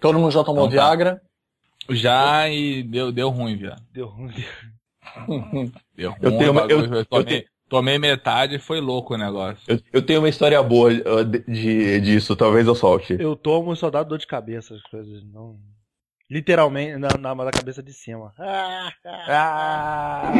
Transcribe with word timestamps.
Todo 0.00 0.18
mundo 0.18 0.30
já 0.30 0.42
tomou 0.44 0.66
Então 0.66 0.76
tá. 0.78 0.86
Viagra? 0.86 1.20
Já 1.90 2.48
e 2.48 2.82
deu, 2.82 3.10
deu 3.12 3.28
ruim, 3.30 3.56
viado. 3.56 3.82
Deu 3.92 4.06
ruim. 4.06 4.32
Deu 5.96 6.10
ruim. 6.12 6.20
Eu 6.22 6.38
tenho 6.38 6.50
uma- 6.52 6.60
eu- 6.62 6.84
eu 6.94 7.04
tomei, 7.04 7.24
tenho- 7.24 7.44
tomei 7.68 7.98
metade 7.98 8.54
e 8.56 8.58
foi 8.60 8.80
louco 8.80 9.14
o 9.14 9.18
negócio. 9.18 9.58
Eu, 9.66 9.80
eu 9.92 10.02
tenho 10.02 10.20
uma 10.20 10.28
história 10.28 10.62
boa 10.62 10.90
uh, 10.92 11.24
de, 11.24 11.40
de- 11.46 12.00
disso, 12.00 12.36
talvez 12.36 12.66
eu 12.66 12.74
solte. 12.74 13.16
Eu 13.18 13.34
tomo 13.34 13.72
e 13.72 13.76
só 13.76 13.90
dá 13.90 14.02
dor 14.02 14.18
de 14.18 14.26
cabeça, 14.26 14.74
as 14.74 14.82
coisas. 14.82 15.24
Não... 15.32 15.56
Literalmente, 16.30 16.96
na, 16.96 17.08
na, 17.18 17.34
na 17.34 17.50
cabeça 17.50 17.82
de 17.82 17.92
cima. 17.92 18.32
Ah, 18.38 18.92
Ah, 19.28 20.32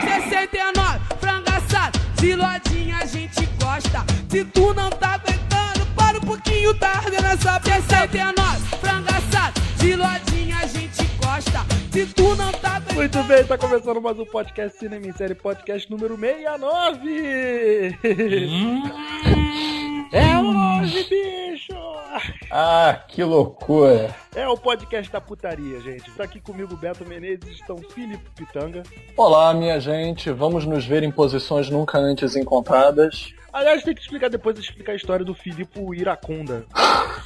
69, 0.00 0.98
franga 1.20 1.56
assada, 1.56 1.98
de 2.20 2.34
lodinha 2.34 2.96
a 2.98 3.06
gente 3.06 3.46
gosta. 3.62 4.04
Se 4.28 4.44
tu 4.46 4.74
não 4.74 4.90
tá 4.90 5.10
aguentando, 5.14 5.31
69, 6.62 8.60
franga 8.80 9.10
assada, 9.10 9.60
de 9.78 9.96
lodinha 9.96 10.58
a 10.58 10.66
gente 10.66 11.04
gosta. 11.16 11.66
Se 11.90 12.06
tu 12.06 12.36
não 12.36 12.52
tá. 12.52 12.80
Muito 12.94 13.22
bem, 13.24 13.44
tá 13.44 13.58
começando 13.58 14.00
mais 14.00 14.16
um 14.18 14.24
podcast 14.24 14.78
Cinema 14.78 15.06
em 15.06 15.12
Série, 15.12 15.34
podcast 15.34 15.90
número 15.90 16.16
69! 16.16 17.98
É 20.12 20.38
hoje, 20.38 21.04
bicho! 21.08 21.74
ah, 22.50 23.02
que 23.08 23.24
loucura. 23.24 24.14
É 24.34 24.46
o 24.46 24.56
podcast 24.56 25.10
da 25.10 25.20
putaria, 25.20 25.80
gente. 25.80 26.10
Tá 26.12 26.24
aqui 26.24 26.40
comigo 26.40 26.76
Beto 26.76 27.04
Menezes, 27.04 27.48
estão 27.48 27.78
Filipe 27.78 28.30
Pitanga. 28.36 28.82
Olá, 29.16 29.52
minha 29.52 29.80
gente. 29.80 30.30
Vamos 30.30 30.64
nos 30.64 30.84
ver 30.84 31.02
em 31.02 31.10
posições 31.10 31.68
nunca 31.70 31.98
antes 31.98 32.36
encontradas. 32.36 33.34
Aliás, 33.52 33.82
tem 33.82 33.94
que 33.94 34.00
explicar 34.00 34.30
depois 34.30 34.58
explicar 34.58 34.92
a 34.92 34.96
história 34.96 35.24
do 35.24 35.34
Filipe 35.34 35.78
Iraconda. 35.94 36.64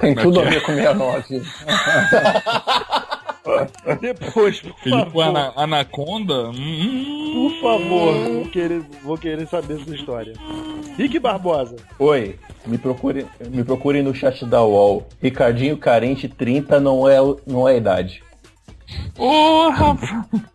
Tem 0.00 0.14
Como 0.16 0.20
é 0.20 0.22
tudo 0.22 0.40
que 0.40 0.46
a 0.46 0.48
é? 0.48 0.50
ver 0.50 0.62
com 0.62 0.74
69. 0.74 1.42
Depois, 4.00 4.60
por 4.60 4.74
Filipe 4.80 5.04
favor. 5.06 5.22
Ana- 5.22 5.52
Anaconda? 5.56 6.50
Hum, 6.50 7.30
Por 7.32 7.60
favor, 7.60 8.14
vou 8.14 8.44
querer, 8.50 8.82
vou 9.02 9.18
querer 9.18 9.46
saber 9.46 9.80
essa 9.80 9.94
história. 9.94 10.34
Rick 10.96 11.18
Barbosa. 11.18 11.76
Oi, 11.98 12.38
me 12.66 12.78
procure, 12.78 13.26
me 13.48 13.64
procure 13.64 14.02
no 14.02 14.14
chat 14.14 14.44
da 14.44 14.62
UOL. 14.62 15.06
Ricardinho 15.22 15.76
carente 15.76 16.28
30 16.28 16.78
não 16.80 17.08
é, 17.08 17.16
não 17.46 17.68
é 17.68 17.76
idade. 17.76 18.22
Porra! 19.14 19.96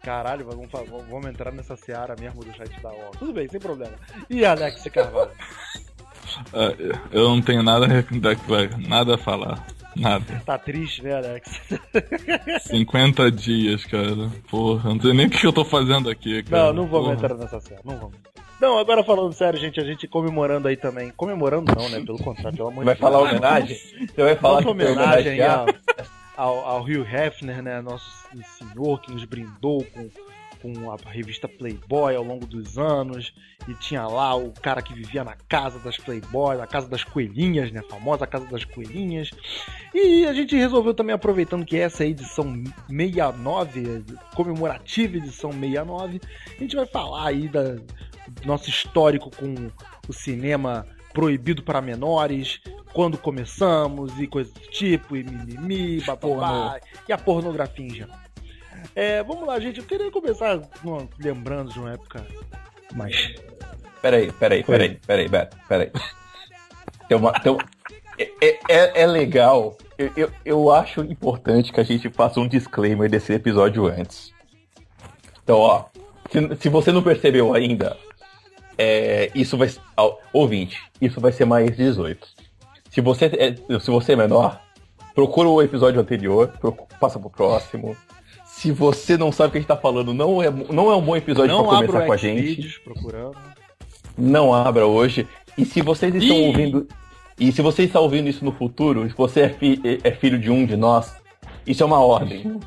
Caralho, 0.04 0.46
vamos, 0.46 0.68
vamos- 0.72 1.06
vamos 1.10 1.26
entrar 1.28 1.52
nessa 1.52 1.76
seara 1.76 2.16
mesmo 2.20 2.44
do 2.44 2.54
chat 2.56 2.70
da 2.82 2.90
UOL. 2.90 3.12
Tudo 3.20 3.34
bem, 3.34 3.48
sem 3.48 3.60
problema. 3.60 3.94
E 4.30 4.46
Alex 4.46 4.84
Carvalho? 4.94 5.32
Ah, 6.54 6.74
Eu 7.12 7.30
não 7.30 7.42
tenho 7.42 7.62
nada, 7.64 7.86
a- 7.86 8.78
nada 8.90 9.16
a 9.16 9.18
falar. 9.18 9.66
Nada. 9.96 10.42
Tá 10.46 10.58
triste, 10.58 11.02
né, 11.04 11.16
Alex? 11.16 11.50
50 12.68 13.32
dias, 13.32 13.86
cara. 13.86 14.30
Porra, 14.50 14.90
não 14.94 15.00
sei 15.00 15.14
nem 15.14 15.28
o 15.28 15.30
que 15.30 15.46
eu 15.46 15.54
tô 15.54 15.64
fazendo 15.64 16.10
aqui, 16.10 16.44
cara. 16.44 16.66
Não, 16.66 16.74
não 16.74 16.88
vamos 16.88 17.06
Porra. 17.08 17.14
entrar 17.16 17.36
nessa 17.36 17.60
seara, 17.62 17.82
não 17.86 17.98
vamos. 17.98 18.16
Não, 18.60 18.78
agora 18.78 19.04
falando 19.04 19.34
sério, 19.34 19.60
gente, 19.60 19.80
a 19.80 19.84
gente 19.86 20.08
comemorando 20.08 20.68
aí 20.68 20.78
também. 20.78 21.12
Comemorando 21.16 21.74
não, 21.78 21.90
né? 21.90 22.02
Pelo 22.06 22.18
contrário, 22.18 22.56
pelo 22.58 22.70
amor 22.70 22.80
de 22.82 22.86
Vai 22.86 22.96
Deus. 22.96 23.00
falar 23.00 23.20
homenagem? 23.20 23.78
Você 23.78 24.22
vai 24.24 24.36
falar 24.36 24.56
Nossa 24.56 24.70
homenagem 24.70 25.32
aí 25.34 25.40
homenagear? 25.42 25.66
Ao, 26.36 26.60
ao, 26.60 26.82
Hugh 26.82 27.06
Hefner, 27.06 27.62
né? 27.62 27.82
Nosso 27.82 28.10
senhor 28.58 29.02
que 29.02 29.12
nos 29.12 29.26
brindou 29.26 29.84
com, 29.86 30.10
com 30.62 30.92
a 30.92 30.98
revista 31.10 31.48
Playboy 31.48 32.16
ao 32.16 32.24
longo 32.24 32.46
dos 32.46 32.78
anos. 32.78 33.34
E 33.68 33.74
tinha 33.76 34.06
lá 34.08 34.36
o 34.36 34.52
cara 34.52 34.82
que 34.82 34.94
vivia 34.94 35.24
na 35.24 35.36
casa 35.48 35.80
das 35.80 35.98
Playboy, 35.98 36.58
na 36.58 36.68
casa 36.68 36.88
das 36.88 37.04
coelhinhas, 37.04 37.72
né? 37.72 37.80
A 37.80 37.90
famosa 37.90 38.28
casa 38.28 38.46
das 38.46 38.64
coelhinhas. 38.64 39.32
E 39.94 40.26
a 40.26 40.34
gente 40.34 40.56
resolveu 40.56 40.94
também, 40.94 41.16
aproveitando 41.16 41.66
que 41.66 41.78
essa 41.78 42.04
é 42.04 42.08
a 42.08 42.10
edição 42.10 42.64
69, 42.90 44.04
comemorativa 44.36 45.18
edição 45.18 45.52
69, 45.52 46.22
a 46.56 46.60
gente 46.60 46.76
vai 46.76 46.86
falar 46.86 47.28
aí 47.28 47.48
da, 47.48 47.64
do 47.64 48.46
nosso 48.46 48.70
histórico 48.70 49.32
com 49.36 49.70
o 50.08 50.14
cinema 50.14 50.86
proibido 51.16 51.64
para 51.64 51.82
menores, 51.82 52.60
quando 52.94 53.18
começamos 53.18 54.20
e 54.20 54.28
coisas 54.28 54.54
do 54.54 54.60
tipo, 54.70 55.16
e 55.16 55.24
mimimi, 55.24 56.02
bababá, 56.02 56.78
e 57.08 57.14
a 57.14 57.18
pornografia 57.18 57.86
em 57.88 57.90
geral. 57.90 58.20
É, 58.94 59.24
vamos 59.24 59.48
lá, 59.48 59.58
gente. 59.60 59.80
Eu 59.80 59.86
queria 59.86 60.12
começar 60.12 60.60
lembrando 61.18 61.72
de 61.72 61.80
uma 61.80 61.94
época 61.94 62.26
mais. 62.94 63.34
Peraí, 64.02 64.30
peraí, 64.34 64.64
peraí, 64.64 65.00
peraí, 65.08 65.28
Beto, 65.30 65.58
peraí. 65.68 65.90
Tem 67.08 67.18
uma, 67.18 67.32
tem 67.32 67.58
é, 68.20 68.32
é- 68.42 68.60
é, 68.70 69.02
é 69.02 69.08
legal, 69.08 69.78
eu, 69.98 70.12
eu, 70.18 70.32
eu 70.44 70.72
acho 70.72 71.02
importante 71.02 71.72
que 71.72 71.80
a 71.80 71.84
gente 71.84 72.10
faça 72.10 72.40
um 72.40 72.48
disclaimer 72.48 73.10
desse 73.10 73.34
episódio 73.34 73.88
antes. 73.88 74.34
Então, 75.44 75.60
ó, 75.60 75.86
se, 76.30 76.56
se 76.60 76.70
você 76.70 76.92
não 76.92 77.02
percebeu 77.02 77.54
ainda, 77.54 77.98
é, 78.78 79.32
isso 79.36 79.58
vai. 79.58 79.70
ó, 79.98 80.16
Ouvinte, 80.34 80.78
isso 81.02 81.20
vai 81.22 81.32
ser 81.32 81.46
mais 81.46 81.76
18. 81.76 82.28
Se 82.92 83.02
você 83.02 83.26
é, 83.26 83.56
se 83.80 83.90
você 83.92 84.14
é 84.14 84.16
menor, 84.16 84.62
procura 85.14 85.50
o 85.50 85.62
episódio 85.62 86.00
anterior, 86.00 86.48
procu- 86.60 86.88
passa 87.00 87.20
pro 87.20 87.30
próximo. 87.30 87.96
Se 88.46 88.72
você 88.72 89.18
não 89.18 89.32
sabe 89.32 89.50
o 89.50 89.52
que 89.52 89.58
a 89.58 89.62
gente 89.62 89.68
tá 89.68 89.76
falando, 89.76 90.14
não 90.14 90.42
é, 90.42 90.50
não 90.50 90.90
é 90.92 90.96
um 90.96 91.02
bom 91.02 91.16
episódio 91.16 91.54
abro 91.56 91.88
começar 91.88 92.06
com 92.06 92.14
a 92.14 92.18
gente 92.18 92.80
procurando. 92.82 93.36
não 94.18 94.54
abra 94.54 94.86
hoje. 94.88 95.28
E 95.58 95.66
se 95.66 95.82
vocês 95.82 96.14
estão 96.16 96.38
Ih! 96.38 96.48
ouvindo. 96.48 96.88
E 97.38 97.52
se 97.52 97.62
você 97.62 97.84
está 97.84 98.00
ouvindo 98.00 98.30
isso 98.30 98.46
no 98.46 98.54
futuro, 98.54 99.06
se 99.10 99.16
você 99.16 99.42
é, 99.42 99.50
fi- 99.50 99.82
é 100.04 100.12
filho 100.12 100.40
de 100.40 100.50
um 100.50 100.66
de 100.66 100.78
nós, 100.78 101.14
isso 101.68 101.84
é 101.84 101.86
uma 101.86 102.00
ordem. 102.00 102.60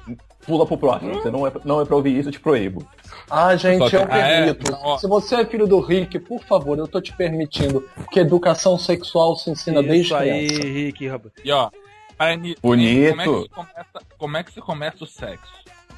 Pula 0.47 0.65
pro 0.67 0.79
próximo. 0.79 1.15
Você 1.15 1.31
não 1.31 1.47
é, 1.47 1.53
não 1.65 1.81
é 1.81 1.85
pra 1.85 1.97
ouvir 1.97 2.17
isso, 2.19 2.29
eu 2.29 2.33
te 2.33 2.41
proíbo. 2.41 2.87
Ah, 3.31 3.55
gente, 3.57 3.89
que- 3.91 3.97
eu 3.97 4.07
Ah, 4.09 4.19
é? 4.19 4.45
permito. 4.47 4.73
Não, 4.73 4.81
ó. 4.83 4.99
Se 4.99 5.07
você 5.07 5.37
é 5.37 5.45
filho 5.45 5.67
do 5.67 5.79
Rick, 5.81 6.19
por 6.21 6.43
favor, 6.45 6.79
eu 6.79 6.89
tô 6.89 7.01
te 7.01 7.13
permitindo. 7.15 7.87
Que 8.11 8.21
educação 8.21 8.79
sexual 8.79 9.37
se 9.37 9.51
ensina 9.51 9.83
desde 9.83 10.07
Isso 10.07 10.15
aí, 10.17 10.47
criança. 10.49 10.67
Rick. 10.69 11.09
rapaz. 11.09 11.33
E 11.45 11.53
ó, 11.53 11.71
Bonito. 12.63 13.11
Como 13.13 13.21
é, 13.23 13.25
que 13.27 13.43
se 13.43 13.49
começa, 13.51 14.07
como 14.19 14.37
é 14.37 14.43
que 14.43 14.53
se 14.53 14.61
começa 14.61 15.05
o 15.05 15.07
sexo? 15.07 15.53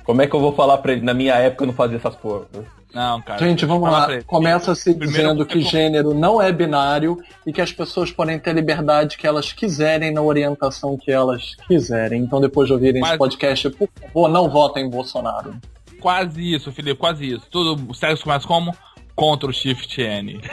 Como 0.04 0.20
é 0.22 0.26
que 0.26 0.34
eu 0.34 0.40
vou 0.40 0.52
falar 0.52 0.78
pra 0.78 0.92
ele? 0.92 1.00
Na 1.02 1.14
minha 1.14 1.34
época 1.36 1.62
eu 1.62 1.66
não 1.68 1.74
fazia 1.74 1.96
essas 1.96 2.14
porra. 2.16 2.46
Não, 2.92 3.20
cara. 3.22 3.38
Gente, 3.38 3.64
vamos 3.64 3.88
lá. 3.90 4.04
pra 4.06 4.14
ele. 4.14 4.24
Começa 4.24 4.74
se 4.74 4.92
Primeiro 4.94 5.12
dizendo 5.22 5.46
que 5.46 5.62
com- 5.62 5.68
gênero 5.70 6.12
não 6.12 6.42
é 6.42 6.50
binário 6.52 7.16
e 7.46 7.52
que 7.52 7.60
as 7.60 7.72
pessoas 7.72 8.10
podem 8.10 8.38
ter 8.38 8.52
liberdade 8.52 9.16
que 9.16 9.26
elas 9.26 9.52
quiserem 9.52 10.12
na 10.12 10.20
orientação 10.22 10.96
que 10.96 11.10
elas 11.12 11.54
quiserem. 11.68 12.22
Então, 12.22 12.40
depois 12.40 12.66
de 12.66 12.72
ouvirem 12.72 13.00
esse 13.00 13.08
Mas- 13.10 13.18
podcast, 13.18 13.70
por 13.70 13.88
favor, 14.00 14.28
não 14.28 14.48
votem 14.50 14.86
em 14.86 14.90
Bolsonaro. 14.90 15.54
Quase 16.00 16.54
isso, 16.54 16.72
Felipe, 16.72 16.98
quase 16.98 17.30
isso. 17.34 17.46
Tudo, 17.50 17.90
o 17.90 17.94
sexo 17.94 18.24
começa 18.24 18.46
como? 18.48 18.74
Ctrl 19.16 19.52
Shift 19.52 20.00
N. 20.00 20.40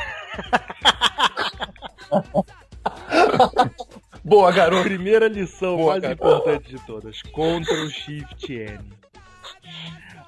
Boa, 4.24 4.52
garoto! 4.52 4.84
Primeira 4.84 5.28
lição 5.28 5.78
Boa, 5.78 5.92
mais 5.92 6.02
cara. 6.02 6.14
importante 6.14 6.70
de 6.70 6.86
todas: 6.86 7.22
Ctrl 7.22 7.88
Shift 7.90 8.52
N. 8.54 8.80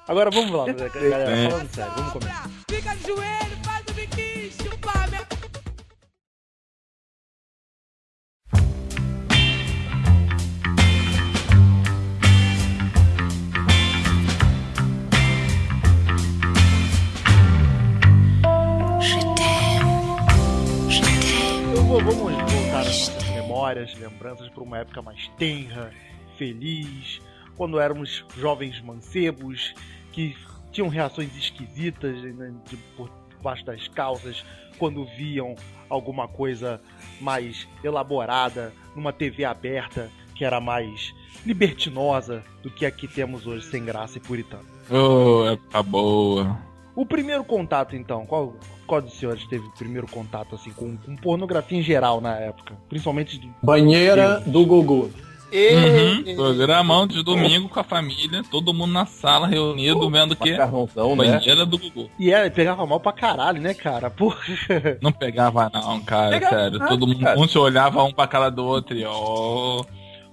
Agora 0.08 0.30
vamos 0.30 0.50
lá, 0.50 0.64
galera. 0.64 1.30
É. 1.30 1.50
Falando 1.50 1.74
sério, 1.74 1.92
vamos 1.94 2.12
começar. 2.12 2.50
Fica 2.68 2.96
de 2.96 3.02
joelho, 3.06 3.56
faz 3.64 3.84
o 3.88 3.92
biquinho, 3.92 4.52
chupa 4.52 4.92
minha 5.08 5.30
Eu 21.72 21.84
vou, 21.84 22.00
vamos 22.02 22.52
voltar 22.52 22.80
às 22.80 23.08
nossas 23.08 23.30
memórias, 23.30 23.94
lembranças 23.94 24.48
para 24.48 24.62
uma 24.62 24.78
época 24.78 25.02
mais 25.02 25.28
tenra, 25.38 25.92
feliz, 26.36 27.20
quando 27.60 27.78
éramos 27.78 28.24
jovens 28.38 28.80
mancebos 28.80 29.74
que 30.12 30.34
tinham 30.72 30.88
reações 30.88 31.28
esquisitas 31.36 32.16
né, 32.34 32.54
de- 32.70 32.78
por 32.96 33.10
baixo 33.42 33.62
das 33.66 33.86
calças 33.86 34.42
quando 34.78 35.04
viam 35.04 35.54
alguma 35.90 36.26
coisa 36.26 36.80
mais 37.20 37.68
elaborada 37.84 38.72
numa 38.96 39.12
TV 39.12 39.44
aberta 39.44 40.08
que 40.34 40.42
era 40.42 40.58
mais 40.58 41.12
libertinosa 41.44 42.42
do 42.62 42.70
que 42.70 42.86
a 42.86 42.90
que 42.90 43.06
temos 43.06 43.46
hoje, 43.46 43.66
sem 43.66 43.84
graça 43.84 44.16
e 44.16 44.22
puritana. 44.22 44.64
Oh, 44.90 45.44
época 45.46 45.82
boa. 45.82 46.58
O 46.96 47.04
primeiro 47.04 47.44
contato, 47.44 47.94
então, 47.94 48.24
qual, 48.24 48.56
qual 48.86 49.02
dos 49.02 49.12
senhores 49.18 49.46
teve 49.48 49.66
o 49.66 49.72
primeiro 49.72 50.06
contato 50.06 50.54
assim 50.54 50.70
com, 50.72 50.96
com 50.96 51.14
pornografia 51.14 51.78
em 51.78 51.82
geral 51.82 52.22
na 52.22 52.36
época? 52.36 52.74
Principalmente 52.88 53.38
do- 53.38 53.54
Banheira 53.62 54.40
do 54.40 54.64
Gugu. 54.64 55.10
Uhum. 55.52 56.34
Programão 56.36 57.06
de 57.06 57.22
domingo 57.22 57.68
com 57.68 57.80
a 57.80 57.84
família, 57.84 58.42
todo 58.50 58.72
mundo 58.72 58.92
na 58.92 59.06
sala 59.06 59.46
reunido, 59.46 60.08
vendo 60.10 60.32
o 60.32 60.36
quê? 60.36 60.52
Macarrãozão, 60.52 61.16
né? 61.16 61.24
Banheira 61.38 61.66
do 61.66 61.76
Gugu. 61.78 62.10
E 62.18 62.32
é, 62.32 62.48
pegava 62.50 62.86
mal 62.86 63.00
pra 63.00 63.12
caralho, 63.12 63.60
né, 63.60 63.74
cara? 63.74 64.08
Porra. 64.10 64.38
Não 65.02 65.12
pegava 65.12 65.70
não, 65.72 66.00
cara, 66.00 66.30
Pegava 66.30 66.56
sério. 66.56 66.78
nada, 66.78 66.90
Todo 66.90 67.06
mundo, 67.06 67.20
cara. 67.20 67.38
um 67.38 67.48
se 67.48 67.58
olhava 67.58 68.02
um 68.04 68.12
pra 68.12 68.26
cara 68.26 68.50
do 68.50 68.64
outro 68.64 68.96
e 68.96 69.04
ó. 69.04 69.82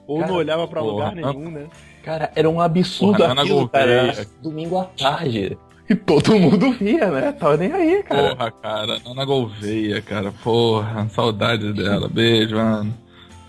Ou 0.08 0.20
Cara, 0.20 0.32
não 0.32 0.38
olhava 0.38 0.68
pra 0.68 0.80
porra. 0.82 0.92
lugar 0.94 1.16
nenhum, 1.16 1.52
né? 1.52 1.68
Cara, 2.02 2.32
era 2.34 2.50
um 2.50 2.62
absurdo 2.62 3.18
Porra, 3.18 3.32
Ana 3.32 3.42
aquilo, 3.42 3.68
cara. 3.68 4.28
Domingo 4.42 4.78
à 4.80 4.86
tarde. 4.86 5.58
E 5.90 5.96
todo 5.96 6.40
mundo 6.40 6.72
via, 6.74 7.08
né? 7.12 7.32
Tava 7.34 7.58
nem 7.58 7.72
aí, 7.74 8.04
cara. 8.04 8.36
Porra, 8.36 8.52
cara, 8.52 8.98
Ana 9.06 9.26
Gouveia, 9.26 10.02
cara, 10.02 10.32
porra, 10.44 11.08
saudade 11.10 11.74
dela. 11.74 12.08
Beijo, 12.08 12.56
mano. 12.56 12.94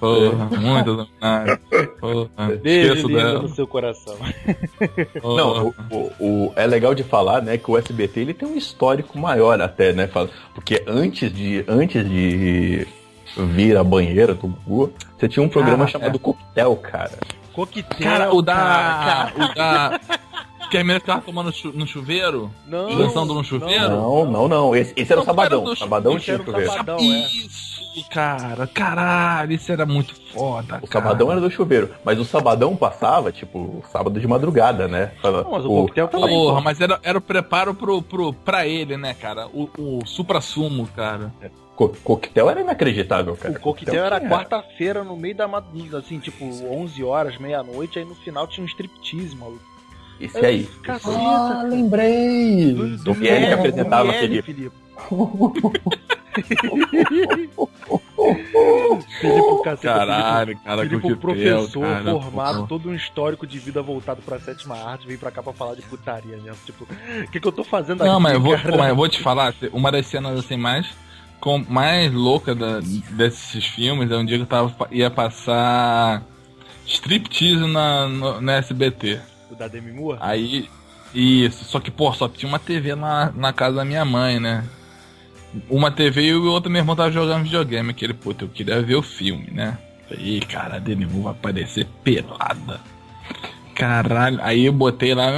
Porra, 0.00 0.44
muitas 0.60 0.94
homenagens. 0.94 1.58
Porra, 2.00 2.28
Beijo 2.62 3.08
dela. 3.08 3.42
no 3.42 3.48
seu 3.48 3.66
coração. 3.66 4.14
Porra. 5.20 5.36
Não, 5.36 5.66
o, 5.68 5.74
o- 5.90 6.12
o- 6.46 6.52
é 6.56 6.66
legal 6.66 6.94
de 6.94 7.02
falar, 7.02 7.42
né, 7.42 7.58
que 7.58 7.70
o 7.70 7.76
SBT 7.76 8.20
ele 8.20 8.34
tem 8.34 8.48
um 8.48 8.56
histórico 8.56 9.18
maior 9.18 9.60
até, 9.60 9.92
né? 9.92 10.06
fala- 10.06 10.30
Porque 10.54 10.82
antes 10.86 11.32
de, 11.32 11.64
antes 11.66 12.08
de 12.08 12.86
vir 13.36 13.76
a 13.76 13.82
banheira 13.84 14.34
do 14.34 14.46
Gugu, 14.48 14.92
você 15.18 15.28
tinha 15.28 15.44
um 15.44 15.48
programa 15.48 15.84
Ah, 15.84 15.88
chamado 15.88 16.18
Coquetel, 16.18 16.76
cara. 16.76 17.18
Coquetel, 17.52 17.98
Cara, 17.98 18.32
o 18.32 18.40
da. 18.40 18.54
cara, 18.54 19.32
O 19.36 19.54
da. 19.54 20.00
Que 20.70 20.76
a 20.76 20.80
menina 20.84 21.00
ficava 21.00 21.22
tomando 21.22 21.52
chu- 21.52 21.72
no 21.74 21.86
chuveiro? 21.86 22.50
Não, 22.66 22.96
Dançando 22.96 23.32
no 23.34 23.42
chuveiro? 23.42 23.88
Não, 23.90 24.24
não, 24.30 24.48
não. 24.48 24.76
Esse, 24.76 24.92
esse 24.96 25.10
era 25.12 25.20
o 25.20 25.24
Sabadão. 25.24 25.66
era 25.66 25.76
Sabadão 25.76 26.18
tinha 26.18 26.34
era 26.34 26.42
o 26.42 26.46
chuveiro. 26.46 26.70
Sabadão. 26.70 26.96
É. 26.98 27.02
Isso, 27.02 28.08
cara. 28.10 28.66
Caralho, 28.66 29.52
isso 29.52 29.72
era 29.72 29.86
muito 29.86 30.14
foda. 30.32 30.78
O 30.82 30.86
Sabadão 30.86 31.32
era 31.32 31.40
do 31.40 31.50
chuveiro. 31.50 31.90
Mas 32.04 32.18
o 32.18 32.24
Sabadão 32.24 32.76
passava, 32.76 33.32
tipo, 33.32 33.82
sábado 33.90 34.20
de 34.20 34.26
madrugada, 34.26 34.86
né? 34.86 35.12
Fala- 35.22 35.42
Não, 35.42 35.52
mas 35.52 35.64
o 35.64 35.68
Coquetel 35.68 36.08
também. 36.08 36.28
Porra, 36.28 36.60
mas 36.60 36.80
era, 36.80 37.00
era 37.02 37.16
o 37.16 37.20
preparo 37.22 37.74
pro, 37.74 38.02
pro, 38.02 38.32
pra 38.32 38.66
ele, 38.66 38.96
né, 38.96 39.14
cara? 39.14 39.46
O, 39.48 39.68
o 39.78 40.06
supra-sumo, 40.06 40.86
cara. 40.94 41.32
Co 41.74 41.88
coquetel 42.02 42.50
era 42.50 42.60
inacreditável, 42.60 43.36
cara. 43.36 43.54
O 43.56 43.60
coquetel 43.60 44.04
era 44.04 44.18
tinha- 44.18 44.30
quarta-feira 44.30 45.02
no 45.04 45.16
meio 45.16 45.34
da 45.36 45.46
madrugada, 45.48 45.98
assim, 45.98 46.18
tipo, 46.18 46.44
11 46.44 47.02
horas, 47.04 47.38
meia-noite, 47.38 47.98
aí 48.00 48.04
no 48.04 48.16
final 48.16 48.46
tinha 48.48 48.64
um 48.64 48.68
striptease, 48.68 49.34
maluco. 49.36 49.62
Esse 50.20 50.44
aí. 50.44 50.64
Caceta. 50.82 51.16
Ah, 51.16 51.62
lembrei! 51.64 52.72
Do, 52.72 52.96
do 52.98 53.14
Miele 53.14 53.46
que 53.46 53.52
apresentava 53.52 54.10
aquele- 54.10 54.42
Felipe. 54.42 54.72
Felipe, 59.20 59.62
caceta, 59.64 59.94
Caralho, 59.94 60.58
cara, 60.58 60.82
Felipe 60.82 61.14
professor 61.16 61.82
cara, 61.82 62.04
formado, 62.10 62.66
todo 62.66 62.88
um 62.90 62.94
histórico 62.94 63.46
de 63.46 63.58
vida 63.58 63.82
voltado 63.82 64.20
pra 64.22 64.38
sétima 64.38 64.76
arte, 64.76 65.06
veio 65.06 65.18
pra 65.18 65.30
cá 65.30 65.42
pra 65.42 65.52
falar 65.52 65.74
de 65.74 65.82
putaria 65.82 66.36
mesmo. 66.36 66.58
Tipo, 66.64 66.84
o 66.84 67.30
que, 67.30 67.40
que 67.40 67.46
eu 67.48 67.52
tô 67.52 67.64
fazendo 67.64 68.02
aqui? 68.02 68.10
Não, 68.10 68.20
mas 68.20 68.34
eu, 68.34 68.40
vou, 68.40 68.58
pô, 68.58 68.76
mas 68.76 68.88
eu 68.88 68.96
vou 68.96 69.08
te 69.08 69.20
falar, 69.20 69.54
uma 69.72 69.90
das 69.92 70.06
cenas 70.06 70.38
assim 70.38 70.56
mais, 70.56 70.86
com, 71.40 71.64
mais 71.68 72.12
louca 72.12 72.54
da, 72.54 72.80
desses 73.10 73.64
filmes 73.66 74.10
é 74.10 74.16
um 74.16 74.24
dia 74.24 74.36
que 74.36 74.42
eu 74.42 74.46
tava, 74.46 74.74
ia 74.90 75.10
passar 75.10 76.22
striptease 76.86 77.66
na, 77.66 78.08
no, 78.08 78.40
na 78.40 78.54
SBT. 78.54 79.20
O 79.50 79.54
da 79.54 79.68
Demi 79.68 79.92
Moore? 79.92 80.18
Aí, 80.20 80.68
isso, 81.14 81.64
só 81.64 81.80
que, 81.80 81.90
pô, 81.90 82.12
só 82.12 82.28
tinha 82.28 82.48
uma 82.48 82.58
TV 82.58 82.94
na, 82.94 83.32
na 83.34 83.52
casa 83.52 83.76
da 83.76 83.84
minha 83.84 84.04
mãe, 84.04 84.38
né? 84.38 84.64
Uma 85.70 85.90
TV 85.90 86.22
e 86.26 86.34
o 86.34 86.50
outro 86.50 86.70
meu 86.70 86.80
irmão 86.80 86.94
tava 86.94 87.10
jogando 87.10 87.44
videogame. 87.44 87.90
Aquele, 87.90 88.12
puta, 88.12 88.44
eu 88.44 88.48
queria 88.48 88.82
ver 88.82 88.96
o 88.96 89.02
filme, 89.02 89.50
né? 89.50 89.78
Falei, 90.08 90.40
cara, 90.40 90.76
a 90.76 90.78
Demi 90.78 91.06
Moore 91.06 91.22
vai 91.24 91.32
aparecer 91.32 91.86
pelada. 92.04 92.80
Caralho, 93.74 94.38
aí 94.42 94.66
eu 94.66 94.72
botei 94.72 95.14
lá, 95.14 95.30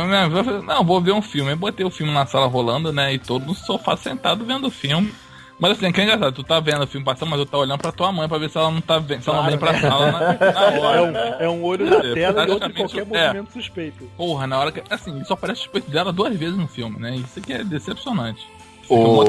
não, 0.62 0.83
vou 0.83 1.01
ver 1.01 1.12
um 1.12 1.21
filme. 1.21 1.51
Aí 1.51 1.57
botei 1.57 1.85
o 1.85 1.91
filme 1.91 2.12
na 2.12 2.27
sala 2.27 2.47
rolando, 2.47 2.93
né? 2.93 3.12
E 3.12 3.19
todo 3.19 3.45
no 3.45 3.55
sofá 3.55 3.97
sentado 3.97 4.45
vendo 4.45 4.67
o 4.67 4.71
filme. 4.71 5.12
Mas 5.61 5.73
assim, 5.73 5.93
que 5.93 6.01
é 6.01 6.05
engraçado, 6.05 6.33
tu 6.33 6.43
tá 6.43 6.59
vendo 6.59 6.83
o 6.83 6.87
filme 6.87 7.05
passando, 7.05 7.29
mas 7.29 7.39
eu 7.39 7.45
tá 7.45 7.59
olhando 7.59 7.79
pra 7.79 7.93
tua 7.93 8.11
mãe 8.11 8.27
pra 8.27 8.39
ver 8.39 8.49
se 8.49 8.57
ela 8.57 8.71
não 8.71 8.81
tá 8.81 8.99
vendo, 8.99 9.23
se 9.23 9.29
ela 9.29 9.43
não 9.43 9.49
vem 9.51 9.59
pra 9.59 9.79
sala 9.79 10.11
na, 10.11 10.19
na 10.21 10.73
É 10.73 10.79
hora. 10.81 11.03
um, 11.03 11.17
é 11.45 11.49
um 11.51 11.62
olho 11.65 11.85
na 11.85 11.97
É, 11.97 12.15
tela 12.15 12.47
e 12.47 12.51
outro 12.51 12.71
em 12.71 12.75
qualquer 12.75 13.01
é. 13.03 13.05
movimento 13.27 13.53
suspeito. 13.53 14.05
Porra, 14.17 14.47
na 14.47 14.59
hora 14.59 14.73
que. 14.73 14.83
Assim, 14.89 15.23
só 15.25 15.35
aparece 15.35 15.61
o 15.61 15.65
suspeito 15.65 15.91
dela 15.91 16.11
duas 16.12 16.35
vezes 16.35 16.57
no 16.57 16.67
filme, 16.67 16.99
né? 16.99 17.15
Isso 17.17 17.41
que 17.43 17.53
é 17.53 17.62
decepcionante. 17.62 18.41
O-. 18.89 19.19
O 19.19 19.23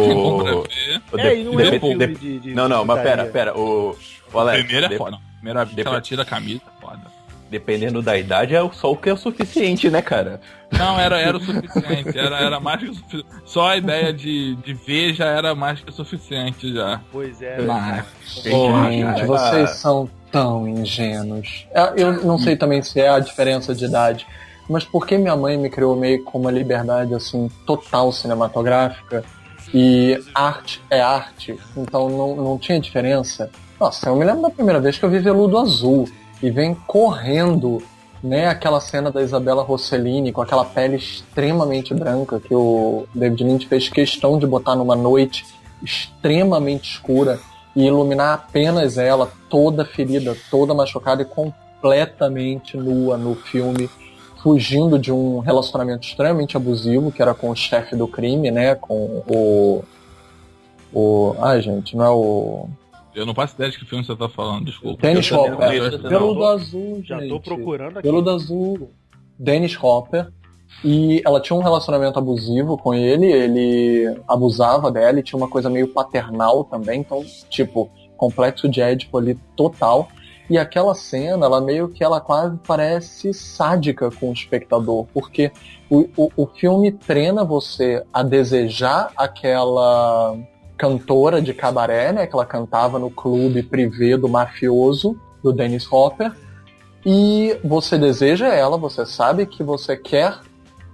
É, 1.18 1.36
de- 1.36 1.42
e 1.42 1.44
não 1.44 1.60
é 1.60 1.68
um 1.69 1.80
filme 1.80 2.16
de, 2.16 2.39
de 2.39 2.54
Não, 2.56 2.69
não, 2.69 2.86
mas 2.86 3.01
pera, 3.01 3.25
pera. 3.25 3.57
O, 3.57 3.95
o 4.33 4.39
Alex, 4.39 4.63
Primeiro 4.63 4.86
é 4.86 4.89
de- 4.89 4.98
foda. 4.98 5.18
Primeira 5.36 5.60
vez 5.66 5.69
que 5.72 5.75
Depois- 5.75 5.94
ela 5.94 6.01
tira 6.01 6.22
a 6.22 6.25
camisa, 6.25 6.62
é. 6.66 6.70
Dependendo 7.51 8.01
da 8.01 8.18
idade, 8.18 8.56
é 8.56 8.69
só 8.71 8.94
o 8.94 8.95
que 8.95 9.09
é 9.09 9.13
o 9.13 9.18
suficiente, 9.18 9.89
né, 9.89 10.01
cara? 10.01 10.39
Não, 10.71 10.98
era, 10.98 11.19
era 11.19 11.36
o 11.36 11.39
suficiente. 11.42 12.18
Era, 12.18 12.39
era 12.39 12.59
mais 12.62 12.80
que 12.81 12.89
o 12.89 12.94
suficiente. 12.94 13.27
Só 13.44 13.68
a 13.68 13.75
ideia 13.75 14.13
de, 14.13 14.56
de 14.56 14.74
ver 14.74 15.13
já 15.13 15.25
era 15.25 15.53
mais 15.53 15.81
que 15.81 15.89
o 15.89 15.94
suficiente 15.94 16.74
já. 16.74 17.01
Pois 17.12 17.42
é. 17.42 17.62
Mas, 17.62 18.06
Porra, 18.50 18.89
Gente, 18.89 19.03
cara. 19.03 19.25
vocês 19.25 19.69
são 19.71 20.09
tão 20.31 20.65
ingênuos. 20.65 21.68
É, 21.74 21.92
Eu 21.98 22.24
não 22.24 22.39
sei 22.39 22.56
também 22.56 22.81
se 22.81 23.01
é 23.01 23.09
a 23.09 23.19
diferença 23.19 23.75
de 23.75 23.83
idade, 23.83 24.25
mas 24.69 24.86
porque 24.86 25.18
minha 25.18 25.36
mãe 25.36 25.57
me 25.57 25.69
criou 25.69 25.94
meio 25.97 26.24
com 26.24 26.39
uma 26.39 26.51
liberdade 26.51 27.13
assim 27.13 27.51
total 27.68 28.13
cinematográfica 28.13 29.25
e 29.74 30.18
arte 30.33 30.81
é 30.89 31.01
arte, 31.01 31.59
então 31.75 32.09
não, 32.09 32.36
não 32.38 32.57
tinha 32.57 32.80
diferença. 32.80 33.50
Nossa, 33.77 34.07
eu 34.09 34.15
me 34.15 34.24
lembro 34.24 34.44
da 34.44 34.50
primeira 34.50 34.80
vez 34.80 34.97
que 34.97 35.04
eu 35.04 35.09
vi 35.09 35.19
Veludo 35.19 35.57
Azul 35.57 36.07
e 36.41 36.49
vem 36.49 36.73
correndo, 36.88 37.81
né, 38.23 38.47
aquela 38.47 38.79
cena 38.79 39.11
da 39.11 39.21
Isabela 39.21 39.63
Rossellini 39.63 40.31
com 40.31 40.41
aquela 40.41 40.65
pele 40.65 40.95
extremamente 40.95 41.93
branca 41.93 42.39
que 42.39 42.53
o 42.53 43.05
David 43.13 43.43
Lynch 43.43 43.67
fez 43.67 43.89
questão 43.89 44.38
de 44.38 44.47
botar 44.47 44.75
numa 44.75 44.95
noite 44.95 45.45
extremamente 45.83 46.91
escura 46.91 47.39
e 47.75 47.85
iluminar 47.85 48.33
apenas 48.33 48.97
ela, 48.97 49.31
toda 49.49 49.85
ferida, 49.85 50.35
toda 50.49 50.73
machucada 50.73 51.21
e 51.21 51.25
completamente 51.25 52.77
nua 52.77 53.17
no 53.17 53.35
filme, 53.35 53.89
fugindo 54.41 54.99
de 54.99 55.11
um 55.11 55.39
relacionamento 55.39 56.07
extremamente 56.07 56.57
abusivo, 56.57 57.11
que 57.11 57.21
era 57.21 57.33
com 57.33 57.49
o 57.49 57.55
chefe 57.55 57.95
do 57.95 58.07
crime, 58.07 58.51
né? 58.51 58.75
Com 58.75 59.23
o. 59.27 59.83
O. 60.94 61.35
Ai, 61.39 61.61
gente, 61.61 61.95
não 61.95 62.05
é 62.05 62.09
o. 62.09 62.69
eu 63.15 63.25
não 63.25 63.33
faço 63.33 63.55
ideia 63.55 63.71
de 63.71 63.79
que 63.79 63.85
filme 63.85 64.03
você 64.03 64.15
tá 64.15 64.29
falando, 64.29 64.65
desculpa. 64.65 65.01
Dennis 65.01 65.31
Hopper. 65.31 66.01
não. 66.01 66.09
Veludo 66.09 66.45
Azul, 66.45 67.01
Já 67.03 67.19
gente. 67.19 67.29
tô 67.29 67.39
procurando 67.39 67.97
aqui. 67.99 68.07
Veludo 68.07 68.29
Azul. 68.29 68.91
Dennis 69.37 69.77
Hopper. 69.81 70.31
E 70.83 71.21
ela 71.25 71.41
tinha 71.41 71.57
um 71.57 71.61
relacionamento 71.61 72.17
abusivo 72.17 72.77
com 72.77 72.93
ele, 72.93 73.25
ele 73.25 74.19
abusava 74.27 74.89
dela 74.89 75.19
e 75.19 75.23
tinha 75.23 75.37
uma 75.37 75.49
coisa 75.49 75.69
meio 75.69 75.87
paternal 75.89 76.63
também, 76.63 77.01
então, 77.01 77.23
tipo, 77.49 77.89
complexo 78.17 78.69
de 78.69 78.81
Édipo 78.81 79.17
ali 79.17 79.37
total. 79.55 80.07
E 80.49 80.57
aquela 80.57 80.93
cena, 80.95 81.45
ela 81.45 81.61
meio 81.61 81.87
que 81.89 82.03
ela 82.03 82.19
quase 82.19 82.57
parece 82.65 83.33
sádica 83.33 84.09
com 84.11 84.30
o 84.30 84.33
espectador, 84.33 85.06
porque 85.13 85.51
o, 85.89 86.09
o, 86.18 86.31
o 86.35 86.47
filme 86.47 86.91
treina 86.91 87.44
você 87.44 88.03
a 88.11 88.23
desejar 88.23 89.11
aquela 89.15 90.37
cantora 90.81 91.40
de 91.40 91.54
cabaré, 91.54 92.11
né, 92.11 92.26
que 92.26 92.33
ela 92.33 92.44
cantava 92.44 92.97
no 92.97 93.11
clube 93.11 93.61
privê 93.61 94.18
do 94.18 94.28
mafioso, 94.28 95.16
do 95.44 95.54
Dennis 95.54 95.88
Hopper, 95.92 96.31
e 97.06 97.56
você 97.64 98.00
deseja 98.00 98.47
ela, 98.47 98.80
você 98.80 99.06
sabe 99.06 99.45
que 99.45 99.61
você 99.61 99.95
quer 99.95 100.40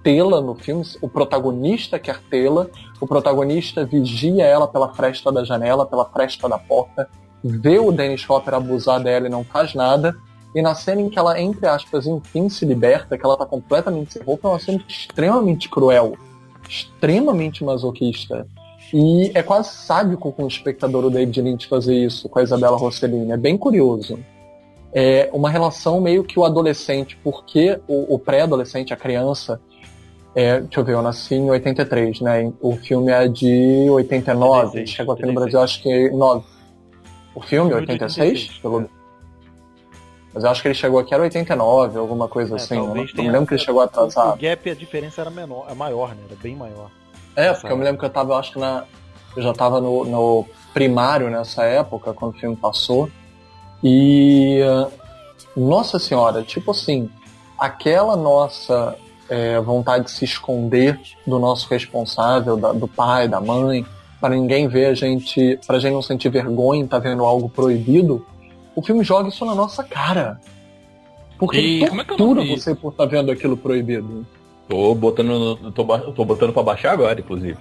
tê-la 0.02 0.42
no 0.42 0.54
filme, 0.54 0.84
o 1.00 1.08
protagonista 1.08 1.98
quer 1.98 2.20
tê-la, 2.28 2.66
o 3.00 3.06
protagonista 3.06 3.82
vigia 3.82 4.44
ela 4.44 4.68
pela 4.68 4.92
fresta 4.92 5.32
da 5.32 5.42
janela, 5.42 5.86
pela 5.86 6.04
fresta 6.04 6.46
da 6.50 6.58
porta, 6.58 7.08
vê 7.42 7.78
o 7.78 7.90
Dennis 7.90 8.28
Hopper 8.28 8.56
abusar 8.56 9.02
dela 9.02 9.26
e 9.26 9.30
não 9.30 9.42
faz 9.42 9.74
nada, 9.74 10.14
e 10.54 10.60
na 10.60 10.74
cena 10.74 11.00
em 11.00 11.08
que 11.08 11.18
ela, 11.18 11.40
entre 11.40 11.66
aspas, 11.66 12.06
enfim 12.06 12.50
se 12.50 12.66
liberta, 12.66 13.16
que 13.16 13.24
ela 13.24 13.38
tá 13.38 13.46
completamente 13.46 14.12
sem 14.12 14.22
roupa, 14.22 14.48
é 14.48 14.50
uma 14.50 14.58
cena 14.58 14.84
extremamente 14.86 15.66
cruel, 15.66 16.14
extremamente 16.68 17.64
masoquista. 17.64 18.46
E 18.92 19.30
é 19.34 19.42
quase 19.42 19.70
sádico 19.76 20.32
com 20.32 20.44
o 20.44 20.48
espectador 20.48 21.04
o 21.04 21.10
David 21.10 21.40
Lynch 21.42 21.66
fazer 21.68 21.94
isso 21.94 22.28
com 22.28 22.38
a 22.38 22.42
Isabela 22.42 22.76
Rossellini, 22.76 23.32
é 23.32 23.36
bem 23.36 23.56
curioso 23.56 24.18
é 24.92 25.28
uma 25.32 25.50
relação 25.50 26.00
meio 26.00 26.24
que 26.24 26.38
o 26.38 26.44
adolescente, 26.44 27.16
porque 27.22 27.78
o, 27.86 28.14
o 28.14 28.18
pré-adolescente, 28.18 28.92
a 28.92 28.96
criança, 28.96 29.60
é, 30.34 30.60
deixa 30.60 30.80
eu 30.80 30.84
ver, 30.84 30.92
eu 30.94 31.02
nasci 31.02 31.34
em 31.34 31.50
83, 31.50 32.20
né? 32.20 32.52
O 32.60 32.74
filme 32.76 33.12
é 33.12 33.28
de 33.28 33.86
89, 33.90 34.78
86, 34.78 34.90
chegou 34.90 35.12
aqui 35.14 35.22
86. 35.24 35.28
no 35.28 35.34
Brasil 35.40 35.60
acho 35.60 35.82
que 35.82 36.10
9. 36.10 36.44
O 37.34 37.40
filme, 37.42 37.70
Filme 37.70 37.86
de 37.86 37.92
86? 37.92 38.28
86, 38.30 38.58
Pelo... 38.60 38.80
é. 38.80 38.86
Mas 40.32 40.44
eu 40.44 40.50
acho 40.50 40.62
que 40.62 40.68
ele 40.68 40.74
chegou 40.74 40.98
aqui 41.00 41.12
era 41.14 41.22
89, 41.22 41.98
alguma 41.98 42.28
coisa 42.28 42.54
É, 42.54 42.56
assim. 42.56 42.76
Eu 42.76 42.86
não, 42.94 43.06
tenha- 43.06 43.22
me 43.24 43.30
lembro 43.30 43.46
que 43.46 43.54
ele 43.54 43.62
chegou 43.62 43.80
O 43.80 43.84
atrasado. 43.84 44.40
gap, 44.40 44.70
a 44.70 44.74
diferença 44.74 45.20
era 45.20 45.30
menor, 45.30 45.66
é 45.68 45.74
maior, 45.74 46.10
né? 46.14 46.22
Era 46.30 46.36
bem 46.40 46.56
maior. 46.56 46.90
É, 47.38 47.52
porque 47.52 47.72
eu 47.72 47.76
me 47.76 47.84
lembro 47.84 48.00
que 48.00 48.04
eu 48.04 48.10
tava, 48.10 48.32
eu 48.32 48.36
acho 48.36 48.52
que 48.52 48.58
na. 48.58 48.82
Eu 49.36 49.42
já 49.42 49.52
tava 49.52 49.80
no, 49.80 50.04
no 50.04 50.44
primário 50.74 51.30
nessa 51.30 51.62
época, 51.62 52.12
quando 52.12 52.34
o 52.34 52.38
filme 52.38 52.56
passou. 52.56 53.08
E. 53.82 54.58
nossa 55.56 56.00
senhora, 56.00 56.42
tipo 56.42 56.72
assim, 56.72 57.08
aquela 57.56 58.16
nossa 58.16 58.96
é, 59.28 59.60
vontade 59.60 60.06
de 60.06 60.10
se 60.10 60.24
esconder 60.24 60.98
do 61.24 61.38
nosso 61.38 61.68
responsável, 61.70 62.56
da, 62.56 62.72
do 62.72 62.88
pai, 62.88 63.28
da 63.28 63.40
mãe, 63.40 63.86
para 64.20 64.34
ninguém 64.34 64.66
ver 64.66 64.86
a 64.86 64.94
gente, 64.94 65.60
para 65.64 65.76
a 65.76 65.78
gente 65.78 65.92
não 65.92 66.02
sentir 66.02 66.30
vergonha 66.30 66.80
em 66.80 66.84
estar 66.86 67.00
tá 67.00 67.08
vendo 67.08 67.24
algo 67.24 67.48
proibido, 67.48 68.26
o 68.74 68.82
filme 68.82 69.04
joga 69.04 69.28
isso 69.28 69.44
na 69.44 69.54
nossa 69.54 69.84
cara. 69.84 70.40
Porque 71.38 71.60
E 71.60 71.84
é 71.84 72.04
tortura 72.04 72.42
vi 72.42 72.56
você 72.56 72.74
por 72.74 72.90
estar 72.90 73.06
vendo 73.06 73.30
aquilo 73.30 73.56
proibido. 73.56 74.26
Tô 74.68 74.94
botando, 74.94 75.28
no- 75.60 75.72
tô, 75.72 75.84
tô 76.12 76.24
botando 76.24 76.52
pra 76.52 76.62
baixar 76.62 76.92
agora, 76.92 77.18
inclusive. 77.20 77.56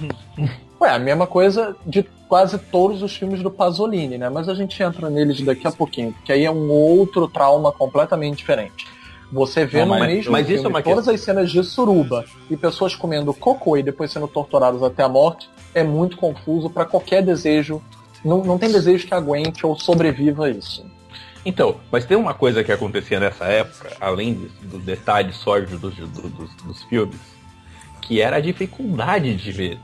Ué, 0.80 0.90
a 0.90 0.98
mesma 0.98 1.26
coisa 1.26 1.76
de 1.84 2.04
quase 2.28 2.58
todos 2.58 3.02
os 3.02 3.16
filmes 3.16 3.42
do 3.42 3.50
Pasolini, 3.50 4.16
né? 4.18 4.28
Mas 4.28 4.48
a 4.48 4.54
gente 4.54 4.80
entra 4.82 5.10
neles 5.10 5.40
daqui 5.40 5.66
a 5.66 5.72
pouquinho, 5.72 6.12
porque 6.12 6.32
aí 6.32 6.44
é 6.44 6.50
um 6.50 6.70
outro 6.70 7.26
trauma 7.26 7.72
completamente 7.72 8.36
diferente. 8.38 8.86
Você 9.32 9.66
vê 9.66 9.80
Não, 9.80 9.86
no 9.86 9.98
mas- 9.98 10.08
mesmo 10.14 10.32
mas 10.32 10.48
isso 10.48 10.62
filme 10.62 10.78
é 10.78 10.82
todas 10.82 11.06
as 11.08 11.20
cenas 11.20 11.50
de 11.50 11.62
suruba 11.62 12.24
e 12.48 12.56
pessoas 12.56 12.94
comendo 12.94 13.34
cocô 13.34 13.76
e 13.76 13.82
depois 13.82 14.10
sendo 14.10 14.26
torturadas 14.28 14.82
até 14.82 15.02
a 15.02 15.08
morte, 15.08 15.50
é 15.74 15.82
muito 15.82 16.16
confuso 16.16 16.70
para 16.70 16.84
qualquer 16.86 17.22
desejo. 17.22 17.82
Não, 18.24 18.42
não 18.42 18.56
tem 18.58 18.70
desejo 18.72 19.06
que 19.06 19.12
aguente 19.14 19.66
ou 19.66 19.78
sobreviva 19.78 20.46
a 20.46 20.50
isso. 20.50 20.84
Então, 21.48 21.76
mas 21.90 22.04
tem 22.04 22.14
uma 22.14 22.34
coisa 22.34 22.62
que 22.62 22.70
acontecia 22.70 23.18
nessa 23.18 23.46
época, 23.46 23.90
além 23.98 24.34
dos 24.62 24.82
detalhes 24.82 25.34
sórdidos 25.36 25.80
dos, 25.80 25.94
do- 26.10 26.28
dos, 26.28 26.54
dos 26.56 26.82
filmes, 26.84 27.16
que 28.02 28.20
era 28.20 28.36
a 28.36 28.40
dificuldade 28.40 29.34
de 29.34 29.50
ver. 29.50 29.78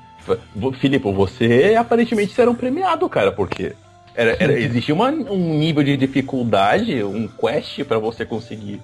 Filipe, 0.78 1.10
você 1.10 1.74
aparentemente 1.78 2.38
era 2.38 2.50
um 2.50 2.54
premiado, 2.54 3.08
cara, 3.08 3.32
porque 3.32 3.74
era, 4.14 4.36
era- 4.38 4.52
existia 4.60 4.94
uma- 4.94 5.08
um 5.08 5.58
nível 5.58 5.82
de 5.82 5.96
dificuldade, 5.96 7.02
um 7.02 7.26
quest 7.28 7.82
pra 7.84 7.98
você 7.98 8.26
conseguir 8.26 8.82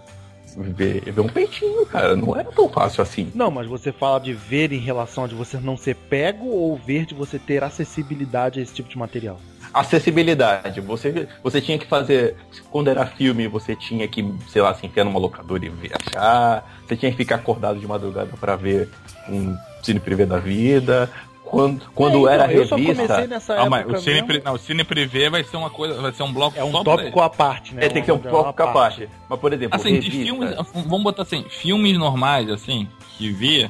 ver, 0.56 1.02
ver 1.12 1.20
um 1.20 1.28
peitinho, 1.28 1.84
cara. 1.84 2.16
Não 2.16 2.34
era 2.34 2.50
tão 2.50 2.66
fácil 2.68 3.02
assim. 3.02 3.30
Não, 3.34 3.50
mas 3.50 3.66
você 3.66 3.92
fala 3.92 4.18
de 4.20 4.32
ver 4.32 4.72
em 4.72 4.78
relação 4.80 5.24
a 5.24 5.26
de 5.28 5.34
você 5.34 5.58
não 5.58 5.76
ser 5.76 5.96
pego 5.96 6.46
ou 6.48 6.76
ver 6.78 7.04
de 7.04 7.14
você 7.14 7.38
ter 7.38 7.62
acessibilidade 7.62 8.58
a 8.58 8.62
esse 8.62 8.72
tipo 8.72 8.88
de 8.88 8.96
material? 8.98 9.38
Acessibilidade. 9.72 10.80
Você, 10.80 11.28
você 11.42 11.60
tinha 11.60 11.78
que 11.78 11.86
fazer. 11.86 12.36
Quando 12.70 12.88
era 12.88 13.06
filme, 13.06 13.46
você 13.48 13.74
tinha 13.76 14.06
que, 14.08 14.32
sei 14.48 14.62
lá, 14.62 14.74
se 14.74 14.86
enfiar 14.86 15.04
numa 15.04 15.18
locadora 15.18 15.64
e 15.64 15.68
viajar. 15.68 16.64
Você 16.86 16.96
tinha 16.96 17.10
que 17.10 17.16
ficar 17.16 17.36
acordado 17.36 17.78
de 17.78 17.86
madrugada 17.86 18.30
pra 18.40 18.56
ver 18.56 18.88
um 19.28 19.56
cine 19.82 20.00
privê 20.00 20.26
da 20.26 20.38
vida. 20.38 21.10
Quando, 21.44 21.82
quando 21.96 22.28
É, 22.28 22.34
era 22.34 22.44
então, 22.44 22.56
eu 22.56 22.66
só 22.68 22.76
revista. 22.76 23.02
comecei 23.08 23.26
nessa 23.26 23.54
Ah, 23.54 23.68
mas 23.68 23.80
época 23.80 23.98
o 23.98 24.00
cine, 24.00 24.22
mesmo. 24.22 24.42
não, 24.44 24.54
o 24.54 24.58
cine 24.58 24.84
privê 24.84 25.28
vai 25.28 25.42
ser 25.42 25.56
uma 25.56 25.68
coisa, 25.68 26.00
vai 26.00 26.12
ser 26.12 26.22
um 26.22 26.32
bloco 26.32 26.56
É 26.56 26.62
um 26.62 26.70
tópico 26.84 27.20
à 27.20 27.28
parte, 27.28 27.74
né? 27.74 27.86
É, 27.86 27.88
tem 27.88 28.02
que 28.02 28.06
ser 28.06 28.12
um 28.12 28.16
Uma- 28.16 28.30
pouco 28.30 28.44
uma 28.46 28.52
capaz. 28.52 28.96
Mas, 29.28 29.40
por 29.40 29.52
exemplo, 29.52 29.74
Assim, 29.74 29.98
de 29.98 30.08
revista, 30.08 30.22
filmes, 30.24 30.54
vamos 30.86 31.02
botar 31.02 31.22
assim, 31.22 31.44
filmes 31.48 31.98
normais, 31.98 32.48
assim, 32.50 32.86
que 33.18 33.32
via, 33.32 33.68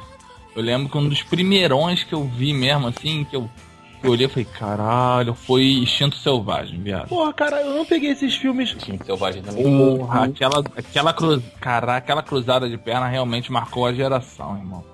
eu 0.55 0.63
lembro 0.63 0.91
que 0.91 0.99
um 0.99 1.09
dos 1.09 1.23
primeirões 1.23 2.05
que 2.05 2.13
eu 2.13 2.23
vi 2.25 2.53
mesmo, 2.53 2.87
assim, 2.89 3.25
que 3.25 3.35
eu, 3.35 3.43
que 3.45 3.51
eu 4.03 4.11
olhei 4.11 4.27
e 4.27 4.29
falei, 4.29 4.47
caralho, 4.47 5.35
foi 5.35 5.65
Instinto 5.65 6.17
Selvagem, 6.17 6.81
viado. 6.81 7.09
Porra, 7.09 7.33
cara, 7.33 7.61
eu 7.63 7.75
não 7.75 7.85
peguei 7.85 8.11
esses 8.11 8.35
filmes. 8.35 8.71
Time 8.71 8.99
selvagem 9.05 9.43
também. 9.43 9.65
Porra, 9.65 10.25
aquela, 10.25 10.65
aquela, 10.77 11.13
cruz, 11.13 11.43
cara, 11.61 11.97
aquela 11.97 12.23
cruzada 12.23 12.69
de 12.69 12.79
perna 12.79 13.07
realmente 13.07 13.53
marcou 13.53 13.87
a 13.87 13.93
geração, 13.93 14.57
irmão. 14.57 14.85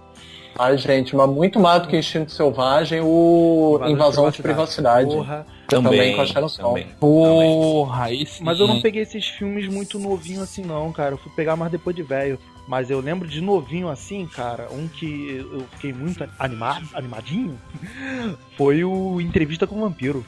Ai, 0.59 0.79
gente, 0.79 1.15
mas 1.15 1.29
muito 1.29 1.61
mais 1.61 1.83
do 1.83 1.89
que 1.89 1.99
Instinto 1.99 2.33
Selvagem, 2.33 3.01
o 3.03 3.79
Invasão 3.87 4.31
de 4.31 4.41
Privacidade. 4.41 5.11
Porra. 5.11 5.47
Também 5.69 6.15
com 6.15 6.23
a 6.23 6.27
Sharon 6.27 6.49
Stone. 6.49 6.69
também. 6.69 6.87
Porra, 6.99 8.05
aí 8.05 8.25
sim. 8.25 8.43
Mas 8.43 8.59
eu 8.59 8.67
não 8.67 8.81
peguei 8.81 9.03
esses 9.03 9.27
filmes 9.27 9.69
muito 9.69 9.99
novinho 9.99 10.43
assim, 10.43 10.63
não, 10.63 10.93
cara. 10.93 11.15
Eu 11.15 11.19
fui 11.19 11.31
pegar 11.33 11.57
mais 11.57 11.71
depois 11.71 11.95
de 11.95 12.03
velho. 12.03 12.39
Mas 12.67 12.91
eu 12.91 13.01
lembro 13.01 13.29
de 13.29 13.41
novinho 13.41 13.89
assim, 13.89 14.27
cara, 14.27 14.69
um 14.73 14.89
que 14.89 15.47
eu 15.53 15.65
fiquei 15.73 15.93
muito 15.93 16.29
animado, 16.39 16.85
animadinho, 16.95 17.57
foi 18.57 18.83
o 18.85 19.21
Entrevista 19.21 19.67
com 19.67 19.77
o 19.77 19.81
Vampiro. 19.81 20.25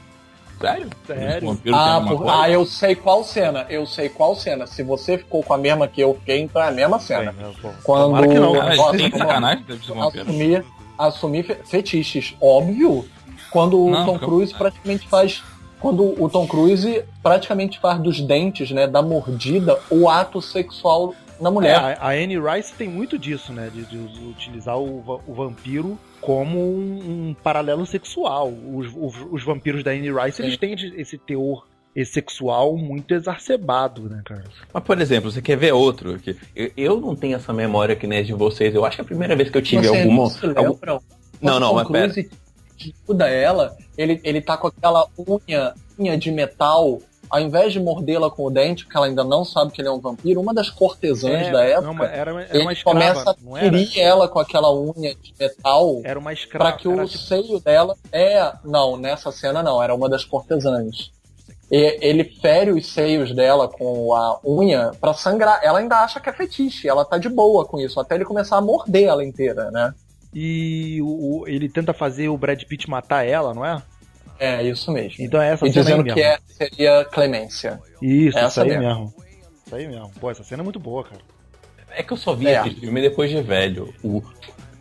Sério? 0.59 0.89
Sério. 1.07 1.57
Ah, 1.73 2.01
por- 2.05 2.29
ah, 2.29 2.49
eu 2.49 2.65
sei 2.65 2.93
qual 2.95 3.23
cena. 3.23 3.65
Eu 3.69 3.85
sei 3.85 4.09
qual 4.09 4.35
cena. 4.35 4.67
Se 4.67 4.83
você 4.83 5.17
ficou 5.17 5.41
com 5.41 5.53
a 5.53 5.57
mesma 5.57 5.87
que 5.87 6.01
eu 6.01 6.13
fiquei, 6.15 6.39
então 6.41 6.61
é 6.61 6.67
a 6.67 6.71
mesma 6.71 6.99
cena. 6.99 7.31
Bem. 7.31 7.53
Quando 7.83 8.03
Tomara 8.03 8.27
que 8.27 8.33
não, 8.39 8.53
Cara, 8.53 8.75
Nossa, 8.75 8.97
tem 8.97 9.11
sacanagem 9.11 9.65
assumir, 10.01 10.65
assumir 10.97 11.43
fe- 11.43 11.59
fetiches, 11.65 12.35
óbvio. 12.41 13.05
Quando 13.51 13.79
o 13.79 13.89
Não, 13.89 14.05
Tom 14.05 14.19
Cruise 14.19 14.53
praticamente 14.53 15.07
faz. 15.07 15.41
Quando 15.79 16.21
o 16.21 16.29
Tom 16.29 16.45
Cruise 16.45 17.03
praticamente 17.23 17.79
faz 17.79 17.99
dos 18.01 18.19
dentes, 18.19 18.69
né, 18.71 18.85
da 18.85 19.01
mordida, 19.01 19.79
o 19.89 20.09
ato 20.09 20.41
sexual 20.41 21.15
na 21.39 21.49
É, 21.49 21.51
mulher. 21.51 21.75
a, 21.75 22.07
a 22.07 22.09
Anne 22.11 22.37
Rice 22.39 22.73
tem 22.73 22.87
muito 22.89 23.17
disso, 23.17 23.51
né? 23.53 23.69
De, 23.73 23.83
de 23.85 23.97
utilizar 24.25 24.77
o, 24.77 25.21
o 25.27 25.33
vampiro 25.33 25.97
como 26.21 26.59
um, 26.59 27.29
um 27.29 27.35
paralelo 27.43 27.85
sexual. 27.85 28.51
Os, 28.73 28.87
os, 28.95 29.15
os 29.31 29.43
vampiros 29.43 29.83
da 29.83 29.91
Anne 29.91 30.11
Rice, 30.11 30.41
eles 30.41 30.57
têm 30.57 30.73
esse 30.97 31.17
teor 31.17 31.65
esse 31.95 32.13
sexual 32.13 32.77
muito 32.77 33.13
exacerbado, 33.15 34.03
né, 34.07 34.21
cara? 34.23 34.43
Mas, 34.71 34.83
por 34.83 35.01
exemplo, 35.01 35.31
você 35.31 35.41
quer 35.41 35.57
ver 35.57 35.73
outro? 35.73 36.19
Que 36.19 36.35
eu, 36.55 36.71
eu 36.77 37.01
não 37.01 37.15
tenho 37.15 37.35
essa 37.35 37.51
memória 37.51 37.95
que 37.95 38.05
nem 38.05 38.23
de 38.23 38.31
vocês. 38.31 38.73
Eu 38.75 38.85
acho 38.85 38.97
que 38.97 39.01
a 39.01 39.05
primeira 39.05 39.35
vez 39.35 39.49
que 39.49 39.57
eu 39.57 39.61
tive 39.61 39.87
Você 39.87 39.97
alguma. 39.97 40.23
não 40.43 40.49
algum- 40.55 40.71
lembra? 40.73 40.93
Não, 40.93 41.01
Quando 41.53 41.59
não, 41.59 41.73
mas 41.73 41.87
Tom 41.87 41.93
Cruise 41.93 42.29
ajuda 43.07 43.27
ela, 43.27 43.75
ele, 43.97 44.19
ele 44.23 44.39
tá 44.39 44.55
com 44.55 44.67
aquela 44.67 45.07
unha, 45.17 45.73
unha 45.99 46.17
de 46.17 46.31
metal, 46.31 47.01
ao 47.29 47.39
invés 47.39 47.71
de 47.73 47.79
mordê-la 47.79 48.29
com 48.29 48.43
o 48.45 48.49
dente, 48.49 48.83
porque 48.85 48.97
ela 48.97 49.05
ainda 49.05 49.23
não 49.23 49.45
sabe 49.45 49.71
que 49.71 49.81
ele 49.81 49.87
é 49.87 49.91
um 49.91 49.99
vampiro, 49.99 50.41
uma 50.41 50.53
das 50.53 50.69
cortesãs 50.69 51.47
É, 51.47 51.51
da 51.51 51.63
época, 51.63 51.93
não, 51.93 52.03
era, 52.03 52.31
era 52.31 52.47
ele 52.51 52.63
uma 52.63 52.73
escrava, 52.73 52.99
começa 52.99 53.31
a 53.31 53.59
ferir 53.59 53.99
ela 53.99 54.27
com 54.27 54.39
aquela 54.39 54.73
unha 54.73 55.13
de 55.15 55.33
metal 55.39 56.01
Era 56.03 56.17
uma 56.19 56.33
escrava. 56.33 56.65
para 56.71 56.77
que 56.77 56.87
o 56.87 57.05
tipo- 57.05 57.17
seio 57.23 57.59
dela 57.59 57.95
é 58.11 58.51
não 58.63 58.97
nessa 58.97 59.31
cena 59.31 59.61
não 59.61 59.81
era 59.81 59.93
uma 59.93 60.09
das 60.09 60.25
cortesãs 60.25 61.11
e 61.71 61.99
ele 62.01 62.23
fere 62.23 62.71
os 62.71 62.87
seios 62.91 63.31
dela 63.35 63.67
com 63.67 64.15
a 64.15 64.39
unha 64.43 64.91
pra 64.99 65.13
sangrar 65.13 65.59
ela 65.63 65.77
ainda 65.79 65.97
acha 65.97 66.19
que 66.19 66.27
é 66.27 66.33
fetiche 66.33 66.87
ela 66.89 67.05
tá 67.05 67.19
de 67.19 67.29
boa 67.29 67.63
com 67.63 67.79
isso 67.79 67.99
até 67.99 68.15
ele 68.15 68.25
começar 68.25 68.57
a 68.57 68.61
morder 68.61 69.03
ela 69.07 69.23
inteira 69.23 69.69
né 69.69 69.93
E 70.33 70.99
o, 71.01 71.41
o- 71.41 71.47
ele 71.47 71.69
tenta 71.69 71.93
fazer 71.93 72.27
o 72.29 72.37
Brad 72.37 72.61
Pitt 72.63 72.89
matar 72.89 73.23
ela, 73.25 73.53
não 73.53 73.65
é? 73.65 73.81
É 74.39 74.63
isso 74.63 74.91
mesmo 74.91 75.23
Então 75.23 75.41
é 75.41 75.51
essa 75.53 75.67
e 75.67 75.71
cena 75.71 75.83
dizendo 75.83 76.03
aí 76.07 76.13
que 76.13 76.15
mesmo. 76.21 76.33
é, 76.33 76.39
seria 76.53 77.05
clemência 77.05 77.79
Isso, 78.01 78.37
essa 78.37 78.47
isso 78.47 78.61
aí 78.61 78.69
mesmo. 78.69 78.83
mesmo. 78.87 79.13
Isso 79.65 79.75
aí 79.75 79.87
mesmo. 79.87 80.11
Pô, 80.19 80.31
essa 80.31 80.43
cena 80.43 80.61
é 80.61 80.63
muito 80.63 80.79
boa, 80.79 81.03
cara. 81.03 81.21
É 81.91 82.01
que 82.03 82.13
eu 82.13 82.17
só 82.17 82.33
vi 82.33 82.47
É. 82.47 82.61
esse 82.61 82.75
filme 82.79 83.01
depois 83.01 83.29
de 83.29 83.41
velho. 83.41 83.93
O 84.03 84.21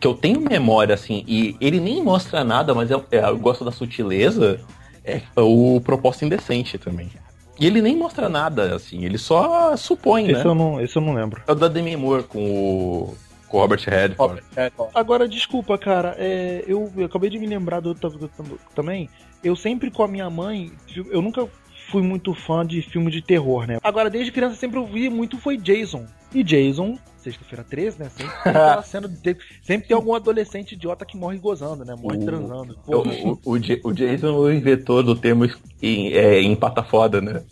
que 0.00 0.06
eu 0.06 0.14
tenho 0.14 0.40
memória, 0.40 0.94
assim, 0.94 1.24
e 1.26 1.56
ele 1.60 1.80
nem 1.80 2.02
mostra 2.02 2.44
nada, 2.44 2.72
mas 2.74 2.90
eu, 2.90 3.04
é, 3.10 3.18
eu 3.18 3.38
gosto 3.38 3.64
da 3.64 3.72
sutileza, 3.72 4.60
é 5.04 5.20
o 5.36 5.80
Proposta 5.80 6.24
Indecente 6.24 6.78
também. 6.78 7.10
E 7.58 7.66
ele 7.66 7.82
nem 7.82 7.96
mostra 7.96 8.28
nada, 8.28 8.76
assim, 8.76 9.04
ele 9.04 9.18
só 9.18 9.76
supõe, 9.76 10.26
né? 10.28 10.32
Esse, 10.34 10.44
eu 10.44 10.54
não, 10.54 10.80
esse 10.80 10.94
eu 10.96 11.02
não 11.02 11.12
lembro. 11.14 11.42
É 11.46 11.50
o 11.50 11.54
da 11.56 11.66
Demi 11.66 11.96
Moore 11.96 12.22
com 12.22 12.38
o, 12.38 13.16
com 13.48 13.56
o 13.56 13.60
Robert 13.60 13.80
Redford. 13.84 14.40
É, 14.54 14.70
ó. 14.78 14.86
Agora, 14.94 15.26
desculpa, 15.26 15.76
cara, 15.76 16.14
é, 16.18 16.62
eu, 16.68 16.92
eu 16.96 17.06
acabei 17.06 17.28
de 17.30 17.38
me 17.38 17.46
lembrar 17.48 17.80
do 17.80 17.88
outro 17.88 18.10
do- 18.10 18.28
do- 18.28 18.60
também. 18.76 19.10
Eu 19.42 19.54
sempre 19.56 19.90
com 19.90 20.02
a 20.02 20.08
minha 20.08 20.28
mãe, 20.28 20.70
eu 21.10 21.22
nunca 21.22 21.48
fui 21.90 22.02
muito 22.02 22.34
fã 22.34 22.66
de 22.66 22.82
filme 22.82 23.10
de 23.10 23.22
terror, 23.22 23.66
né? 23.66 23.78
Agora, 23.82 24.10
desde 24.10 24.32
criança, 24.32 24.56
sempre 24.56 24.78
ouvi 24.78 25.08
muito 25.08 25.38
foi 25.38 25.56
Jason. 25.56 26.06
E 26.34 26.42
Jason, 26.42 26.98
sexta-feira 27.16 27.64
13, 27.64 27.98
né? 28.00 28.10
Sempre 28.10 28.32
tem 28.42 28.50
aquela 28.52 28.82
cena 28.82 29.08
de, 29.08 29.36
sempre 29.62 29.88
tem 29.88 29.94
algum 29.94 30.14
adolescente 30.14 30.72
idiota 30.72 31.06
que 31.06 31.16
morre 31.16 31.38
gozando, 31.38 31.84
né? 31.84 31.94
Morre 31.98 32.18
O- 32.18 32.24
transando. 32.24 32.78
O, 32.86 32.96
o, 32.96 33.40
o, 33.52 33.58
Ja- 33.58 33.80
o 33.84 33.92
Jason 33.92 34.26
é 34.26 34.30
o 34.32 34.52
inventor 34.52 35.02
do 35.02 35.14
termo 35.16 35.46
em, 35.80 36.12
é, 36.12 36.40
em 36.42 36.54
pata 36.54 36.82
foda, 36.82 37.20
né? 37.20 37.42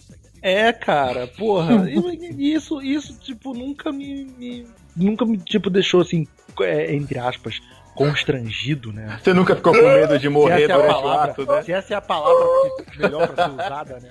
É, 0.42 0.72
cara, 0.72 1.26
porra. 1.26 1.90
isso, 2.36 2.80
isso, 2.82 3.18
tipo, 3.18 3.54
nunca 3.54 3.90
me, 3.90 4.24
me- 4.38 4.66
nunca 4.94 5.24
me, 5.24 5.38
tipo, 5.38 5.70
deixou 5.70 6.02
assim, 6.02 6.26
é, 6.60 6.94
entre 6.94 7.18
aspas, 7.18 7.60
constrangido, 7.96 8.92
né? 8.92 9.18
Você 9.22 9.32
nunca 9.32 9.56
ficou 9.56 9.72
com 9.72 9.82
medo 9.82 10.18
de 10.18 10.28
morrer 10.28 10.64
é 10.64 10.68
durante 10.68 10.90
o 10.90 11.02
palavra, 11.02 11.32
ato, 11.32 11.46
né? 11.46 11.62
se 11.62 11.72
essa 11.72 11.94
é 11.94 11.96
a 11.96 12.00
palavra 12.00 12.46
que- 12.92 12.98
melhor 13.00 13.28
pra 13.28 13.44
ser 13.46 13.50
usada, 13.52 13.98
né? 14.00 14.08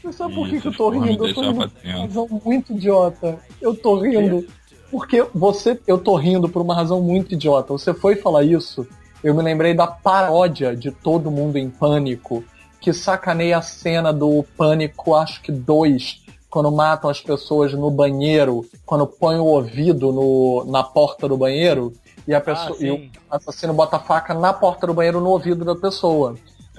Você 0.00 0.12
sabe 0.12 0.34
por 0.34 0.48
que, 0.48 0.60
que 0.60 0.68
eu 0.68 0.72
tô 0.72 0.90
rindo? 0.90 1.26
Eu 1.26 1.34
tô 1.34 1.40
rindo 1.42 1.54
por 1.68 1.84
uma 1.84 2.00
razão 2.00 2.28
muito 2.44 2.72
idiota. 2.72 3.38
Eu 3.60 3.74
tô 3.74 3.98
rindo. 3.98 4.46
Porque 4.90 5.26
você. 5.34 5.78
Eu 5.86 5.98
tô 5.98 6.14
rindo 6.16 6.48
por 6.48 6.62
uma 6.62 6.74
razão 6.74 7.02
muito 7.02 7.34
idiota. 7.34 7.72
Você 7.72 7.92
foi 7.92 8.14
falar 8.14 8.44
isso, 8.44 8.86
eu 9.22 9.34
me 9.34 9.42
lembrei 9.42 9.74
da 9.74 9.86
paródia 9.86 10.74
de 10.76 10.90
Todo 10.92 11.30
Mundo 11.30 11.58
em 11.58 11.68
Pânico, 11.68 12.44
que 12.80 12.92
sacaneia 12.92 13.58
a 13.58 13.62
cena 13.62 14.12
do 14.12 14.44
Pânico, 14.56 15.16
acho 15.16 15.42
que 15.42 15.50
dois, 15.50 16.22
quando 16.48 16.70
matam 16.70 17.10
as 17.10 17.20
pessoas 17.20 17.72
no 17.74 17.90
banheiro, 17.90 18.64
quando 18.86 19.04
põem 19.06 19.38
o 19.38 19.44
ouvido 19.44 20.12
no, 20.12 20.64
na 20.70 20.84
porta 20.84 21.28
do 21.28 21.36
banheiro, 21.36 21.92
e, 22.28 22.34
a 22.34 22.40
pessoa, 22.40 22.76
Ah, 22.80 22.84
e 22.84 22.90
o 22.90 23.10
assassino 23.30 23.72
bota 23.74 23.96
a 23.96 24.00
faca 24.00 24.34
na 24.34 24.52
porta 24.52 24.86
do 24.86 24.94
banheiro 24.94 25.20
no 25.20 25.30
ouvido 25.30 25.64
da 25.64 25.74
pessoa. 25.74 26.36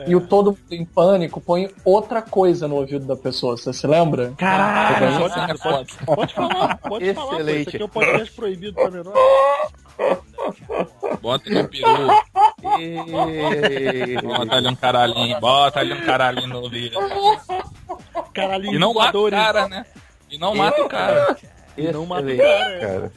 e 0.07 0.15
o 0.15 0.21
todo 0.21 0.51
mundo 0.51 0.71
em 0.71 0.85
pânico 0.85 1.41
põe 1.41 1.69
outra 1.83 2.21
coisa 2.21 2.69
no 2.69 2.75
ouvido 2.75 3.05
da 3.05 3.17
pessoa. 3.17 3.57
Você 3.57 3.73
se 3.73 3.85
lembra? 3.85 4.31
Caralho, 4.37 5.19
Pode- 5.19 5.33
pode, 5.33 5.59
pode- 5.59 5.59
falar, 5.59 5.85
pode 6.05 6.33
falar. 6.33 6.77
pô. 6.77 6.97
Excelente. 6.99 7.59
Isso 7.61 7.69
aqui 7.69 7.81
é 7.81 7.85
um 7.85 7.89
podcast 7.89 8.31
proibido 8.33 8.73
pra 8.75 8.89
menor. 8.91 9.13
Bota 11.21 11.49
ali 11.49 11.59
um 11.59 11.67
peru, 11.67 12.07
bota 14.23 14.55
ali 14.55 14.67
um 14.69 14.75
caralhinho, 14.75 15.39
bota 15.41 15.79
ali 15.81 15.93
um 15.93 16.05
caralhinho 16.05 16.47
no 16.47 16.61
ouvido. 16.61 16.97
Caralho, 18.33 18.73
E 18.73 18.79
não 18.79 18.93
mata 18.93 19.17
o 19.19 19.29
cara, 19.29 19.67
né? 19.67 19.85
E 20.29 20.37
não 20.37 20.55
mata 20.55 20.81
o 20.81 20.87
cara. 20.87 21.35
E 21.77 21.91
não 21.91 22.05
mata 22.05 22.23
o 22.31 22.37
cara, 22.37 22.73
é. 22.75 22.79
cara. 22.79 23.11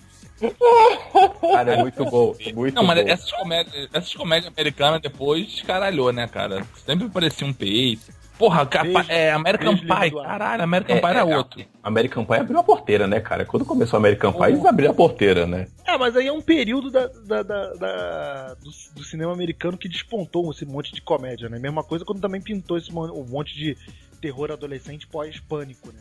Cara, 1.52 1.74
é 1.74 1.76
muito 1.78 2.04
bom. 2.04 2.34
Muito 2.54 2.74
Não, 2.74 2.82
mas 2.84 3.02
bom. 3.04 3.08
essas 3.10 3.30
comédias, 3.32 3.88
essas 3.92 4.14
comédias 4.14 4.52
americanas 4.52 5.00
depois 5.00 5.46
descaralhou, 5.46 6.12
né, 6.12 6.26
cara? 6.26 6.64
Sempre 6.84 7.08
parecia 7.08 7.46
um 7.46 7.52
peito. 7.52 8.12
Porra, 8.38 8.66
capa, 8.66 8.84
Beijo- 8.84 9.12
é 9.12 9.30
American 9.30 9.76
Pie. 9.76 10.10
Caralho, 10.10 10.62
American 10.64 10.96
É, 10.96 11.00
Pie 11.00 11.10
era 11.10 11.20
é, 11.20 11.36
outro. 11.36 11.64
American 11.82 12.24
Pie 12.24 12.36
abriu 12.38 12.58
a 12.58 12.64
porteira, 12.64 13.06
né, 13.06 13.20
cara? 13.20 13.44
Quando 13.44 13.64
começou 13.64 13.96
American 13.98 14.32
Pie, 14.32 14.44
eles 14.52 14.64
abriram 14.64 14.90
a 14.90 14.94
porteira, 14.94 15.46
né? 15.46 15.68
É, 15.86 15.96
mas 15.96 16.16
aí 16.16 16.26
é 16.26 16.32
um 16.32 16.40
período 16.40 16.90
da, 16.90 17.06
da- 17.06 17.42
da- 17.42 17.74
da- 17.74 18.54
do, 18.54 18.70
do 18.96 19.04
cinema 19.04 19.32
americano 19.32 19.78
que 19.78 19.88
despontou 19.88 20.50
esse 20.50 20.64
monte 20.64 20.92
de 20.92 21.00
comédia, 21.02 21.48
né? 21.48 21.58
Mesma 21.58 21.84
coisa 21.84 22.04
quando 22.04 22.20
também 22.20 22.40
pintou 22.40 22.76
esse 22.76 22.90
mon- 22.92 23.12
um 23.12 23.24
monte 23.28 23.54
de 23.54 23.76
terror 24.20 24.50
adolescente 24.50 25.06
pós-pânico, 25.06 25.88
né? 25.92 26.00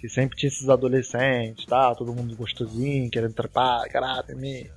Que 0.00 0.08
sempre 0.08 0.36
tinha 0.36 0.48
esses 0.48 0.68
adolescentes, 0.68 1.66
tá? 1.66 1.94
Todo 1.94 2.14
mundo 2.14 2.34
gostosinho, 2.34 3.10
querendo 3.10 3.34
trepar, 3.34 3.86
caralho, 3.90 4.36
me. 4.36 4.70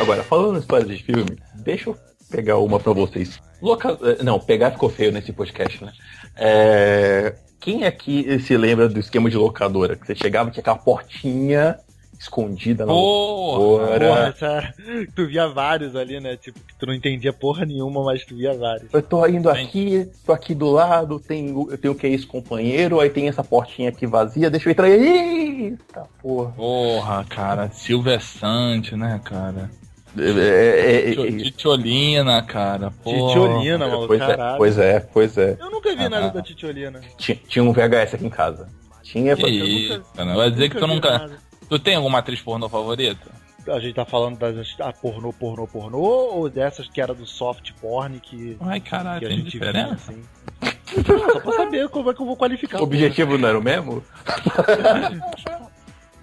Agora, 0.00 0.22
falando 0.22 0.56
em 0.56 0.60
história 0.60 0.84
de 0.84 1.02
filme, 1.02 1.38
deixa 1.54 1.88
eu 1.90 1.96
pegar 2.30 2.58
uma 2.58 2.78
pra 2.78 2.92
vocês. 2.92 3.40
Loca... 3.62 3.98
eh, 4.02 4.22
Não, 4.22 4.38
pegar 4.38 4.72
ficou 4.72 4.90
feio 4.90 5.10
nesse 5.10 5.32
podcast, 5.32 5.82
né? 5.82 5.92
É... 6.36 7.34
Quem 7.58 7.84
aqui 7.84 8.38
se 8.40 8.56
lembra 8.56 8.88
do 8.88 9.00
esquema 9.00 9.30
de 9.30 9.36
locadora? 9.36 9.96
Que 9.96 10.06
você 10.06 10.14
chegava 10.14 10.50
tinha 10.50 10.60
aquela 10.60 10.76
portinha 10.76 11.78
escondida 12.18 12.84
na 12.86 12.92
Porra! 12.92 13.98
Porra, 13.98 14.28
essa... 14.28 14.74
tu 15.14 15.26
via 15.26 15.46
vários 15.48 15.94
ali, 15.96 16.18
né? 16.20 16.36
Tipo, 16.36 16.58
que 16.60 16.74
tu 16.78 16.86
não 16.86 16.94
entendia 16.94 17.32
porra 17.32 17.64
nenhuma, 17.64 18.02
mas 18.04 18.24
tu 18.24 18.34
via 18.36 18.54
vários. 18.54 18.92
Eu 18.92 19.02
tô 19.02 19.26
indo 19.26 19.50
Sim. 19.54 19.62
aqui, 19.64 20.10
tô 20.24 20.32
aqui 20.32 20.54
do 20.54 20.70
lado, 20.70 21.18
tem, 21.20 21.52
o- 21.54 21.68
eu 21.70 21.78
tenho 21.78 21.94
que 21.94 22.06
esse 22.06 22.26
companheiro, 22.26 23.00
aí 23.00 23.10
tem 23.10 23.28
essa 23.28 23.44
portinha 23.44 23.88
aqui 23.90 24.06
vazia, 24.06 24.50
deixa 24.50 24.68
eu 24.68 24.72
entrar 24.72 24.86
aí. 24.86 25.66
Eita 25.66 26.04
porra. 26.22 26.52
Porra, 26.52 27.24
cara. 27.28 27.70
Silvia 27.70 28.20
Sante, 28.20 28.94
né, 28.96 29.20
cara? 29.24 29.70
É, 30.18 30.30
é, 30.30 31.10
é, 31.10 31.12
Tio- 31.12 31.26
é, 31.26 31.30
Titiolina, 31.32 32.42
cara. 32.42 32.90
Porra. 33.04 33.28
Titiolina, 33.28 33.86
maluco, 33.86 34.06
pois, 34.08 34.20
é, 34.22 34.26
caralho. 34.26 34.56
pois 34.58 34.78
é, 34.78 35.00
pois 35.00 35.38
é. 35.38 35.56
Eu 35.60 35.70
nunca 35.70 35.94
vi 35.94 36.04
Ah, 36.04 36.08
nada 36.08 36.26
ah. 36.26 36.30
da 36.30 36.42
Titiolina. 36.42 37.00
Tinha, 37.18 37.38
tinha 37.46 37.62
um 37.62 37.72
VHS 37.72 38.14
aqui 38.14 38.26
em 38.26 38.30
casa. 38.30 38.68
Tinha. 39.02 39.36
Que 39.36 39.42
pra- 39.42 39.50
isso, 39.50 40.02
cara. 40.16 40.34
Vai 40.34 40.50
dizer 40.50 40.70
que 40.70 40.78
tu 40.78 40.86
nunca. 40.86 41.30
Tu 41.68 41.78
tem 41.78 41.96
alguma 41.96 42.18
atriz 42.18 42.40
pornô 42.40 42.68
favorita? 42.68 43.30
A 43.68 43.80
gente 43.80 43.94
tá 43.94 44.04
falando 44.04 44.38
das 44.38 44.76
ah, 44.78 44.92
pornô, 44.92 45.32
pornô, 45.32 45.66
pornô, 45.66 45.98
ou 45.98 46.48
dessas 46.48 46.88
que 46.88 47.00
era 47.00 47.12
do 47.12 47.26
soft 47.26 47.72
porn 47.80 48.20
que, 48.20 48.56
Ai, 48.60 48.80
caralho, 48.80 49.18
que 49.18 49.26
a 49.26 49.28
tem 49.28 49.38
gente 49.38 49.58
via, 49.58 49.72
diferença? 49.72 50.12
assim. 50.12 50.22
Só 51.32 51.40
pra 51.40 51.52
saber 51.52 51.88
como 51.88 52.10
é 52.10 52.14
que 52.14 52.22
eu 52.22 52.26
vou 52.26 52.36
qualificar. 52.36 52.80
O 52.80 52.84
objetivo 52.84 53.36
não 53.36 53.48
era 53.48 53.58
o 53.58 53.62
mesmo? 53.62 54.04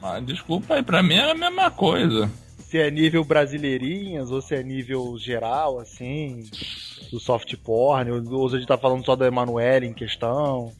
Mas, 0.01 0.23
desculpa 0.25 0.75
aí, 0.75 0.83
pra 0.83 1.03
mim 1.03 1.15
é 1.15 1.31
a 1.31 1.35
mesma 1.35 1.69
coisa. 1.69 2.31
Se 2.59 2.77
é 2.79 2.89
nível 2.89 3.25
brasileirinhas 3.25 4.31
ou 4.31 4.41
se 4.41 4.55
é 4.55 4.63
nível 4.63 5.17
geral, 5.19 5.79
assim, 5.79 6.45
do 7.11 7.19
soft 7.19 7.53
porn, 7.57 8.09
ou, 8.09 8.39
ou 8.39 8.49
se 8.49 8.55
a 8.55 8.59
gente 8.59 8.67
tá 8.67 8.77
falando 8.77 9.05
só 9.05 9.15
da 9.17 9.27
Emanuele 9.27 9.85
em 9.85 9.93
questão. 9.93 10.71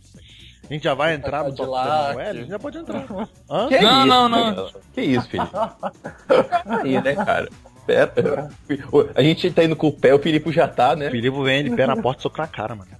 A 0.70 0.74
gente 0.74 0.84
já 0.84 0.94
vai 0.94 1.14
entrar 1.14 1.44
no 1.44 1.52
de 1.52 1.58
top 1.58 1.72
Emanuele? 1.78 2.30
A 2.30 2.42
gente 2.42 2.50
já 2.50 2.60
pode 2.60 2.78
entrar. 2.78 3.06
Hã? 3.50 3.68
Que 3.68 3.80
Não, 3.80 4.00
isso, 4.00 4.08
não, 4.08 4.30
não. 4.30 4.56
cara? 4.56 4.70
Que 4.94 5.02
isso, 5.02 5.28
filho? 5.28 5.50
Aí, 6.66 7.02
né, 7.02 7.16
cara? 7.16 7.50
Pera. 7.86 8.50
A 9.14 9.22
gente 9.22 9.52
tá 9.52 9.64
indo 9.64 9.76
com 9.76 9.88
o 9.88 9.92
pé, 9.92 10.14
o 10.14 10.20
Filipe 10.20 10.52
já 10.52 10.68
tá, 10.68 10.94
O 10.94 10.96
né? 10.96 11.10
Filipe 11.12 11.44
vem, 11.44 11.60
ele 11.60 11.76
pé 11.76 11.86
na 11.86 11.98
porta 11.98 12.22
e 12.22 12.24
soca 12.24 12.42
na 12.42 12.48
cara, 12.48 12.76
mano. 12.76 12.92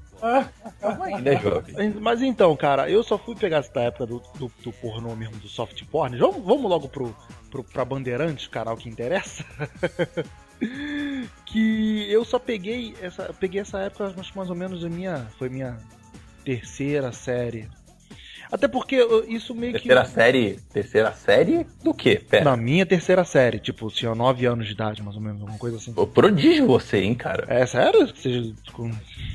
Calma 0.80 1.06
aí, 1.06 1.22
né, 1.22 1.38
jovem? 1.38 1.94
Mas 2.00 2.22
então, 2.22 2.56
cara, 2.56 2.90
eu 2.90 3.04
só 3.04 3.18
fui 3.18 3.36
pegar 3.36 3.58
essa 3.58 3.80
época 3.80 4.06
do, 4.06 4.22
do, 4.38 4.52
do 4.64 4.72
pornô 4.74 5.16
mesmo, 5.16 5.38
do 5.38 5.48
soft 5.50 5.84
porn. 5.86 6.18
Vamos, 6.18 6.44
vamos 6.46 6.70
logo 6.70 6.88
pro, 6.88 7.16
pro, 7.50 7.64
pra 7.64 7.84
Bandeirantes, 7.84 8.48
canal 8.48 8.78
que 8.78 8.90
interessa. 8.90 9.44
que 11.46 12.10
eu 12.10 12.24
só 12.24 12.40
peguei 12.40 12.96
essa, 13.02 13.24
eu 13.24 13.34
peguei 13.34 13.62
essa 13.62 13.80
época, 13.80 14.06
acho 14.06 14.32
que 14.32 14.38
mais 14.38 14.50
ou 14.50 14.56
menos 14.56 14.84
a 14.84 14.90
minha, 14.90 15.28
foi 15.38 15.50
minha 15.50 15.78
terceira 16.44 17.12
série. 17.12 17.68
Até 18.52 18.68
porque 18.68 18.96
eu- 18.96 19.28
isso 19.28 19.56
meio 19.56 19.74
que 19.74 19.80
Terceira 19.80 20.06
série. 20.06 20.60
Terceira 20.72 21.12
série 21.14 21.66
do 21.84 21.92
quê? 21.92 22.22
Pera. 22.30 22.44
na 22.46 22.56
minha 22.56 22.86
terceira 22.86 23.24
série, 23.26 23.58
tipo, 23.58 23.90
tinha 23.90 24.14
9 24.14 24.46
anos 24.46 24.68
de 24.68 24.74
idade, 24.74 25.02
mais 25.02 25.16
ou 25.16 25.22
menos, 25.24 25.42
alguma 25.42 25.58
coisa 25.58 25.78
assim. 25.78 25.92
Ô, 25.96 26.06
Prodígio 26.06 26.68
você, 26.68 27.00
hein, 27.00 27.16
cara? 27.16 27.46
É 27.48 27.66
sério? 27.66 28.08
Com 28.74 28.92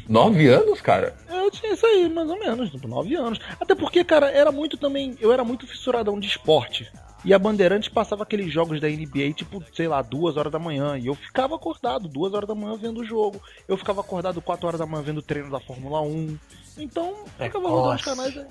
Nove 0.09 0.47
anos, 0.47 0.81
cara? 0.81 1.17
Eu 1.29 1.51
tinha 1.51 1.73
isso 1.73 1.85
aí, 1.85 2.09
mais 2.09 2.29
ou 2.31 2.39
menos, 2.39 2.71
tipo, 2.71 2.87
9 2.87 3.17
anos. 3.17 3.41
Até 3.61 3.75
porque, 3.75 4.05
cara, 4.05 4.31
era 4.31 4.53
muito 4.53 4.77
também. 4.77 5.17
Eu 5.21 5.33
era 5.33 5.43
muito 5.43 5.67
fissuradão 5.67 6.21
de 6.21 6.29
esporte. 6.29 6.89
E 7.25 7.35
a 7.35 7.39
Bandeirantes 7.39 7.89
passava 7.89 8.23
aqueles 8.23 8.53
jogos 8.53 8.81
da 8.81 8.89
NBA, 8.89 9.33
tipo, 9.35 9.63
sei 9.75 9.89
lá, 9.89 10.01
duas 10.03 10.37
horas 10.37 10.53
da 10.53 10.59
manhã. 10.59 10.97
E 10.97 11.07
eu 11.09 11.15
ficava 11.15 11.57
acordado, 11.57 12.09
duas 12.09 12.33
horas 12.33 12.49
da 12.49 12.55
manhã 12.55 12.77
vendo 12.77 13.01
o 13.01 13.05
jogo. 13.05 13.41
Eu 13.67 13.77
ficava 13.77 14.01
acordado 14.01 14.41
quatro 14.41 14.67
horas 14.67 14.79
da 14.79 14.87
manhã 14.87 15.03
vendo 15.03 15.19
o 15.19 15.23
treino 15.23 15.51
da 15.51 15.59
Fórmula 15.59 16.01
1. 16.01 16.39
Então, 16.79 17.15
ficava 17.39 17.69
rodando 17.69 17.97
os 17.97 18.03
canais 18.03 18.37
aí. 18.39 18.47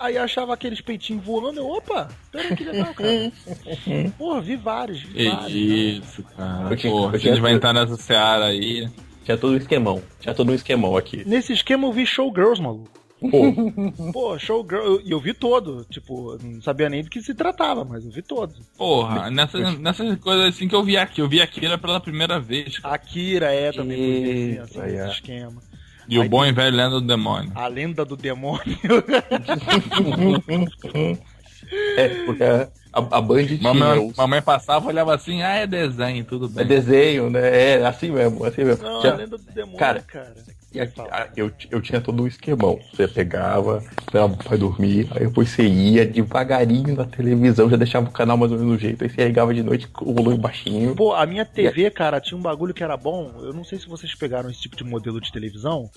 Aí 0.00 0.16
achava 0.16 0.54
aqueles 0.54 0.80
peitinhos 0.80 1.24
voando, 1.24 1.58
eu, 1.58 1.68
opa, 1.68 2.08
pera 2.30 2.54
que 2.54 2.64
legal, 2.64 2.94
cara. 2.94 3.32
Porra, 4.16 4.40
vi 4.40 4.56
vários, 4.56 5.02
vi 5.02 5.12
Que 5.12 5.28
vários. 5.30 5.52
isso, 5.52 6.22
cara. 6.36 6.76
Porra, 6.76 7.16
a 7.16 7.18
gente 7.18 7.40
vai 7.40 7.52
entrar 7.52 7.72
nessa 7.72 7.96
seara 7.96 8.46
aí. 8.46 8.88
Tinha 9.24 9.36
todo 9.36 9.52
um 9.52 9.56
esquemão. 9.56 10.02
Tinha 10.20 10.34
todo 10.34 10.50
um 10.50 10.54
esquemão 10.54 10.96
aqui. 10.96 11.22
Nesse 11.26 11.52
esquema 11.52 11.86
eu 11.86 11.92
vi 11.92 12.06
Showgirls, 12.06 12.62
maluco. 12.62 12.88
Pô, 13.20 13.52
Pô, 14.12 14.38
Showgirl, 14.38 14.82
eu- 14.84 15.00
e 15.04 15.10
eu, 15.10 15.20
vi 15.20 15.34
todo. 15.34 15.84
Tipo, 15.90 16.34
eu 16.34 16.38
não 16.42 16.62
sabia 16.62 16.88
nem 16.88 17.02
do 17.02 17.10
que 17.10 17.20
se 17.20 17.34
tratava, 17.34 17.84
mas 17.84 18.04
eu 18.04 18.10
vi 18.10 18.22
todo. 18.22 18.54
Porra, 18.76 19.30
nessas, 19.30 19.78
nessas 19.78 20.18
coisas 20.20 20.54
assim 20.54 20.68
que 20.68 20.74
eu 20.74 20.84
vi 20.84 20.96
aqui. 20.96 21.20
Eu 21.20 21.28
vi 21.28 21.40
Akira 21.42 21.76
pela 21.76 22.00
primeira 22.00 22.38
vez. 22.38 22.78
Akira 22.82 23.52
é 23.52 23.72
também 23.72 24.00
Eita, 24.00 24.62
assim, 24.64 24.80
é. 24.80 24.94
esse 24.94 25.08
esquema. 25.14 25.62
E 26.08 26.18
Aí 26.18 26.26
o 26.26 26.30
bom 26.30 26.44
e 26.46 26.52
velho 26.52 26.74
lenda 26.74 27.00
do 27.00 27.06
demônio. 27.06 27.52
A 27.54 27.66
lenda 27.66 28.04
do 28.04 28.16
demônio. 28.16 28.62
é, 31.98 32.08
porque 32.24 32.42
a, 32.42 32.68
a 32.94 33.20
Band 33.20 33.46
tinha 33.46 33.60
Mamãe, 33.62 33.98
os- 34.08 34.16
mamãe 34.16 34.40
passava, 34.40 34.88
olhava 34.88 35.14
assim, 35.14 35.42
ah, 35.42 35.56
é 35.56 35.66
desenho, 35.66 36.24
tudo 36.24 36.46
É 36.46 36.64
bem. 36.64 36.66
desenho, 36.66 37.28
né? 37.28 37.74
É 37.74 37.86
assim 37.86 38.10
mesmo, 38.10 38.42
assim 38.44 38.64
mesmo. 38.64 38.82
Não, 38.84 39.00
Tinha- 39.00 39.12
a 39.12 39.16
lenda 39.16 39.36
do 39.36 39.52
demônio, 39.52 39.78
Cara, 39.78 40.00
cara. 40.00 40.34
E 40.72 40.80
aqui- 40.80 41.00
eu, 41.34 41.50
eu 41.70 41.80
tinha 41.80 42.00
todo 42.00 42.22
um 42.22 42.26
esquemão. 42.26 42.78
Você 42.92 43.08
pegava, 43.08 43.82
esperava 44.00 44.34
o 44.34 44.36
pai 44.36 44.58
dormir, 44.58 45.08
aí 45.12 45.26
depois 45.26 45.48
você 45.48 45.66
ia 45.66 46.04
devagarinho 46.04 46.94
na 46.94 47.06
televisão, 47.06 47.70
já 47.70 47.76
deixava 47.76 48.08
o 48.08 48.12
canal 48.12 48.36
mais 48.36 48.52
ou 48.52 48.58
menos 48.58 48.74
do 48.74 48.78
jeito, 48.80 49.02
aí 49.02 49.08
você 49.10 49.24
ligava 49.24 49.54
de 49.54 49.62
noite 49.62 49.88
com 49.88 50.10
o 50.10 50.14
volume 50.14 50.36
baixinho. 50.36 50.94
Pô, 50.94 51.14
a 51.14 51.24
minha 51.24 51.44
TV, 51.46 51.90
cara, 51.90 52.20
tinha 52.20 52.36
um 52.36 52.42
bagulho 52.42 52.74
que 52.74 52.84
era 52.84 52.96
bom. 52.98 53.32
Eu 53.40 53.54
não 53.54 53.64
sei 53.64 53.78
se 53.78 53.88
vocês 53.88 54.14
pegaram 54.14 54.50
esse 54.50 54.60
tipo 54.60 54.76
de 54.76 54.84
modelo 54.84 55.20
de 55.20 55.32
televisão, 55.32 55.90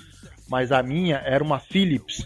mas 0.48 0.72
a 0.72 0.82
minha 0.82 1.18
era 1.18 1.44
uma 1.44 1.60
Philips, 1.60 2.26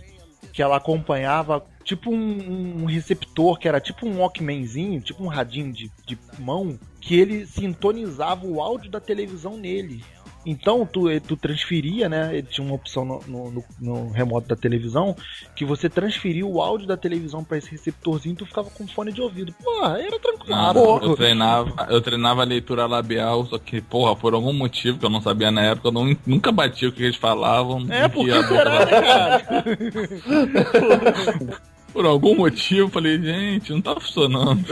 que 0.53 0.61
ela 0.61 0.77
acompanhava 0.77 1.65
tipo 1.83 2.11
um, 2.11 2.83
um 2.83 2.85
receptor, 2.85 3.57
que 3.59 3.67
era 3.67 3.79
tipo 3.79 4.07
um 4.07 4.19
Walkmanzinho, 4.19 5.01
tipo 5.01 5.23
um 5.23 5.27
radinho 5.27 5.73
de, 5.73 5.91
de 6.05 6.17
mão, 6.39 6.79
que 7.01 7.19
ele 7.19 7.45
sintonizava 7.45 8.45
o 8.45 8.61
áudio 8.61 8.89
da 8.89 8.99
televisão 8.99 9.57
nele. 9.57 10.03
Então 10.45 10.85
tu, 10.85 11.09
eh, 11.09 11.19
tu 11.19 11.35
transferia, 11.35 12.07
né? 12.07 12.29
Ele 12.37 12.47
tinha 12.47 12.65
uma 12.65 12.75
opção 12.75 13.03
no, 13.03 13.19
no- 13.27 13.63
no- 13.81 14.11
remoto 14.11 14.47
da 14.47 14.55
televisão 14.55 15.15
que 15.55 15.65
você 15.65 15.89
transferia 15.89 16.45
o 16.45 16.61
áudio 16.61 16.87
da 16.87 16.95
televisão 16.95 17.43
pra 17.43 17.57
esse 17.57 17.71
receptorzinho 17.71 18.33
e 18.33 18.37
tu 18.37 18.45
ficava 18.45 18.69
com 18.69 18.87
fone 18.87 19.11
de 19.11 19.21
ouvido. 19.21 19.53
Porra, 19.63 19.99
era 19.99 20.19
tranquilo. 20.19 20.73
Pô, 20.73 20.99
eu 21.05 21.15
treinava, 21.15 21.87
eu 21.89 22.01
treinava 22.01 22.41
a 22.41 22.45
leitura 22.45 22.85
labial, 22.85 23.45
só 23.45 23.57
que, 23.57 23.81
porra, 23.81 24.15
por 24.15 24.33
algum 24.33 24.53
motivo 24.53 24.99
que 24.99 25.05
eu 25.05 25.09
não 25.09 25.21
sabia 25.21 25.51
na 25.51 25.63
época, 25.63 25.87
eu 25.87 25.91
não- 25.91 26.15
nunca 26.25 26.51
batia 26.51 26.89
o 26.89 26.91
que 26.91 27.03
eles 27.03 27.15
falavam. 27.15 27.85
É, 27.89 28.01
não 28.03 28.09
por 28.09 28.25
que 28.25 28.31
que 28.31 28.37
a 28.37 28.41
boca 28.43 28.85
será, 28.85 29.39
cara? 29.41 29.65
Por 31.93 32.05
algum 32.05 32.35
motivo, 32.35 32.81
eu 32.81 32.89
falei, 32.89 33.17
gente, 33.21 33.71
não 33.71 33.79
tá 33.81 33.95
funcionando. 33.97 34.65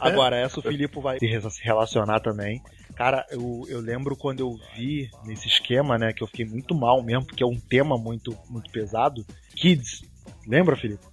Agora, 0.00 0.34
essa 0.36 0.58
o 0.58 0.62
Filipe 0.62 1.00
vai 1.00 1.16
se 1.20 1.62
relacionar 1.62 2.18
também. 2.18 2.60
Cara, 2.98 3.24
eu, 3.30 3.64
eu 3.68 3.80
lembro 3.80 4.16
quando 4.16 4.40
eu 4.40 4.58
vi 4.74 5.08
nesse 5.24 5.46
esquema, 5.46 5.96
né, 5.96 6.12
que 6.12 6.20
eu 6.20 6.26
fiquei 6.26 6.44
muito 6.44 6.74
mal 6.74 7.00
mesmo, 7.00 7.24
porque 7.26 7.44
é 7.44 7.46
um 7.46 7.56
tema 7.58 7.96
muito, 7.96 8.36
muito 8.50 8.68
pesado. 8.72 9.24
Kids. 9.54 10.02
Lembra, 10.44 10.76
Felipe? 10.76 11.04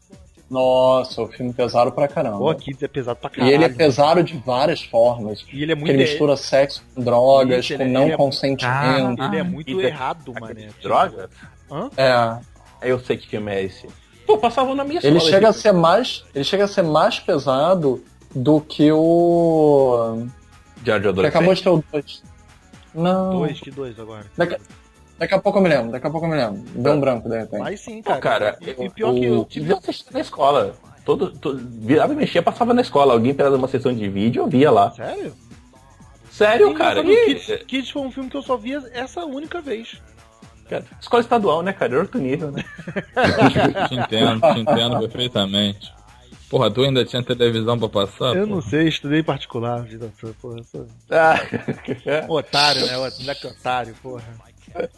Nossa, 0.49 1.21
o 1.21 1.27
filme 1.27 1.53
pesado 1.53 1.91
pra 1.91 2.07
caramba. 2.07 2.39
Pô, 2.39 2.55
Kids 2.55 2.81
é 2.81 2.87
pesado 2.87 3.19
pra 3.19 3.29
e 3.29 3.35
caralho. 3.35 3.53
ele 3.53 3.63
é 3.65 3.69
pesado 3.69 4.23
de 4.23 4.35
várias 4.37 4.81
formas. 4.81 5.45
E 5.53 5.61
ele 5.61 5.73
é 5.73 5.75
muito. 5.75 5.89
ele 5.91 5.99
mistura 6.03 6.35
sexo 6.35 6.83
com 6.95 7.03
drogas, 7.03 7.65
Isso, 7.65 7.75
com 7.77 7.83
ele 7.83 7.91
é- 7.91 7.93
não 7.93 8.07
é- 8.07 8.17
consentimento. 8.17 9.23
Ele 9.23 9.37
é 9.37 9.41
Ah, 9.41 9.43
muito 9.43 9.65
Kids 9.67 9.83
é- 9.83 9.87
errado, 9.87 10.33
mané. 10.39 10.69
Droga? 10.81 11.29
É. 11.97 12.39
Eu 12.81 12.99
sei 12.99 13.15
que 13.17 13.27
filme 13.27 13.51
é 13.53 13.63
esse. 13.63 13.87
Pô, 14.25 14.39
passava 14.39 14.73
na 14.73 14.83
minha 14.83 14.99
Ele 15.03 15.17
escola. 15.17 15.31
chega 15.35 15.49
a 15.49 15.53
ser 15.53 15.71
mais. 15.71 16.23
Ele 16.33 16.43
chega 16.43 16.63
a 16.63 16.67
ser 16.67 16.81
mais 16.81 17.19
pesado 17.19 18.03
do 18.35 18.59
que 18.59 18.91
o. 18.91 20.25
Diário 20.85 21.11
de 21.13 21.19
Que 21.21 21.27
acabou 21.27 21.53
de 21.53 21.63
ter 21.63 21.69
o 21.69 21.83
2. 21.91 22.23
Não. 22.93 23.39
Dois, 23.39 23.59
que 23.59 23.71
dois 23.71 23.99
agora. 23.99 24.25
Daqui, 24.37 24.55
daqui 25.17 25.33
a 25.33 25.39
pouco 25.39 25.57
eu 25.57 25.63
me 25.63 25.67
lembro, 25.69 25.91
daqui 25.91 26.07
a 26.07 26.09
pouco 26.09 26.27
eu 26.27 26.29
me 26.29 26.37
lembro. 26.37 26.63
Deu 26.75 26.93
um 26.93 26.99
branco 26.99 27.27
de 27.27 27.37
repente. 27.39 27.59
Mas 27.59 27.79
sim, 27.81 28.01
Pô, 28.01 28.11
cara. 28.11 28.21
cara, 28.21 28.57
e, 28.61 28.85
e 28.85 28.89
pior 28.89 29.13
que 29.13 29.27
o 29.27 29.35
eu 29.35 29.45
Kids 29.45 29.69
eu 29.69 29.77
assisti 29.77 30.13
na 30.13 30.19
escola. 30.21 30.75
Todo, 31.03 31.31
todo, 31.31 31.59
virava 31.59 32.13
e 32.13 32.15
mexia, 32.15 32.41
passava 32.41 32.73
na 32.73 32.81
escola. 32.81 33.13
Alguém 33.13 33.33
pegava 33.33 33.55
uma 33.55 33.67
sessão 33.67 33.93
de 33.93 34.07
vídeo, 34.07 34.43
eu 34.43 34.47
via 34.47 34.71
lá. 34.71 34.91
Sério? 34.91 35.33
Sério, 36.31 36.69
Engraçado, 36.69 37.03
cara? 37.03 37.11
E- 37.11 37.25
Kids, 37.35 37.63
Kids 37.65 37.89
foi 37.89 38.01
um 38.03 38.11
filme 38.11 38.29
que 38.29 38.37
eu 38.37 38.41
só 38.41 38.55
via 38.57 38.81
essa 38.93 39.25
única 39.25 39.61
vez. 39.61 40.01
cara, 40.69 40.85
Escola 41.01 41.21
estadual, 41.21 41.61
né, 41.63 41.73
cara? 41.73 41.95
É 41.95 41.99
outro 41.99 42.19
nível, 42.19 42.51
né? 42.51 42.63
Te 43.89 43.95
entendo, 43.95 44.41
te 44.53 44.59
entendo 44.59 44.99
perfeitamente. 44.99 45.93
Porra, 46.49 46.69
tu 46.69 46.83
ainda 46.83 47.03
tinha 47.03 47.23
televisão 47.23 47.77
pra 47.77 47.89
passar? 47.89 48.35
eu 48.35 48.47
pô? 48.47 48.55
não 48.55 48.61
sei, 48.61 48.87
estudei 48.87 49.23
particular, 49.23 49.81
vida 49.83 50.11
toda, 50.19 50.33
porra. 50.41 50.63
Sou... 50.63 50.85
Ah, 51.09 51.39
Otário, 52.29 52.85
né? 52.85 52.95
Moleque 53.19 53.47
otário, 53.47 53.95
porra. 54.01 54.23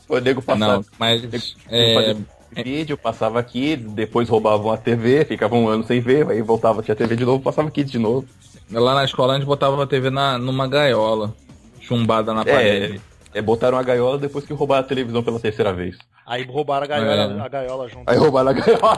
o 0.10 0.18
nego 0.20 0.42
passava 0.42 0.74
Não, 0.78 0.86
mas. 1.00 1.56
É, 1.70 2.16
vídeo, 2.64 2.98
passava 2.98 3.40
aqui, 3.40 3.76
depois 3.76 4.28
roubavam 4.28 4.72
a 4.72 4.78
TV, 4.78 5.24
ficava 5.26 5.56
um 5.56 5.68
ano 5.68 5.86
sem 5.86 6.00
ver, 6.02 6.30
aí 6.30 6.42
voltava, 6.42 6.82
tinha 6.82 6.96
TV 6.96 7.16
de 7.16 7.26
novo, 7.26 7.42
passava 7.44 7.68
aqui 7.70 7.84
de 7.84 7.98
novo. 8.00 8.28
lá 8.72 8.96
na 8.96 9.04
escola 9.06 9.34
a 9.34 9.38
gente 9.38 9.46
botava 9.46 9.82
a 9.82 9.88
TV 9.88 10.10
na, 10.10 10.38
numa 10.38 10.68
gaiola, 10.68 11.34
chumbada 11.80 12.34
na 12.34 12.42
É, 12.42 12.44
parede. 12.46 13.02
é, 13.34 13.42
botaram 13.42 13.78
a 13.78 13.84
gaiola 13.84 14.18
depois 14.18 14.46
que 14.46 14.54
roubaram 14.54 14.82
a 14.84 14.88
televisão 14.88 15.24
pela 15.24 15.40
terceira 15.40 15.72
vez. 15.74 15.98
Aí 16.26 16.44
roubaram 16.44 16.84
a 16.84 16.88
gaiola, 16.88 17.42
É. 17.42 17.46
a 17.46 17.48
gaiola 17.48 17.88
junto. 17.90 18.10
Aí 18.10 18.18
roubaram 18.18 18.50
a 18.50 18.54
gaiola. 18.54 18.98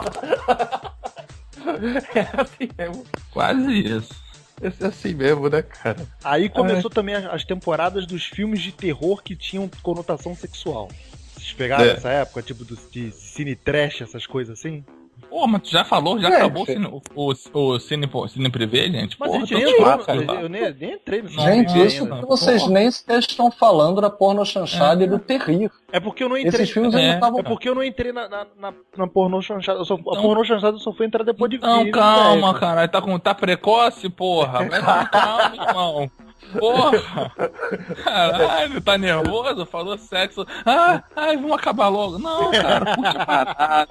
é 2.14 2.40
assim 2.40 2.68
mesmo. 2.76 3.06
Quase 3.30 3.72
isso. 3.72 4.14
É 4.62 4.86
assim 4.86 5.14
mesmo, 5.14 5.48
né, 5.48 5.62
cara? 5.62 6.06
Aí 6.22 6.48
começou 6.50 6.90
também 6.90 7.14
as, 7.14 7.24
as 7.26 7.44
temporadas 7.44 8.06
dos 8.06 8.24
filmes 8.24 8.60
de 8.60 8.72
terror 8.72 9.22
que 9.22 9.34
tinham 9.34 9.70
conotação 9.82 10.34
sexual. 10.36 10.88
Vocês 11.34 11.52
pegaram 11.54 11.84
É. 11.84 11.92
essa 11.92 12.10
época, 12.10 12.42
tipo 12.42 12.64
do, 12.64 12.76
de 12.90 13.10
cine 13.12 13.56
trash, 13.56 14.02
essas 14.02 14.26
coisas 14.26 14.58
assim? 14.58 14.84
Pô, 15.30 15.46
mas 15.46 15.62
tu 15.62 15.70
já 15.70 15.84
falou, 15.84 16.18
já 16.18 16.28
É, 16.28 16.36
acabou 16.36 16.66
cine, 16.66 16.86
o, 16.86 17.00
o, 17.14 17.26
o 17.54 17.78
cine, 17.78 18.08
cine 18.28 18.50
gente? 18.92 19.16
Mas 19.18 19.30
Porra, 19.30 19.42
a 19.42 19.46
gente 19.46 19.62
entrou, 19.62 19.86
falando, 19.86 20.20
eu, 20.22 20.26
cara. 20.26 20.40
eu 20.42 20.48
nem, 20.48 20.74
nem 20.74 20.94
entrei 20.94 21.22
no 21.22 21.30
Não, 21.30 21.44
Gente, 21.44 21.70
privê 21.72 21.86
isso 21.86 22.02
ainda. 22.04 22.16
que 22.18 22.26
vocês 22.26 22.62
Porra. 22.62 22.74
nem 22.74 22.88
estão 23.18 23.50
falando 23.50 24.00
da 24.00 24.10
porno 24.10 24.44
chanchada 24.44 25.04
e 25.04 25.06
do 25.06 25.18
terrir. 25.20 25.70
É 25.92 26.00
porque 26.00 26.24
eu 26.24 26.28
não 26.28 26.36
entrei. 26.36 26.62
Esses 26.62 26.70
filmes 26.70 26.94
ainda 26.94 27.12
É. 27.12 27.14
estavam. 27.14 27.38
É 27.38 27.42
porque 27.44 27.68
eu 27.68 27.74
não 27.74 27.82
entrei 27.84 28.12
na, 28.12 28.28
na, 28.28 28.46
na, 28.58 28.74
na 28.96 29.06
pornô 29.06 29.40
chanchada. 29.40 29.78
Eu 29.78 29.84
só, 29.84 29.94
a 29.94 29.98
Então- 29.98 30.20
pornô 30.22 30.44
chanchada 30.44 30.76
eu 30.76 30.80
só 30.80 30.92
foi 30.92 31.06
entrar 31.06 31.22
depois 31.24 31.50
de 31.50 31.58
Não, 31.58 31.90
calma, 31.92 32.48
velho. 32.48 32.60
caralho. 32.60 32.90
Tá, 32.90 33.00
com, 33.00 33.18
tá 33.18 33.34
precoce, 33.34 34.08
porra. 34.08 34.64
Com 34.64 34.70
calma, 35.10 35.56
irmão. 35.68 36.10
Porra! 36.58 37.32
Caralho, 38.02 38.80
tá 38.80 38.98
nervoso? 38.98 39.64
Falou 39.66 39.96
sexo. 39.98 40.44
Ah, 40.66 41.02
ai, 41.14 41.36
vamos 41.36 41.52
acabar 41.52 41.88
logo. 41.88 42.18
Não, 42.18 42.50
cara, 42.50 42.96
curte 42.96 43.16
a 43.16 43.26
parada. 43.26 43.88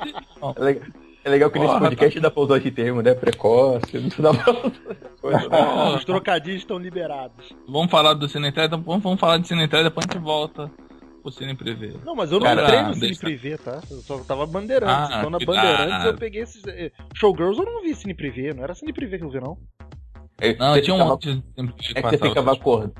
É 1.30 1.32
legal, 1.32 1.52
que 1.52 1.60
nesse 1.60 1.72
Porra, 1.74 1.86
podcast 1.89 2.20
dá 2.20 2.32
pra 2.32 2.42
usar 2.42 2.58
esse 2.58 2.72
termo, 2.72 3.04
né? 3.04 3.13
Precoce, 3.13 4.00
não 4.00 4.10
dá 4.34 4.34
pra 4.34 4.54
coisa, 5.22 5.48
né? 5.48 5.96
Os 5.96 6.04
trocadilhos 6.04 6.62
estão 6.62 6.80
liberados. 6.80 7.54
Vamos 7.68 7.92
falar 7.92 8.15
do 8.15 8.28
Cine 8.28 8.48
então 8.48 8.82
vamos, 8.82 9.04
vamos 9.04 9.20
falar 9.20 9.38
de 9.38 9.48
Cine 9.48 9.68
depois 9.68 10.08
a 10.10 10.12
gente 10.13 10.24
volta 10.24 10.72
pro 11.22 11.32
Cine 11.32 11.54
Privê. 11.54 11.94
Não, 12.04 12.15
mas 12.15 12.32
eu 12.32 12.39
não 12.39 12.48
Cara, 12.48 12.63
entrei 12.63 12.82
no 12.82 12.94
cine 12.96 13.38
deixa- 13.38 13.58
tá? 13.60 13.80
Eu 13.92 13.98
só 13.98 14.18
tava 14.24 14.48
bandeirantes. 14.48 15.12
Ah, 15.12 15.18
então 15.20 15.30
na 15.30 15.38
bandeirantes 15.38 16.06
eu 16.06 16.18
peguei 16.18 16.42
esses. 16.42 16.63
eh, 16.65 16.92
Showgirls 17.13 17.60
eu 17.60 17.65
não 17.65 17.84
vi 17.84 17.94
cine 17.94 18.15
privê, 18.15 18.52
não 18.52 18.63
era 18.63 18.74
cine 18.74 18.92
privê 18.92 19.20
que 19.20 19.24
eu 19.24 19.30
vi, 19.30 19.39
não. 19.39 19.56
É, 20.42 20.56
Não, 20.56 20.82
tinha 20.82 20.96
um 20.96 20.98
ficava- 20.98 21.10
monte 21.12 21.34
de 21.36 21.44
É 21.96 22.02
que 22.02 22.10
você 22.10 22.18
ficava 22.18 22.52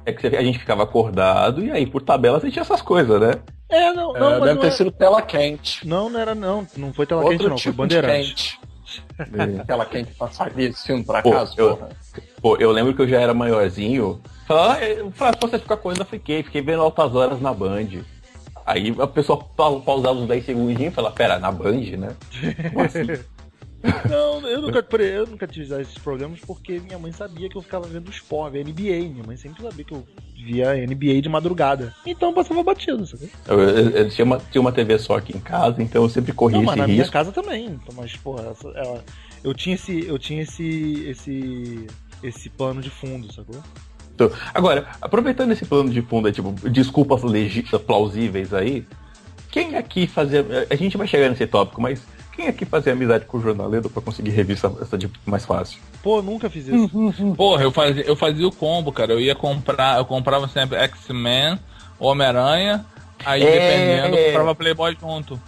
é 0.06 0.12
que 0.14 0.22
você- 0.22 0.36
a 0.38 0.44
gente 0.44 0.60
ficava 0.60 0.84
acordado 0.84 1.64
e 1.66 1.72
aí 1.72 1.88
por 1.88 2.02
tabela 2.04 2.40
você 2.40 2.52
tinha 2.52 2.62
essas 2.62 2.82
coisas, 2.82 3.20
né? 3.20 3.32
É, 3.70 3.94
não, 3.94 4.16
É, 4.16 4.20
não, 4.20 4.30
mas 4.32 4.40
deve 4.42 4.54
não, 4.56 4.62
ter 4.62 4.68
é- 4.68 4.72
sido 4.72 4.92
tela 4.92 5.22
quente. 5.22 5.88
não, 5.88 6.10
não 6.10 6.20
era 6.20 6.34
não. 6.34 6.68
Não 6.76 6.92
foi 6.94 7.06
tela 7.06 7.22
Outro 7.22 7.38
quente, 7.38 7.50
não, 7.50 7.56
tipo 7.56 7.76
foi 7.78 7.88
de 7.88 7.96
bandeirantes. 8.02 8.58
quente. 8.58 9.66
Tela 9.68 9.86
quente 9.86 10.12
passaria 10.14 10.70
esse 10.70 10.86
filme 10.88 11.04
por 11.04 11.22
Pô, 11.22 11.30
acaso, 11.30 11.54
eu- 11.58 11.78
porra. 11.78 11.90
Pô, 12.42 12.58
eu 12.58 12.72
lembro 12.72 12.94
que 12.96 13.02
eu 13.02 13.08
já 13.08 13.20
era 13.22 13.34
maiorzinho. 13.34 14.20
Falava, 14.48 14.74
ah, 14.80 14.84
eu 14.90 15.12
falava, 15.12 15.38
"Pô, 15.38 15.48
você 15.48 15.60
ficar 15.60 15.76
acordando, 15.76 16.02
eu 16.02 16.06
fiquei, 16.08 16.42
fiquei 16.42 16.62
vendo 16.62 16.82
altas 16.82 17.14
horas 17.14 17.40
na 17.40 17.54
Band. 17.54 17.88
Aí 18.66 18.96
a 19.00 19.06
pessoa 19.08 19.38
pa- 19.44 19.80
pausava 19.86 20.18
uns 20.20 20.28
10 20.28 20.46
segundinhos 20.46 20.92
e 20.92 20.96
falava, 20.96 21.14
pera, 21.16 21.38
na 21.38 21.52
Band, 21.52 21.82
né? 21.98 22.16
Como 22.74 22.86
assim? 22.86 23.06
Não, 24.10 24.46
eu 24.48 24.62
nunca, 24.62 24.86
eu 25.02 25.26
nunca 25.26 25.48
tive 25.48 25.74
esses 25.82 25.98
programas 25.98 26.40
porque 26.42 26.80
minha 26.80 27.00
mãe 27.00 27.12
sabia 27.12 27.48
que 27.50 27.56
eu 27.56 27.62
ficava 27.62 27.88
vendo 27.88 28.10
esporte, 28.12 28.54
vendo 28.54 28.70
NBA. 28.70 29.10
Minha 29.10 29.24
mãe 29.26 29.38
sempre 29.38 29.64
sabia 29.64 29.86
que 29.86 29.94
eu 29.94 30.06
via 30.36 30.74
NBA 30.86 31.22
de 31.22 31.30
madrugada. 31.30 31.94
Então 32.06 32.30
eu 32.30 32.36
passava 32.36 32.62
batido, 32.64 33.06
sabe? 33.06 33.30
Eu, 33.48 33.60
eu- 33.60 33.90
eu 33.92 34.10
tinha, 34.10 34.26
uma, 34.26 34.38
tinha 34.52 34.62
uma 34.62 34.72
TV 34.72 35.00
só 35.00 35.16
aqui 35.18 35.36
em 35.36 35.40
casa, 35.40 35.82
então 35.82 36.04
eu 36.04 36.10
sempre 36.10 36.34
corria 36.34 36.58
Não, 36.58 36.66
mas 36.66 36.74
esse 36.74 36.82
na 36.82 36.88
minha 36.88 37.08
casa 37.10 37.32
também. 37.32 37.66
Então, 37.68 37.96
mas, 37.96 38.16
porra, 38.18 38.50
essa- 38.52 38.70
ela- 38.76 39.04
eu 39.44 39.54
tinha 39.54 39.76
esse. 39.76 40.06
Eu 40.06 40.20
tinha 40.20 40.42
esse. 40.42 41.06
esse. 41.08 41.88
esse 42.22 42.50
plano 42.50 42.82
de 42.82 42.90
fundo, 42.90 43.32
sacou? 43.34 43.56
Agora, 44.54 44.86
aproveitando 45.02 45.52
esse 45.54 45.64
plano 45.66 45.90
de 45.90 46.02
fundo, 46.02 46.28
é, 46.28 46.32
tipo, 46.34 46.52
desculpas 46.70 47.24
legi- 47.24 47.64
plausíveis 47.86 48.54
aí, 48.54 48.86
quem 49.50 49.78
aqui 49.78 50.06
fazia. 50.08 50.46
A 50.70 50.76
gente 50.76 50.98
vai 50.98 51.08
chegar 51.08 51.30
nesse 51.30 51.48
tópico, 51.48 51.82
mas 51.82 52.06
quem 52.40 52.48
aqui 52.48 52.64
fazia 52.64 52.94
amizade 52.94 53.26
com 53.26 53.38
o 53.38 53.42
jornaleiro 53.42 53.90
pra 53.90 54.02
conseguir 54.02 54.30
revista 54.30 54.72
essa 54.82 54.98
de 54.98 55.12
mais 55.26 55.46
fácil? 55.46 55.78
Pô, 56.02 56.22
nunca 56.22 56.50
fiz 56.50 56.68
isso. 56.68 56.90
Porra, 57.36 57.64
eu 57.64 57.72
fazia, 57.72 58.04
eu 58.04 58.16
fazia 58.16 58.48
o 58.48 58.52
combo, 58.52 58.94
cara. 58.94 59.12
Eu 59.12 59.20
ia 59.20 59.36
comprar, 59.36 59.98
eu 59.98 60.06
comprava 60.06 60.48
sempre 60.48 60.78
X-Men, 60.78 61.60
Homem-Aranha, 62.00 62.86
aí 63.26 63.44
É. 63.44 63.52
dependendo, 63.52 64.16
eu 64.18 64.26
comprava 64.28 64.56
Playboy 64.56 64.98
junto. 65.00 65.40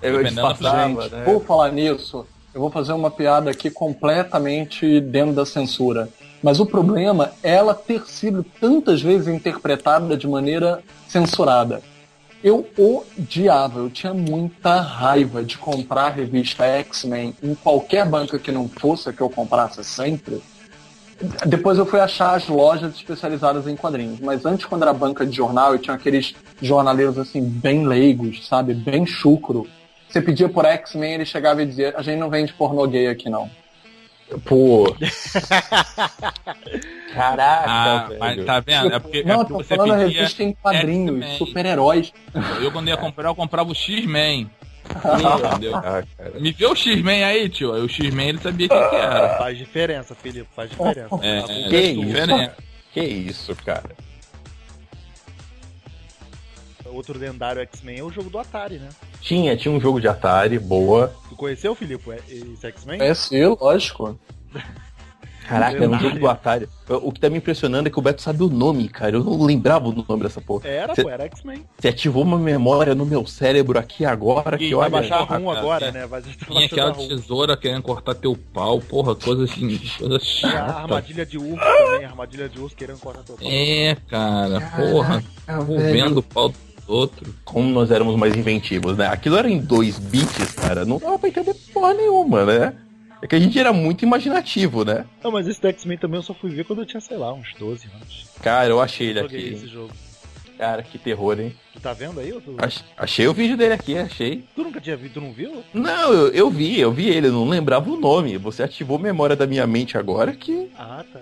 Eu 0.00 0.12
Dependendo 0.18 0.42
da 0.42 0.52
disfarçava, 0.52 1.02
Gente, 1.02 1.14
né? 1.16 1.24
por 1.24 1.44
falar 1.44 1.72
nisso, 1.72 2.24
eu 2.54 2.60
vou 2.60 2.70
fazer 2.70 2.92
uma 2.92 3.10
piada 3.10 3.50
aqui 3.50 3.68
completamente 3.68 5.00
dentro 5.00 5.34
da 5.34 5.44
censura. 5.44 6.08
Mas 6.40 6.60
o 6.60 6.66
problema 6.66 7.32
é 7.42 7.54
ela 7.56 7.74
ter 7.74 8.02
sido 8.06 8.44
tantas 8.60 9.02
vezes 9.02 9.26
interpretada 9.26 10.16
de 10.16 10.28
maneira 10.28 10.80
censurada. 11.08 11.82
Eu 12.42 12.66
odiava, 12.78 13.80
eu 13.80 13.90
tinha 13.90 14.14
muita 14.14 14.80
raiva 14.80 15.42
de 15.42 15.58
comprar 15.58 16.06
a 16.06 16.10
revista 16.10 16.64
X-Men 16.64 17.34
em 17.42 17.54
qualquer 17.54 18.06
banca 18.06 18.38
que 18.38 18.52
não 18.52 18.68
fosse 18.68 19.12
que 19.12 19.20
eu 19.20 19.28
comprasse 19.28 19.82
sempre. 19.82 20.40
Depois 21.44 21.78
eu 21.78 21.84
fui 21.84 21.98
achar 21.98 22.36
as 22.36 22.46
lojas 22.46 22.94
especializadas 22.94 23.66
em 23.66 23.74
quadrinhos. 23.74 24.20
Mas 24.20 24.46
antes, 24.46 24.66
quando 24.66 24.82
era 24.82 24.92
banca 24.92 25.26
de 25.26 25.36
jornal, 25.36 25.72
eu 25.72 25.78
tinha 25.80 25.96
aqueles 25.96 26.34
jornaleiros 26.62 27.18
assim, 27.18 27.42
bem 27.42 27.86
leigos, 27.86 28.46
sabe? 28.46 28.72
Bem 28.72 29.04
chucro. 29.04 29.66
Você 30.08 30.22
pedia 30.22 30.48
por 30.48 30.64
X-Men, 30.64 31.14
ele 31.14 31.24
chegava 31.24 31.60
e 31.62 31.66
dizia, 31.66 31.92
a 31.96 32.02
gente 32.02 32.20
não 32.20 32.30
vende 32.30 32.52
pornô 32.52 32.86
gay 32.86 33.08
aqui 33.08 33.28
não. 33.28 33.50
Pô. 34.44 34.94
Caraca, 37.14 37.64
Ah, 37.70 38.06
velho. 38.08 38.20
mas 38.20 38.44
tá 38.44 38.60
vendo? 38.60 38.92
É 38.92 38.98
porque, 38.98 39.22
não, 39.24 39.30
é 39.30 39.34
eu 39.36 39.38
porque 39.46 39.52
tô 39.54 39.58
você 39.64 39.76
falando 39.76 39.98
revista 39.98 40.42
em 40.42 40.52
quadrinhos, 40.52 41.26
super-heróis. 41.38 42.12
Eu 42.60 42.70
quando 42.70 42.88
ia 42.88 42.96
comprar, 42.96 43.28
eu 43.30 43.34
comprava 43.34 43.70
o 43.70 43.74
X-Men. 43.74 44.50
Entendeu? 45.50 45.76
Ah. 45.76 46.02
Me 46.38 46.52
vê 46.52 46.66
o 46.66 46.74
X-Men 46.74 47.24
aí, 47.24 47.48
tio. 47.48 47.72
O 47.72 47.88
X-Men 47.88 48.28
ele 48.30 48.38
sabia 48.38 48.68
quem 48.68 48.88
que 48.90 48.96
era. 48.96 49.36
Faz 49.38 49.56
diferença, 49.58 50.14
Felipe, 50.14 50.48
faz 50.54 50.70
diferença. 50.70 51.08
É, 51.22 51.38
é, 51.74 51.74
é 51.74 51.80
isso? 51.90 52.00
diferente. 52.06 52.50
Que 52.92 53.00
isso, 53.02 53.56
cara. 53.64 53.90
Outro 56.92 57.18
lendário 57.18 57.60
X-Men 57.62 57.98
é 57.98 58.02
o 58.02 58.10
jogo 58.10 58.30
do 58.30 58.38
Atari, 58.38 58.78
né? 58.78 58.88
Tinha, 59.20 59.56
tinha 59.56 59.72
um 59.72 59.80
jogo 59.80 60.00
de 60.00 60.08
Atari, 60.08 60.58
boa. 60.58 61.12
Tu 61.28 61.36
conheceu, 61.36 61.74
Filipe, 61.74 62.10
esse 62.28 62.66
X-Men? 62.66 63.00
É 63.02 63.14
sim, 63.14 63.44
lógico. 63.60 64.18
Caraca, 65.46 65.76
era 65.78 65.78
um 65.78 65.92
Lendário. 65.92 66.08
jogo 66.10 66.20
do 66.20 66.28
Atari. 66.28 66.68
O 66.90 67.10
que 67.10 67.18
tá 67.20 67.30
me 67.30 67.38
impressionando 67.38 67.88
é 67.88 67.90
que 67.90 67.98
o 67.98 68.02
Beto 68.02 68.20
sabe 68.20 68.42
o 68.42 68.50
nome, 68.50 68.86
cara. 68.86 69.16
Eu 69.16 69.24
não 69.24 69.42
lembrava 69.42 69.88
o 69.88 69.92
nome 70.06 70.22
dessa 70.22 70.42
porra. 70.42 70.68
Era, 70.68 70.94
Cê- 70.94 71.02
pô, 71.02 71.08
era 71.08 71.24
X-Men. 71.24 71.64
Você 71.78 71.88
ativou 71.88 72.22
uma 72.22 72.36
memória 72.36 72.94
no 72.94 73.06
meu 73.06 73.26
cérebro 73.26 73.78
aqui 73.78 74.04
agora 74.04 74.58
que 74.58 74.74
Vai 74.74 74.80
olha. 74.84 74.90
baixar 74.90 75.20
rum 75.20 75.46
cara, 75.46 75.58
agora, 75.58 75.86
é. 75.86 75.92
né? 75.92 76.06
Vai 76.06 76.20
Tinha 76.20 76.66
aquela 76.66 76.92
tesoura 76.92 77.56
querendo 77.56 77.82
cortar 77.82 78.14
teu 78.14 78.36
pau, 78.36 78.78
porra, 78.78 79.14
coisa 79.14 79.44
assim, 79.44 79.78
coisa 79.98 80.18
Tinha 80.18 80.50
a 80.52 80.66
chata. 80.66 80.78
armadilha 80.80 81.24
de 81.24 81.38
urso 81.38 81.56
também, 81.64 82.04
a 82.04 82.08
armadilha 82.10 82.46
de 82.48 82.60
urso 82.60 82.76
querendo 82.76 82.98
cortar 82.98 83.22
teu 83.22 83.36
pau. 83.36 83.48
É, 83.50 83.96
cara, 84.06 84.60
porra, 84.76 85.24
vendo 85.90 86.18
o 86.18 86.22
pau 86.22 86.50
dos 86.50 86.58
outros. 86.88 87.32
Como 87.44 87.68
nós 87.70 87.90
éramos 87.90 88.16
mais 88.16 88.34
inventivos, 88.36 88.96
né? 88.96 89.06
Aquilo 89.06 89.36
era 89.36 89.48
em 89.48 89.58
2 89.58 89.98
bits, 89.98 90.52
cara. 90.52 90.84
Não 90.84 90.98
dava 90.98 91.18
pra 91.18 91.28
entender 91.28 91.54
porra 91.72 91.94
nenhuma, 91.94 92.44
né? 92.44 92.74
É 93.20 93.26
que 93.26 93.34
a 93.34 93.40
gente 93.40 93.58
era 93.58 93.72
muito 93.72 94.04
imaginativo, 94.04 94.84
né? 94.84 95.04
Não, 95.22 95.30
mas 95.32 95.46
esse 95.48 95.60
do 95.60 95.66
X-Men 95.68 95.98
também 95.98 96.18
eu 96.18 96.22
só 96.22 96.32
fui 96.32 96.50
ver 96.50 96.64
quando 96.64 96.80
eu 96.82 96.86
tinha, 96.86 97.00
sei 97.00 97.16
lá, 97.16 97.32
uns 97.32 97.52
12 97.58 97.88
anos. 97.94 98.26
Cara, 98.42 98.68
eu 98.68 98.80
achei 98.80 99.08
ele 99.08 99.20
Joguei 99.22 99.40
aqui. 99.40 99.54
esse 99.54 99.66
jogo. 99.66 99.90
Cara, 100.56 100.82
que 100.82 100.98
terror, 100.98 101.38
hein? 101.38 101.54
Tu 101.72 101.80
tá 101.80 101.92
vendo 101.92 102.18
aí? 102.18 102.32
Tu, 102.32 102.56
Ach- 102.58 102.82
Achei 102.96 103.28
o 103.28 103.32
vídeo 103.32 103.56
dele 103.56 103.74
aqui, 103.74 103.96
achei. 103.96 104.44
tu 104.56 104.64
nunca 104.64 104.80
tinha 104.80 104.96
visto, 104.96 105.14
tu 105.14 105.20
não 105.20 105.32
viu? 105.32 105.62
Não, 105.72 106.12
eu, 106.12 106.28
eu 106.32 106.50
vi, 106.50 106.80
eu 106.80 106.90
vi 106.90 107.08
ele, 107.08 107.28
eu 107.28 107.32
não 107.32 107.48
lembrava 107.48 107.88
o 107.88 107.96
nome. 107.98 108.36
Você 108.38 108.64
ativou 108.64 108.96
a 108.98 109.00
memória 109.00 109.36
da 109.36 109.46
minha 109.46 109.66
mente 109.68 109.96
agora 109.96 110.32
que. 110.32 110.68
Ah, 110.76 111.04
tá. 111.12 111.20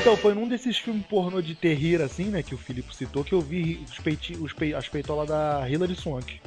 Então, 0.00 0.16
foi 0.16 0.34
num 0.34 0.46
desses 0.48 0.78
filmes 0.78 1.04
pornô 1.06 1.40
de 1.42 1.54
terrir, 1.54 2.00
assim, 2.00 2.24
né, 2.24 2.42
que 2.42 2.54
o 2.54 2.58
Filipe 2.58 2.94
citou, 2.94 3.24
que 3.24 3.32
eu 3.34 3.40
vi 3.40 3.84
os 3.90 3.98
peiti, 3.98 4.34
os 4.36 4.52
pei, 4.52 4.74
as 4.74 4.88
peitolas 4.88 5.28
da 5.28 5.68
Hilary 5.68 5.94
Swank. 5.94 6.40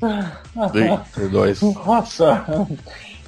Eita, 0.73 1.29
dois. 1.29 1.61
Nossa. 1.61 2.45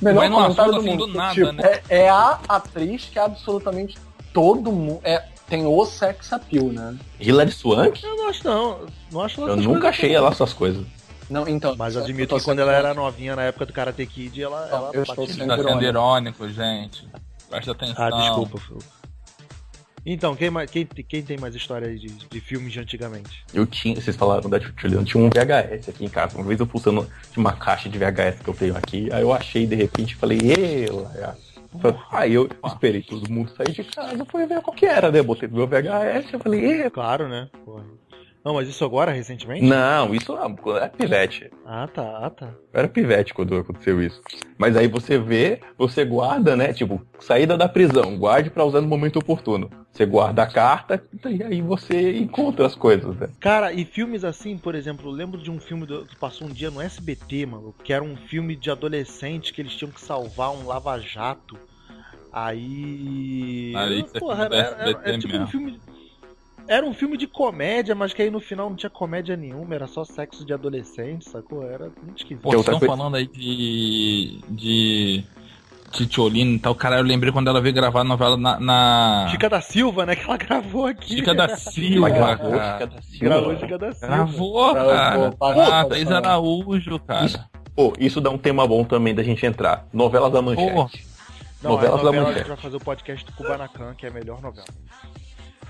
Melhor 0.02 0.30
num 0.30 0.36
comentário 0.36 0.72
assunto 0.72 0.74
do 0.74 0.78
assim 0.80 0.90
mundo. 0.90 1.08
do 1.08 1.14
nada, 1.14 1.34
tipo, 1.34 1.52
né? 1.52 1.64
é, 1.90 1.98
é 2.04 2.10
a 2.10 2.40
atriz 2.50 3.06
que 3.06 3.20
absolutamente 3.20 3.98
todo 4.34 4.72
mundo. 4.72 5.00
É, 5.04 5.24
tem 5.48 5.66
o 5.66 5.86
sex 5.86 6.32
appeal, 6.34 6.66
né? 6.68 6.98
Hilary 7.20 7.52
Swank? 7.52 8.04
Eu 8.04 8.16
não 8.16 8.30
acho, 8.30 8.46
não. 8.48 8.80
Não 9.12 9.22
acho 9.22 9.42
Eu 9.42 9.56
nunca 9.58 9.66
coisas, 9.68 9.86
achei 9.86 10.10
não. 10.10 10.16
ela 10.18 10.30
essas 10.30 10.54
coisas. 10.54 10.86
Não, 11.30 11.48
então. 11.48 11.76
Mas 11.78 11.96
admito 11.98 12.36
que 12.38 12.44
quando 12.44 12.60
ela 12.60 12.74
era 12.74 12.94
novinha, 12.94 13.36
na 13.36 13.44
época 13.44 13.66
do 13.66 13.74
Karate 13.74 14.06
Kid, 14.06 14.42
ela, 14.42 14.68
ela 14.72 14.90
eu 14.94 15.04
estou 15.04 15.28
sendo 15.28 15.48
Tá 15.48 15.58
irônico. 15.58 15.84
irônico, 15.84 16.50
gente. 16.50 17.08
Presta 17.50 17.72
atenção. 17.72 17.96
Ah, 18.06 18.10
desculpa, 18.10 18.58
Phil. 18.58 18.80
Então, 20.06 20.36
quem, 20.36 20.52
quem, 20.68 20.86
quem 20.86 21.24
tem 21.24 21.38
mais 21.38 21.56
história 21.56 21.88
aí 21.88 21.98
de, 21.98 22.08
de 22.08 22.40
filmes 22.42 22.74
de 22.74 22.80
antigamente? 22.80 23.44
Eu 23.54 23.66
tinha, 23.66 23.96
vocês 23.96 24.16
falaram 24.16 24.50
da 24.50 24.60
Tchutchulina, 24.60 25.02
eu 25.02 25.06
tinha 25.06 25.24
um 25.24 25.30
VHS 25.30 25.90
aqui 25.90 26.04
em 26.06 26.10
casa. 26.10 26.38
Uma 26.38 26.44
vez 26.46 26.60
eu 26.60 26.68
pulsando 26.68 27.08
de 27.32 27.40
uma 27.40 27.54
caixa 27.54 27.88
de 27.88 27.98
VHS 27.98 28.40
que 28.44 28.50
eu 28.50 28.54
tenho 28.54 28.76
aqui, 28.76 29.10
aí 29.14 29.22
eu 29.22 29.32
achei 29.34 29.66
de 29.66 29.76
repente 29.76 30.16
falei, 30.16 30.40
ela. 30.88 31.38
Aí 32.12 32.34
eu 32.34 32.48
esperei 32.66 33.02
todo 33.02 33.32
mundo 33.32 33.52
sair 33.56 33.72
de 33.72 33.84
casa, 33.84 34.24
fui 34.26 34.46
ver 34.46 34.62
qual 34.62 34.76
que 34.76 34.86
era, 34.86 35.12
né? 35.12 35.22
Botei 35.24 35.50
meu 35.50 35.66
VHS, 35.66 36.34
eu 36.34 36.40
falei, 36.40 36.66
"Ê". 36.66 36.90
Claro, 36.90 37.28
né? 37.28 37.50
Porra. 37.66 37.84
Não, 38.44 38.56
mas 38.56 38.68
isso 38.68 38.84
agora, 38.84 39.12
recentemente? 39.12 39.64
não, 39.66 40.14
isso 40.14 40.36
era 40.36 40.90
pivete. 40.90 41.50
Ah, 41.66 41.88
tá, 41.88 42.26
ah, 42.26 42.30
tá. 42.30 42.54
Era 42.74 42.88
pivete 42.90 43.34
quando 43.34 43.56
aconteceu 43.56 44.02
isso. 44.04 44.22
Mas 44.58 44.76
aí 44.76 44.88
você 44.88 45.18
vê, 45.18 45.62
você 45.78 46.04
guarda, 46.04 46.56
né? 46.56 46.74
Tipo, 46.74 47.02
saída 47.20 47.56
da 47.58 47.70
prisão, 47.70 48.18
guarde 48.18 48.50
pra 48.50 48.66
usar 48.66 48.82
no 48.82 48.88
momento 48.88 49.18
oportuno. 49.20 49.70
Você 49.92 50.06
guarda 50.06 50.44
a 50.44 50.48
carta 50.48 51.02
e 51.26 51.42
aí 51.44 51.62
você 51.62 52.18
encontra 52.18 52.66
as 52.66 52.76
coisas, 52.76 53.16
né? 53.16 53.30
Cara, 53.40 53.72
e 53.72 53.86
filmes 53.86 54.24
assim, 54.24 54.58
por 54.58 54.76
exemplo, 54.76 55.08
eu 55.10 55.14
lembro 55.14 55.40
de 55.42 55.50
um 55.52 55.60
filme 55.60 55.86
do- 55.86 56.06
que 56.06 56.16
passou 56.16 56.48
um 56.48 56.52
dia 56.52 56.70
no 56.72 56.82
SBT, 56.82 57.46
mano, 57.46 57.74
que 57.84 57.94
era 57.94 58.04
um 58.04 58.16
filme 58.18 58.56
de 58.56 58.70
adolescente 58.72 59.54
que 59.54 59.62
eles 59.62 59.76
tinham 59.76 59.92
que 59.92 60.02
salvar 60.02 60.52
um 60.52 60.66
lava-jato. 60.66 61.58
Aí. 62.32 63.74
Ah, 63.76 63.88
isso 63.90 64.18
é 64.18 64.20
Porra, 64.20 64.46
era, 64.46 64.56
era- 64.56 64.66
era 64.82 65.00
SBT 65.10 65.18
tipo 65.20 65.38
um 65.38 65.48
filme. 65.48 65.80
Era 66.68 66.86
um 66.86 66.94
filme 66.94 67.18
de 67.18 67.28
comédia, 67.28 67.94
mas 67.94 68.14
que 68.14 68.22
aí 68.22 68.30
no 68.30 68.40
final 68.40 68.70
não 68.70 68.76
tinha 68.76 68.90
comédia 68.90 69.36
nenhuma, 69.36 69.76
era 69.76 69.86
só 69.88 70.04
sexo 70.06 70.46
de 70.46 70.54
adolescente, 70.54 71.30
sacou? 71.30 71.64
Era 71.64 71.92
muito 72.02 72.18
esquisito. 72.18 72.42
Pô, 72.42 72.50
vocês 72.52 72.62
estão 72.62 72.80
coisa- 72.80 72.96
falando 72.98 73.16
aí 73.16 73.28
de. 73.28 74.40
de. 74.50 75.24
Titiolina 75.92 76.56
e 76.56 76.60
tal. 76.60 76.74
Cara, 76.74 76.98
eu 76.98 77.04
lembrei 77.04 77.32
quando 77.32 77.48
ela 77.50 77.62
veio 77.62 77.76
gravar 77.76 78.02
a 78.02 78.04
novela 78.04 78.36
na. 78.36 78.60
na... 78.60 79.28
Chica 79.30 79.48
da 79.48 79.62
Silva, 79.62 80.08
né? 80.08 80.16
Que 80.16 80.24
ela 80.24 80.38
gravou 80.38 80.88
aqui. 80.88 81.18
Chica 81.18 81.36
da 81.36 81.50
Silva, 81.56 82.10
gravou, 82.10 82.52
cara. 82.52 82.74
Chica 82.74 82.88
da 82.88 83.02
Silva. 83.04 83.26
Gravou 83.26 83.58
Chica 83.60 83.78
da 83.78 83.92
Silva. 83.94 84.08
Gravou, 84.16 84.74
Gravou, 84.74 84.92
cara. 84.94 85.32
pô, 85.38 85.46
Ah, 85.62 85.86
Thaís. 85.86 86.12
Araújo, 86.12 87.00
cara. 87.00 87.26
Isso. 87.26 87.40
Pô, 87.76 87.94
isso 88.00 88.20
dá 88.20 88.32
um 88.32 88.38
tema 88.40 88.66
bom 88.68 88.84
também 88.84 89.14
da 89.14 89.22
gente 89.22 89.46
entrar. 89.46 89.86
Novelas 89.94 90.32
da 90.32 90.42
Manchete. 90.42 90.74
Pô. 90.74 90.90
Não, 91.62 91.72
Novelas 91.72 91.94
a 91.94 91.98
da 91.98 92.04
novela 92.04 92.10
a 92.10 92.26
gente 92.26 92.28
Manchete. 92.40 92.48
vai 92.50 92.58
fazer 92.58 92.76
o 92.76 92.80
podcast 92.80 93.26
do 93.26 93.32
Kubanacan, 93.34 93.94
que 93.96 94.06
é 94.08 94.10
a 94.10 94.14
melhor 94.14 94.42
novela. 94.42 94.66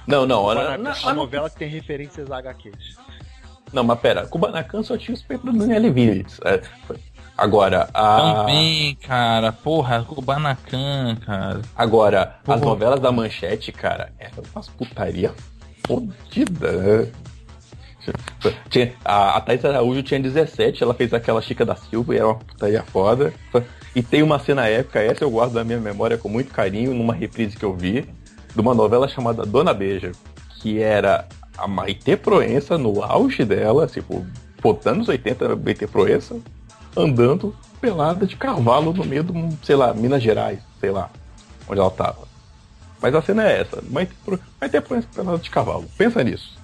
Não, 0.07 0.25
não, 0.25 0.41
olha. 0.43 0.61
Kubanacan, 0.77 0.83
Não, 1.03 1.09
a 1.09 1.13
novela 1.13 1.49
que 1.49 1.57
tem 1.57 1.69
referências 1.69 2.29
a 2.31 2.37
HQs. 2.37 2.97
não, 3.71 3.83
mas 3.83 3.99
pera, 3.99 4.25
Kubanacan 4.27 4.83
só 4.83 4.97
tinha 4.97 5.15
os 5.15 5.21
peitos 5.21 5.51
do 5.51 5.57
Daniel 5.65 5.93
Vinitz. 5.93 6.39
É, 6.43 6.61
agora, 7.37 7.89
a. 7.93 8.17
Também, 8.41 8.95
cara. 8.95 9.51
Porra, 9.51 10.03
Kubanacan, 10.03 11.15
cara. 11.25 11.61
Agora, 11.75 12.35
as 12.39 12.43
Porra. 12.43 12.57
novelas 12.59 12.99
da 12.99 13.11
Manchete, 13.11 13.71
cara, 13.71 14.11
eram 14.19 14.43
umas 14.53 14.67
putaria 14.69 15.33
fodida. 15.87 16.71
né? 16.71 17.11
Tinha, 18.69 18.93
a, 19.05 19.37
a 19.37 19.41
Thais 19.41 19.63
Araújo 19.63 20.03
tinha 20.03 20.19
17, 20.19 20.83
ela 20.83 20.93
fez 20.93 21.13
aquela 21.13 21.41
Chica 21.41 21.65
da 21.65 21.75
Silva 21.75 22.13
e 22.13 22.17
era 22.17 22.27
uma 22.27 22.35
putaria 22.35 22.83
foda. 22.83 23.33
E 23.95 24.03
tem 24.03 24.21
uma 24.21 24.39
cena 24.39 24.67
épica, 24.67 24.99
essa 24.99 25.23
eu 25.23 25.31
guardo 25.31 25.53
da 25.53 25.63
minha 25.63 25.79
memória 25.79 26.17
com 26.17 26.27
muito 26.27 26.51
carinho, 26.51 26.93
numa 26.93 27.13
reprise 27.13 27.55
que 27.55 27.63
eu 27.63 27.73
vi, 27.73 28.05
de 28.53 28.61
uma 28.61 28.73
novela 28.73 29.07
chamada 29.07 29.45
Dona 29.45 29.73
Beija, 29.73 30.11
que 30.59 30.79
era 30.81 31.27
a 31.57 31.67
Maite 31.67 32.15
Proença 32.17 32.77
no 32.77 33.03
auge 33.03 33.43
dela, 33.45 33.87
tipo, 33.87 34.25
botando 34.61 35.01
os 35.01 35.07
80 35.09 35.55
Maite 35.55 35.87
Proença, 35.87 36.39
andando 36.95 37.55
pelada 37.81 38.25
de 38.25 38.35
cavalo 38.35 38.93
no 38.93 39.03
meio 39.05 39.23
do, 39.23 39.33
sei 39.63 39.75
lá, 39.75 39.93
Minas 39.93 40.21
Gerais, 40.23 40.59
sei 40.79 40.91
lá, 40.91 41.09
onde 41.67 41.79
ela 41.79 41.91
tava. 41.91 42.27
Mas 43.01 43.13
a 43.13 43.21
cena 43.21 43.43
é 43.49 43.61
essa, 43.61 43.83
Maite, 43.89 44.13
Pro- 44.23 44.39
Maite 44.61 44.79
Proença 44.81 45.07
pelada 45.13 45.37
de 45.39 45.49
cavalo. 45.49 45.85
Pensa 45.97 46.23
nisso. 46.23 46.57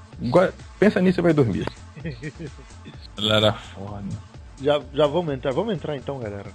Pensa 0.80 1.02
nisso 1.02 1.20
e 1.20 1.24
vai 1.24 1.34
dormir. 1.34 1.66
Ela 3.18 3.36
era 3.38 3.54
foda. 3.54 4.04
Já, 4.62 4.82
já 4.94 5.08
vamos 5.08 5.34
entrar, 5.34 5.52
vamos 5.54 5.74
entrar 5.74 5.96
então, 5.98 6.20
galera. 6.20 6.50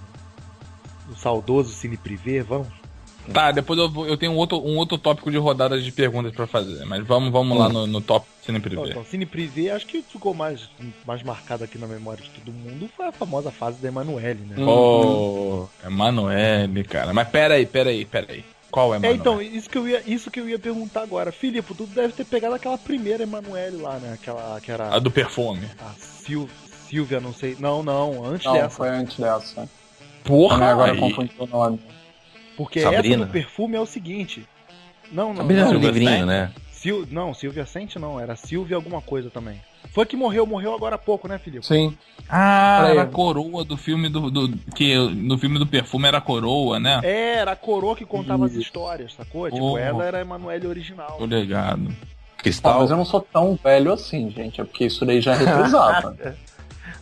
O 1.09 1.15
saudoso 1.15 1.71
Cine 1.73 1.97
Privé, 1.97 2.41
vamos? 2.41 2.67
Tá, 3.33 3.51
depois 3.51 3.79
eu, 3.79 3.89
vou- 3.89 4.07
eu 4.07 4.17
tenho 4.17 4.31
um 4.31 4.35
outro, 4.37 4.57
um 4.59 4.77
outro 4.77 4.97
tópico 4.97 5.31
de 5.31 5.37
rodadas 5.37 5.83
de 5.83 5.91
perguntas 5.91 6.33
pra 6.33 6.45
fazer. 6.47 6.85
Mas 6.85 7.05
vamos, 7.05 7.31
vamos 7.31 7.57
lá 7.57 7.67
no, 7.69 7.85
no 7.87 8.01
top 8.01 8.25
Cine 8.45 8.57
Então, 8.59 8.69
Privé. 8.69 8.89
então, 8.91 9.05
Cine 9.05 9.25
Privé, 9.25 9.71
acho 9.71 9.85
que 9.87 10.01
ficou 10.03 10.33
mais, 10.33 10.69
mais 11.05 11.23
marcado 11.23 11.63
aqui 11.63 11.77
na 11.77 11.87
memória 11.87 12.23
de 12.23 12.29
todo 12.29 12.51
mundo 12.53 12.89
foi 12.95 13.07
a 13.07 13.11
famosa 13.11 13.51
fase 13.51 13.81
da 13.81 13.87
Emanuele, 13.87 14.41
né? 14.47 14.63
Ô, 14.63 15.67
Emanuele, 15.85 16.83
cara. 16.83 17.13
Mas 17.13 17.27
pera 17.29 17.55
aí, 17.55 17.65
pera 17.65 17.89
aí, 17.89 18.05
pera 18.05 18.27
aí. 18.31 18.43
Qual 18.71 18.93
é, 18.93 18.97
É, 18.97 18.99
Emanuele? 18.99 19.19
então, 19.19 19.41
isso 19.41 19.69
que, 19.69 19.77
eu 19.77 19.87
ia, 19.87 20.03
isso 20.05 20.29
que 20.31 20.39
eu 20.39 20.49
ia 20.49 20.59
perguntar 20.59 21.01
agora. 21.01 21.31
Filipe, 21.31 21.73
tu 21.73 21.85
deve 21.87 22.13
ter 22.13 22.25
pegado 22.25 22.55
aquela 22.55 22.77
primeira 22.77 23.23
Emanuele 23.23 23.77
lá, 23.77 23.97
né? 23.97 24.13
Aquela 24.13 24.59
que 24.61 24.71
era 24.71 24.93
A 24.93 24.99
do 24.99 25.09
perfume. 25.09 25.65
a 25.79 25.93
Sil, 25.97 26.45
Silvia, 26.89 27.19
não 27.19 27.33
sei. 27.33 27.55
Não, 27.59 27.81
não, 27.81 28.25
antes 28.25 28.45
Não, 28.45 28.53
dessa. 28.53 28.69
foi 28.69 28.89
antes 28.89 29.17
dessa. 29.17 29.67
Porra, 30.23 30.65
agora 30.71 30.91
aí. 30.91 30.99
confundi 30.99 31.31
o 31.37 31.45
nome. 31.47 31.79
Porque 32.57 32.81
Sabrina. 32.81 33.15
essa 33.15 33.25
do 33.25 33.31
perfume 33.31 33.75
é 33.75 33.79
o 33.81 33.85
seguinte. 33.85 34.47
Não, 35.11 35.29
não, 35.29 35.37
Sabrina 35.37 35.61
não. 35.61 35.69
era 35.69 35.77
um 35.77 35.81
Silvia 35.81 35.99
livrinho, 35.99 36.25
né? 36.25 36.51
Sil... 36.71 37.07
Não, 37.11 37.33
Silvia 37.33 37.65
Sente 37.65 37.97
não, 37.99 38.19
era 38.19 38.35
Silvia 38.35 38.75
alguma 38.75 39.01
coisa 39.01 39.29
também. 39.29 39.59
Foi 39.91 40.05
que 40.05 40.15
morreu, 40.15 40.45
morreu 40.45 40.73
agora 40.73 40.95
há 40.95 40.97
pouco, 40.97 41.27
né, 41.27 41.37
Filipe? 41.37 41.65
Sim. 41.65 41.95
Ah, 42.27 42.87
era 42.89 43.03
a 43.03 43.05
coroa 43.05 43.63
do 43.63 43.77
filme 43.77 44.09
do, 44.09 44.29
do. 44.31 44.49
Que 44.75 44.95
no 44.97 45.37
filme 45.37 45.59
do 45.59 45.65
perfume 45.67 46.07
era 46.07 46.17
a 46.17 46.21
coroa, 46.21 46.79
né? 46.79 46.99
É, 47.03 47.35
era 47.35 47.51
a 47.51 47.55
coroa 47.55 47.95
que 47.95 48.05
contava 48.05 48.45
as 48.45 48.53
histórias, 48.53 49.13
sacou? 49.13 49.49
Tipo, 49.49 49.73
Oh. 49.73 49.77
ela 49.77 50.03
era 50.03 50.17
a 50.17 50.21
Emanuele 50.21 50.67
original. 50.67 51.15
Tô 51.17 51.25
ligado. 51.25 51.87
Ah, 51.89 52.37
Cristal. 52.37 52.79
mas 52.81 52.91
eu 52.91 52.97
não 52.97 53.05
sou 53.05 53.21
tão 53.21 53.57
velho 53.63 53.91
assim, 53.93 54.29
gente. 54.29 54.59
É 54.59 54.63
porque 54.63 54.85
isso 54.85 55.05
daí 55.05 55.21
já 55.21 55.33
é 55.33 55.37
reprisava. 55.37 56.15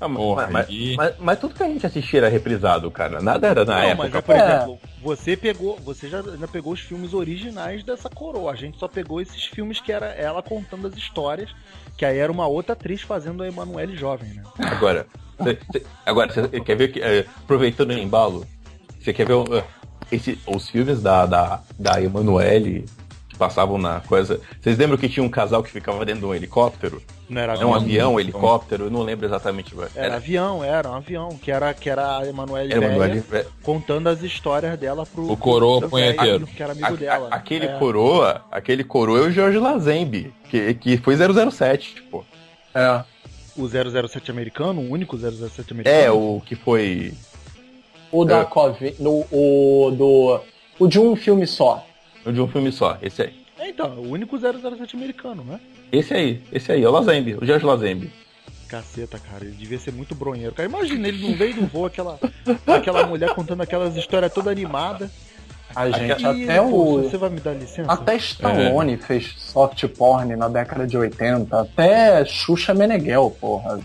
Ah, 0.04 0.08
mas, 0.10 0.18
Porra, 0.18 0.48
mas- 0.52 0.68
aí. 0.70 0.96
mas- 0.98 1.14
mas 1.20 1.40
tudo 1.40 1.54
que 1.56 1.64
a 1.64 1.68
gente 1.68 1.86
assistia 1.86 2.20
era 2.20 2.30
reprisado, 2.30 2.92
cara. 2.92 3.22
Nada 3.22 3.48
era 3.48 3.64
na 3.64 3.76
não, 3.76 3.82
época. 3.84 4.10
mas 4.14 4.26
por 4.26 4.36
É. 4.36 4.40
exemplo, 4.56 4.80
você 5.02 5.38
pegou, 5.38 5.78
você 5.80 6.10
já, 6.10 6.22
já 6.22 6.48
pegou 6.48 6.74
os 6.74 6.82
filmes 6.82 7.14
originais 7.14 7.84
dessa 7.84 8.10
coroa. 8.10 8.52
A 8.52 8.56
gente 8.56 8.78
só 8.78 8.88
pegou 8.88 9.22
esses 9.22 9.46
filmes 9.46 9.80
que 9.80 9.92
era 9.92 10.08
ela 10.08 10.44
contando 10.44 10.88
as 10.88 10.96
histórias, 10.96 11.50
que 11.98 12.04
aí 12.06 12.18
era 12.18 12.32
uma 12.32 12.48
outra 12.48 12.74
atriz 12.74 13.02
fazendo 13.02 13.44
a 13.44 13.48
Emanuele 13.48 13.96
jovem, 13.96 14.34
né? 14.34 14.44
Agora, 14.60 15.08
cê- 15.42 15.58
cê- 15.72 15.84
agora 16.06 16.34
você 16.34 16.60
quer 16.60 16.76
ver 16.76 16.90
que, 16.92 17.00
é, 17.02 17.26
aproveitando 17.44 17.92
o 17.92 17.98
embalo, 17.98 18.46
você 19.00 19.14
quer 19.14 19.26
ver 19.26 19.34
uh, 19.36 19.64
esse- 20.12 20.38
os 20.46 20.70
filmes 20.70 21.02
da, 21.02 21.26
da, 21.26 21.62
da 21.80 22.02
Emanuele 22.02 22.86
passavam 23.38 23.78
na 23.78 24.00
coisa. 24.02 24.40
Vocês 24.62 24.78
lembram 24.78 24.98
que 24.98 25.10
tinha 25.10 25.24
um 25.24 25.30
casal 25.30 25.62
que 25.64 25.70
ficava 25.72 26.06
dentro 26.06 26.22
de 26.22 26.26
um 26.28 26.34
helicóptero? 26.36 27.02
Não 27.30 27.42
era 27.42 27.54
É 27.54 27.58
um 27.66 27.74
avião, 27.74 27.76
avião, 27.76 28.14
um 28.16 28.20
helicóptero, 28.20 28.84
eu 28.86 28.92
não 28.92 29.02
lembro 29.02 29.26
exatamente 29.26 29.74
agora. 29.74 29.90
Era 29.96 30.16
avião, 30.18 30.64
era 30.64 30.90
um 30.90 30.96
avião, 30.96 31.30
que 31.42 31.52
era, 31.52 31.74
que 31.74 31.90
era 31.90 32.18
a 32.20 32.28
Emanuele 32.28 32.74
era 32.74 32.88
velha 32.90 33.48
contando 33.64 34.08
as 34.08 34.22
histórias 34.22 34.78
dela 34.78 35.06
pro. 35.06 35.32
O 35.32 35.38
coroa 35.38 35.80
pro 35.82 35.90
punheteiro. 35.90 36.46
velho, 36.46 36.48
Que 36.48 36.62
era 36.64 36.74
a- 36.74 36.76
amigo 36.76 36.98
dela. 36.98 37.28
a- 37.32 37.36
aquele 37.36 37.66
É. 37.66 37.78
coroa, 37.80 38.46
aquele 38.52 38.84
coroa 38.84 39.20
é 39.20 39.22
o 39.24 39.32
Jorge 39.32 39.58
Lazembe, 39.58 40.34
que, 40.50 40.74
que 40.76 40.98
foi 40.98 41.16
007, 41.16 41.96
tipo. 41.96 42.26
É. 42.76 43.04
O 43.56 43.68
007 43.68 44.30
americano, 44.32 44.82
o 44.82 44.90
único 44.92 45.16
007 45.18 45.74
americano. 45.74 45.96
É, 46.04 46.12
o 46.12 46.42
que 46.46 46.56
foi. 46.56 47.14
O 48.12 48.26
da 48.26 48.40
É. 48.42 48.46
Covid. 48.46 48.96
No, 49.00 49.26
o 49.32 49.92
do. 49.96 50.40
O 50.80 50.88
de 50.88 51.00
um 51.00 51.16
filme 51.16 51.46
só. 51.48 51.86
De 52.26 52.42
um 52.42 52.48
filme 52.48 52.72
só, 52.72 52.98
esse 53.02 53.22
aí. 53.22 53.34
É, 53.60 53.70
então, 53.70 53.92
o 53.96 54.10
único 54.10 54.38
007 54.38 54.96
americano, 54.96 55.44
né? 55.44 55.60
Esse 55.92 56.14
aí, 56.14 56.42
esse 56.52 56.72
aí, 56.72 56.84
é 56.84 56.88
o 56.88 56.92
Lazembe, 56.92 57.36
o 57.36 57.46
Jorge 57.46 57.66
Lazembe. 57.66 58.12
Caceta, 58.68 59.20
cara. 59.20 59.46
Ele 59.46 59.56
devia 59.56 59.78
ser 59.78 59.94
muito 59.94 60.16
bronheiro. 60.16 60.54
Cara, 60.54 60.68
imagina 60.68 61.08
ele 61.08 61.28
no 61.28 61.38
meio 61.38 61.54
do 61.54 61.68
voo, 61.68 61.86
aquela, 61.86 62.20
aquela 62.66 63.06
mulher 63.06 63.34
contando 63.36 63.62
aquelas 63.62 63.96
histórias 63.96 64.34
toda 64.34 64.50
animada. 64.50 65.12
A 65.76 65.90
gente, 65.90 66.22
E, 66.22 66.44
até 66.44 66.62
pô, 66.62 66.68
o. 66.68 67.04
Você 67.04 67.18
vai 67.18 67.30
me 67.30 67.40
dar 67.40 67.54
licença? 67.54 67.92
Até 67.92 68.16
Stallone 68.16 68.98
fez 68.98 69.34
soft 69.38 69.88
porn 69.90 70.36
na 70.36 70.48
década 70.48 70.86
de 70.86 70.98
80. 70.98 71.60
Até 71.60 72.26
Xuxa 72.26 72.74
Meneghel, 72.74 73.36
porra. 73.40 73.80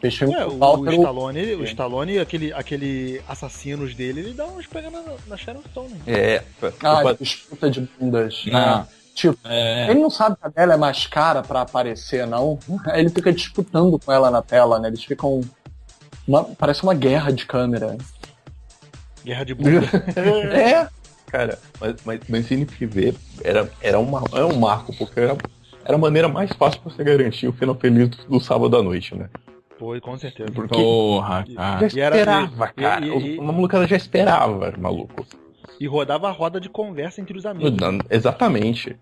Fez 0.00 0.14
filme 0.16 0.34
É, 0.34 0.44
com 0.44 0.50
o, 0.50 0.58
Walter 0.58 0.92
Stallone, 0.94 1.54
o 1.54 1.64
Stallone, 1.64 2.18
aquele, 2.18 2.52
aquele 2.52 3.22
assassinos 3.26 3.94
dele, 3.94 4.20
ele 4.20 4.34
dá 4.34 4.44
uns 4.46 4.66
pega 4.66 4.90
na, 4.90 5.02
na 5.26 5.36
Sharon 5.36 5.62
Stone. 5.70 5.94
É. 6.06 6.42
Ah, 6.82 7.00
opa, 7.00 7.14
disputa 7.14 7.70
de 7.70 7.80
bundas. 7.98 8.42
Não. 8.46 8.78
né? 8.78 8.86
Tipo, 9.14 9.38
É, 9.44 9.90
ele 9.90 10.00
não 10.00 10.10
sabe 10.10 10.36
que 10.36 10.46
a 10.46 10.48
dela 10.50 10.74
é 10.74 10.76
mais 10.76 11.06
cara 11.06 11.42
pra 11.42 11.62
aparecer, 11.62 12.26
não. 12.26 12.58
Ele 12.94 13.08
fica 13.08 13.32
disputando 13.32 13.98
com 13.98 14.12
ela 14.12 14.30
na 14.30 14.42
tela, 14.42 14.78
né? 14.78 14.88
Eles 14.88 15.02
ficam. 15.02 15.40
uma- 16.28 16.44
parece 16.44 16.82
uma 16.82 16.92
guerra 16.92 17.32
de 17.32 17.46
câmera. 17.46 17.96
Guerra 19.24 19.44
de 19.44 19.54
bunda. 19.54 19.80
É, 20.54 20.86
Cara, 21.28 21.58
mas, 21.80 21.96
mas, 22.04 22.20
mas 22.28 22.46
CNPV 22.46 23.14
era, 23.42 23.70
era, 23.80 23.98
uma, 23.98 24.22
era 24.32 24.46
um 24.46 24.56
marco, 24.58 24.94
porque 24.96 25.18
era, 25.18 25.36
era 25.84 25.94
a 25.94 25.98
maneira 25.98 26.28
mais 26.28 26.50
fácil 26.52 26.80
pra 26.82 26.92
você 26.92 27.02
garantir 27.02 27.48
o 27.48 27.52
final 27.52 27.74
feliz 27.74 28.08
do, 28.10 28.24
do 28.28 28.40
sábado 28.40 28.76
à 28.76 28.82
noite, 28.82 29.14
né? 29.14 29.28
Foi, 29.78 30.00
com 30.00 30.16
certeza. 30.18 30.50
Porque 30.52 30.74
porra, 30.74 31.44
E- 31.48 31.54
cara. 31.54 31.88
já 31.88 31.96
e 31.98 32.00
era- 32.00 32.16
esperava, 32.16 32.72
e- 32.76 32.80
cara. 32.82 33.06
e- 33.06 33.34
e- 33.34 33.38
Uma 33.38 33.52
malucada 33.52 33.86
já 33.86 33.96
esperava, 33.96 34.72
maluco. 34.78 35.26
E 35.78 35.86
rodava 35.86 36.28
a 36.28 36.32
roda 36.32 36.58
de 36.58 36.68
conversa 36.70 37.20
entre 37.20 37.36
os 37.36 37.44
amigos. 37.44 37.78
Não, 37.78 38.00
Exatamente. 38.10 38.96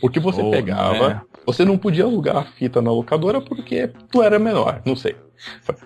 Porque 0.00 0.18
você 0.18 0.42
Pô, 0.42 0.50
pegava, 0.50 1.08
né? 1.08 1.20
você 1.46 1.64
não 1.64 1.78
podia 1.78 2.02
alugar 2.04 2.36
a 2.36 2.44
fita 2.44 2.82
na 2.82 2.90
locadora 2.90 3.40
porque 3.40 3.88
tu 4.10 4.22
era 4.22 4.38
menor, 4.38 4.82
não 4.84 4.96
sei. 4.96 5.14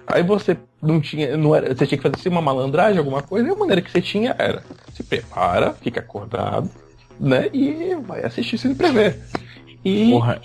Aí 0.06 0.22
você 0.22 0.56
não 0.80 0.98
tinha, 0.98 1.36
não 1.36 1.54
era, 1.54 1.74
você 1.74 1.86
tinha 1.86 1.98
que 1.98 2.02
fazer 2.02 2.16
assim, 2.16 2.30
uma 2.30 2.40
malandragem, 2.40 2.98
alguma 2.98 3.22
coisa, 3.22 3.46
e 3.46 3.50
a 3.52 3.54
maneira 3.56 3.82
que 3.82 3.90
você 3.90 4.00
tinha 4.00 4.34
era 4.38 4.62
se 4.94 5.02
prepara, 5.02 5.74
fica 5.74 6.00
acordado, 6.00 6.70
né? 7.20 7.50
E 7.52 7.94
vai 8.06 8.24
assistir 8.24 8.56
sem 8.56 8.74
prever. 8.74 9.20
E 9.84 10.10
Porra, 10.10 10.40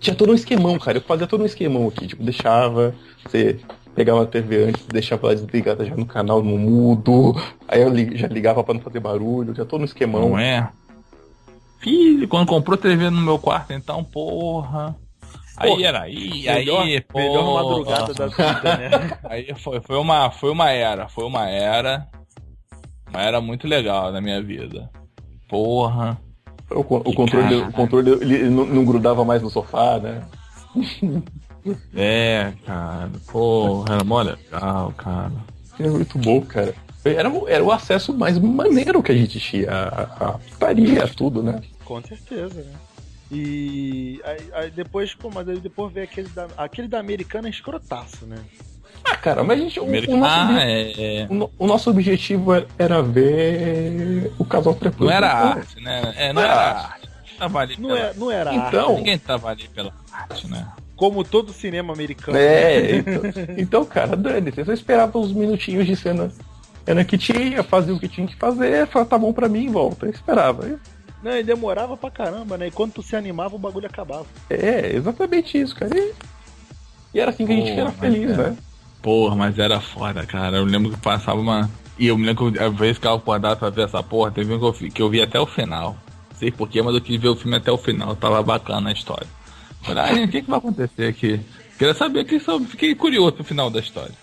tinha 0.00 0.16
todo 0.16 0.32
um 0.32 0.34
esquemão, 0.34 0.78
cara. 0.78 0.98
Eu 0.98 1.02
fazia 1.02 1.26
todo 1.26 1.42
um 1.42 1.46
esquemão 1.46 1.88
aqui, 1.88 2.06
tipo, 2.08 2.22
deixava, 2.22 2.94
você 3.24 3.60
pegava 3.94 4.22
a 4.22 4.26
TV 4.26 4.64
antes, 4.64 4.86
deixava 4.86 5.26
ela 5.28 5.36
desligada 5.36 5.84
já 5.84 5.94
no 5.94 6.06
canal 6.06 6.42
no 6.42 6.56
mudo, 6.58 7.34
aí 7.68 7.82
eu 7.82 7.88
li- 7.88 8.16
já 8.16 8.26
ligava 8.28 8.62
pra 8.64 8.74
não 8.74 8.80
fazer 8.80 9.00
barulho, 9.00 9.54
já 9.54 9.64
todo 9.64 9.82
um 9.82 9.84
esquemão. 9.84 10.30
não 10.30 10.38
é? 10.38 10.70
Filho, 11.78 12.28
quando 12.28 12.46
comprou 12.46 12.76
TV 12.76 13.08
no 13.10 13.20
meu 13.20 13.38
quarto, 13.38 13.72
então, 13.72 14.02
porra. 14.04 14.94
Aí 15.56 15.70
Porra, 15.70 15.86
era 15.86 16.00
aí, 16.02 16.44
melhor, 16.46 16.82
aí, 16.82 17.00
porra. 17.02 17.24
melhor 17.24 17.54
madrugada 17.54 18.14
da 18.14 18.26
vida, 18.28 18.76
né? 18.78 19.18
Aí 19.28 19.54
foi, 19.56 19.80
foi, 19.82 19.96
uma, 19.98 20.30
foi 20.30 20.50
uma 20.50 20.70
era, 20.70 21.06
foi 21.08 21.24
uma 21.24 21.46
era. 21.48 22.06
Uma 23.08 23.20
era 23.22 23.40
muito 23.42 23.66
legal 23.66 24.10
na 24.10 24.20
minha 24.22 24.40
vida. 24.42 24.90
Porra. 25.48 26.18
O, 26.70 26.84
co- 26.84 26.98
o 26.98 27.02
Que 27.04 27.14
controle, 27.16 27.54
o 27.56 27.72
controle 27.72 28.10
ele 28.12 28.48
não, 28.48 28.64
não 28.64 28.84
grudava 28.84 29.24
mais 29.24 29.42
no 29.42 29.50
sofá, 29.50 29.98
né? 29.98 30.22
É, 31.94 32.54
cara. 32.64 33.10
Porra, 33.30 33.96
era 33.96 34.04
mó 34.04 34.22
legal, 34.22 34.94
cara. 34.96 35.32
É 35.78 35.88
muito 35.90 36.16
bom, 36.18 36.40
cara. 36.40 36.74
Era, 37.04 37.28
o- 37.28 37.46
era 37.46 37.62
o 37.62 37.70
acesso 37.70 38.14
mais 38.16 38.38
maneiro 38.38 39.02
que 39.02 39.12
a 39.12 39.14
gente 39.14 39.38
tinha 39.38 39.70
a, 39.70 40.02
a 40.28 40.32
putaria, 40.38 41.06
tudo, 41.08 41.42
né? 41.42 41.60
Com 41.84 42.00
certeza, 42.02 42.62
né? 42.62 42.72
E 43.30 44.20
aí, 44.24 44.50
aí 44.54 44.70
depois, 44.70 45.14
pô, 45.14 45.30
mas 45.32 45.46
aí 45.48 45.60
depois 45.60 45.92
veio 45.92 46.04
aquele 46.04 46.28
da, 46.28 46.48
aquele 46.56 46.88
da 46.88 46.98
americana 46.98 47.48
é 47.48 47.50
escrotaço, 47.50 48.24
né? 48.26 48.38
Ah, 49.04 49.16
cara, 49.16 49.42
mas 49.42 49.58
a 49.58 49.62
gente. 49.62 49.80
O, 49.80 49.84
o 49.84 50.16
nosso, 50.16 50.34
Ah, 50.52 50.62
é, 50.62 51.20
é. 51.22 51.26
o 51.30 51.50
o 51.58 51.66
nosso 51.66 51.90
objetivo 51.90 52.54
era- 52.54 52.66
era 52.78 53.02
ver 53.02 54.32
o 54.38 54.44
casal 54.44 54.74
trepando. 54.74 55.06
Não 55.06 55.12
era 55.12 55.32
arte, 55.32 55.80
né? 55.82 56.14
É, 56.16 56.32
não 56.32 56.42
Não 56.42 56.42
era 56.42 56.52
era 56.52 56.78
arte. 56.80 57.08
Tava 57.38 57.58
ali 57.60 57.76
Não, 57.78 57.88
pela... 57.88 58.00
é, 58.00 58.14
não 58.14 58.30
era 58.30 58.54
Então- 58.54 58.88
arte, 58.90 58.96
Ninguém 58.98 59.18
tava 59.18 59.48
ali 59.48 59.68
pela 59.68 59.92
arte, 60.12 60.46
né? 60.48 60.66
como 60.96 61.24
todo 61.24 61.50
cinema 61.50 61.94
americano. 61.94 62.36
É, 62.36 62.96
então, 62.96 63.22
então, 63.56 63.84
cara, 63.86 64.14
dane-se. 64.14 64.60
Eu 64.60 64.74
esperava 64.74 65.18
uns 65.18 65.32
minutinhos 65.32 65.86
de 65.86 65.96
cena. 65.96 66.30
Cena 66.84 67.02
que 67.04 67.16
tinha, 67.16 67.62
fazia 67.62 67.94
o 67.94 67.98
que 67.98 68.06
tinha 68.08 68.26
que 68.26 68.36
fazer, 68.36 68.86
falava, 68.86 69.08
tá 69.08 69.16
bom 69.18 69.32
pra 69.32 69.48
mim, 69.48 69.70
volta. 69.70 70.04
Eu 70.04 70.10
esperava. 70.10 70.66
Eu- 70.66 70.78
Não, 71.22 71.34
e 71.38 71.42
demorava 71.42 71.96
pra 71.96 72.10
caramba, 72.10 72.58
né? 72.58 72.66
E 72.66 72.70
quando 72.70 72.92
tu 72.92 73.02
se 73.02 73.16
animava, 73.16 73.56
o 73.56 73.58
bagulho 73.58 73.86
acabava. 73.86 74.26
É, 74.50 74.94
exatamente 74.94 75.58
isso, 75.58 75.74
cara. 75.74 75.90
E, 75.98 76.12
e 77.14 77.20
era 77.20 77.30
assim 77.30 77.46
que 77.46 77.52
a 77.52 77.56
gente 77.56 77.72
Pô, 77.72 77.80
era 77.80 77.90
feliz, 77.92 78.30
é. 78.32 78.36
né? 78.36 78.56
Porra, 79.02 79.34
mas 79.34 79.58
era 79.58 79.80
foda, 79.80 80.24
cara. 80.26 80.58
Eu 80.58 80.64
lembro 80.64 80.90
que 80.90 80.98
passava 80.98 81.40
uma. 81.40 81.70
E 81.98 82.06
eu 82.06 82.16
me 82.18 82.26
lembro 82.26 82.50
que 82.52 82.58
a 82.58 82.68
vez 82.68 82.98
que 82.98 83.06
eu 83.06 83.14
acordava 83.14 83.56
pra 83.56 83.70
ver 83.70 83.84
essa 83.84 84.02
porra, 84.02 84.30
teve 84.30 84.52
um 84.52 84.58
que 84.58 84.64
eu, 84.64 84.72
vi- 84.72 84.90
que 84.90 85.02
eu 85.02 85.08
vi 85.10 85.20
até 85.22 85.38
o 85.40 85.46
final. 85.46 85.96
Não 86.30 86.38
sei 86.38 86.50
porquê, 86.50 86.80
mas 86.82 86.94
eu 86.94 87.00
quis 87.00 87.20
ver 87.20 87.28
o 87.28 87.36
filme 87.36 87.56
até 87.56 87.70
o 87.70 87.76
final. 87.78 88.14
Tava 88.16 88.42
bacana 88.42 88.90
a 88.90 88.92
história. 88.92 89.26
Falei, 89.82 90.02
ah, 90.22 90.24
o 90.24 90.28
que, 90.28 90.42
que 90.42 90.50
vai 90.50 90.58
acontecer 90.58 91.06
aqui? 91.06 91.40
Queria 91.78 91.94
saber 91.94 92.24
que 92.24 92.38
só 92.40 92.58
fiquei 92.60 92.94
curioso 92.94 93.32
pro 93.32 93.44
final 93.44 93.70
da 93.70 93.80
história. 93.80 94.14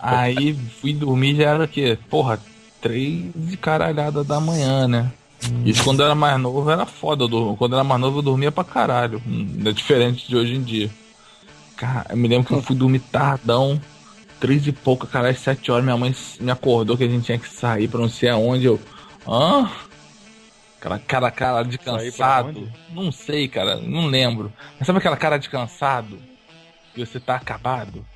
Aí 0.00 0.54
fui 0.80 0.92
dormir 0.92 1.36
já 1.36 1.50
era 1.50 1.64
o 1.64 1.68
quê? 1.68 1.98
Porra, 2.10 2.38
três 2.80 3.30
de 3.34 3.56
caralhada 3.56 4.24
da 4.24 4.40
manhã, 4.40 4.88
né? 4.88 5.12
Isso 5.64 5.82
quando 5.84 6.00
eu 6.00 6.06
era 6.06 6.14
mais 6.14 6.40
novo 6.40 6.68
era 6.70 6.86
foda. 6.86 7.24
eu 7.24 7.56
Quando 7.58 7.72
eu 7.72 7.78
era 7.78 7.84
mais 7.84 8.00
novo 8.00 8.18
eu 8.18 8.22
dormia 8.22 8.50
pra 8.50 8.64
caralho. 8.64 9.20
Hum, 9.26 9.62
É 9.64 9.72
diferente 9.72 10.26
de 10.28 10.36
hoje 10.36 10.54
em 10.54 10.62
dia. 10.62 10.90
Cara, 11.82 12.06
eu 12.10 12.16
me 12.16 12.28
lembro 12.28 12.46
que 12.46 12.54
eu 12.54 12.62
fui 12.62 12.76
dormir 12.76 13.00
tardão. 13.00 13.80
Três 14.38 14.64
e 14.68 14.70
pouca, 14.70 15.04
caralho, 15.04 15.36
sete 15.36 15.68
horas. 15.72 15.82
Minha 15.82 15.96
mãe 15.96 16.14
me 16.38 16.50
acordou 16.52 16.96
que 16.96 17.02
a 17.02 17.08
gente 17.08 17.24
tinha 17.24 17.38
que 17.38 17.48
sair 17.48 17.88
pra 17.88 17.98
não 17.98 18.08
sei 18.08 18.28
aonde. 18.28 18.66
Eu. 18.66 18.80
Hã? 19.26 19.68
Aquela 20.78 21.00
cara, 21.00 21.30
cara 21.32 21.62
de 21.64 21.78
cansado. 21.78 22.70
Não 22.90 23.10
sei, 23.10 23.48
cara, 23.48 23.78
não 23.78 24.06
lembro. 24.06 24.52
Mas 24.78 24.86
sabe 24.86 25.00
aquela 25.00 25.16
cara 25.16 25.38
de 25.38 25.48
cansado? 25.50 26.20
Que 26.94 27.04
você 27.04 27.18
tá 27.18 27.34
acabado? 27.34 28.06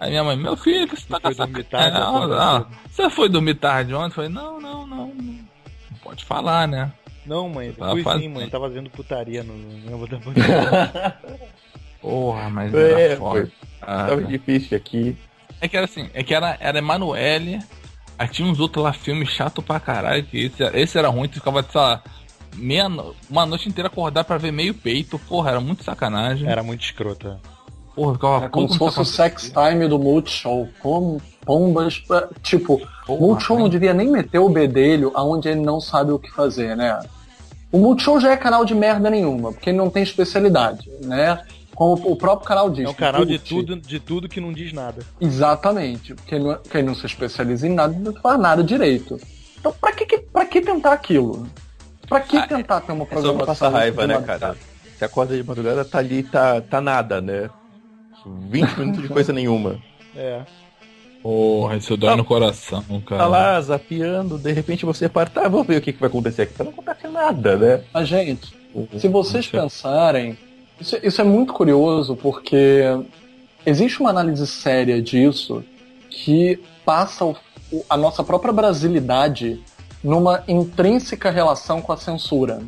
Aí 0.00 0.08
minha 0.08 0.24
mãe, 0.24 0.34
meu 0.34 0.56
filho, 0.56 0.88
você 0.88 1.06
tá 1.06 1.20
cansado. 1.20 1.48
dormir 1.48 1.64
tarde, 1.64 1.96
É, 1.98 2.00
não, 2.00 2.26
não. 2.26 2.66
Você 2.90 3.10
foi 3.10 3.28
dormir 3.28 3.56
tarde 3.56 3.92
ontem? 3.92 4.06
Eu 4.06 4.12
falei, 4.12 4.30
não, 4.30 4.58
não, 4.58 4.86
não. 4.86 5.08
Não 5.08 5.98
pode 6.02 6.24
falar, 6.24 6.66
né? 6.66 6.90
Não, 7.26 7.50
mãe, 7.50 7.70
Tava 7.72 7.90
fui 7.90 8.00
sim, 8.00 8.04
fazendo. 8.04 8.30
mãe. 8.30 8.48
Tava 8.48 8.68
vendo 8.70 8.88
putaria 8.88 9.42
no, 9.42 9.54
no 9.54 10.06
da 10.08 10.18
bandeira. 10.18 11.18
Porra, 12.04 12.50
mas 12.50 12.74
É, 12.74 13.02
era 13.06 13.16
foda. 13.16 13.40
foi. 13.40 13.52
Ah, 13.80 14.06
Tava 14.08 14.22
difícil 14.24 14.76
aqui. 14.76 15.16
É 15.60 15.66
que 15.66 15.76
era 15.76 15.86
assim, 15.86 16.10
é 16.12 16.22
que 16.22 16.34
era, 16.34 16.56
era 16.60 16.78
Emanuele, 16.78 17.58
aí 18.18 18.28
tinha 18.28 18.46
uns 18.46 18.60
outros 18.60 18.84
lá, 18.84 18.92
filmes 18.92 19.30
chato 19.30 19.62
pra 19.62 19.80
caralho, 19.80 20.22
que 20.24 20.38
esse, 20.46 20.62
esse 20.74 20.98
era 20.98 21.08
ruim, 21.08 21.28
tu 21.28 21.34
ficava, 21.34 21.62
sei 21.62 21.80
lá, 21.80 22.02
meia, 22.56 22.88
no- 22.90 23.14
uma 23.30 23.46
noite 23.46 23.68
inteira 23.68 23.88
acordar 23.88 24.24
pra 24.24 24.36
ver 24.36 24.52
meio 24.52 24.74
peito, 24.74 25.18
porra, 25.18 25.50
era 25.52 25.60
muito 25.60 25.82
sacanagem. 25.82 26.46
Era 26.48 26.62
muito 26.62 26.84
escrota. 26.84 27.40
Porra, 27.94 28.12
ficava 28.14 28.44
É 28.44 28.48
como 28.48 28.68
se 28.68 28.78
com 28.78 28.84
fosse 28.86 29.00
o 29.00 29.04
sex 29.04 29.50
time 29.52 29.88
do 29.88 29.98
Multishow. 29.98 30.68
Como 30.80 31.22
pombas. 31.46 31.98
pra- 31.98 32.28
Tipo, 32.42 32.74
o 32.74 33.06
porra, 33.06 33.20
Multishow 33.20 33.58
não 33.58 33.68
devia 33.68 33.94
nem 33.94 34.10
meter 34.10 34.40
o 34.40 34.48
bedelho 34.50 35.10
aonde 35.14 35.48
ele 35.48 35.60
não 35.60 35.80
sabe 35.80 36.10
o 36.12 36.18
que 36.18 36.30
fazer, 36.32 36.76
né? 36.76 36.98
O 37.72 37.78
Multishow 37.78 38.20
já 38.20 38.32
é 38.32 38.36
canal 38.36 38.64
de 38.64 38.74
merda 38.74 39.08
nenhuma, 39.08 39.52
porque 39.52 39.70
ele 39.70 39.78
não 39.78 39.88
tem 39.90 40.02
especialidade, 40.02 40.88
né? 41.02 41.40
Como 41.74 41.94
o 42.12 42.16
próprio 42.16 42.46
canal 42.46 42.70
diz. 42.70 42.84
É 42.84 42.88
um 42.88 42.94
canal 42.94 43.24
de 43.24 43.38
tudo, 43.38 43.76
de 43.76 43.98
tudo 43.98 44.28
que 44.28 44.40
não 44.40 44.52
diz 44.52 44.72
nada. 44.72 45.02
Exatamente. 45.20 46.14
Porque 46.14 46.38
não, 46.38 46.56
quem 46.70 46.82
não 46.82 46.94
se 46.94 47.04
especializa 47.06 47.66
em 47.66 47.72
nada 47.74 47.94
não 47.98 48.12
faz 48.14 48.38
nada 48.40 48.62
direito. 48.62 49.18
Então, 49.58 49.72
pra 49.80 49.92
que, 49.92 50.06
que- 50.06 50.18
pra 50.18 50.44
que 50.46 50.60
tentar 50.60 50.92
aquilo? 50.92 51.46
Pra 52.08 52.20
que 52.20 52.36
Ah, 52.36 52.46
tentar 52.46 52.80
ter 52.82 52.92
uma 52.92 53.04
É 53.04 53.06
só 53.06 53.12
programação? 53.14 53.46
passar 53.46 53.68
raiva, 53.70 54.02
de 54.02 54.08
né, 54.08 54.14
madrugada? 54.14 54.38
cara? 54.40 54.56
Você 54.96 55.04
acorda 55.04 55.36
de 55.36 55.42
madrugada, 55.42 55.84
tá 55.84 55.98
ali, 55.98 56.22
tá, 56.22 56.60
tá 56.60 56.80
nada, 56.80 57.20
né? 57.20 57.50
20 58.50 58.70
minutos 58.78 59.02
de 59.02 59.08
coisa 59.08 59.32
nenhuma. 59.32 59.78
É. 60.14 60.42
Porra, 61.22 61.76
isso 61.76 61.96
dói 61.96 62.14
no 62.16 62.24
coração, 62.24 62.84
cara. 63.06 63.22
Tá 63.22 63.26
lá, 63.26 63.60
zapeando, 63.60 64.36
de 64.38 64.52
repente 64.52 64.84
você 64.84 65.08
para, 65.08 65.30
tá, 65.30 65.48
vamos 65.48 65.66
ver 65.66 65.78
o 65.78 65.80
que, 65.80 65.92
que 65.92 65.98
vai 65.98 66.08
acontecer 66.08 66.42
aqui. 66.42 66.52
Tá, 66.54 66.64
não 66.64 66.70
acontece 66.72 67.08
nada, 67.08 67.56
né? 67.56 67.82
Mas, 67.92 68.06
gente, 68.08 68.54
Se 68.98 69.08
vocês 69.08 69.46
pensarem, 69.46 70.36
isso, 70.80 70.96
isso 71.02 71.20
é 71.20 71.24
muito 71.24 71.52
curioso 71.52 72.16
porque 72.16 72.82
existe 73.64 74.00
uma 74.00 74.10
análise 74.10 74.46
séria 74.46 75.00
disso 75.00 75.62
que 76.10 76.60
passa 76.84 77.24
o- 77.24 77.36
a 77.88 77.96
nossa 77.96 78.22
própria 78.22 78.52
brasilidade 78.52 79.60
numa 80.02 80.44
intrínseca 80.46 81.30
relação 81.30 81.80
com 81.80 81.92
a 81.92 81.96
censura. 81.96 82.62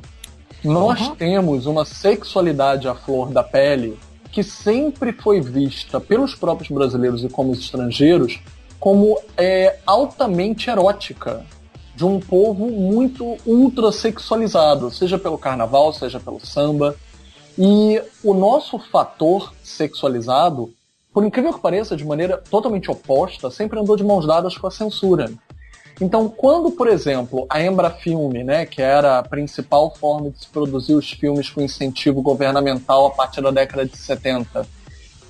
Nós 0.64 1.10
temos 1.16 1.66
uma 1.66 1.84
sexualidade 1.84 2.88
à 2.88 2.94
flor 2.94 3.30
da 3.30 3.42
pele 3.42 3.98
que 4.32 4.42
sempre 4.42 5.12
foi 5.12 5.40
vista 5.40 6.00
pelos 6.00 6.34
próprios 6.34 6.70
brasileiros 6.70 7.22
e 7.24 7.28
como 7.28 7.52
os 7.52 7.59
estrangeiros 7.61 8.38
como 8.80 9.18
é, 9.36 9.78
altamente 9.86 10.68
erótica 10.68 11.44
de 11.94 12.04
um 12.04 12.20
povo 12.20 12.66
muito 12.70 13.36
ultra 13.46 13.90
sexualizado, 13.90 14.90
seja 14.90 15.18
pelo 15.18 15.38
carnaval, 15.38 15.92
seja 15.94 16.20
pelo 16.20 16.38
samba. 16.44 16.94
E 17.59 18.02
o 18.22 18.34
nosso 18.34 18.78
fator 18.78 19.52
sexualizado 19.62 20.72
por 21.16 21.24
incrível 21.24 21.54
que 21.54 21.61
pareça, 21.61 21.96
de 21.96 22.04
maneira 22.04 22.36
totalmente 22.36 22.90
oposta, 22.90 23.50
sempre 23.50 23.80
andou 23.80 23.96
de 23.96 24.04
mãos 24.04 24.26
dadas 24.26 24.59
com 24.59 24.66
a 24.66 24.70
censura. 24.70 25.32
Então, 25.98 26.28
quando, 26.28 26.70
por 26.70 26.88
exemplo, 26.88 27.46
a 27.48 27.62
Embrafilme, 27.62 28.44
né, 28.44 28.66
que 28.66 28.82
era 28.82 29.18
a 29.18 29.22
principal 29.22 29.96
forma 29.96 30.28
de 30.28 30.40
se 30.40 30.48
produzir 30.48 30.92
os 30.92 31.11
filmes 31.11 31.48
com 31.48 31.62
incentivo 31.62 32.20
governamental 32.20 33.07
a 33.07 33.11
partir 33.12 33.40
da 33.40 33.50
década 33.50 33.86
de 33.86 33.96
70, 33.96 34.66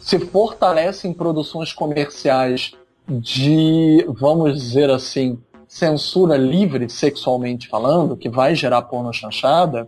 se 0.01 0.19
fortalece 0.19 1.07
em 1.07 1.13
produções 1.13 1.73
comerciais 1.73 2.73
de, 3.09 4.05
vamos 4.09 4.61
dizer 4.61 4.91
assim, 4.91 5.39
censura 5.69 6.37
livre 6.37 6.89
sexualmente 6.89 7.69
falando, 7.69 8.17
que 8.17 8.29
vai 8.29 8.57
gerar 8.57 8.83
porno 8.83 9.13
chanchada, 9.13 9.87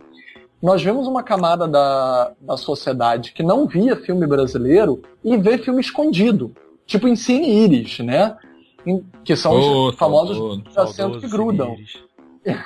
nós 0.61 0.81
vemos 0.83 1.07
uma 1.07 1.23
camada 1.23 1.67
da, 1.67 2.31
da 2.41 2.57
sociedade 2.57 3.31
que 3.31 3.41
não 3.43 3.65
via 3.67 3.95
filme 3.95 4.27
brasileiro 4.27 5.01
e 5.23 5.37
vê 5.37 5.57
filme 5.57 5.81
escondido. 5.81 6.53
Tipo 6.85 7.07
em 7.07 7.15
Cine 7.15 7.49
Iris, 7.63 7.99
né? 7.99 8.35
Em, 8.85 9.03
que 9.23 9.35
são 9.35 9.51
Oh, 9.53 9.89
os 9.89 9.95
famosos 9.95 10.61
assentos 10.75 11.21
que 11.21 11.29
grudam. 11.29 11.75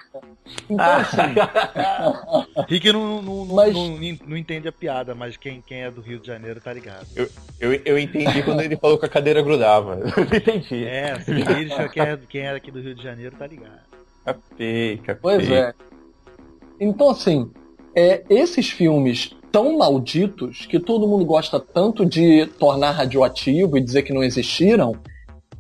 Então, 0.70 0.86
assim, 0.86 1.18
Rick 2.68 2.92
não, 2.92 3.22
não, 3.22 3.46
Mas- 3.46 3.74
não, 3.74 3.98
não 4.28 4.38
entende 4.38 4.68
a 4.68 4.72
piada, 4.72 5.16
mas 5.16 5.38
quem, 5.38 5.62
quem 5.66 5.84
é 5.84 5.90
do 5.92 6.02
Rio 6.02 6.20
de 6.20 6.28
Janeiro 6.28 6.60
tá 6.60 6.74
ligado. 6.74 7.08
Eu, 7.60 7.74
eu 7.86 7.98
entendi 7.98 8.44
quando 8.44 8.62
ele 8.62 8.76
falou 8.76 8.98
que 8.98 9.06
a 9.06 9.10
cadeira 9.10 9.42
grudava. 9.42 10.00
Eu 10.04 10.38
entendi. 10.38 10.84
É, 10.86 11.18
se 11.20 11.32
eles, 11.32 11.74
quem, 11.92 12.04
é, 12.04 12.20
quem 12.30 12.42
é 12.42 12.52
aqui 12.52 12.72
do 12.72 12.82
Rio 12.82 12.94
de 12.94 13.02
Janeiro 13.02 13.36
tá 13.38 13.48
ligado. 13.48 13.80
Capei, 14.26 14.98
capei. 14.98 15.16
Pois 15.22 15.50
é. 15.50 15.74
Então, 16.80 17.10
assim, 17.10 17.50
é, 17.96 18.24
esses 18.30 18.70
filmes 18.70 19.36
tão 19.52 19.78
malditos 19.78 20.66
que 20.66 20.80
todo 20.80 21.08
mundo 21.08 21.24
gosta 21.26 21.60
tanto 21.60 22.06
de 22.06 22.48
tornar 22.58 22.92
radioativo 22.92 23.78
e 23.78 23.82
dizer 23.82 24.02
que 24.02 24.14
não 24.14 24.24
existiram, 24.24 24.96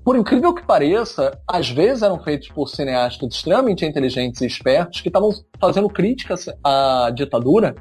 por 0.03 0.17
incrível 0.17 0.53
que 0.53 0.65
pareça, 0.65 1.39
às 1.47 1.69
vezes 1.69 2.01
eram 2.03 2.19
feitos 2.21 2.49
por 2.49 2.67
cineastas 2.67 3.35
extremamente 3.35 3.85
inteligentes 3.85 4.41
e 4.41 4.45
espertos 4.47 4.99
que 4.99 5.07
estavam 5.09 5.31
fazendo 5.59 5.87
críticas 5.89 6.47
à 6.63 7.11
ditadura 7.15 7.75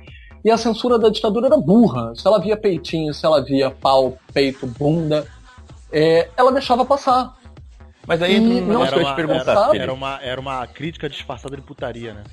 e 0.44 0.50
a 0.50 0.56
censura 0.56 0.98
da 0.98 1.08
ditadura 1.08 1.46
era 1.46 1.56
burra. 1.56 2.12
Se 2.14 2.26
ela 2.26 2.38
via 2.38 2.56
peitinho, 2.56 3.14
se 3.14 3.24
ela 3.24 3.42
via 3.42 3.70
pau, 3.70 4.18
peito, 4.32 4.66
bunda, 4.66 5.26
é, 5.90 6.28
ela 6.36 6.52
deixava 6.52 6.84
passar. 6.84 7.34
Mas 8.06 8.20
aí 8.20 8.36
E 8.36 8.40
não- 8.40 8.80
te 8.86 8.94
uma, 9.02 9.14
era, 9.34 9.46
era 9.82 9.92
uma, 9.92 10.20
era 10.22 10.40
uma 10.40 10.66
crítica 10.66 11.08
disfarçada 11.08 11.56
de 11.56 11.62
putaria, 11.62 12.14
né? 12.14 12.24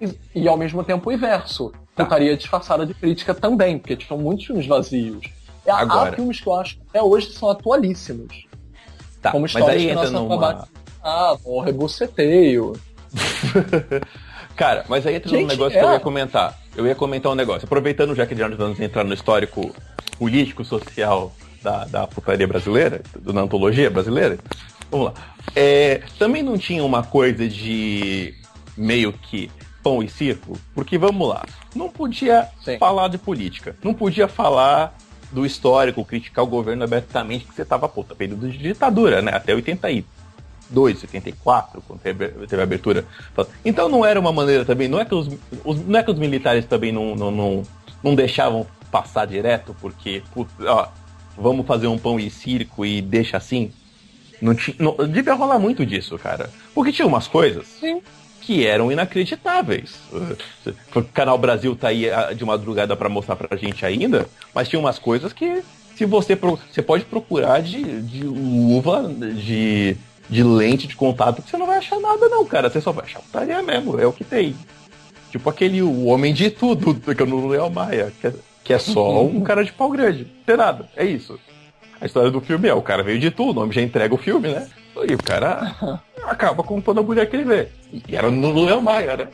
E, 0.00 0.18
e 0.34 0.48
ao 0.48 0.56
mesmo 0.56 0.82
tempo 0.84 1.08
o 1.08 1.12
inverso. 1.12 1.72
Putaria 1.94 2.36
disfarçada 2.36 2.84
de 2.84 2.92
crítica 2.92 3.34
também, 3.34 3.78
porque 3.78 3.96
tinham 3.96 4.20
muitos 4.20 4.44
filmes 4.44 4.66
vazios. 4.66 5.26
Há- 5.66 5.80
Agora. 5.80 6.10
Há 6.10 6.12
filmes 6.12 6.40
que 6.40 6.46
eu 6.46 6.54
acho 6.54 6.76
que 6.76 6.82
até 6.90 7.02
hoje 7.02 7.32
são 7.32 7.48
atualíssimos. 7.48 8.46
Tá, 9.22 9.32
como 9.32 9.46
mas 9.52 9.68
aí 9.68 9.86
que 9.86 9.90
entra 9.92 10.10
numa... 10.10 10.68
Ah, 11.02 11.36
o 11.44 11.60
rebuceteio. 11.60 12.74
Cara, 14.56 14.84
mas 14.88 15.06
aí 15.06 15.16
entra 15.16 15.30
num 15.30 15.38
Gente, 15.38 15.48
negócio 15.50 15.78
que 15.78 15.84
é. 15.84 15.88
eu 15.88 15.92
ia 15.92 16.00
comentar. 16.00 16.58
Eu 16.74 16.86
ia 16.86 16.94
comentar 16.94 17.30
um 17.30 17.34
negócio. 17.34 17.64
Aproveitando 17.66 18.14
já 18.14 18.26
que 18.26 18.34
já 18.34 18.48
vamos 18.48 18.80
entrar 18.80 19.04
no 19.04 19.14
histórico 19.14 19.74
político, 20.18 20.64
social 20.64 21.32
da, 21.62 21.84
da 21.84 22.06
putaria 22.06 22.46
brasileira, 22.46 23.02
da 23.18 23.40
antologia 23.40 23.90
brasileira. 23.90 24.38
Vamos 24.90 25.06
lá. 25.06 25.14
É, 25.54 26.02
também 26.18 26.42
não 26.42 26.56
tinha 26.56 26.82
uma 26.84 27.02
coisa 27.02 27.48
de 27.48 28.34
meio 28.76 29.12
que 29.12 29.50
pão 29.86 30.02
e 30.02 30.08
circo? 30.08 30.58
Porque 30.74 30.98
vamos 30.98 31.28
lá. 31.28 31.44
Não 31.72 31.88
podia 31.88 32.48
Sim. 32.64 32.76
falar 32.76 33.06
de 33.06 33.18
política. 33.18 33.76
Não 33.84 33.94
podia 33.94 34.26
falar 34.26 34.96
do 35.30 35.46
histórico, 35.46 36.04
criticar 36.04 36.44
o 36.44 36.48
governo 36.48 36.82
abertamente, 36.82 37.44
que 37.44 37.54
você 37.54 37.64
tava, 37.64 37.88
puta, 37.88 38.12
período 38.12 38.50
de 38.50 38.58
ditadura, 38.58 39.22
né? 39.22 39.32
Até 39.34 39.54
82, 39.54 41.02
84, 41.04 41.80
quando 41.86 42.00
teve 42.00 42.24
a 42.58 42.62
abertura. 42.64 43.04
Então 43.64 43.88
não 43.88 44.04
era 44.04 44.18
uma 44.18 44.32
maneira 44.32 44.64
também, 44.64 44.88
não 44.88 44.98
é 44.98 45.04
que 45.04 45.14
os, 45.14 45.28
os- 45.64 45.86
não 45.86 46.00
é 46.00 46.02
que 46.02 46.10
os 46.10 46.18
militares 46.18 46.64
também 46.64 46.90
não, 46.90 47.14
não, 47.14 47.30
não, 47.30 47.62
não 48.02 48.14
deixavam 48.14 48.66
passar 48.90 49.24
direto, 49.26 49.74
porque, 49.80 50.22
putz, 50.34 50.52
ó, 50.66 50.88
vamos 51.38 51.64
fazer 51.66 51.86
um 51.86 51.98
pão 51.98 52.18
e 52.18 52.28
circo 52.28 52.84
e 52.84 53.00
deixa 53.00 53.36
assim? 53.36 53.70
Não, 54.42 54.52
ti, 54.54 54.74
não 54.80 54.96
devia 55.08 55.34
rolar 55.34 55.58
muito 55.60 55.86
disso, 55.86 56.18
cara. 56.18 56.50
Porque 56.74 56.92
tinha 56.92 57.06
umas 57.06 57.26
coisas 57.28 57.66
Sim. 57.80 58.02
Que 58.46 58.64
eram 58.64 58.92
inacreditáveis. 58.92 59.96
Uh, 60.12 60.72
O 60.94 61.02
Canal 61.02 61.36
Brasil 61.36 61.74
tá 61.74 61.88
aí 61.88 62.08
ah, 62.08 62.32
de 62.32 62.44
madrugada 62.44 62.94
pra 62.94 63.08
mostrar 63.08 63.34
pra 63.34 63.56
gente 63.56 63.84
ainda, 63.84 64.26
mas 64.54 64.68
tinha 64.68 64.78
umas 64.78 65.00
coisas 65.00 65.32
que 65.32 65.64
se 65.96 66.06
você 66.06 66.36
você 66.36 66.80
pode 66.80 67.04
procurar 67.04 67.60
de, 67.60 68.00
de 68.02 68.22
luva, 68.22 69.12
de, 69.34 69.96
de 70.30 70.42
lente 70.44 70.86
de 70.86 70.94
contato, 70.94 71.42
que 71.42 71.50
você 71.50 71.56
não 71.56 71.66
vai 71.66 71.78
achar 71.78 71.98
nada 71.98 72.28
não, 72.28 72.44
cara. 72.44 72.70
Você 72.70 72.80
só 72.80 72.92
vai 72.92 73.04
achar 73.04 73.20
putaria 73.20 73.60
mesmo, 73.62 73.98
é 73.98 74.06
o 74.06 74.12
que 74.12 74.22
tem. 74.22 74.54
Tipo 75.32 75.50
aquele 75.50 75.82
O 75.82 76.04
Homem 76.04 76.32
de 76.32 76.48
Tudo, 76.50 76.94
que 76.94 77.20
eu 77.20 77.26
não 77.26 77.48
Léo 77.48 77.68
Maia, 77.68 78.12
que 78.20 78.28
é, 78.28 78.34
que 78.62 78.72
é 78.72 78.78
só 78.78 79.24
um 79.24 79.40
cara 79.40 79.64
de 79.64 79.72
pau 79.72 79.90
grande, 79.90 80.24
não 80.24 80.44
tem 80.46 80.56
nada, 80.56 80.88
é 80.94 81.04
isso. 81.04 81.38
A 82.00 82.06
história 82.06 82.30
do 82.30 82.40
filme 82.40 82.68
é, 82.68 82.74
o 82.74 82.82
cara 82.82 83.02
veio 83.02 83.18
de 83.18 83.30
tudo, 83.30 83.50
o 83.50 83.60
nome 83.62 83.74
já 83.74 83.82
entrega 83.82 84.14
o 84.14 84.18
filme, 84.18 84.48
né? 84.48 84.68
E 85.04 85.14
o 85.14 85.18
cara 85.22 85.74
acaba 86.24 86.62
com 86.62 86.80
toda 86.80 87.00
a 87.00 87.02
mulher 87.02 87.28
que 87.28 87.36
ele 87.36 87.44
vê. 87.44 87.68
E 88.08 88.16
era 88.16 88.30
no 88.30 88.64
Léo 88.64 88.80
Maia, 88.80 89.16
né? 89.16 89.28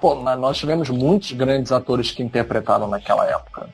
Pô, 0.00 0.14
nós 0.14 0.58
tivemos 0.58 0.90
muitos 0.90 1.32
grandes 1.32 1.72
atores 1.72 2.10
que 2.10 2.22
interpretaram 2.22 2.86
naquela 2.88 3.26
época. 3.28 3.68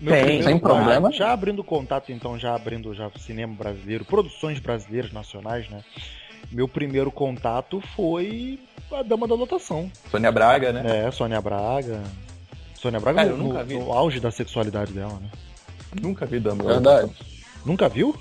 Meu 0.00 0.14
Tem, 0.14 0.42
sem 0.42 0.58
problema. 0.58 1.12
Já 1.12 1.32
abrindo 1.32 1.62
contato, 1.62 2.10
então, 2.10 2.38
já 2.38 2.54
abrindo 2.54 2.94
já 2.94 3.10
cinema 3.18 3.54
brasileiro, 3.54 4.04
produções 4.04 4.58
brasileiras 4.58 5.12
nacionais, 5.12 5.68
né? 5.68 5.82
Meu 6.50 6.66
primeiro 6.66 7.10
contato 7.10 7.82
foi 7.94 8.58
a 8.90 9.02
Dama 9.02 9.28
da 9.28 9.34
Lotação. 9.34 9.90
Sônia 10.10 10.32
Braga, 10.32 10.72
né? 10.72 11.06
É, 11.06 11.10
Sônia 11.10 11.40
Braga. 11.42 12.02
Sônia 12.74 12.98
Braga 12.98 13.18
Cara, 13.24 13.28
no, 13.28 13.34
eu 13.34 13.38
nunca 13.48 13.58
no- 13.58 13.64
vi. 13.66 13.74
no 13.78 13.92
auge 13.92 14.18
da 14.18 14.30
sexualidade 14.30 14.92
dela, 14.92 15.12
né? 15.20 15.28
Nunca 16.00 16.24
vi 16.24 16.40
Dama. 16.40 16.64
Verdade. 16.64 17.10
Nunca 17.66 17.86
viu? 17.90 18.16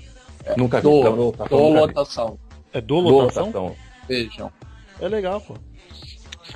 Nunca 0.58 0.78
vi 0.78 0.84
Do, 0.84 1.04
Dama 1.04 1.16
Lotação, 1.16 1.48
do 1.58 1.64
nunca 1.64 1.80
vi. 1.88 1.94
lotação. 1.94 2.40
É 2.74 2.82
do 2.82 2.88
Do 2.88 3.10
Lotação? 3.10 3.46
Lotação. 3.46 3.76
Vejam. 4.08 4.52
É 5.00 5.08
legal, 5.08 5.42
pô. 5.42 5.56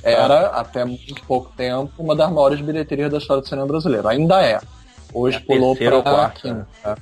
Era, 0.02 0.48
até 0.48 0.84
muito 0.84 1.22
pouco 1.24 1.52
tempo, 1.56 1.92
uma 1.98 2.16
das 2.16 2.30
maiores 2.30 2.60
bilheterias 2.60 3.10
da 3.10 3.18
história 3.18 3.40
do 3.42 3.48
cinema 3.48 3.66
brasileiro. 3.66 4.08
Ainda 4.08 4.42
é. 4.42 4.60
Hoje 5.12 5.36
É 5.36 5.40
pulou 5.40 5.76
para 5.76 5.98
a 5.98 6.02
quarta, 6.02 6.40
quinta. 6.40 6.98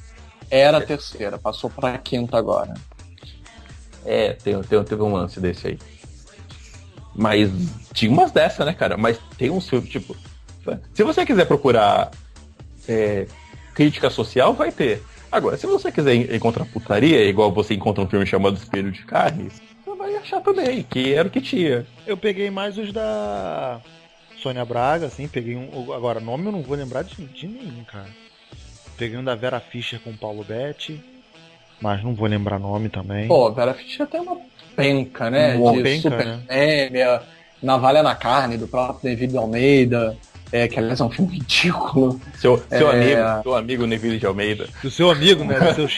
Era 0.51 0.79
a 0.79 0.81
terceira, 0.83 1.39
passou 1.39 1.71
para 1.71 1.95
a 1.95 1.99
quinta 1.99 2.37
agora. 2.37 2.75
É, 4.05 4.35
tem, 4.35 4.61
tem, 4.63 4.85
teve 4.85 5.03
um 5.03 5.13
lance 5.15 5.41
desse 5.41 5.69
aí. 5.69 5.79
Mas 7.15 7.51
tinha 7.93 8.11
umas 8.11 8.31
dessa, 8.31 8.65
né, 8.65 8.75
cara? 8.75 8.97
Mas 8.97 9.19
tem 9.39 9.51
uns 9.51 9.69
filmes, 9.69 9.89
tipo. 9.89 10.15
Se 10.95 11.03
você 11.03 11.25
quiser 11.27 11.47
procurar 11.47 12.11
é, 12.87 13.27
crítica 13.75 14.11
social, 14.11 14.53
vai 14.55 14.71
ter. 14.71 15.03
Agora, 15.33 15.57
se 15.57 15.67
você 15.67 15.91
quiser 15.91 16.15
en- 16.15 16.37
encontrar 16.37 16.67
putaria, 16.67 17.25
igual 17.25 17.51
você 17.51 17.73
encontra 17.75 18.05
um 18.05 18.09
filme 18.09 18.27
chamado 18.27 18.55
Espelho 18.57 18.93
de 18.93 19.03
Carne, 19.05 19.49
você 19.51 19.97
vai 19.97 20.15
achar 20.17 20.43
também, 20.43 20.83
que 20.83 21.15
era 21.15 21.27
o 21.27 21.31
que 21.31 21.41
tinha. 21.41 21.87
Eu 22.07 22.17
peguei 22.19 22.51
mais 22.51 22.77
os 22.77 22.93
da 22.93 23.81
Sônia 24.37 24.65
Braga, 24.65 25.07
assim, 25.07 25.27
peguei 25.27 25.57
um. 25.57 25.93
Agora, 25.95 26.21
nome 26.21 26.47
eu 26.47 26.53
não 26.53 26.63
vou 26.63 26.77
lembrar 26.77 27.03
de, 27.03 27.15
de 27.25 27.49
nenhum, 27.49 27.83
cara. 27.85 28.09
Peguei 28.99 29.17
um 29.17 29.25
da 29.25 29.35
Vera 29.35 29.59
Fischer 29.59 29.99
com 30.01 30.11
o 30.11 30.17
Paulo 30.19 30.45
Betti, 30.45 31.03
mas 31.81 32.05
não 32.05 32.15
vou 32.15 32.29
lembrar 32.29 32.59
nome 32.59 32.91
também. 32.91 33.27
Pô, 33.27 33.51
Vera 33.53 33.73
Fischer 33.73 34.07
tem 34.07 34.21
uma 34.21 34.37
penca, 34.77 35.31
né? 35.31 35.57
Uma 35.57 35.73
de 35.73 35.83
penca, 35.83 36.03
Super 36.11 36.27
né? 36.27 36.43
Fêmea, 36.47 37.23
Navalha 37.63 38.03
na 38.03 38.15
Carne, 38.15 38.59
do 38.59 38.69
próprio 38.69 39.11
David 39.11 39.35
Almeida. 39.37 40.15
É, 40.53 40.69
que 40.69 40.79
aliás 40.79 41.01
é 41.01 41.05
um 41.05 41.11
filme 41.11 41.33
ridículo. 41.39 42.21
Seu, 42.37 42.63
seu 42.69 42.91
É. 42.93 42.95
amigo, 42.95 43.43
seu 43.43 43.55
amigo 43.57 43.87
Neville 43.87 44.19
de 44.19 44.27
Almeida. 44.27 44.69
Do 44.83 44.91
seu 44.91 45.11
amigo, 45.11 45.43
né? 45.45 45.57
Seu, 45.75 45.89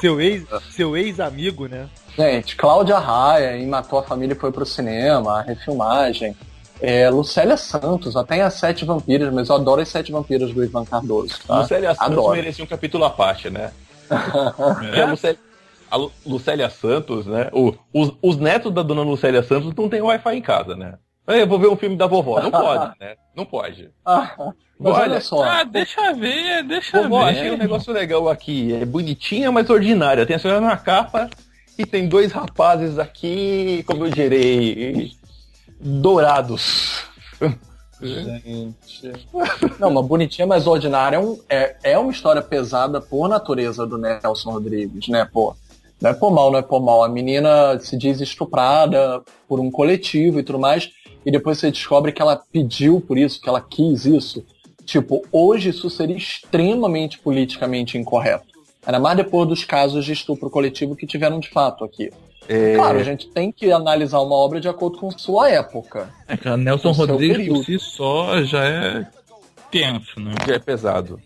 seu 0.00 0.20
ex, 0.20 0.44
seu 0.70 0.96
ex-amigo, 0.96 1.66
né? 1.68 1.88
Gente, 2.16 2.56
Cláudia 2.56 2.98
Raia, 2.98 3.56
em 3.56 3.66
Matou 3.66 3.98
a 3.98 4.02
Família 4.02 4.34
e 4.34 4.38
foi 4.38 4.50
pro 4.52 4.66
cinema, 4.66 5.38
a 5.38 5.42
refilmagem. 5.42 6.36
É, 6.80 7.08
Lucélia 7.08 7.56
Santos, 7.56 8.16
até 8.16 8.36
em 8.38 8.40
As 8.40 8.54
Sete 8.54 8.84
Vampiras, 8.84 9.32
mas 9.32 9.48
eu 9.48 9.54
adoro 9.54 9.80
as 9.80 9.88
Sete 9.88 10.10
Vampiras 10.10 10.52
do 10.52 10.64
Ivan 10.64 10.84
Cardoso, 10.84 11.38
tá? 11.46 11.60
Lucélia 11.60 11.94
Santos 11.94 12.12
Adoro. 12.12 12.32
merecia 12.36 12.64
um 12.64 12.66
capítulo 12.66 13.04
à 13.04 13.10
parte, 13.10 13.48
né? 13.50 13.70
Porque 14.10 15.00
a, 15.00 15.06
Lucélia, 15.06 15.38
a 15.90 15.96
Lu- 15.96 16.12
Lucélia 16.26 16.68
Santos, 16.70 17.24
né? 17.26 17.48
O- 17.52 17.72
os, 17.94 18.12
os 18.20 18.36
netos 18.36 18.72
da 18.74 18.82
dona 18.82 19.02
Lucélia 19.02 19.42
Santos 19.44 19.72
não 19.76 19.88
tem 19.88 20.02
Wi-Fi 20.02 20.36
em 20.36 20.42
casa, 20.42 20.74
né? 20.74 20.94
Eu 21.26 21.46
vou 21.46 21.58
ver 21.58 21.68
um 21.68 21.76
filme 21.76 21.96
da 21.96 22.06
vovó. 22.06 22.40
Não 22.40 22.50
pode, 22.50 22.92
né? 23.00 23.14
Não 23.34 23.44
pode. 23.44 23.90
Ah, 24.04 24.34
Olha, 24.84 24.94
olha 24.96 25.20
só, 25.20 25.42
Ah, 25.44 25.62
deixa 25.64 26.12
ver, 26.12 26.64
deixa 26.64 27.00
Vovó, 27.02 27.24
ver. 27.24 27.30
achei 27.30 27.50
um 27.52 27.56
negócio 27.56 27.92
legal 27.92 28.28
aqui. 28.28 28.74
É 28.74 28.84
bonitinha, 28.84 29.52
mas 29.52 29.70
ordinária. 29.70 30.26
Tem 30.26 30.34
a 30.34 30.38
senhora 30.38 30.60
na 30.60 30.76
capa 30.76 31.30
e 31.78 31.86
tem 31.86 32.08
dois 32.08 32.32
rapazes 32.32 32.98
aqui, 32.98 33.84
como 33.86 34.04
eu 34.06 34.10
direi, 34.10 35.12
dourados. 35.80 37.04
Gente. 38.00 39.12
Não, 39.78 39.88
uma 39.88 40.02
bonitinha, 40.02 40.44
mas 40.46 40.66
ordinária 40.66 41.16
é, 41.16 41.20
um, 41.20 41.38
é, 41.48 41.76
é 41.84 41.98
uma 41.98 42.10
história 42.10 42.42
pesada 42.42 43.00
por 43.00 43.28
natureza 43.28 43.86
do 43.86 43.96
Nelson 43.96 44.50
Rodrigues, 44.50 45.06
né, 45.08 45.24
pô? 45.24 45.54
Não 46.02 46.10
é 46.10 46.14
por 46.14 46.32
mal, 46.32 46.50
não 46.50 46.58
é 46.58 46.62
por 46.62 46.82
mal. 46.82 47.04
A 47.04 47.08
menina 47.08 47.78
se 47.78 47.96
diz 47.96 48.20
estuprada 48.20 49.22
por 49.46 49.60
um 49.60 49.70
coletivo 49.70 50.40
e 50.40 50.42
tudo 50.42 50.58
mais, 50.58 50.90
e 51.24 51.30
depois 51.30 51.58
você 51.58 51.70
descobre 51.70 52.10
que 52.10 52.20
ela 52.20 52.42
pediu 52.50 53.00
por 53.00 53.16
isso, 53.16 53.40
que 53.40 53.48
ela 53.48 53.60
quis 53.60 54.04
isso. 54.04 54.44
Tipo, 54.84 55.22
hoje 55.30 55.68
isso 55.68 55.88
seria 55.88 56.16
extremamente 56.16 57.20
politicamente 57.20 57.96
incorreto. 57.96 58.46
Ainda 58.84 58.98
mais 58.98 59.16
depois 59.16 59.48
dos 59.48 59.64
casos 59.64 60.04
de 60.04 60.12
estupro 60.12 60.50
coletivo 60.50 60.96
que 60.96 61.06
tiveram 61.06 61.38
de 61.38 61.48
fato 61.48 61.84
aqui. 61.84 62.10
É... 62.48 62.74
Claro, 62.74 62.98
a 62.98 63.04
gente 63.04 63.28
tem 63.28 63.52
que 63.52 63.70
analisar 63.70 64.20
uma 64.20 64.34
obra 64.34 64.60
de 64.60 64.68
acordo 64.68 64.98
com 64.98 65.08
sua 65.16 65.50
época. 65.50 66.12
É 66.26 66.36
que 66.36 66.48
a 66.48 66.56
Nelson 66.56 66.90
Rodrigues 66.90 67.46
por 67.46 67.64
si 67.64 67.78
só 67.78 68.42
já 68.42 68.64
é 68.64 69.06
tenso, 69.70 70.18
né? 70.18 70.34
Já 70.44 70.54
é 70.54 70.58
pesado. 70.58 71.20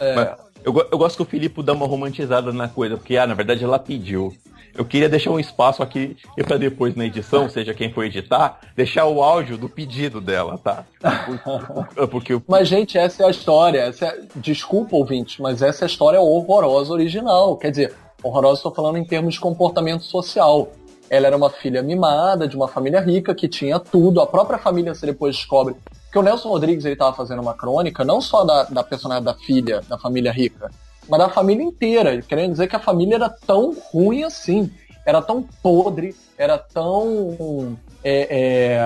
É... 0.00 0.14
Mas 0.16 0.41
eu, 0.64 0.88
eu 0.90 0.98
gosto 0.98 1.16
que 1.16 1.22
o 1.22 1.26
Filipe 1.26 1.62
dá 1.62 1.72
uma 1.72 1.86
romantizada 1.86 2.52
na 2.52 2.68
coisa, 2.68 2.96
porque, 2.96 3.16
ah, 3.16 3.26
na 3.26 3.34
verdade 3.34 3.64
ela 3.64 3.78
pediu. 3.78 4.32
Eu 4.74 4.86
queria 4.86 5.08
deixar 5.08 5.30
um 5.30 5.38
espaço 5.38 5.82
aqui 5.82 6.16
e 6.36 6.42
para 6.42 6.56
depois 6.56 6.94
na 6.94 7.04
edição, 7.04 7.48
seja 7.48 7.74
quem 7.74 7.92
for 7.92 8.04
editar, 8.04 8.58
deixar 8.74 9.06
o 9.06 9.22
áudio 9.22 9.58
do 9.58 9.68
pedido 9.68 10.18
dela, 10.20 10.56
tá? 10.56 10.84
Porque, 12.10 12.40
Mas, 12.48 12.68
gente, 12.68 12.96
essa 12.96 13.22
é 13.22 13.26
a 13.26 13.30
história. 13.30 13.80
Essa 13.80 14.06
é... 14.06 14.20
Desculpa, 14.36 14.96
ouvintes, 14.96 15.38
mas 15.38 15.60
essa 15.60 15.84
é 15.84 15.86
a 15.86 15.88
história 15.90 16.20
horrorosa 16.20 16.92
original. 16.92 17.56
Quer 17.58 17.70
dizer, 17.70 17.94
horrorosa 18.22 18.60
estou 18.60 18.74
falando 18.74 18.96
em 18.96 19.04
termos 19.04 19.34
de 19.34 19.40
comportamento 19.40 20.04
social. 20.04 20.72
Ela 21.10 21.26
era 21.26 21.36
uma 21.36 21.50
filha 21.50 21.82
mimada, 21.82 22.48
de 22.48 22.56
uma 22.56 22.66
família 22.66 23.00
rica, 23.00 23.34
que 23.34 23.46
tinha 23.46 23.78
tudo. 23.78 24.22
A 24.22 24.26
própria 24.26 24.58
família 24.58 24.94
se 24.94 25.04
depois 25.04 25.36
descobre. 25.36 25.76
Porque 26.12 26.18
o 26.18 26.22
Nelson 26.22 26.50
Rodrigues 26.50 26.84
ele 26.84 26.92
estava 26.92 27.16
fazendo 27.16 27.40
uma 27.40 27.54
crônica, 27.54 28.04
não 28.04 28.20
só 28.20 28.44
da, 28.44 28.64
da 28.64 28.84
personagem 28.84 29.24
da 29.24 29.32
filha, 29.32 29.80
da 29.88 29.96
família 29.96 30.30
rica, 30.30 30.70
mas 31.08 31.18
da 31.18 31.30
família 31.30 31.64
inteira, 31.64 32.20
querendo 32.20 32.52
dizer 32.52 32.68
que 32.68 32.76
a 32.76 32.78
família 32.78 33.14
era 33.14 33.30
tão 33.30 33.74
ruim 33.90 34.22
assim, 34.22 34.70
era 35.06 35.22
tão 35.22 35.42
podre, 35.62 36.14
era 36.36 36.58
tão 36.58 37.78
é, 38.04 38.28
é, 38.28 38.84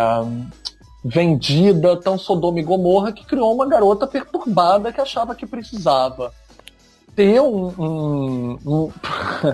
vendida, 1.04 1.96
tão 1.96 2.16
Sodoma 2.16 2.60
e 2.60 2.62
Gomorra, 2.62 3.10
que 3.10 3.26
criou 3.26 3.52
uma 3.52 3.66
garota 3.66 4.06
perturbada 4.06 4.92
que 4.92 5.00
achava 5.00 5.34
que 5.34 5.46
precisava 5.46 6.32
ter 7.16 7.40
um. 7.40 7.72
um, 7.76 8.58
um... 8.64 8.92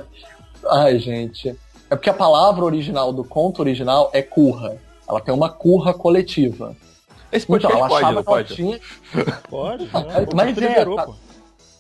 Ai, 0.69 0.99
gente. 0.99 1.59
É 1.89 1.97
porque 1.97 2.11
a 2.11 2.15
palavra 2.15 2.67
original 2.67 3.15
do 3.15 3.25
conto 3.25 3.61
original 3.61 4.11
é 4.13 4.21
curra. 4.21 4.77
Ela 5.09 5.23
tem 5.23 5.33
uma 5.33 5.49
curra 5.49 5.95
coletiva. 5.95 6.77
Esse 7.33 7.47
então, 7.51 7.71
ela 7.71 7.89
pode, 7.89 8.05
achava 8.05 8.23
que 8.23 8.29
ela 8.29 8.37
pode. 8.37 8.55
tinha. 8.55 8.81
Pode, 9.49 9.91
mas 10.35 10.59
é. 10.59 10.61
Liberou, 10.61 10.97
tá... 10.97 11.09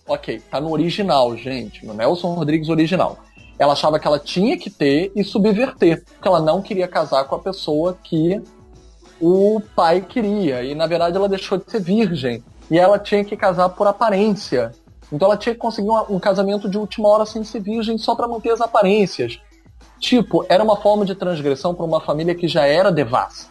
Ok, 0.08 0.40
tá 0.50 0.60
no 0.60 0.72
original, 0.72 1.36
gente, 1.36 1.84
no 1.84 1.92
Nelson 1.92 2.32
Rodrigues 2.34 2.68
original. 2.70 3.18
Ela 3.58 3.74
achava 3.74 3.98
que 3.98 4.06
ela 4.06 4.18
tinha 4.18 4.56
que 4.58 4.70
ter 4.70 5.12
e 5.14 5.22
subverter, 5.22 6.04
porque 6.04 6.26
ela 6.26 6.40
não 6.40 6.62
queria 6.62 6.88
casar 6.88 7.24
com 7.24 7.34
a 7.34 7.38
pessoa 7.38 7.96
que 8.02 8.42
o 9.20 9.60
pai 9.76 10.00
queria. 10.00 10.64
E 10.64 10.74
na 10.74 10.86
verdade 10.86 11.16
ela 11.16 11.28
deixou 11.28 11.58
de 11.58 11.70
ser 11.70 11.80
virgem. 11.80 12.42
E 12.70 12.78
ela 12.78 12.98
tinha 12.98 13.24
que 13.24 13.36
casar 13.36 13.68
por 13.68 13.86
aparência. 13.86 14.72
Então 15.12 15.28
ela 15.28 15.36
tinha 15.36 15.54
que 15.54 15.60
conseguir 15.60 15.90
um, 15.90 16.16
um 16.16 16.18
casamento 16.18 16.68
de 16.68 16.78
última 16.78 17.08
hora 17.08 17.26
sem 17.26 17.44
ser 17.44 17.60
virgem 17.60 17.98
só 17.98 18.14
para 18.14 18.26
manter 18.26 18.50
as 18.50 18.60
aparências. 18.60 19.38
Tipo, 20.00 20.44
era 20.48 20.64
uma 20.64 20.76
forma 20.76 21.04
de 21.04 21.14
transgressão 21.14 21.74
para 21.74 21.84
uma 21.84 22.00
família 22.00 22.34
que 22.34 22.48
já 22.48 22.66
era 22.66 22.90
devassa. 22.90 23.46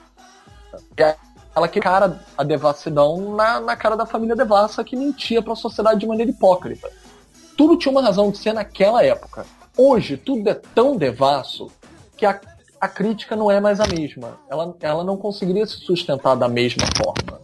Ela 1.55 1.67
que 1.67 1.79
cara 1.79 2.21
a 2.37 2.43
devassidão 2.43 3.35
na, 3.35 3.59
na 3.59 3.75
cara 3.75 3.95
da 3.95 4.05
família 4.05 4.35
devassa 4.35 4.83
que 4.83 4.95
mentia 4.95 5.41
para 5.41 5.53
a 5.53 5.55
sociedade 5.55 5.99
de 5.99 6.07
maneira 6.07 6.31
hipócrita. 6.31 6.89
Tudo 7.57 7.77
tinha 7.77 7.91
uma 7.91 8.01
razão 8.01 8.31
de 8.31 8.37
ser 8.37 8.53
naquela 8.53 9.03
época. 9.03 9.45
Hoje, 9.77 10.17
tudo 10.17 10.49
é 10.49 10.53
tão 10.53 10.95
devasso 10.95 11.69
que 12.15 12.25
a, 12.25 12.39
a 12.79 12.87
crítica 12.87 13.35
não 13.35 13.51
é 13.51 13.59
mais 13.59 13.79
a 13.79 13.87
mesma. 13.87 14.37
Ela, 14.49 14.75
ela 14.79 15.03
não 15.03 15.17
conseguiria 15.17 15.65
se 15.65 15.77
sustentar 15.77 16.35
da 16.35 16.47
mesma 16.47 16.85
forma. 16.95 17.41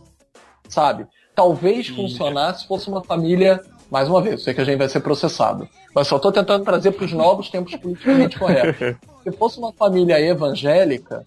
Sabe? 0.69 1.05
Talvez 1.35 1.87
funcionasse 1.87 2.61
se 2.61 2.67
fosse 2.67 2.87
uma 2.87 3.03
família. 3.03 3.61
Mais 3.89 4.09
uma 4.09 4.21
vez, 4.21 4.43
sei 4.43 4.53
que 4.53 4.59
a 4.59 4.65
gente 4.65 4.77
vai 4.77 4.89
ser 4.89 4.99
processado. 4.99 5.67
Mas 5.95 6.07
só 6.07 6.17
estou 6.17 6.31
tentando 6.31 6.65
trazer 6.65 6.91
para 6.91 7.05
os 7.05 7.13
novos 7.13 7.49
tempos 7.49 7.75
politicamente 7.75 8.37
corretos. 8.37 8.97
Se 9.23 9.31
fosse 9.31 9.57
uma 9.57 9.73
família 9.73 10.19
evangélica, 10.19 11.25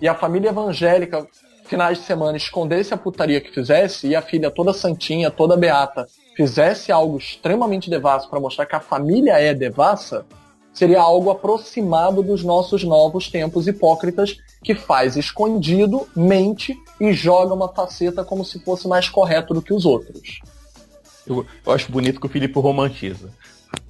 e 0.00 0.08
a 0.08 0.14
família 0.14 0.48
evangélica 0.48 1.24
finais 1.72 1.96
de 1.96 2.04
semana 2.04 2.36
escondesse 2.36 2.92
a 2.92 2.98
putaria 2.98 3.40
que 3.40 3.50
fizesse 3.50 4.06
e 4.06 4.14
a 4.14 4.20
filha 4.20 4.50
toda 4.50 4.74
santinha, 4.74 5.30
toda 5.30 5.56
beata, 5.56 6.06
fizesse 6.36 6.92
algo 6.92 7.16
extremamente 7.16 7.88
devasso 7.88 8.28
para 8.28 8.38
mostrar 8.38 8.66
que 8.66 8.76
a 8.76 8.80
família 8.80 9.40
é 9.40 9.54
devassa, 9.54 10.26
seria 10.70 11.00
algo 11.00 11.30
aproximado 11.30 12.22
dos 12.22 12.44
nossos 12.44 12.84
novos 12.84 13.30
tempos 13.30 13.66
hipócritas 13.66 14.36
que 14.62 14.74
faz 14.74 15.16
escondido, 15.16 16.06
mente 16.14 16.76
e 17.00 17.10
joga 17.14 17.54
uma 17.54 17.72
faceta 17.72 18.22
como 18.22 18.44
se 18.44 18.58
fosse 18.62 18.86
mais 18.86 19.08
correto 19.08 19.54
do 19.54 19.62
que 19.62 19.72
os 19.72 19.86
outros. 19.86 20.42
Eu, 21.26 21.46
eu 21.64 21.72
acho 21.72 21.90
bonito 21.90 22.20
que 22.20 22.26
o 22.26 22.30
Filipe 22.30 22.60
romantiza. 22.60 23.30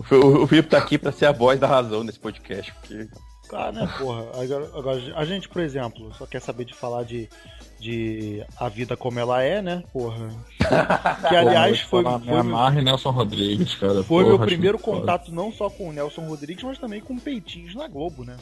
O, 0.08 0.44
o 0.44 0.46
Filipe 0.46 0.68
tá 0.68 0.78
aqui 0.78 0.96
para 0.96 1.10
ser 1.10 1.26
a 1.26 1.32
voz 1.32 1.58
da 1.58 1.66
razão 1.66 2.04
nesse 2.04 2.20
podcast. 2.20 2.72
Porque... 2.74 3.08
Ah, 3.52 3.72
né, 3.72 3.92
porra. 3.98 4.24
Agora, 4.40 4.70
agora, 4.72 5.02
a 5.16 5.24
gente, 5.24 5.48
por 5.48 5.60
exemplo, 5.60 6.14
só 6.14 6.24
quer 6.26 6.40
saber 6.40 6.64
de 6.64 6.74
falar 6.74 7.02
de 7.02 7.28
de 7.82 8.44
A 8.56 8.68
Vida 8.68 8.96
Como 8.96 9.18
Ela 9.18 9.42
É, 9.42 9.60
né? 9.60 9.82
Porra. 9.92 10.28
Que 11.28 11.36
aliás 11.36 11.80
foi. 11.80 12.04
foi 12.04 12.18
me 12.20 12.32
amarre 12.32 12.76
meu... 12.76 12.84
Nelson 12.84 13.10
Rodrigues, 13.10 13.74
cara. 13.74 14.04
Foi 14.04 14.24
Porra, 14.24 14.38
meu 14.38 14.46
primeiro 14.46 14.78
contato 14.78 15.26
foda. 15.26 15.36
não 15.36 15.52
só 15.52 15.68
com 15.68 15.88
o 15.88 15.92
Nelson 15.92 16.22
Rodrigues, 16.22 16.62
mas 16.62 16.78
também 16.78 17.00
com 17.00 17.18
peitinhos 17.18 17.74
na 17.74 17.88
Globo, 17.88 18.24
né? 18.24 18.36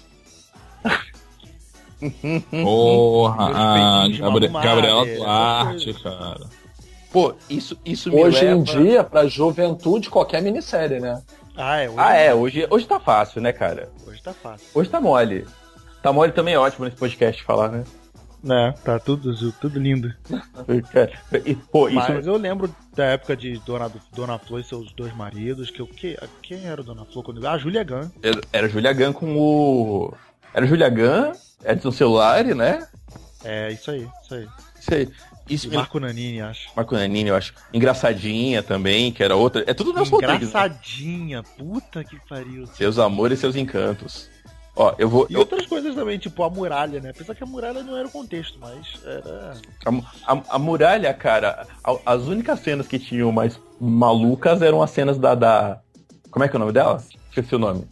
Porra, 2.51 3.51
ah, 3.55 4.09
Gabriel, 4.09 4.53
Gabriel 4.53 5.17
Duarte, 5.17 5.95
cara. 6.03 6.47
Pô, 7.13 7.35
isso, 7.49 7.77
isso 7.85 8.11
me 8.11 8.23
Hoje 8.23 8.45
leva... 8.45 8.61
em 8.61 8.63
dia, 8.63 9.03
pra 9.03 9.27
juventude, 9.27 10.09
qualquer 10.09 10.41
minissérie, 10.41 11.01
né? 11.01 11.21
Ah, 11.57 11.79
é. 11.79 11.89
Hoje, 11.89 11.99
ah, 11.99 12.15
é. 12.15 12.35
Hoje, 12.35 12.67
hoje 12.71 12.87
tá 12.87 13.01
fácil, 13.01 13.41
né, 13.41 13.53
cara? 13.53 13.91
Hoje 14.07 14.23
tá 14.23 14.33
fácil. 14.33 14.67
Hoje 14.75 14.89
tá 14.89 15.01
mole. 15.01 15.47
Tá 16.03 16.13
mole 16.13 16.33
também 16.33 16.55
é 16.55 16.59
ótimo 16.59 16.85
nesse 16.85 16.97
podcast 16.97 17.43
falar, 17.43 17.69
né? 17.69 17.85
Né? 18.43 18.75
Tá 18.85 18.99
tudo, 18.99 19.53
tudo 19.53 19.79
lindo. 19.79 20.15
e, 21.45 21.55
pô, 21.55 21.89
isso... 21.89 21.97
Mas 21.97 22.27
eu 22.27 22.37
lembro 22.37 22.75
da 22.95 23.05
época 23.05 23.37
de 23.37 23.59
Dona, 23.65 23.91
Dona 24.15 24.39
Flor 24.39 24.61
e 24.61 24.65
seus 24.65 24.93
dois 24.93 25.15
maridos, 25.15 25.71
que 25.71 25.83
o 25.83 25.87
que 25.87 26.17
quem 26.43 26.67
era 26.67 26.83
Dona 26.83 27.05
Flor 27.05 27.25
quando 27.25 27.47
Ah, 27.47 27.59
Julia 27.59 27.85
Gunn. 27.85 28.11
Era, 28.23 28.41
era 28.53 28.69
Julia 28.69 28.93
Gunn 28.93 29.13
com 29.13 29.37
o 29.37 30.15
era 30.53 30.67
Julia 30.67 30.89
Gunn, 30.89 31.33
Edson 31.65 31.93
Celulari, 31.93 32.55
né? 32.55 32.87
É, 33.45 33.73
isso 33.73 33.91
aí, 33.91 34.09
isso 34.23 34.35
aí. 34.35 34.49
Isso 34.79 34.95
aí. 34.95 35.09
Isso 35.49 35.73
Marco 35.73 35.99
Nanini, 35.99 36.41
acho. 36.41 36.69
Marco 36.77 36.95
Nanini, 36.95 37.29
eu 37.29 37.35
acho. 37.35 37.53
Engraçadinha 37.73 38.63
também, 38.63 39.11
que 39.11 39.23
era 39.23 39.35
outra. 39.35 39.65
É 39.67 39.75
tudo 39.75 39.93
Nelson 39.93 40.17
Rodrigues. 40.17 40.49
Engraçadinha, 40.49 41.39
né? 41.39 41.49
puta 41.59 42.05
que 42.05 42.17
pariu. 42.29 42.67
Seus 42.69 42.99
amores 42.99 43.39
e 43.39 43.41
seus 43.41 43.57
encantos. 43.57 44.30
Ó, 44.81 44.95
eu 44.97 45.11
vou. 45.11 45.27
E 45.29 45.35
eu... 45.35 45.41
outras 45.41 45.67
coisas 45.67 45.95
também, 45.95 46.19
tipo 46.19 46.43
a 46.43 46.49
muralha, 46.49 47.01
né? 47.01 47.11
Apesar 47.11 47.35
que 47.35 47.45
a 47.45 47.47
muralha 47.47 47.83
não 47.83 47.99
era 47.99 48.09
o 48.09 48.11
contexto, 48.11 48.59
mas 48.59 49.05
era. 49.05 49.55
A, 49.85 50.33
a, 50.33 50.43
a 50.49 50.59
muralha, 50.59 51.13
cara, 51.13 51.67
a, 51.85 51.99
as 52.07 52.23
únicas 52.23 52.61
cenas 52.61 52.89
que 52.89 52.99
tinham 52.99 53.31
mais 53.31 53.61
malucas 53.79 54.63
eram 54.63 54.83
as 54.83 54.91
cenas 54.91 55.19
da. 55.19 55.35
da... 55.35 55.81
Como 56.31 56.47
é 56.47 56.49
que 56.49 56.57
é 56.57 56.59
o 56.59 56.61
nome 56.61 56.73
dela? 56.73 57.05
Esqueci 57.29 57.55
o 57.55 57.59
nome. 57.59 57.87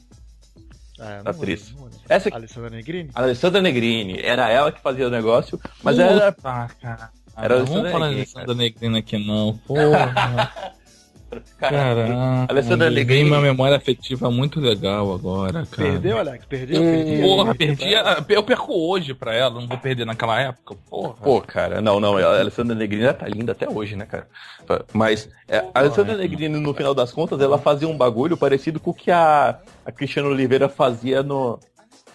É, 0.99 1.22
da 1.22 1.30
atriz. 1.30 1.68
Lembro, 1.68 1.84
lembro. 1.84 2.01
Essa 2.09 2.34
Alessandra 2.34 2.70
Negrini? 2.70 3.11
Alessandra 3.14 3.61
Negrini. 3.61 4.20
Era 4.22 4.49
ela 4.49 4.72
que 4.72 4.80
fazia 4.80 5.07
o 5.07 5.11
negócio, 5.11 5.61
mas 5.82 5.97
Puta, 5.97 6.09
era. 6.09 6.32
Cara. 6.32 7.11
Era 7.36 7.59
não 7.59 7.66
vamos 7.66 7.93
falar 7.93 8.09
de 8.09 8.14
Alessandra 8.14 8.55
Negrini 8.55 8.99
aqui 8.99 9.18
não, 9.18 9.59
porra. 9.68 10.72
Caramba. 11.59 12.47
Alessandra 12.49 12.91
Negrini. 12.91 13.29
uma 13.29 13.41
memória 13.41 13.76
afetiva 13.76 14.31
muito 14.31 14.61
legal 14.61 15.12
agora, 15.12 15.66
cara. 15.66 15.91
Perdeu, 15.91 16.18
Alex? 16.18 16.45
Perdeu? 16.47 16.81
Perdi, 16.81 17.22
porra, 17.22 17.55
perdi. 17.55 17.85
Eu 18.29 18.43
perco 18.43 18.72
hoje 18.72 19.12
pra 19.12 19.35
ela, 19.35 19.61
não 19.61 19.66
vou 19.66 19.79
perder 19.79 20.07
naquela 20.07 20.41
época. 20.41 20.74
Porra. 20.89 21.14
Pô, 21.14 21.41
cara, 21.41 21.81
não, 21.81 22.01
não. 22.01 22.16
A 22.16 22.41
Alessandra 22.41 22.74
Negrini 22.74 23.12
tá 23.12 23.29
linda 23.29 23.53
até 23.53 23.68
hoje, 23.68 23.95
né, 23.95 24.07
cara? 24.07 24.26
Mas 24.93 25.29
é, 25.47 25.59
a 25.74 25.81
Alessandra 25.81 26.16
Negrini, 26.16 26.59
no 26.59 26.72
final 26.72 26.95
das 26.95 27.12
contas, 27.12 27.41
ela 27.41 27.59
fazia 27.59 27.89
um 27.89 27.97
bagulho 27.97 28.37
parecido 28.37 28.81
com 28.81 28.91
o 28.91 28.95
que 28.95 29.11
a, 29.11 29.59
a 29.85 29.93
Cristiano 29.93 30.31
Oliveira 30.31 30.68
fazia 30.68 31.22
no, 31.22 31.59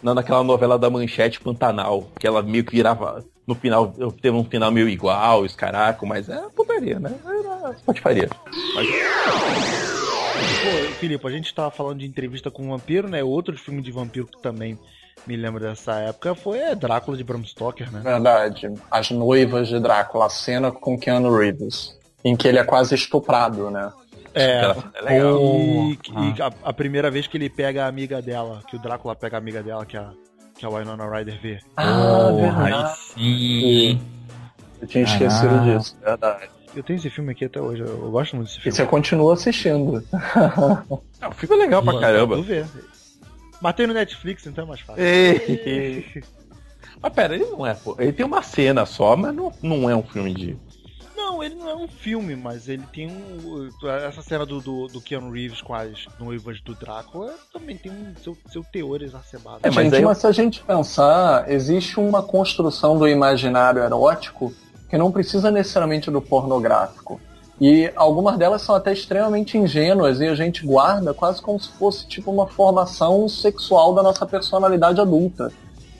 naquela 0.04 0.44
novela 0.44 0.78
da 0.78 0.90
Manchete 0.90 1.40
Pantanal, 1.40 2.10
que 2.20 2.28
ela 2.28 2.42
meio 2.42 2.64
que 2.64 2.76
virava 2.76 3.24
no 3.46 3.56
final, 3.56 3.94
eu 3.98 4.12
teve 4.12 4.36
um 4.36 4.44
final 4.44 4.72
meio 4.72 4.88
igual, 4.88 5.42
os 5.42 5.56
caracos, 5.56 6.08
mas 6.08 6.30
é 6.30 6.42
putaria, 6.56 7.00
né? 7.00 7.14
Era 7.26 7.76
patifaria. 7.86 8.30
Mas... 8.76 8.88
Pô, 10.64 10.94
Filipe, 11.00 11.28
a 11.28 11.32
gente 11.32 11.54
tava 11.54 11.70
falando 11.70 12.00
de 12.00 12.06
entrevista 12.06 12.50
com 12.50 12.64
um 12.64 12.70
vampiro, 12.70 13.10
né? 13.10 13.24
Outro 13.24 13.58
filme 13.58 13.82
de 13.82 13.92
vampiro 13.92 14.28
que 14.28 14.42
também 14.42 14.80
me 15.28 15.36
lembro 15.36 15.60
dessa 15.60 15.94
época 16.00 16.36
foi 16.36 16.60
é, 16.60 16.76
Drácula 16.76 17.18
de 17.18 17.24
Bram 17.24 17.44
Stoker, 17.44 17.92
né? 17.92 18.02
Verdade. 18.02 18.74
As 18.90 19.12
noivas 19.12 19.68
de 19.68 19.80
Drácula, 19.80 20.26
a 20.26 20.30
cena 20.30 20.72
com 20.72 20.98
Keanu 20.98 21.36
Reeves, 21.36 21.98
em 22.24 22.36
que 22.36 22.48
ele 22.48 22.60
é 22.60 22.64
quase 22.64 22.96
estuprado, 22.96 23.70
né? 23.70 23.92
É, 24.34 24.76
é 24.96 25.02
legal. 25.02 25.40
e, 25.42 26.00
Ah. 26.16 26.34
e 26.38 26.42
a, 26.42 26.52
a 26.70 26.74
primeira 26.74 27.10
vez 27.12 27.28
que 27.28 27.38
ele 27.38 27.50
pega 27.50 27.86
a 27.86 27.88
amiga 27.88 28.22
dela, 28.22 28.62
que 28.68 28.76
o 28.76 28.80
Drácula 28.80 29.16
pega 29.16 29.38
a 29.38 29.40
amiga 29.40 29.62
dela, 29.62 29.86
que 29.86 29.96
a, 29.98 30.12
que 30.58 30.66
a 30.66 30.70
Winona 30.70 31.10
Ryder 31.10 31.40
vê. 31.42 31.60
Ah, 31.78 32.28
aí 32.30 32.36
verdade. 32.42 32.98
sim. 33.00 34.02
Eu 34.82 34.88
tinha 34.88 35.04
esquecido 35.04 35.56
Ah. 35.56 35.64
disso, 35.78 35.98
verdade. 36.04 36.50
Eu 36.76 36.82
tenho 36.84 36.98
esse 36.98 37.10
filme 37.10 37.32
aqui 37.32 37.46
até 37.46 37.62
hoje, 37.62 37.82
eu, 37.82 37.88
eu 37.88 38.10
gosto 38.12 38.36
muito 38.36 38.48
desse 38.48 38.60
E 38.60 38.62
filme. 38.64 38.76
você 38.76 38.86
continua 38.86 39.34
assistindo. 39.34 40.04
O 41.26 41.32
filme 41.36 41.56
é 41.56 41.58
legal 41.60 41.82
pra 41.84 42.00
caramba. 42.00 42.36
Vou 42.36 42.44
ver. 42.44 42.66
Matei 43.62 43.88
no 43.88 43.94
Netflix, 43.94 44.46
então 44.46 44.66
é 44.66 44.68
mais 44.68 44.82
fácil. 44.82 45.02
Ei. 45.04 46.06
Mas 47.02 47.14
pera, 47.14 47.36
ele 47.36 47.46
não 47.46 47.66
é, 47.66 47.74
pô. 47.74 47.96
Ele 48.00 48.12
tem 48.12 48.26
uma 48.26 48.42
cena 48.42 48.86
só, 48.86 49.16
mas 49.16 49.34
não, 49.36 49.52
não 49.62 49.90
é 49.90 49.96
um 49.96 50.04
filme 50.04 50.34
de. 50.34 50.58
Não, 51.44 51.46
ele 51.46 51.56
não 51.56 51.70
é 51.70 51.76
um 51.76 51.88
filme, 51.88 52.36
mas 52.36 52.70
ele 52.70 52.84
tem 52.92 53.08
um. 53.08 53.70
Essa 54.08 54.22
cena 54.22 54.46
do, 54.46 54.62
do, 54.62 54.88
do 54.88 55.02
Keanu 55.02 55.32
Reeves 55.32 55.62
com 55.62 55.74
as 55.74 56.08
noivas 56.20 56.62
do 56.62 56.74
Drácula 56.74 57.34
também 57.52 57.76
tem 57.78 57.92
um 57.92 58.14
seu, 58.22 58.38
seu 58.50 58.64
teor 58.64 59.02
exacerbado. 59.02 59.60
É, 59.64 59.70
mas 59.70 59.86
gente, 59.86 59.96
aí 59.96 60.06
mas 60.06 60.18
se 60.20 60.28
a 60.28 60.32
gente 60.32 60.64
pensar, 60.64 61.50
existe 61.52 62.00
uma 62.00 62.24
construção 62.24 62.98
do 62.98 63.08
imaginário 63.08 63.82
erótico 63.82 64.54
que 64.90 64.98
não 64.98 65.12
precisa 65.12 65.52
necessariamente 65.52 66.10
do 66.10 66.22
pornográfico. 66.22 67.20
E 67.60 67.92
algumas 67.96 68.38
delas 68.38 68.62
são 68.62 68.76
até 68.76 68.92
extremamente 68.92 69.58
ingênuas 69.58 70.20
e 70.20 70.28
a 70.28 70.36
gente 70.36 70.66
guarda 70.66 71.14
quase 71.14 71.42
como 71.42 71.60
se 71.60 71.70
fosse 71.74 72.08
tipo 72.08 72.32
uma 72.32 72.48
formação 72.48 73.28
sexual 73.30 73.94
da 73.94 74.02
nossa 74.02 74.26
personalidade 74.26 75.00
adulta. 75.00 75.52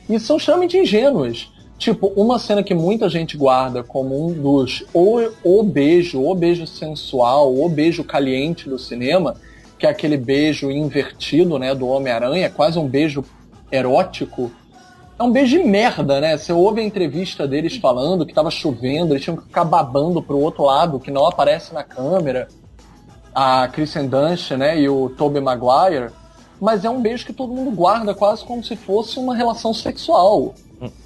E 0.10 0.20
são 0.20 0.38
extremamente 0.38 0.78
ingênuas. 0.78 1.53
Tipo, 1.78 2.08
uma 2.16 2.40
cena 2.40 2.64
que 2.64 2.74
muita 2.74 3.10
gente 3.10 3.36
guarda 3.36 3.84
como 3.84 4.28
um 4.28 4.34
dos 4.34 4.86
o, 4.94 5.20
o 5.44 5.64
beijo, 5.64 6.22
o 6.22 6.34
beijo 6.34 6.66
sensual, 6.66 7.54
o 7.54 7.68
beijo 7.68 8.04
caliente 8.04 8.70
do 8.70 8.80
cinema, 8.80 9.36
que 9.78 9.86
é 9.86 9.90
aquele 9.90 10.16
beijo 10.16 10.72
invertido, 10.72 11.60
né, 11.60 11.76
do 11.76 11.88
Homem-Aranha, 11.88 12.50
quase 12.50 12.80
um 12.80 12.88
beijo 12.88 13.26
erótico. 13.72 14.52
É 15.20 15.24
um 15.24 15.32
beijo 15.32 15.58
de 15.58 15.64
merda, 15.64 16.20
né? 16.22 16.38
Você 16.38 16.54
ouve 16.54 16.82
a 16.82 16.84
entrevista 16.84 17.48
deles 17.48 17.76
falando 17.78 18.26
que 18.26 18.34
tava 18.34 18.50
chovendo, 18.50 19.14
eles 19.14 19.24
tinham 19.24 19.38
que 19.38 19.44
ficar 19.44 19.66
babando 19.66 20.22
pro 20.22 20.40
outro 20.40 20.64
lado, 20.64 21.00
que 21.00 21.12
não 21.12 21.26
aparece 21.26 21.74
na 21.74 21.84
câmera. 21.84 22.48
A 23.34 23.68
Kristen 23.68 24.08
Dunst, 24.08 24.52
né, 24.52 24.80
e 24.80 24.88
o 24.88 25.10
Tobey 25.10 25.42
Maguire. 25.42 26.12
Mas 26.62 26.86
é 26.86 26.90
um 26.90 27.02
beijo 27.02 27.26
que 27.26 27.34
todo 27.34 27.54
mundo 27.54 27.72
guarda 27.72 28.14
quase 28.14 28.46
como 28.46 28.64
se 28.64 28.76
fosse 28.76 29.20
uma 29.20 29.36
relação 29.36 29.74
sexual. 29.74 30.54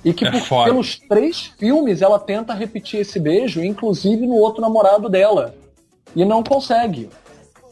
E 0.04 0.14
que 0.14 0.26
É 0.26 0.32
por- 0.32 0.42
foda. 0.42 0.66
pelos 0.72 0.98
três 1.00 1.42
filmes 1.58 2.02
ela 2.02 2.20
tenta 2.20 2.54
repetir 2.54 3.00
esse 3.02 3.20
beijo, 3.20 3.64
inclusive 3.64 4.26
no 4.26 4.36
outro 4.36 4.62
namorado 4.62 5.10
dela. 5.10 5.54
E 6.16 6.24
não 6.26 6.42
consegue. 6.44 7.10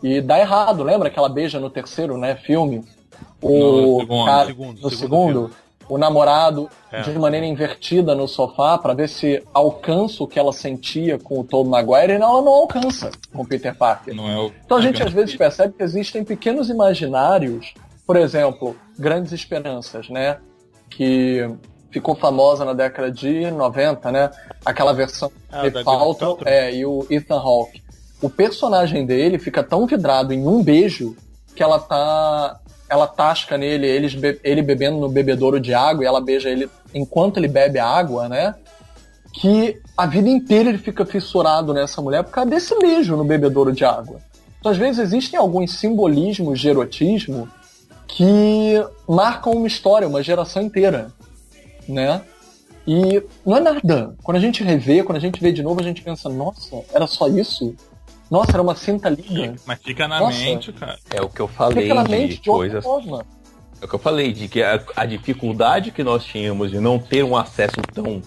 E 0.04 0.22
dá 0.22 0.40
errado, 0.40 0.84
lembra 0.84 1.10
que 1.10 1.18
ela 1.18 1.30
beija 1.30 1.60
no 1.60 1.70
terceiro, 1.70 2.18
né, 2.18 2.36
filme? 2.36 2.84
No 3.42 3.50
O 3.50 4.00
segundo, 4.02 4.26
cara, 4.26 4.46
segundo, 4.48 4.82
no 4.82 4.90
segundo 4.90 4.92
segundo, 4.92 5.52
o 5.88 5.98
namorado 5.98 6.70
É. 6.92 7.02
de 7.02 7.18
maneira 7.18 7.46
invertida 7.46 8.14
no 8.16 8.28
sofá 8.28 8.78
pra 8.78 8.94
ver 8.94 9.08
se 9.08 9.42
alcança 9.54 10.24
o 10.24 10.28
que 10.28 10.38
ela 10.40 10.52
sentia 10.52 11.18
com 11.18 11.40
o 11.40 11.44
Tobey 11.44 11.70
Maguire 11.72 12.14
e 12.14 12.16
ela 12.16 12.42
não 12.42 12.50
alcança 12.54 13.12
com 13.34 13.44
o 13.44 13.48
Peter 13.48 13.74
Parker. 13.76 14.14
É 14.16 14.38
o. 14.38 14.52
Então 14.66 14.78
a 14.78 14.82
gente 14.82 15.02
às 15.02 15.12
vezes 15.14 15.36
percebe 15.36 15.74
que 15.78 15.84
existem 15.84 16.24
pequenos 16.24 16.70
imaginários, 16.70 17.74
por 18.06 18.16
exemplo, 18.18 18.76
Grandes 18.98 19.32
Esperanças, 19.32 20.10
né? 20.10 20.38
Que 20.90 21.50
ficou 21.96 22.14
famosa 22.14 22.66
na 22.66 22.74
década 22.74 23.10
de 23.10 23.50
90, 23.52 24.12
né? 24.12 24.30
Aquela 24.66 24.92
versão 24.92 25.32
Ah, 25.50 25.62
de 25.62 25.72
Paltrow 25.82 26.16
Paltrow. 26.36 26.38
é, 26.46 26.76
e 26.76 26.86
o 26.86 27.08
Ethan 27.10 27.38
Hawke. 27.40 27.82
O 28.22 28.30
personagem 28.30 29.06
dele 29.06 29.40
fica 29.40 29.64
tão 29.64 29.88
vidrado 29.88 30.34
em 30.34 30.46
um 30.46 30.62
beijo 30.62 31.16
que 31.56 31.64
ela 31.64 31.80
tá 31.80 32.60
ela 32.90 33.08
tasca 33.08 33.58
nele, 33.58 33.88
eles 33.88 34.14
be- 34.14 34.40
ele 34.44 34.62
bebendo 34.62 34.98
no 34.98 35.08
bebedouro 35.10 35.58
de 35.60 35.74
água 35.74 36.04
e 36.04 36.08
ela 36.08 36.20
beija 36.22 36.50
ele 36.50 36.70
enquanto 36.94 37.38
ele 37.38 37.48
bebe 37.48 37.80
a 37.80 37.88
água, 37.88 38.28
né? 38.28 38.54
Que 39.34 39.80
a 39.98 40.06
vida 40.06 40.28
inteira 40.30 40.70
ele 40.70 40.78
fica 40.78 41.06
fissurado 41.06 41.74
nessa 41.74 42.02
mulher 42.02 42.24
por 42.26 42.32
causa 42.32 42.50
desse 42.50 42.78
beijo 42.78 43.16
no 43.16 43.24
bebedouro 43.24 43.72
de 43.72 43.86
água. 43.86 44.20
Então, 44.60 44.72
às 44.72 44.78
vezes, 44.78 45.00
existem 45.00 45.40
alguns 45.40 45.72
simbolismos 45.80 46.60
de 46.60 46.68
erotismo 46.70 47.48
que 48.08 48.84
marcam 49.08 49.54
uma 49.54 49.68
história, 49.68 50.08
uma 50.08 50.22
geração 50.22 50.62
inteira, 50.62 51.12
né? 51.88 52.22
E 52.88 53.24
não 53.46 53.58
é 53.58 53.60
nada. 53.60 54.16
Quando 54.24 54.38
a 54.38 54.40
gente 54.40 54.64
revê, 54.64 55.04
quando 55.04 55.18
a 55.18 55.22
gente 55.22 55.42
vê 55.42 55.52
de 55.52 55.64
novo, 55.64 55.80
a 55.80 55.84
gente 55.84 56.02
pensa, 56.02 56.30
nossa, 56.30 56.84
era 56.94 57.08
só 57.08 57.28
isso? 57.28 57.76
Nossa, 58.30 58.52
era 58.52 58.62
uma 58.62 58.76
cinta 58.76 59.10
liga. 59.10 59.56
Mas 59.66 59.80
fica 59.84 60.08
na 60.08 60.20
Nossa. 60.20 60.38
mente, 60.38 60.72
cara. 60.74 60.98
É 61.12 61.22
o 61.22 61.30
que 61.30 61.40
eu 61.40 61.48
falei 61.48 61.84
Fica 61.84 61.96
na 61.96 62.04
de 62.04 62.12
mente 62.12 62.42
de 62.42 62.50
outra 62.50 62.82
coisas. 62.82 62.84
forma. 62.84 63.26
É 63.82 63.86
o 63.86 63.88
que 63.88 63.94
eu 63.96 64.00
falei, 64.00 64.32
de 64.34 64.48
que 64.48 64.64
a, 64.64 64.82
a 64.96 65.06
dificuldade 65.06 65.92
que 65.92 66.04
nós 66.04 66.24
tínhamos 66.24 66.72
de 66.72 66.80
não 66.80 66.98
ter 66.98 67.24
um 67.24 67.36
acesso 67.36 67.76
tão 67.94 68.22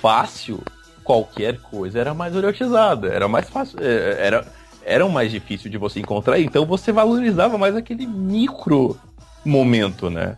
fácil, 0.00 0.62
qualquer 1.04 1.60
coisa 1.60 1.98
era 1.98 2.14
mais 2.14 2.34
erotizada, 2.34 3.08
era 3.08 3.28
mais 3.28 3.48
fácil, 3.48 3.78
é, 3.80 4.26
era, 4.26 4.46
era 4.84 5.08
mais 5.08 5.30
difícil 5.30 5.70
de 5.70 5.76
você 5.78 6.00
encontrar, 6.00 6.38
então 6.40 6.64
você 6.64 6.92
valorizava 6.92 7.58
mais 7.58 7.74
aquele 7.76 8.06
micro 8.06 8.98
momento, 9.44 10.08
né? 10.08 10.36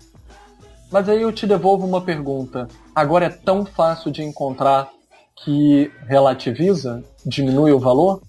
Mas 0.91 1.09
aí 1.09 1.21
eu 1.23 1.33
te 1.33 1.47
devolvo 1.47 1.87
uma 1.87 2.01
pergunta. 2.01 2.67
Agora 2.95 3.27
é 3.27 3.31
tão 3.31 3.65
fácil 3.65 4.11
de 4.11 4.23
encontrar 4.23 4.89
que 5.45 5.91
relativiza? 6.07 7.03
Diminui 7.25 7.73
o 7.73 7.79
valor? 7.79 8.21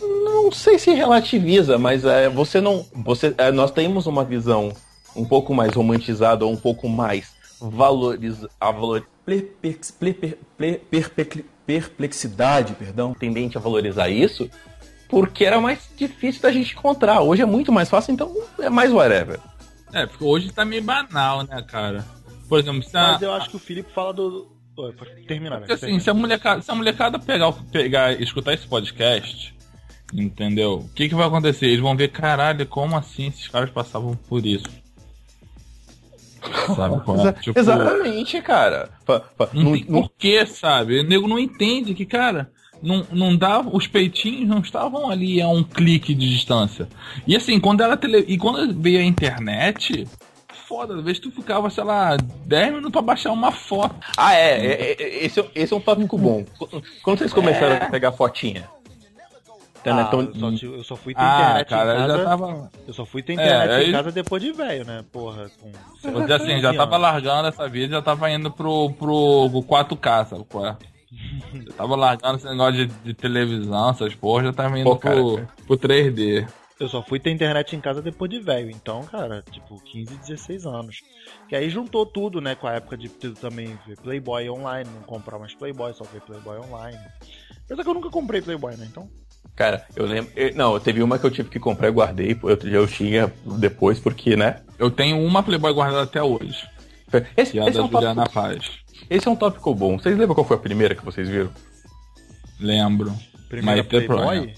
Não 0.00 0.52
sei 0.52 0.78
se 0.78 0.92
relativiza, 0.92 1.78
mas 1.78 2.04
é, 2.04 2.28
você 2.28 2.60
não. 2.60 2.84
Você, 3.04 3.34
é, 3.38 3.50
nós 3.50 3.70
temos 3.70 4.06
uma 4.06 4.24
visão 4.24 4.72
um 5.16 5.24
pouco 5.24 5.54
mais 5.54 5.72
romantizada 5.74 6.44
ou 6.44 6.52
um 6.52 6.56
pouco 6.56 6.88
mais 6.88 7.32
valoriza, 7.60 8.48
a 8.60 8.70
valor, 8.70 9.04
Perplex- 9.26 9.90
ple- 9.90 10.14
per- 10.14 10.38
ple- 10.56 10.80
perplex- 10.90 11.44
perplexidade, 11.66 12.74
perdão. 12.74 13.12
tendente 13.14 13.58
a 13.58 13.60
valorizar 13.60 14.08
isso, 14.08 14.48
porque 15.08 15.44
era 15.44 15.60
mais 15.60 15.80
difícil 15.96 16.40
da 16.40 16.52
gente 16.52 16.72
encontrar. 16.74 17.20
Hoje 17.20 17.42
é 17.42 17.46
muito 17.46 17.72
mais 17.72 17.88
fácil, 17.88 18.12
então 18.12 18.32
é 18.60 18.70
mais 18.70 18.92
whatever. 18.92 19.40
É, 19.92 20.06
porque 20.06 20.24
hoje 20.24 20.52
tá 20.52 20.64
meio 20.64 20.82
banal, 20.82 21.42
né, 21.44 21.62
cara? 21.62 22.04
Por 22.48 22.58
exemplo, 22.58 22.82
se 22.82 22.96
a, 22.96 23.12
Mas 23.12 23.22
eu 23.22 23.32
acho 23.32 23.50
que 23.50 23.56
o 23.56 23.60
Felipe 23.60 23.92
fala 23.92 24.12
do. 24.12 24.56
Pode 24.74 24.94
terminar, 25.26 25.58
porque, 25.58 25.72
né? 25.72 25.74
assim, 25.74 25.98
se 25.98 26.08
a 26.08 26.14
molecada, 26.14 26.62
se 26.62 26.70
a 26.70 26.74
molecada 26.74 27.18
pegar, 27.18 27.52
pegar, 27.72 28.12
escutar 28.20 28.54
esse 28.54 28.66
podcast, 28.66 29.52
entendeu? 30.14 30.74
O 30.74 30.88
que 30.90 31.08
que 31.08 31.14
vai 31.16 31.26
acontecer? 31.26 31.66
Eles 31.66 31.80
vão 31.80 31.96
ver, 31.96 32.08
caralho, 32.08 32.64
como 32.64 32.96
assim 32.96 33.26
esses 33.26 33.48
caras 33.48 33.70
passavam 33.70 34.14
por 34.28 34.46
isso? 34.46 34.68
Sabe? 36.76 37.00
qual 37.04 37.26
é? 37.26 37.32
Tipo, 37.32 37.58
Exatamente, 37.58 38.40
cara. 38.40 38.88
Não 39.52 39.62
não- 39.64 39.72
não- 39.88 40.02
porquê, 40.02 40.46
sabe? 40.46 41.00
O 41.00 41.02
nego 41.04 41.26
não 41.26 41.38
entende 41.40 41.92
que, 41.94 42.06
cara, 42.06 42.52
não, 42.82 43.06
não 43.10 43.36
dava. 43.36 43.70
Os 43.74 43.86
peitinhos 43.86 44.48
não 44.48 44.58
estavam 44.60 45.10
ali 45.10 45.40
a 45.40 45.48
um 45.48 45.62
clique 45.62 46.14
de 46.14 46.28
distância. 46.28 46.88
E 47.26 47.36
assim, 47.36 47.58
quando 47.60 47.80
ela 47.82 47.96
tele, 47.96 48.24
E 48.28 48.36
quando 48.38 48.72
veio 48.80 49.00
a 49.00 49.04
internet, 49.04 50.06
foda, 50.68 50.96
às 50.96 51.02
vezes 51.02 51.18
tu 51.20 51.30
ficava, 51.30 51.70
sei 51.70 51.84
lá, 51.84 52.16
10 52.46 52.68
minutos 52.68 52.92
pra 52.92 53.02
baixar 53.02 53.32
uma 53.32 53.50
foto. 53.52 53.94
Ah, 54.16 54.34
é, 54.34 54.66
é, 54.66 54.92
é, 55.02 55.24
esse, 55.24 55.40
é- 55.40 55.50
esse 55.54 55.72
é 55.72 55.76
um 55.76 55.80
tópico 55.80 56.16
bom. 56.18 56.44
Quando 57.02 57.18
vocês 57.18 57.32
começaram 57.32 57.76
a 57.76 57.88
pegar 57.90 58.12
fotinha? 58.12 58.68
Ah, 59.86 60.04
Então, 60.06 60.20
eu, 60.20 60.34
só, 60.34 60.66
eu 60.66 60.84
só 60.84 60.96
fui 60.96 61.14
ter 61.14 61.20
Ah, 61.22 61.62
internet 61.62 61.68
cara, 61.68 61.90
em 61.90 61.94
eu 62.02 62.06
casa. 62.08 62.18
já 62.18 62.24
tava. 62.24 62.70
Eu 62.86 62.92
só 62.92 63.06
fui 63.06 63.22
ter 63.22 63.32
internet 63.34 63.70
aí- 63.70 63.88
em 63.88 63.92
casa 63.92 64.12
depois 64.12 64.42
de 64.42 64.52
velho, 64.52 64.84
né? 64.84 65.02
Porra, 65.10 65.50
com. 65.60 65.70
Eu 66.10 66.28
já, 66.28 66.36
assim, 66.36 66.60
já 66.60 66.74
tava 66.74 66.96
largando 66.98 67.48
essa 67.48 67.66
vida, 67.68 67.94
já 67.94 68.02
tava 68.02 68.30
indo 68.30 68.50
pro, 68.50 68.90
pro, 68.90 69.48
pro 69.48 69.62
4K, 69.62 70.26
sabe 70.26 70.44
qual 70.50 70.66
é? 70.66 70.76
Eu 71.66 71.72
tava 71.72 71.96
largando 71.96 72.36
esse 72.38 72.46
negócio 72.46 72.86
de, 72.86 72.94
de 73.02 73.14
televisão, 73.14 73.90
essas 73.90 74.14
porra, 74.14 74.44
já 74.44 74.52
tava 74.52 74.78
indo 74.78 74.90
Pô, 74.90 74.96
cara, 74.96 75.16
pro, 75.16 75.48
pro 75.66 75.76
3D. 75.78 76.46
Eu 76.78 76.88
só 76.88 77.02
fui 77.02 77.18
ter 77.18 77.30
internet 77.30 77.74
em 77.74 77.80
casa 77.80 78.00
depois 78.00 78.30
de 78.30 78.38
velho. 78.38 78.70
Então, 78.70 79.02
cara, 79.04 79.42
tipo, 79.50 79.82
15, 79.82 80.16
16 80.16 80.64
anos. 80.64 81.02
Que 81.48 81.56
aí 81.56 81.68
juntou 81.68 82.06
tudo, 82.06 82.40
né? 82.40 82.54
Com 82.54 82.68
a 82.68 82.74
época 82.74 82.96
de 82.96 83.08
ter 83.08 83.32
também 83.34 83.76
ver 83.86 83.96
Playboy 84.00 84.48
online, 84.48 84.88
não 84.94 85.02
comprar 85.02 85.38
mais 85.38 85.54
Playboy, 85.54 85.92
só 85.92 86.04
ver 86.04 86.20
Playboy 86.20 86.58
online. 86.58 86.98
Apesar 87.64 87.82
que 87.82 87.88
eu 87.88 87.94
nunca 87.94 88.10
comprei 88.10 88.40
Playboy, 88.40 88.76
né? 88.76 88.86
Então. 88.88 89.08
Cara, 89.56 89.84
eu 89.96 90.06
lembro. 90.06 90.30
eu- 90.36 90.54
Não, 90.54 90.78
teve 90.78 91.02
uma 91.02 91.18
que 91.18 91.26
eu 91.26 91.30
tive 91.32 91.48
que 91.48 91.58
comprar 91.58 91.88
e 91.88 91.92
guardei. 91.92 92.38
Outro 92.40 92.68
dia 92.68 92.78
eu 92.78 92.86
tinha 92.86 93.32
depois, 93.58 93.98
porque, 93.98 94.36
né? 94.36 94.60
Eu 94.78 94.88
tenho 94.88 95.18
uma 95.18 95.42
Playboy 95.42 95.72
guardada 95.72 96.04
até 96.04 96.22
hoje. 96.22 96.64
Esse, 97.36 97.52
Que 97.52 97.58
é 97.58 97.62
a 97.62 97.66
esse 97.66 97.72
da 97.72 97.80
é 97.80 97.82
um 97.82 97.88
Juliana 97.90 98.22
tópico, 98.24 98.34
Paz. 98.40 98.70
Esse 99.08 99.26
é 99.28 99.30
um 99.30 99.36
tópico 99.36 99.74
bom. 99.74 99.98
Vocês 99.98 100.16
lembram 100.16 100.34
qual 100.34 100.46
foi 100.46 100.56
a 100.56 100.60
primeira 100.60 100.94
que 100.94 101.04
vocês 101.04 101.28
viram? 101.28 101.50
Lembro. 102.60 103.12
Primeira 103.48 103.82
Mas 103.82 103.88
tem 103.90 104.06
Playboy? 104.06 104.54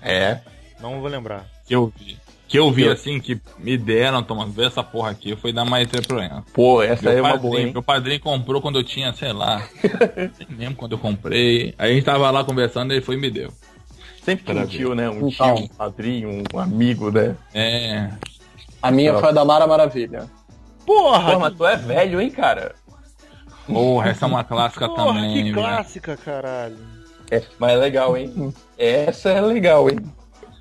É. 0.00 0.38
Não 0.80 1.00
vou 1.00 1.08
lembrar. 1.08 1.46
Que 1.66 1.74
eu 1.74 1.92
vi. 1.96 2.18
Que 2.48 2.58
eu 2.58 2.70
vi 2.70 2.82
Eu- 2.82 2.92
assim, 2.92 3.18
que 3.18 3.40
me 3.58 3.78
deram, 3.78 4.22
toma, 4.22 4.46
vê 4.46 4.66
essa 4.66 4.82
porra 4.82 5.10
aqui, 5.10 5.34
foi 5.36 5.52
da 5.52 5.64
Maestria 5.64 6.02
Proença. 6.02 6.44
Pô, 6.52 6.82
essa 6.82 7.02
Meu 7.08 7.18
é 7.18 7.20
uma 7.22 7.30
padrinho, 7.30 7.50
boa, 7.50 7.60
hein? 7.62 7.72
meu 7.72 7.82
padrinho 7.82 8.20
comprou 8.20 8.60
quando 8.60 8.78
eu 8.78 8.84
tinha, 8.84 9.12
sei 9.14 9.32
lá, 9.32 9.66
nem 10.50 10.58
lembro 10.58 10.76
quando 10.76 10.92
eu 10.92 10.98
comprei. 10.98 11.74
Aí 11.78 11.92
a 11.92 11.94
gente 11.94 12.04
tava 12.04 12.30
lá 12.30 12.44
conversando 12.44 12.92
e 12.92 12.96
ele 12.96 13.04
foi 13.04 13.14
e 13.14 13.18
me 13.18 13.30
deu. 13.30 13.50
Sempre 14.22 14.44
tem 14.44 14.62
um 14.62 14.66
tio, 14.66 14.94
né? 14.94 15.08
Um 15.08 15.28
Então. 15.28 15.54
tio, 15.54 15.64
um 15.64 15.68
padrinho, 15.68 16.42
um 16.54 16.58
amigo, 16.58 17.10
né? 17.10 17.34
É. 17.54 18.10
A 18.82 18.90
minha 18.90 19.18
foi 19.18 19.30
a 19.30 19.32
da 19.32 19.44
Mara 19.44 19.66
Maravilha. 19.66 20.28
Porra! 20.84 21.32
Pô, 21.32 21.38
mas 21.38 21.54
tu 21.56 21.64
é 21.66 21.76
velho, 21.76 22.20
hein, 22.20 22.30
cara? 22.30 22.74
Porra, 23.66 24.10
essa 24.10 24.24
é 24.24 24.28
uma 24.28 24.44
clássica 24.44 24.88
Porra, 24.88 25.04
também. 25.06 25.32
que 25.34 25.42
velho. 25.44 25.54
clássica, 25.54 26.16
caralho. 26.16 26.76
É, 27.30 27.42
mas 27.58 27.72
é 27.72 27.76
legal, 27.76 28.16
hein? 28.16 28.52
Essa 28.76 29.30
é 29.30 29.40
legal, 29.40 29.88
hein? 29.88 29.98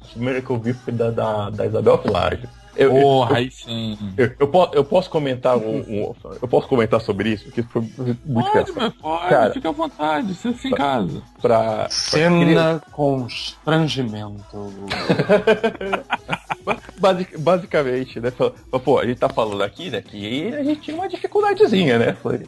A 0.04 0.08
primeira 0.14 0.42
que 0.42 0.50
eu 0.50 0.58
vi 0.60 0.74
foi 0.74 0.94
da, 0.94 1.10
da, 1.12 1.50
da 1.50 1.66
Isabel 1.66 1.98
Flávio. 2.02 2.48
Eu, 2.74 2.96
eu, 2.96 3.02
Porra, 3.02 3.36
aí 3.38 3.52
sim. 3.52 3.98
eu, 4.18 4.32
eu 4.40 4.48
po- 4.48 4.70
eu 4.74 4.84
posso 4.86 5.10
comentar 5.10 5.58
um, 5.58 5.80
um- 5.80 6.16
eu 6.42 6.48
posso 6.48 6.70
comentar 6.70 7.02
sobre 7.02 7.32
isso, 7.32 7.44
porque 7.46 7.64
foi 7.64 7.82
muito 7.82 8.50
Pode, 8.50 8.72
pode, 9.02 9.30
Cara. 9.30 9.52
fica 9.54 9.68
à 9.68 9.72
vontade, 9.74 10.34
você 10.34 10.68
em 10.70 10.72
casa. 10.72 11.22
Pra, 11.42 11.88
Cena 11.90 12.82
constrangimento. 12.94 14.72
Basic- 17.00 17.38
basicamente, 17.40 18.20
né? 18.20 18.32
Pô, 18.84 19.00
a 19.00 19.06
gente 19.06 19.18
tá 19.18 19.28
falando 19.30 19.62
aqui, 19.64 19.90
né? 19.90 20.02
Que 20.02 20.54
a 20.54 20.64
gente 20.64 20.82
tinha 20.82 20.96
uma 20.96 21.10
dificuldadezinha, 21.10 21.98
né? 22.00 22.14
Falei- 22.22 22.46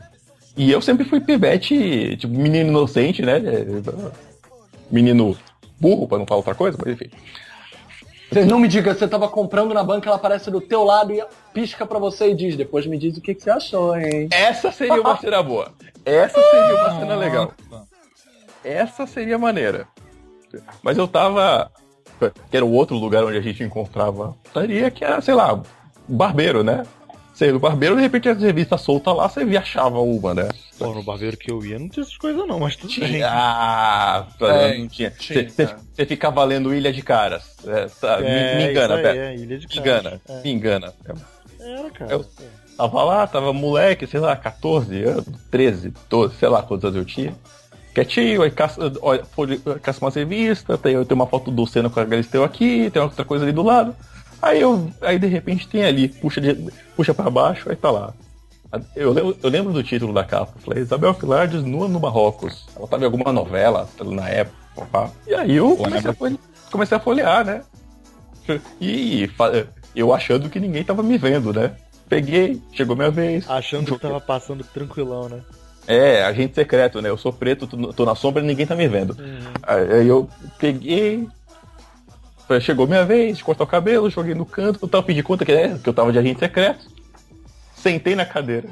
E 0.55 0.71
eu 0.71 0.81
sempre 0.81 1.03
fui 1.05 1.19
pivete, 1.19 2.15
tipo, 2.17 2.33
menino 2.33 2.69
inocente, 2.69 3.21
né? 3.23 3.41
Menino 4.91 5.35
burro, 5.79 6.07
pra 6.07 6.17
não 6.17 6.25
falar 6.25 6.37
outra 6.37 6.55
coisa, 6.55 6.77
mas 6.79 6.93
enfim. 6.93 7.09
Você 8.31 8.45
não 8.45 8.59
me 8.59 8.67
diga, 8.67 8.93
você 8.93 9.07
tava 9.07 9.27
comprando 9.27 9.73
na 9.73 9.83
banca, 9.83 10.09
ela 10.09 10.15
aparece 10.15 10.49
do 10.49 10.59
teu 10.59 10.83
lado 10.83 11.13
e 11.13 11.23
pisca 11.53 11.85
pra 11.85 11.99
você 11.99 12.31
e 12.31 12.35
diz, 12.35 12.55
depois 12.55 12.85
me 12.85 12.97
diz 12.97 13.17
o 13.17 13.21
que, 13.21 13.35
que 13.35 13.43
você 13.43 13.51
achou, 13.51 13.95
hein? 13.95 14.27
Essa 14.31 14.71
seria 14.71 14.99
uma 14.99 15.17
cena 15.17 15.43
boa. 15.43 15.71
Essa 16.05 16.41
seria 16.41 16.75
uma 16.75 16.99
cena 16.99 17.15
legal. 17.15 17.53
Essa 18.63 19.05
seria 19.05 19.37
maneira. 19.37 19.87
Mas 20.81 20.97
eu 20.97 21.07
tava. 21.07 21.71
Que 22.49 22.57
era 22.57 22.65
o 22.65 22.71
outro 22.71 22.95
lugar 22.95 23.23
onde 23.23 23.37
a 23.37 23.41
gente 23.41 23.63
encontrava 23.63 24.35
putaria, 24.43 24.89
que 24.89 25.03
era, 25.03 25.19
sei 25.21 25.33
lá, 25.33 25.61
barbeiro, 26.07 26.63
né? 26.63 26.83
Sei, 27.33 27.51
o 27.51 27.57
barbeiro, 27.59 27.95
de 27.95 28.01
repente, 28.01 28.29
as 28.29 28.39
revistas 28.41 28.81
soltas 28.81 29.15
lá, 29.15 29.27
você 29.27 29.43
via 29.43 29.59
achava 29.59 29.99
uma, 29.99 30.35
né? 30.35 30.49
Pô, 30.77 30.93
no 30.93 31.01
barbeiro 31.01 31.35
que 31.35 31.51
eu 31.51 31.65
ia 31.65 31.79
não 31.79 31.89
tinha 31.89 32.03
essas 32.03 32.15
coisas 32.17 32.45
não, 32.47 32.59
mas 32.59 32.75
tudo 32.75 32.93
bem. 32.99 33.23
Ah, 33.23 34.27
É, 34.39 34.77
não 34.77 34.87
tinha. 34.87 35.09
tinha. 35.09 35.49
Você 35.49 36.05
ficava 36.05 36.43
lendo 36.43 36.73
Ilha 36.75 36.93
de 36.93 37.01
Caras. 37.01 37.43
É, 37.65 37.87
tá, 37.99 38.19
me- 38.19 38.27
É, 38.27 38.55
me, 38.57 38.71
engana, 38.71 38.85
isso 38.85 38.93
aí, 38.93 39.01
Beto. 39.13 39.17
é, 39.19 39.35
Ilha 39.35 39.57
de 39.57 39.67
Me 39.67 39.73
Caras. 39.83 39.99
engana, 40.05 40.21
É. 40.29 40.41
me 40.43 40.51
engana. 40.51 40.93
Era, 41.59 41.89
cara. 41.89 42.11
Eu- 42.11 42.25
Tava 42.75 43.03
lá, 43.03 43.27
tava 43.27 43.53
moleque, 43.53 44.07
sei 44.07 44.19
lá, 44.19 44.35
14 44.35 45.03
anos, 45.03 45.25
13, 45.51 45.93
12, 46.09 46.35
sei 46.37 46.49
lá 46.49 46.63
quantos 46.63 46.85
anos 46.85 46.97
eu 46.97 47.05
tinha. 47.05 47.33
Quietinho, 47.93 48.41
aí 48.41 48.49
caça, 48.49 48.91
olha, 48.99 49.23
caça 49.79 50.03
umas 50.03 50.15
revistas, 50.15 50.79
tem, 50.81 51.05
tem 51.05 51.15
uma 51.15 51.27
foto 51.27 51.51
do 51.51 51.67
Senna 51.67 51.87
com 51.89 51.99
a 51.99 52.03
Galisteu 52.03 52.43
aqui, 52.43 52.89
tem 52.89 52.99
outra 52.99 53.23
coisa 53.23 53.45
ali 53.45 53.51
do 53.51 53.61
lado. 53.61 53.95
Aí 54.43 54.59
eu, 54.59 54.91
aí 55.01 55.17
de 55.17 55.27
repente 55.27 55.67
tem 55.69 55.85
ali, 55.85 56.09
puxa, 56.09 56.41
de, 56.41 56.53
puxa 56.97 57.13
pra 57.13 57.29
baixo, 57.29 57.69
aí 57.69 57.75
tá 57.77 57.89
lá. 57.89 58.13
Eu, 58.95 59.13
lembro- 59.13 59.37
eu 59.41 59.49
lembro 59.49 59.71
do 59.71 59.81
título 59.83 60.11
da 60.13 60.23
capa, 60.25 60.51
falei, 60.59 60.83
Isabel 60.83 61.13
Filardes 61.13 61.63
nua 61.63 61.87
no 61.87 61.97
Marrocos. 61.99 62.65
Ela 62.75 62.87
tava 62.87 63.03
em 63.03 63.05
alguma 63.05 63.31
novela 63.31 63.87
na 64.03 64.27
época. 64.27 64.57
pá. 64.91 65.09
E 65.25 65.33
aí 65.33 65.55
eu 65.55 65.77
comecei, 65.77 66.09
a 66.09 66.13
folhe- 66.13 66.39
comecei 66.71 66.97
a 66.97 66.99
folhear, 66.99 67.45
né? 67.45 67.61
E 68.81 69.29
eu 69.95 70.13
achando 70.13 70.49
que 70.49 70.59
ninguém 70.59 70.83
tava 70.83 71.01
me 71.03 71.17
vendo, 71.17 71.53
né? 71.53 71.71
Peguei, 72.09 72.61
chegou 72.73 72.95
minha 72.95 73.09
vez. 73.11 73.49
Achando 73.49 73.93
que 73.93 73.99
tava 73.99 74.19
passando 74.19 74.63
tranquilão, 74.63 75.29
né? 75.29 75.39
É, 75.87 76.23
agente 76.23 76.55
secreto, 76.55 77.01
né? 77.01 77.09
Eu 77.09 77.17
sou 77.17 77.31
preto, 77.31 77.67
tô, 77.67 77.93
tô 77.93 78.05
na 78.05 78.15
sombra 78.15 78.41
e 78.43 78.45
ninguém 78.45 78.65
tá 78.65 78.75
me 78.75 78.87
vendo. 78.87 79.15
Aí 79.63 80.07
eu 80.07 80.27
peguei. 80.59 81.27
Chegou 82.61 82.87
minha 82.87 83.05
vez 83.05 83.41
cortar 83.41 83.63
o 83.63 83.67
cabelo, 83.67 84.09
joguei 84.09 84.35
no 84.35 84.45
canto, 84.45 84.87
tal, 84.87 85.01
pedi 85.01 85.23
conta 85.23 85.45
que, 85.45 85.51
é, 85.51 85.77
que 85.77 85.87
eu 85.87 85.93
tava 85.93 86.11
de 86.11 86.19
agente 86.19 86.39
secreto. 86.39 86.85
Sentei 87.75 88.15
na 88.15 88.25
cadeira. 88.25 88.69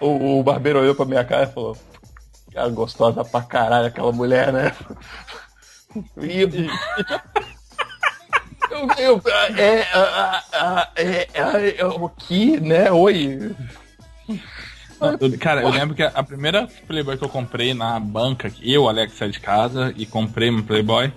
O, 0.00 0.40
o 0.40 0.42
barbeiro 0.42 0.80
olhou 0.80 0.94
pra 0.94 1.04
minha 1.04 1.24
cara 1.24 1.44
e 1.44 1.52
falou: 1.52 1.76
Cara, 2.52 2.68
gostosa 2.68 3.24
pra 3.24 3.40
caralho 3.42 3.86
aquela 3.86 4.12
mulher, 4.12 4.52
né? 4.52 4.72
E, 6.16 6.42
e- 6.44 6.70
eu, 8.70 8.88
eu, 8.96 9.22
é, 9.58 9.82
ah, 9.92 10.44
ah, 10.54 10.88
é, 10.96 11.28
é, 11.34 11.80
é, 11.80 11.84
o 11.84 12.08
que, 12.08 12.58
né? 12.58 12.90
Oi. 12.90 13.54
Cara, 15.38 15.62
eu 15.62 15.68
lembro 15.68 15.94
que 15.94 16.02
a 16.02 16.22
primeira 16.22 16.66
Playboy 16.86 17.18
que 17.18 17.24
eu 17.24 17.28
comprei 17.28 17.74
na 17.74 18.00
banca, 18.00 18.50
eu, 18.62 18.88
Alex, 18.88 19.12
saí 19.14 19.30
de 19.30 19.40
casa 19.40 19.92
e 19.96 20.06
comprei 20.06 20.48
uma 20.48 20.62
Playboy, 20.62 21.12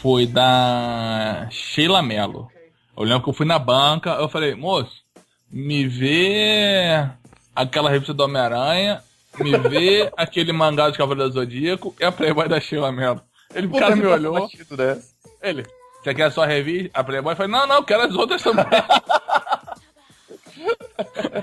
foi 0.00 0.26
da 0.26 1.48
Sheila 1.50 2.02
Mello. 2.02 2.48
Eu 2.96 3.04
lembro 3.04 3.22
que 3.22 3.30
eu 3.30 3.34
fui 3.34 3.46
na 3.46 3.58
banca, 3.58 4.10
eu 4.10 4.28
falei, 4.28 4.54
moço, 4.54 5.02
me 5.50 5.86
vê 5.86 7.08
aquela 7.54 7.90
revista 7.90 8.14
do 8.14 8.22
Homem-Aranha, 8.22 9.02
me 9.38 9.56
vê 9.56 10.10
aquele 10.16 10.52
mangá 10.52 10.90
de 10.90 10.98
Cavaleiro 10.98 11.30
do 11.30 11.34
Zodíaco 11.34 11.94
e 12.00 12.04
a 12.04 12.12
Playboy 12.12 12.48
da 12.48 12.60
Sheila 12.60 12.92
Mello. 12.92 13.20
Ele, 13.54 13.66
o 13.66 13.78
cara 13.78 13.96
me 13.96 14.06
olhou, 14.06 14.40
Batido, 14.40 14.76
né? 14.76 15.00
ele, 15.42 15.66
você 16.02 16.14
quer 16.14 16.32
a 16.38 16.46
revista? 16.46 16.90
A 16.94 17.04
Playboy? 17.04 17.34
Falei, 17.34 17.50
não, 17.50 17.66
não, 17.66 17.76
eu 17.76 17.84
quero 17.84 18.02
as 18.02 18.14
outras 18.14 18.42
também. 18.42 18.66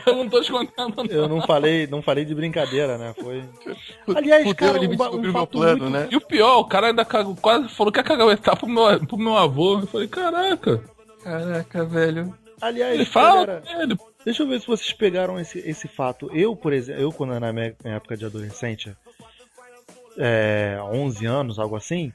eu 0.05 0.15
não 0.15 0.29
tô 0.29 0.39
escondendo, 0.39 0.95
não. 0.95 1.05
Eu 1.05 1.27
não 1.27 1.41
falei, 1.41 1.87
não 1.87 2.01
falei 2.01 2.25
de 2.25 2.35
brincadeira, 2.35 2.97
né? 2.97 3.13
Foi. 3.13 3.43
Aliás, 4.15 4.43
Fudeu, 4.43 4.55
cara, 4.55 4.77
ele 4.83 4.87
um, 4.95 5.15
um 5.15 5.21
meu 5.21 5.33
fato 5.33 5.51
plano, 5.51 5.83
muito... 5.83 5.93
né? 5.93 6.07
E 6.11 6.15
o 6.15 6.21
pior, 6.21 6.59
o 6.59 6.65
cara 6.65 6.87
ainda 6.87 7.05
cagou, 7.05 7.35
quase 7.35 7.69
falou 7.69 7.91
que 7.91 7.99
ia 7.99 8.03
cagar 8.03 8.27
o 8.27 8.31
etapa 8.31 8.57
pro 8.57 8.67
meu, 8.67 9.05
pro 9.05 9.17
meu 9.17 9.37
avô. 9.37 9.79
Eu 9.79 9.87
falei, 9.87 10.07
caraca. 10.07 10.81
Caraca, 11.23 11.85
velho. 11.85 12.33
Aliás, 12.61 12.95
Ele 12.95 13.05
fala, 13.05 13.61
ele, 13.79 13.97
deixa 14.23 14.43
eu 14.43 14.47
ver 14.47 14.61
se 14.61 14.67
vocês 14.67 14.93
pegaram 14.93 15.39
esse, 15.39 15.59
esse 15.59 15.87
fato. 15.87 16.29
Eu, 16.33 16.55
por 16.55 16.71
exemplo, 16.73 17.01
eu 17.01 17.11
quando 17.11 17.31
era 17.31 17.47
na 17.47 17.53
minha 17.53 17.75
minha 17.83 17.97
época 17.97 18.15
de 18.15 18.25
adolescente, 18.25 18.95
é, 20.17 20.77
11 20.81 21.25
anos, 21.25 21.59
algo 21.59 21.75
assim, 21.75 22.13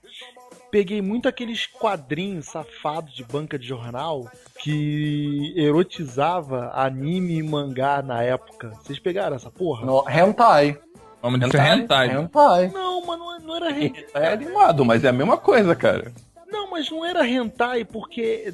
peguei 0.71 1.03
muito 1.03 1.29
aqueles 1.29 1.67
quadrinhos 1.67 2.47
safados 2.47 3.13
de 3.15 3.25
banca 3.25 3.59
de 3.59 3.67
jornal 3.67 4.31
que 4.63 5.53
erotizava 5.57 6.71
anime 6.75 7.39
e 7.39 7.43
mangá 7.43 8.03
na 8.03 8.23
época. 8.23 8.71
Vocês 8.83 8.99
pegaram 8.99 9.37
essa 9.37 9.51
porra? 9.51 9.85
No, 9.85 10.05
hentai. 10.09 10.79
vamos 11.23 11.41
dizer 11.41 11.61
hentai. 11.61 12.11
Hentai. 12.17 12.69
Não, 12.69 13.05
mas 13.05 13.19
não, 13.19 13.39
não 13.41 13.57
era 13.57 13.71
hentai. 13.73 14.07
É 14.15 14.33
animado, 14.33 14.85
mas 14.85 15.05
é 15.05 15.09
a 15.09 15.13
mesma 15.13 15.37
coisa, 15.37 15.75
cara. 15.75 16.13
Não, 16.51 16.71
mas 16.71 16.91
não 16.91 17.05
era 17.05 17.27
hentai 17.27 17.85
porque 17.85 18.53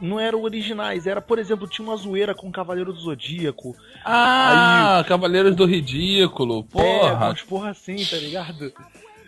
não 0.00 0.18
eram 0.18 0.42
originais. 0.42 1.06
Era, 1.06 1.20
por 1.20 1.38
exemplo, 1.38 1.68
tinha 1.68 1.86
uma 1.86 1.96
zoeira 1.96 2.34
com 2.34 2.48
o 2.48 2.52
Cavaleiro 2.52 2.92
do 2.92 2.98
Zodíaco. 3.00 3.76
Ah, 4.04 5.04
Cavaleiros 5.06 5.54
do 5.54 5.64
Ridículo, 5.64 6.60
É, 6.60 6.72
porra. 6.72 7.26
umas 7.28 7.42
porra 7.42 7.70
assim, 7.70 8.04
tá 8.04 8.16
ligado? 8.16 8.72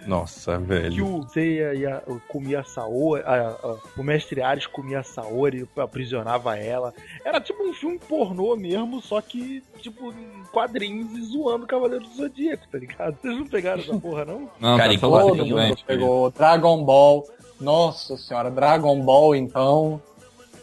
Nossa, 0.06 0.58
Que 0.58 0.64
velho. 0.64 1.06
o 1.18 1.28
Seiya 1.28 1.74
ia, 1.74 2.02
comia 2.28 2.60
a 2.60 2.64
Saori, 2.64 3.22
a- 3.24 3.56
a- 3.62 3.76
o 3.96 4.02
Mestre 4.02 4.42
Ares 4.42 4.66
comia 4.66 5.00
a 5.00 5.02
Saori, 5.02 5.66
aprisionava 5.76 6.58
ela. 6.58 6.92
Era 7.24 7.40
tipo 7.40 7.62
um 7.62 7.72
filme 7.72 7.98
pornô 7.98 8.54
mesmo, 8.56 9.00
só 9.00 9.20
que, 9.20 9.62
tipo, 9.78 10.12
em 10.12 10.42
quadrinhos 10.52 11.12
e 11.16 11.22
zoando 11.22 11.64
o 11.64 11.68
Cavaleiro 11.68 12.04
do 12.04 12.14
Zodíaco, 12.14 12.64
tá 12.70 12.78
ligado? 12.78 13.16
Vocês 13.20 13.36
não 13.36 13.46
pegaram 13.46 13.80
essa 13.82 13.96
porra, 13.98 14.24
não? 14.24 14.50
Não, 14.60 14.76
Cara, 14.78 14.92
tá 14.94 14.98
só 15.00 15.06
enquanto 15.06 15.36
Todo 15.38 15.46
mundo 15.58 15.76
pegou 15.86 16.30
Dragon 16.30 16.84
Ball. 16.84 17.26
Nossa 17.60 18.16
senhora, 18.16 18.50
Dragon 18.50 19.00
Ball 19.00 19.34
então. 19.36 20.02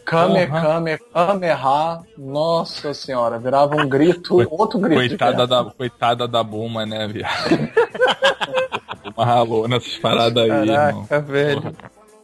Kame, 0.04 0.46
Porra. 0.46 0.60
Kame, 0.60 0.98
Kameha. 1.12 2.02
Nossa 2.18 2.92
senhora, 2.94 3.38
virava 3.38 3.76
um 3.76 3.88
grito, 3.88 4.36
outro 4.50 4.78
grito. 4.78 4.98
Coitada 4.98 5.46
da, 5.46 5.64
coitada 5.64 6.28
da 6.28 6.42
Buma, 6.42 6.84
né, 6.84 7.06
viado? 7.08 7.58
Buma 9.04 9.24
ralou 9.24 9.68
nessas 9.68 9.96
paradas 9.98 10.42
aí, 10.42 10.50
irmão. 10.50 11.06
Caraca, 11.06 11.20
velho. 11.20 11.62
Porra. 11.62 11.74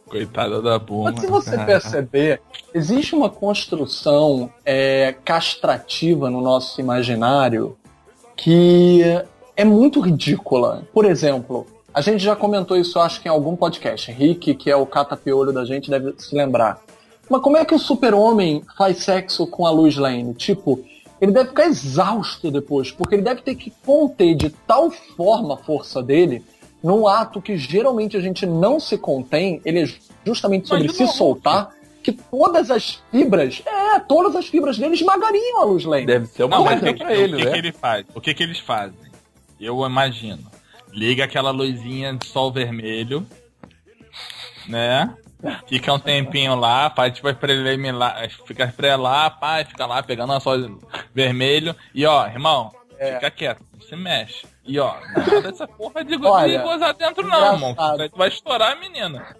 Coitada 0.09 0.61
da 0.61 0.79
Buma. 0.79 1.11
Mas 1.11 1.21
se 1.21 1.27
você 1.27 1.51
cara. 1.51 1.65
perceber, 1.65 2.41
existe 2.73 3.15
uma 3.15 3.29
construção 3.29 4.51
é, 4.65 5.15
castrativa 5.23 6.29
no 6.29 6.41
nosso 6.41 6.81
imaginário 6.81 7.77
que 8.35 9.03
é 9.55 9.63
muito 9.63 9.99
ridícula. 9.99 10.83
Por 10.93 11.05
exemplo, 11.05 11.67
a 11.93 12.01
gente 12.01 12.23
já 12.23 12.35
comentou 12.35 12.77
isso, 12.77 12.99
acho 12.99 13.21
que 13.21 13.27
em 13.27 13.31
algum 13.31 13.55
podcast. 13.55 14.11
Rick, 14.11 14.55
que 14.55 14.71
é 14.71 14.75
o 14.75 14.85
catapiolho 14.85 15.51
da 15.51 15.65
gente, 15.65 15.89
deve 15.89 16.13
se 16.17 16.35
lembrar. 16.35 16.79
Mas 17.29 17.41
como 17.41 17.57
é 17.57 17.63
que 17.63 17.75
o 17.75 17.79
super-homem 17.79 18.63
faz 18.77 18.97
sexo 18.99 19.45
com 19.45 19.65
a 19.65 19.71
Luz 19.71 19.95
Lane? 19.95 20.33
Tipo, 20.33 20.83
ele 21.21 21.31
deve 21.31 21.49
ficar 21.49 21.65
exausto 21.65 22.49
depois, 22.49 22.91
porque 22.91 23.15
ele 23.15 23.21
deve 23.21 23.41
ter 23.41 23.55
que 23.55 23.71
conter 23.85 24.35
de 24.35 24.49
tal 24.49 24.89
forma 24.89 25.53
a 25.53 25.57
força 25.57 26.01
dele 26.01 26.43
num 26.81 27.07
ato 27.07 27.41
que 27.41 27.57
geralmente 27.57 28.15
a 28.15 28.21
gente 28.21 28.45
não 28.45 28.79
se 28.79 28.97
contém, 28.97 29.61
ele 29.65 29.83
é 29.83 29.89
justamente 30.25 30.67
sobre 30.67 30.87
Mas, 30.87 30.95
se 30.95 31.03
não, 31.03 31.11
soltar, 31.11 31.71
que 32.01 32.13
todas 32.13 32.71
as 32.71 33.01
fibras, 33.11 33.61
é, 33.65 33.99
todas 33.99 34.35
as 34.35 34.47
fibras 34.47 34.77
dele 34.77 34.93
esmagariam 34.93 35.61
a 35.61 35.65
luz 35.65 35.83
lente. 35.83 36.07
Deve 36.07 36.25
ser 36.27 36.43
uma 36.45 36.57
Não, 36.57 36.63
mas 36.63 36.77
o 36.77 36.79
coisa 36.79 36.93
que, 36.93 37.03
pra 37.03 37.11
o 37.11 37.15
ele, 37.15 37.37
que 37.37 37.45
né? 37.45 37.51
que 37.51 37.57
ele 37.57 37.71
faz? 37.73 38.05
O 38.15 38.21
que 38.21 38.33
que 38.33 38.43
eles 38.43 38.59
fazem? 38.59 38.97
Eu 39.59 39.85
imagino. 39.85 40.49
Liga 40.91 41.25
aquela 41.25 41.51
luzinha 41.51 42.13
de 42.13 42.25
sol 42.25 42.51
vermelho, 42.51 43.27
né? 44.67 45.13
Fica 45.67 45.93
um 45.93 45.99
tempinho 45.99 46.55
lá, 46.55 46.89
faz 46.89 47.13
tipo 47.13 47.33
preliminar, 47.33 48.29
fica 48.45 48.67
pré 48.75 48.95
lá, 48.95 49.29
pai, 49.29 49.63
fica 49.63 49.85
lá 49.85 50.03
pegando 50.03 50.33
o 50.33 50.39
sol 50.39 50.79
vermelho. 51.13 51.75
E 51.95 52.05
ó, 52.05 52.27
irmão, 52.27 52.71
É. 52.97 53.13
fica 53.15 53.31
quieto, 53.31 53.63
não 53.73 53.81
se 53.81 53.95
mexe. 53.95 54.45
E 54.65 54.77
ó, 54.79 54.95
nada 55.15 55.41
dessa 55.41 55.67
porra 55.67 56.03
de, 56.03 56.17
go- 56.17 56.27
Olha, 56.27 56.57
de 56.57 56.63
gozar 56.63 56.93
dentro 56.93 57.25
não, 57.25 57.53
irmão. 57.53 57.71
engraçado. 57.71 58.09
Tu 58.09 58.17
vai 58.17 58.27
estourar 58.27 58.73
a 58.73 58.75
menina. 58.75 59.35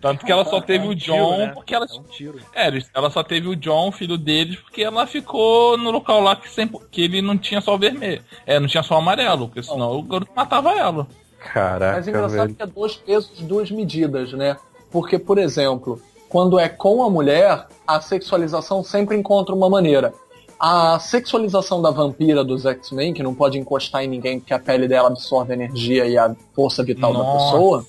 Tanto 0.00 0.26
que 0.26 0.32
ela 0.32 0.44
só 0.44 0.60
teve 0.60 0.86
o 0.88 0.96
Tiro, 0.96 1.16
John 1.16 1.38
né? 1.38 1.46
porque 1.54 1.72
ela 1.74 1.86
É 1.88 1.94
um 1.94 2.02
tiro. 2.02 2.40
é, 2.52 2.66
eles- 2.66 2.90
ela 2.92 3.08
só 3.08 3.22
teve 3.22 3.46
o 3.46 3.54
John, 3.54 3.92
filho 3.92 4.18
deles, 4.18 4.56
porque 4.56 4.82
ela 4.82 5.06
ficou 5.06 5.76
no 5.76 5.92
local 5.92 6.20
lá 6.20 6.34
que, 6.34 6.48
sempre, 6.50 6.80
que 6.90 7.02
ele 7.02 7.22
não 7.22 7.38
tinha 7.38 7.60
sol 7.60 7.78
vermelho. 7.78 8.20
É, 8.44 8.58
não 8.58 8.66
tinha 8.66 8.82
sol 8.82 8.98
amarelo, 8.98 9.46
porque 9.48 9.62
senão 9.62 9.92
o 9.98 10.02
garoto 10.02 10.32
matava 10.34 10.72
ela. 10.72 11.06
Caraca, 11.38 11.96
Mas 11.98 12.06
é 12.08 12.10
engraçado 12.10 12.32
velho. 12.46 12.54
que 12.54 12.62
é 12.62 12.66
dois 12.66 12.96
pesos, 12.96 13.40
duas 13.42 13.70
medidas, 13.70 14.32
né? 14.32 14.56
Porque, 14.92 15.18
por 15.18 15.38
exemplo, 15.38 16.00
quando 16.28 16.58
é 16.58 16.68
com 16.68 17.02
a 17.02 17.10
mulher, 17.10 17.66
a 17.86 18.00
sexualização 18.00 18.84
sempre 18.84 19.16
encontra 19.16 19.54
uma 19.54 19.68
maneira. 19.68 20.12
A 20.60 20.98
sexualização 21.00 21.82
da 21.82 21.90
vampira 21.90 22.44
dos 22.44 22.64
X-Men, 22.64 23.12
que 23.12 23.22
não 23.22 23.34
pode 23.34 23.58
encostar 23.58 24.04
em 24.04 24.06
ninguém 24.06 24.38
porque 24.38 24.54
a 24.54 24.58
pele 24.58 24.86
dela 24.86 25.08
absorve 25.08 25.52
a 25.52 25.56
energia 25.56 26.06
e 26.06 26.16
a 26.16 26.36
força 26.54 26.84
vital 26.84 27.12
da 27.12 27.32
pessoa, 27.32 27.84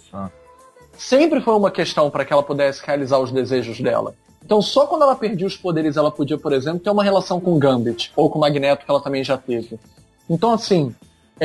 sempre 0.97 1.39
foi 1.39 1.54
uma 1.54 1.70
questão 1.70 2.10
para 2.10 2.26
que 2.26 2.34
ela 2.34 2.41
pudesse 2.41 2.82
realizar 2.84 3.20
os 3.20 3.32
desejos 3.32 3.80
dela. 3.80 4.16
Então, 4.43 4.62
só 4.62 4.88
quando 4.88 5.04
ela 5.04 5.16
perdia 5.16 5.45
os 5.45 5.56
poderes, 5.56 5.95
ela 5.97 6.12
podia, 6.12 6.38
por 6.38 6.51
exemplo, 6.51 6.80
ter 6.80 6.89
uma 6.89 7.04
relação 7.04 7.39
com 7.39 7.54
o 7.54 7.60
Gambit, 7.60 8.12
ou 8.16 8.30
com 8.30 8.39
o 8.39 8.41
Magneto, 8.41 8.86
que 8.86 8.91
ela 8.91 8.99
também 8.99 9.24
já 9.24 9.38
teve. 9.38 9.80
Então, 10.30 10.51
assim, 10.51 10.93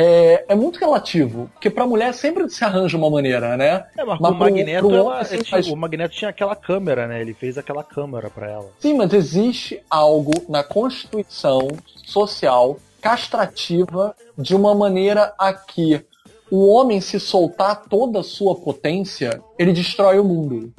é, 0.00 0.44
é 0.48 0.54
muito 0.54 0.78
relativo, 0.78 1.50
porque 1.54 1.68
pra 1.68 1.84
mulher 1.86 2.14
sempre 2.14 2.48
se 2.48 2.62
arranja 2.62 2.96
uma 2.96 3.10
maneira, 3.10 3.56
né? 3.56 3.84
É, 3.96 4.04
mas, 4.04 4.20
Mas 4.20 4.30
o 4.32 4.34
pro- 4.36 4.44
Magneto, 4.44 4.86
pro 4.86 4.96
ela- 4.96 5.18
assim, 5.20 5.42
faz- 5.44 5.66
o 5.66 5.74
Magneto 5.76 6.14
tinha 6.14 6.28
aquela 6.30 6.54
câmera, 6.54 7.08
né? 7.08 7.20
Ele 7.20 7.34
fez 7.34 7.58
aquela 7.58 7.82
câmera 7.82 8.30
pra 8.30 8.48
ela. 8.48 8.70
Sim, 8.78 8.94
mas 8.94 9.12
existe 9.12 9.82
algo 9.90 10.30
na 10.48 10.62
constituição 10.62 11.66
social 12.06 12.76
castrativa 13.00 14.14
de 14.36 14.54
uma 14.54 14.72
maneira 14.74 15.32
a 15.38 15.52
que 15.52 16.04
o 16.50 16.68
homem 16.68 17.00
se 17.00 17.18
soltar 17.18 17.84
toda 17.88 18.20
a 18.20 18.24
sua 18.24 18.54
potência, 18.54 19.40
ele 19.58 19.72
destrói 19.72 20.18
o 20.20 20.24
mundo. 20.24 20.72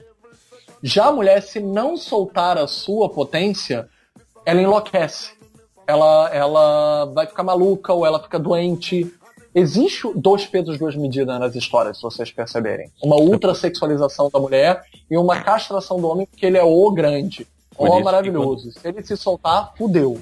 Já 0.82 1.08
a 1.08 1.12
mulher, 1.12 1.42
se 1.42 1.60
não 1.60 1.98
soltar 1.98 2.58
a 2.58 2.68
sua 2.68 3.10
potência, 3.10 3.88
ela 4.46 4.62
enlouquece. 4.62 5.32
Ela, 5.90 6.30
ela 6.32 7.06
vai 7.06 7.26
ficar 7.26 7.42
maluca 7.44 7.92
ou 7.94 8.06
ela 8.06 8.22
fica 8.22 8.38
doente. 8.38 9.12
Existe 9.56 10.08
dois 10.16 10.46
pesos, 10.46 10.78
duas 10.78 10.96
medidas 10.96 11.40
nas 11.40 11.56
histórias, 11.56 11.98
se 11.98 12.04
vocês 12.04 12.32
perceberem. 12.32 12.92
Uma 13.04 13.16
ultrasexualização 13.16 14.30
da 14.32 14.40
mulher 14.40 14.84
e 15.10 15.18
uma 15.18 15.42
castração 15.42 16.00
do 16.00 16.08
homem, 16.08 16.28
porque 16.28 16.46
ele 16.46 16.58
é 16.58 16.64
o 16.64 16.92
grande. 16.92 17.48
Por 17.76 17.90
que 17.98 18.04
maravilhoso. 18.04 18.72
Se 18.72 18.88
ele 18.88 19.02
se 19.04 19.18
soltar, 19.18 19.74
fudeu. 19.76 20.20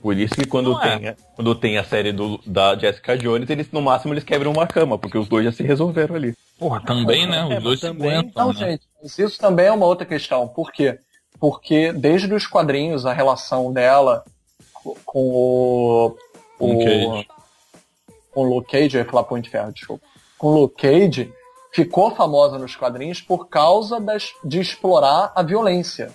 Por 0.00 0.16
isso 0.16 0.34
que 0.36 0.46
quando 0.46 0.70
Não 0.74 0.82
é. 0.84 0.98
tem, 0.98 1.16
quando 1.34 1.54
tem 1.56 1.76
a 1.78 1.82
série 1.82 2.12
do, 2.12 2.38
da 2.46 2.76
Jessica 2.76 3.18
Jones, 3.18 3.50
eles 3.50 3.66
no 3.72 3.82
máximo 3.82 4.14
eles 4.14 4.22
quebram 4.22 4.52
uma 4.52 4.66
cama, 4.68 4.96
porque 4.96 5.18
os 5.18 5.26
dois 5.26 5.44
já 5.44 5.50
se 5.50 5.64
resolveram 5.64 6.14
ali. 6.14 6.32
Porra, 6.56 6.80
também, 6.86 7.26
né? 7.26 7.44
Os 7.46 7.50
É, 7.50 7.60
dois 7.60 7.80
se 7.80 7.86
também- 7.88 8.12
aguentam, 8.14 8.46
Não, 8.46 8.52
né? 8.52 8.58
gente, 8.70 8.82
mas 9.02 9.18
isso 9.18 9.36
também 9.40 9.66
é 9.66 9.72
uma 9.72 9.86
outra 9.86 10.06
questão. 10.06 10.46
Por 10.46 10.70
quê? 10.70 10.96
Porque 11.40 11.92
desde 11.92 12.32
os 12.32 12.46
quadrinhos, 12.46 13.04
a 13.04 13.12
relação 13.12 13.72
dela 13.72 14.22
com 15.04 15.20
o. 15.30 16.16
Com 16.58 16.74
o 16.74 16.78
Cage. 16.84 17.28
com 18.32 18.40
o 18.40 18.54
Luke 18.54 18.70
Cage, 18.70 18.96
eu 18.96 19.04
ia 19.04 19.10
falar 19.10 19.24
Punho 19.24 19.42
de 19.42 19.50
Ferro, 19.50 19.72
desculpa. 19.72 20.04
Com 20.36 20.48
o 20.48 20.60
Luke 20.60 20.76
Cage, 20.82 21.32
ficou 21.72 22.10
famosa 22.14 22.58
nos 22.58 22.74
quadrinhos 22.76 23.20
por 23.20 23.48
causa 23.48 24.00
das, 24.00 24.32
de 24.44 24.60
explorar 24.60 25.32
a 25.34 25.42
violência. 25.42 26.12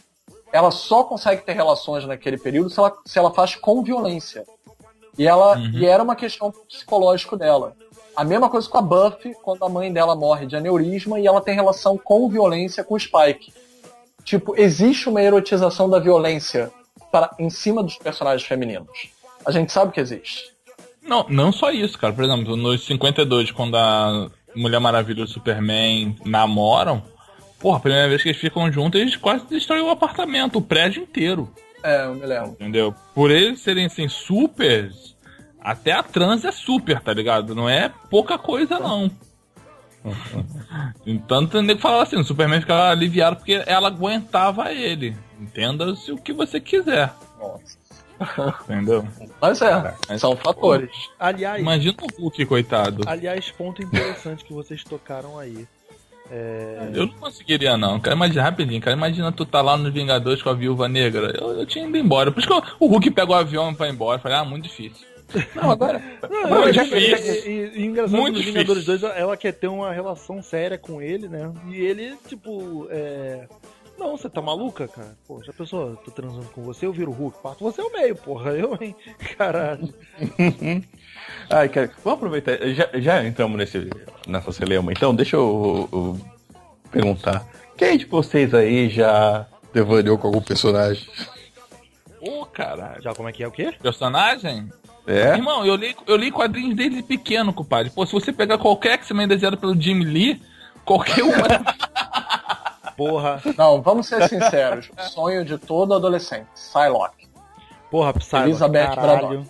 Ela 0.52 0.70
só 0.72 1.04
consegue 1.04 1.42
ter 1.44 1.54
relações 1.54 2.06
naquele 2.06 2.38
período 2.38 2.70
se 2.70 2.80
ela, 2.80 2.94
se 3.06 3.18
ela 3.20 3.32
faz 3.34 3.56
com 3.56 3.82
violência. 3.84 4.46
E, 5.18 5.28
ela, 5.28 5.58
Uhum. 5.58 5.72
e 5.74 5.86
era 5.86 6.02
uma 6.04 6.16
questão 6.16 6.52
psicológico 6.68 7.36
dela. 7.38 7.76
A 8.16 8.24
mesma 8.24 8.50
coisa 8.50 8.70
com 8.70 8.78
a 8.78 8.82
Buffy, 8.82 9.34
quando 9.42 9.64
a 9.66 9.70
mãe 9.70 9.92
dela 9.92 10.16
morre 10.16 10.46
de 10.46 10.56
aneurisma 10.56 11.20
e 11.20 11.26
ela 11.26 11.42
tem 11.42 11.56
relação 11.56 11.98
com 11.98 12.30
violência 12.30 12.84
com 12.84 12.94
o 12.96 13.00
Spike. 13.00 13.52
Tipo, 14.24 14.56
existe 14.56 15.10
uma 15.10 15.22
erotização 15.22 15.90
da 15.90 16.00
violência 16.00 16.72
para, 17.14 17.30
em 17.38 17.52
cima 17.52 17.84
dos 17.84 17.96
personagens 17.96 18.42
femininos. 18.42 19.12
A 19.46 19.52
gente 19.52 19.72
sabe 19.72 19.92
que 19.92 20.00
existe. 20.00 20.52
Não, 21.00 21.24
não 21.30 21.52
só 21.52 21.70
isso, 21.70 22.00
cara. 22.00 22.12
Por 22.12 22.24
exemplo, 22.24 22.58
nos 22.58 22.84
52, 22.88 23.52
quando 23.52 23.76
a 23.78 24.32
Mulher 24.56 24.80
Maravilha 24.80 25.20
e 25.20 25.24
o 25.24 25.28
Superman 25.28 26.18
namoram, 26.26 27.04
porra, 27.60 27.78
a 27.78 27.82
primeira 27.82 28.10
vez 28.10 28.24
que 28.24 28.30
eles 28.30 28.42
ficam 28.42 28.72
juntos, 28.72 29.00
eles 29.00 29.16
quase 29.16 29.46
destroem 29.46 29.84
o 29.84 29.92
apartamento, 29.92 30.58
o 30.58 30.62
prédio 30.62 31.04
inteiro. 31.04 31.54
É, 31.84 32.06
eu 32.06 32.16
me 32.16 32.26
lembro. 32.26 32.52
Entendeu? 32.54 32.96
Por 33.14 33.30
eles 33.30 33.60
serem 33.60 33.86
assim, 33.86 34.08
super. 34.08 34.92
Até 35.62 35.92
a 35.92 36.02
trans 36.02 36.44
é 36.44 36.52
super, 36.52 37.00
tá 37.00 37.14
ligado? 37.14 37.54
Não 37.54 37.70
é 37.70 37.92
pouca 38.10 38.40
coisa, 38.40 38.80
não. 38.80 39.12
Então 41.06 41.46
tem 41.48 41.66
que 41.68 41.78
falar 41.78 42.04
assim, 42.04 42.18
o 42.18 42.24
Superman 42.24 42.60
ficava 42.62 42.90
aliviado 42.90 43.38
porque 43.38 43.64
ela 43.66 43.88
aguentava 43.88 44.72
ele. 44.72 45.16
Entenda-se 45.40 46.12
o 46.12 46.18
que 46.18 46.34
você 46.34 46.60
quiser. 46.60 47.14
Entendeu? 48.64 49.06
Mas 49.42 49.62
é, 49.62 49.96
são 50.18 50.36
fatores. 50.36 50.92
Aliás, 51.20 51.62
Imagina 51.62 51.96
o 52.02 52.22
Hulk, 52.22 52.46
coitado. 52.46 53.04
aliás, 53.08 53.52
ponto 53.52 53.82
interessante 53.82 54.46
que 54.46 54.54
vocês 54.54 54.84
tocaram 54.84 55.38
aí. 55.38 55.68
É, 56.32 56.90
Eu 56.94 57.08
não 57.08 57.14
conseguiria, 57.16 57.76
não. 57.76 58.00
Cara, 58.00 58.16
imagina 58.16 58.44
rapidinho, 58.44 58.82
cara. 58.82 58.96
Imagina 58.96 59.32
tu 59.32 59.46
tá 59.46 59.62
lá 59.62 59.76
nos 59.76 59.94
Vingadores 59.94 60.42
com 60.42 60.50
a 60.50 60.54
viúva 60.54 60.88
negra. 60.88 61.34
Eu, 61.38 61.60
eu 61.60 61.66
tinha 61.66 61.86
ido 61.86 61.98
embora. 61.98 62.32
Por 62.32 62.40
isso 62.40 62.48
que 62.48 62.54
eu- 62.54 62.64
o 62.80 62.88
Hulk 62.88 63.12
pega 63.12 63.32
o 63.32 63.36
avião 63.36 63.74
pra 63.74 63.88
ir 63.88 63.92
embora. 63.92 64.18
Eu 64.18 64.22
falei, 64.22 64.38
ah, 64.38 64.46
muito 64.46 64.64
difícil. 64.64 65.06
Não, 65.56 65.72
agora. 65.72 66.02
Não, 66.30 66.50
Muito 66.62 66.78
eu- 66.80 66.84
difícil. 66.84 67.34
E, 67.46 67.50
e- 67.50 67.80
e 67.82 67.86
engraçado 67.86 68.20
Muito 68.20 68.40
que. 68.40 68.46
Vingadores 68.46 68.86
2 68.86 69.04
ela 69.04 69.36
quer 69.38 69.52
ter 69.54 69.68
uma 69.68 69.92
relação 69.92 70.42
séria 70.44 70.78
com 70.78 71.02
ele, 71.02 71.28
né? 71.28 71.52
E 71.70 71.76
ele, 71.76 72.16
tipo, 72.28 72.88
é. 72.92 73.48
Não, 73.98 74.18
você 74.18 74.28
tá 74.28 74.42
maluca, 74.42 74.88
cara? 74.88 75.16
Pô, 75.28 75.42
já 75.44 75.54
pensou, 75.54 75.96
tô 75.98 76.10
transando 76.10 76.46
com 76.50 76.64
você, 76.64 76.86
eu 76.86 76.92
viro 76.92 77.12
o 77.12 77.14
Hulk, 77.14 77.42
parto 77.44 77.64
você 77.64 77.80
é 77.80 77.84
o 77.84 77.92
meio, 77.92 78.16
porra. 78.16 78.52
Eu, 78.52 78.78
hein? 78.82 78.96
Caralho. 79.38 79.94
Ai, 81.50 81.70
cara, 81.70 81.92
vamos 82.04 82.18
aproveitar. 82.18 82.58
Já, 82.70 82.90
já 82.96 83.24
entramos 83.24 83.58
nesse, 83.58 83.90
nessa 84.28 84.52
celeuma, 84.52 84.92
então 84.92 85.14
deixa 85.16 85.36
eu, 85.36 85.88
eu 85.92 86.20
perguntar. 86.92 87.46
Quem 87.78 87.98
de 87.98 88.06
vocês 88.06 88.54
aí 88.54 88.90
já 88.90 89.46
devaneou 89.74 90.18
com 90.18 90.28
algum 90.28 90.42
personagem? 90.42 91.08
Ô, 92.20 92.46
caralho. 92.46 93.02
Já 93.02 93.14
como 93.14 93.30
é 93.30 93.32
que 93.32 93.44
é 93.44 93.48
o 93.48 93.52
quê? 93.52 93.74
Personagem? 93.82 94.70
É? 95.06 95.34
Irmão, 95.36 95.66
eu 95.66 95.76
li, 95.76 95.96
eu 96.08 96.16
li 96.16 96.32
quadrinhos 96.32 96.76
desde 96.76 97.04
pequeno, 97.04 97.54
compadre. 97.54 97.90
Pô, 97.90 98.06
se 98.06 98.14
você 98.14 98.32
pegar 98.32 98.58
qualquer 98.58 98.94
X-Men 98.94 99.28
desenhado 99.28 99.58
pelo 99.58 99.80
Jim 99.80 100.00
Lee, 100.00 100.42
qualquer 100.86 101.24
um. 101.24 101.32
Porra, 102.96 103.42
Não, 103.58 103.82
vamos 103.82 104.08
ser 104.08 104.28
sinceros. 104.30 104.90
O 104.98 105.02
sonho 105.10 105.44
de 105.44 105.58
todo 105.58 105.96
adolescente. 105.96 106.46
Psylocke. 106.54 107.28
porra, 107.90 108.14
Psylocke, 108.14 108.50
Elizabeth 108.50 108.96
caralho. 108.96 109.48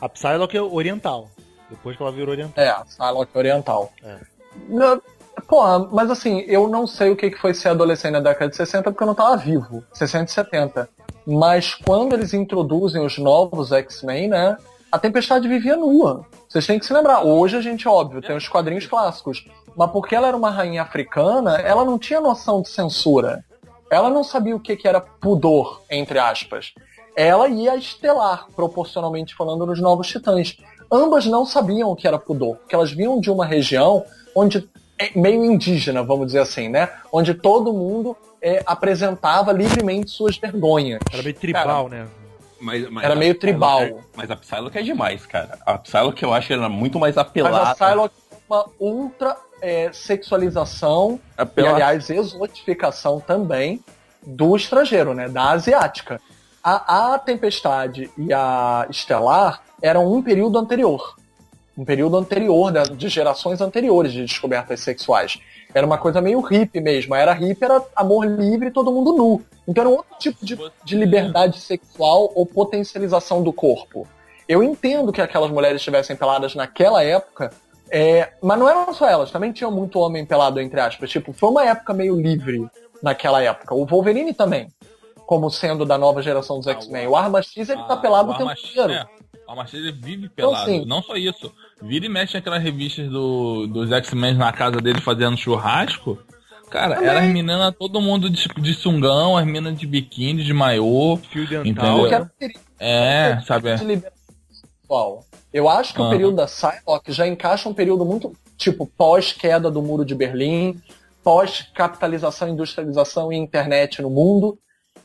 A 0.00 0.08
Psylocke 0.08 0.56
é 0.56 0.62
oriental. 0.62 1.28
Depois 1.68 1.96
que 1.96 2.02
ela 2.02 2.12
virou 2.12 2.30
oriental. 2.30 2.64
É, 2.64 2.72
Psylocke 2.84 3.36
oriental. 3.36 3.92
É. 4.04 4.18
Não, 4.68 5.02
Porra, 5.46 5.88
mas 5.92 6.10
assim, 6.10 6.40
eu 6.40 6.68
não 6.68 6.86
sei 6.86 7.10
o 7.10 7.16
que 7.16 7.30
que 7.30 7.38
foi 7.38 7.54
ser 7.54 7.68
adolescente 7.68 8.12
na 8.12 8.20
década 8.20 8.50
de 8.50 8.56
60 8.56 8.90
porque 8.90 9.02
eu 9.02 9.06
não 9.06 9.14
tava 9.14 9.36
vivo. 9.36 9.84
60 9.92 10.30
e 10.30 10.34
70. 10.34 10.88
Mas 11.26 11.74
quando 11.74 12.14
eles 12.14 12.32
introduzem 12.34 13.04
os 13.04 13.18
novos 13.18 13.70
X-Men, 13.70 14.28
né? 14.28 14.56
A 14.90 14.98
Tempestade 14.98 15.46
vivia 15.46 15.76
nua. 15.76 16.24
Vocês 16.48 16.66
têm 16.66 16.78
que 16.78 16.86
se 16.86 16.94
lembrar. 16.94 17.22
Hoje 17.22 17.56
a 17.56 17.60
gente, 17.60 17.86
óbvio, 17.86 18.22
tem 18.22 18.34
os 18.34 18.48
quadrinhos 18.48 18.86
clássicos. 18.86 19.44
Mas 19.76 19.90
porque 19.90 20.14
ela 20.14 20.26
era 20.26 20.36
uma 20.36 20.50
rainha 20.50 20.82
africana, 20.82 21.56
ela 21.58 21.84
não 21.84 21.98
tinha 21.98 22.20
noção 22.20 22.62
de 22.62 22.70
censura. 22.70 23.44
Ela 23.90 24.08
não 24.08 24.24
sabia 24.24 24.56
o 24.56 24.60
que, 24.60 24.76
que 24.76 24.88
era 24.88 25.00
pudor, 25.00 25.82
entre 25.90 26.18
aspas. 26.18 26.72
Ela 27.14 27.48
ia 27.48 27.76
estelar, 27.76 28.46
proporcionalmente 28.56 29.34
falando, 29.34 29.66
nos 29.66 29.80
Novos 29.80 30.08
Titãs. 30.08 30.56
Ambas 30.90 31.26
não 31.26 31.44
sabiam 31.44 31.90
o 31.90 31.96
que 31.96 32.08
era 32.08 32.18
pudor, 32.18 32.56
porque 32.56 32.74
elas 32.74 32.90
vinham 32.90 33.20
de 33.20 33.30
uma 33.30 33.44
região 33.44 34.04
onde 34.34 34.68
é 34.98 35.10
meio 35.14 35.44
indígena, 35.44 36.02
vamos 36.02 36.28
dizer 36.28 36.40
assim, 36.40 36.68
né? 36.68 36.88
Onde 37.12 37.34
todo 37.34 37.72
mundo 37.72 38.16
é, 38.40 38.62
apresentava 38.64 39.52
livremente 39.52 40.10
suas 40.10 40.38
vergonhas. 40.38 41.00
Era 41.12 41.22
meio 41.22 41.34
tribal, 41.34 41.88
né? 41.88 42.06
Mas, 42.60 42.88
mas 42.90 43.04
Era 43.04 43.14
meio 43.14 43.34
tribal. 43.38 43.80
é- 43.82 43.94
mas 44.16 44.30
a 44.30 44.36
Psylocke 44.36 44.78
é 44.78 44.82
demais, 44.82 45.24
cara. 45.26 45.58
A 45.64 45.78
Psylocke 45.78 46.22
eu 46.22 46.32
acho 46.32 46.48
que 46.48 46.52
era 46.52 46.68
muito 46.68 46.98
mais 46.98 47.14
Mas 47.16 47.24
a 47.24 47.28
apelada. 47.28 47.74
Psylocke 47.74 48.14
é 48.32 48.36
uma 48.54 48.66
ultra 48.80 49.36
é, 49.60 49.90
sexualização 49.92 51.20
e, 51.38 51.40
apelada. 51.42 51.74
aliás, 51.76 52.10
exotificação 52.10 53.20
também 53.20 53.82
do 54.26 54.56
estrangeiro, 54.56 55.14
né? 55.14 55.28
Da 55.28 55.50
asiática. 55.50 56.20
A, 56.62 57.14
a 57.14 57.18
Tempestade 57.18 58.10
e 58.18 58.32
a 58.32 58.86
Estelar 58.90 59.62
eram 59.80 60.12
um 60.12 60.22
período 60.22 60.58
anterior. 60.58 61.16
Um 61.76 61.84
período 61.84 62.16
anterior, 62.16 62.72
da- 62.72 62.82
de 62.82 63.08
gerações 63.08 63.60
anteriores 63.60 64.12
de 64.12 64.22
descobertas 64.24 64.80
sexuais. 64.80 65.38
Era 65.74 65.86
uma 65.86 65.98
coisa 65.98 66.20
meio 66.20 66.40
hippie 66.40 66.80
mesmo. 66.80 67.14
Era 67.14 67.32
hippie, 67.32 67.64
era 67.64 67.82
amor 67.94 68.26
livre, 68.26 68.70
todo 68.70 68.92
mundo 68.92 69.12
nu. 69.12 69.42
Então 69.66 69.82
era 69.82 69.90
um 69.90 69.96
outro 69.96 70.16
tipo 70.18 70.44
de, 70.44 70.58
de 70.84 70.96
liberdade 70.96 71.60
sexual 71.60 72.32
ou 72.34 72.46
potencialização 72.46 73.42
do 73.42 73.52
corpo. 73.52 74.06
Eu 74.48 74.62
entendo 74.62 75.12
que 75.12 75.20
aquelas 75.20 75.50
mulheres 75.50 75.76
estivessem 75.76 76.16
peladas 76.16 76.54
naquela 76.54 77.04
época, 77.04 77.52
é, 77.90 78.32
mas 78.42 78.58
não 78.58 78.68
eram 78.68 78.94
só 78.94 79.06
elas, 79.06 79.30
também 79.30 79.52
tinha 79.52 79.70
muito 79.70 79.98
homem 79.98 80.24
pelado, 80.24 80.58
entre 80.58 80.80
aspas. 80.80 81.10
Tipo, 81.10 81.34
foi 81.34 81.50
uma 81.50 81.64
época 81.64 81.92
meio 81.92 82.18
livre 82.18 82.66
naquela 83.02 83.42
época. 83.42 83.74
O 83.74 83.84
Wolverine 83.84 84.32
também, 84.32 84.68
como 85.26 85.50
sendo 85.50 85.84
da 85.84 85.98
nova 85.98 86.22
geração 86.22 86.56
dos 86.56 86.66
X-Men. 86.66 87.06
O 87.08 87.14
Arma 87.14 87.42
X, 87.42 87.68
ele 87.68 87.82
tá 87.84 87.96
pelado 87.96 88.30
o 88.30 88.32
tempo 88.32 88.48
Arma 88.48 88.56
X, 88.56 88.70
inteiro. 88.70 88.92
é, 88.92 89.06
X 89.56 89.74
ele 89.74 89.92
vive 89.92 90.28
pelado. 90.28 90.70
sim. 90.70 90.84
Não 90.84 91.02
só 91.02 91.16
isso. 91.16 91.52
Vira 91.82 92.06
e 92.06 92.08
mexe 92.08 92.34
naquelas 92.34 92.62
revistas 92.62 93.08
do, 93.10 93.66
dos 93.66 93.90
X-Men 93.92 94.34
na 94.34 94.52
casa 94.52 94.80
dele 94.80 95.00
fazendo 95.00 95.36
churrasco. 95.36 96.18
Cara, 96.70 96.96
Também. 96.96 97.08
era 97.10 97.20
as 97.20 97.26
meninas, 97.28 97.74
todo 97.78 97.98
mundo 98.00 98.28
de, 98.28 98.46
de 98.60 98.74
sungão, 98.74 99.36
as 99.38 99.46
meninas 99.46 99.78
de 99.78 99.86
biquíni, 99.86 100.44
de 100.44 100.52
maiô. 100.52 101.16
Fio 101.30 101.46
dental. 101.48 101.64
Entendeu? 101.66 102.02
Né? 102.02 102.14
era 102.14 102.24
um 102.24 102.28
período 102.38 102.60
É, 102.78 103.40
sabe? 103.46 103.74
de 103.76 103.84
liberdade 103.84 104.14
sexual. 104.50 105.24
Eu 105.50 105.66
acho 105.68 105.94
que 105.94 106.00
o 106.00 106.02
Aham. 106.02 106.10
período 106.10 106.36
da 106.36 106.44
Psylocke 106.46 107.10
já 107.10 107.26
encaixa 107.26 107.68
um 107.70 107.74
período 107.74 108.04
muito, 108.04 108.34
tipo, 108.58 108.84
pós-queda 108.86 109.70
do 109.70 109.80
Muro 109.80 110.04
de 110.04 110.14
Berlim, 110.14 110.78
pós-capitalização, 111.24 112.48
industrialização 112.48 113.32
e 113.32 113.36
internet 113.36 114.02
no 114.02 114.10
mundo, 114.10 114.58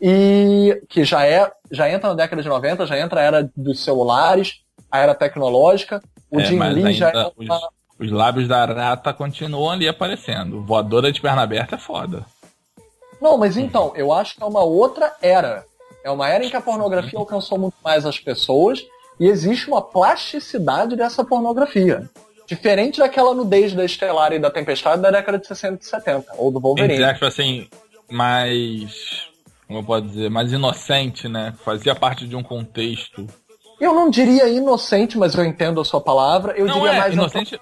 e 0.06 0.84
que 0.90 1.06
já 1.06 1.26
é 1.26 1.50
já 1.72 1.90
entra 1.90 2.10
na 2.10 2.16
década 2.16 2.42
de 2.42 2.50
90, 2.50 2.86
já 2.86 3.00
entra 3.00 3.22
a 3.22 3.24
era 3.24 3.50
dos 3.56 3.82
celulares, 3.82 4.60
a 4.92 5.00
era 5.00 5.16
tecnológica. 5.16 6.04
O 6.30 6.42
É, 6.42 6.46
Jim 6.46 6.58
mas 6.58 6.76
Lee 6.76 6.94
já 6.94 7.10
é 7.10 7.32
uma... 7.38 7.56
os, 7.98 8.08
os 8.08 8.12
lábios 8.12 8.50
da 8.50 8.66
rata 8.66 9.14
continuam 9.14 9.72
ali 9.72 9.88
aparecendo. 9.88 10.62
Voadora 10.62 11.10
de 11.10 11.22
perna 11.22 11.42
aberta 11.42 11.76
é 11.76 11.80
foda. 11.80 12.26
Não, 13.22 13.38
mas 13.38 13.56
então, 13.56 13.94
eu 13.96 14.12
acho 14.12 14.36
que 14.36 14.44
é 14.44 14.46
uma 14.46 14.62
outra 14.62 15.14
era. 15.22 15.64
É 16.04 16.12
uma 16.12 16.28
era 16.28 16.44
em 16.44 16.50
que 16.50 16.58
a 16.58 16.62
pornografia 16.62 17.18
alcançou 17.18 17.58
muito 17.58 17.76
mais 17.82 18.06
as 18.06 18.20
pessoas 18.20 18.84
e 19.18 19.28
existe 19.28 19.70
uma 19.70 19.82
plasticidade 19.82 20.98
dessa 20.98 21.24
pornografia. 21.24 22.10
Diferente 22.46 23.00
daquela 23.00 23.34
nudez 23.34 23.74
da 23.74 23.86
Estelar 23.86 24.34
e 24.34 24.40
da 24.40 24.52
Tempestade 24.52 25.02
da 25.02 25.10
década 25.12 25.40
de 25.40 25.48
60 25.48 25.82
e 25.82 25.86
70, 25.86 26.34
ou 26.38 26.52
do 26.52 26.60
Wolverine. 26.60 26.96
Entre 26.96 27.06
aspas, 27.06 27.34
assim, 27.34 27.70
mais. 28.12 29.32
Como 29.68 29.80
eu 29.80 29.84
posso 29.84 30.04
dizer? 30.08 30.30
Mais 30.30 30.52
inocente, 30.52 31.28
né? 31.28 31.54
Fazia 31.64 31.96
parte 31.96 32.28
de 32.28 32.36
um 32.36 32.44
contexto. 32.44 33.28
Eu 33.80 33.94
não 33.94 34.10
diria 34.10 34.48
inocente, 34.48 35.18
mas 35.18 35.34
eu 35.36 35.44
entendo 35.44 35.80
a 35.82 35.86
sua 35.86 36.00
palavra. 36.02 36.54
Eu 36.58 36.66
não 36.66 36.76
diria 36.76 36.92
é 36.92 37.00
mais 37.00 37.14
inocente 37.14 37.60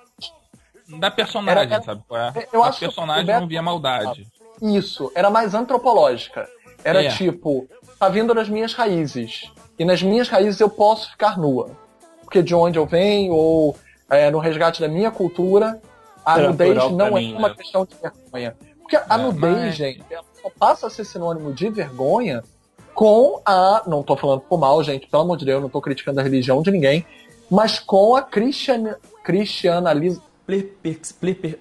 da 1.00 1.10
personagem, 1.10 1.62
Era- 1.64 1.74
era- 1.76 1.84
sabe? 1.84 2.02
é? 2.12 2.48
eu 2.52 2.64
a 2.64 2.68
acho 2.68 2.80
que 2.80 2.86
personagem 2.86 3.24
o 3.24 3.28
Beto- 3.28 3.40
não 3.42 3.48
via 3.48 3.62
maldade. 3.62 4.28
Isso, 4.62 5.12
era 5.16 5.30
mais 5.30 5.54
antropológica. 5.56 6.48
Era 6.84 7.04
É. 7.04 7.10
tipo, 7.10 7.68
tá 8.00 8.10
vindo 8.10 8.34
das 8.34 8.50
minhas 8.50 8.74
raízes. 8.74 9.52
E 9.80 9.86
nas 9.86 10.02
minhas 10.04 10.28
raízes 10.28 10.60
eu 10.60 10.70
posso 10.70 11.10
ficar 11.12 11.38
nua. 11.38 11.72
Porque 12.24 12.42
de 12.44 12.54
onde 12.54 12.78
eu 12.78 12.86
venho, 12.86 13.34
ou 13.34 13.76
é, 14.10 14.30
no 14.30 14.40
resgate 14.40 14.82
da 14.82 14.88
minha 14.88 15.10
cultura, 15.12 15.82
a 16.26 16.38
nudez 16.38 16.76
não 16.92 17.14
mim, 17.14 17.34
é 17.34 17.38
uma 17.38 17.50
né? 17.50 17.56
questão 17.56 17.86
de 17.86 17.96
vergonha. 17.96 18.56
Porque 18.82 18.96
a 18.98 19.06
É, 19.10 19.18
nudez, 19.18 19.54
mas- 19.58 19.76
gente, 19.76 20.04
ela 20.10 20.24
só 20.42 20.50
passa 20.58 20.88
a 20.88 20.90
ser 20.90 21.06
sinônimo 21.06 21.54
de 21.54 21.70
vergonha 21.70 22.44
com 22.94 23.42
a. 23.46 23.84
Não 23.88 24.04
tô 24.04 24.16
falando 24.16 24.42
por 24.42 24.60
mal, 24.60 24.84
gente, 24.84 25.08
pelo 25.08 25.24
amor 25.24 25.38
de 25.38 25.46
Deus, 25.46 25.56
eu 25.58 25.62
não 25.62 25.70
tô 25.70 25.82
criticando 25.82 26.20
a 26.20 26.24
religião 26.24 26.62
de 26.62 26.72
ninguém, 26.72 27.06
mas 27.50 27.80
com 27.80 28.16
a 28.16 28.22
cristian, 28.22 28.96
cristianalização. 29.24 30.24
Perpecli- 30.46 31.58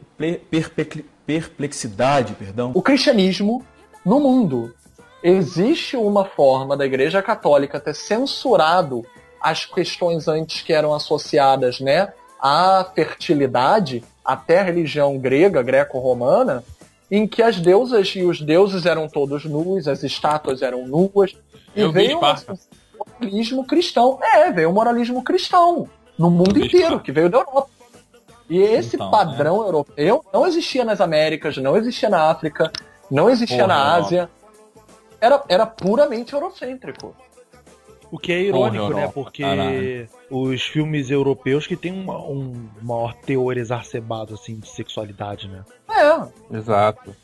perplexidade, 1.24 2.34
perdão. 2.34 2.72
o 2.74 2.82
cristianismo 2.82 3.64
no 4.04 4.18
mundo. 4.18 4.74
Existe 5.22 5.96
uma 5.96 6.24
forma 6.24 6.76
da 6.76 6.84
Igreja 6.84 7.22
Católica 7.22 7.78
ter 7.78 7.94
censurado 7.94 9.04
as 9.40 9.64
questões 9.64 10.26
antes 10.26 10.62
que 10.62 10.72
eram 10.72 10.92
associadas 10.92 11.78
né, 11.78 12.12
à 12.40 12.84
fertilidade, 12.94 14.02
até 14.24 14.60
a 14.60 14.62
religião 14.64 15.18
grega, 15.18 15.62
greco-romana, 15.62 16.64
em 17.10 17.26
que 17.26 17.42
as 17.42 17.58
deusas 17.58 18.08
e 18.14 18.22
os 18.22 18.40
deuses 18.40 18.86
eram 18.86 19.08
todos 19.08 19.44
nus, 19.44 19.88
as 19.88 20.02
estátuas 20.02 20.62
eram 20.62 20.86
nuas, 20.86 21.36
e 21.74 21.80
Eu 21.80 21.92
veio 21.92 22.18
um 22.18 22.20
moralismo 22.98 23.64
cristão. 23.66 24.18
É, 24.22 24.50
veio 24.52 24.70
o 24.70 24.72
moralismo 24.72 25.22
cristão 25.22 25.88
no 26.18 26.30
mundo 26.30 26.54
vi 26.54 26.66
inteiro, 26.66 27.00
que 27.00 27.12
veio 27.12 27.28
da 27.28 27.38
Europa. 27.38 27.68
E 28.48 28.58
esse 28.58 28.96
Então, 28.96 29.10
padrão 29.10 29.62
europeu 29.62 30.24
não 30.32 30.46
existia 30.46 30.84
nas 30.84 31.00
Américas, 31.00 31.56
não 31.56 31.76
existia 31.76 32.08
na 32.08 32.30
África, 32.30 32.70
não 33.10 33.30
existia 33.30 33.64
Porra, 33.64 33.68
na. 33.68 33.94
Ásia. 33.94 34.30
Era, 35.20 35.42
era 35.48 35.66
puramente 35.66 36.32
eurocêntrico. 36.32 37.14
O 38.10 38.18
que 38.18 38.32
é 38.32 38.40
irônico, 38.40 38.86
Porra, 38.86 39.00
né? 39.00 39.10
Porque 39.12 39.42
caralho. 39.42 40.08
Os 40.30 40.62
filmes 40.62 41.10
europeus 41.10 41.66
que 41.66 41.76
tem 41.76 41.92
uma- 41.92 42.18
um 42.22 42.68
maior 42.80 43.12
teor 43.14 43.56
exacerbado, 43.58 44.34
assim, 44.34 44.58
de 44.58 44.68
sexualidade, 44.68 45.48
né? 45.48 45.62
É, 45.90 46.56
Exato. 46.56 47.14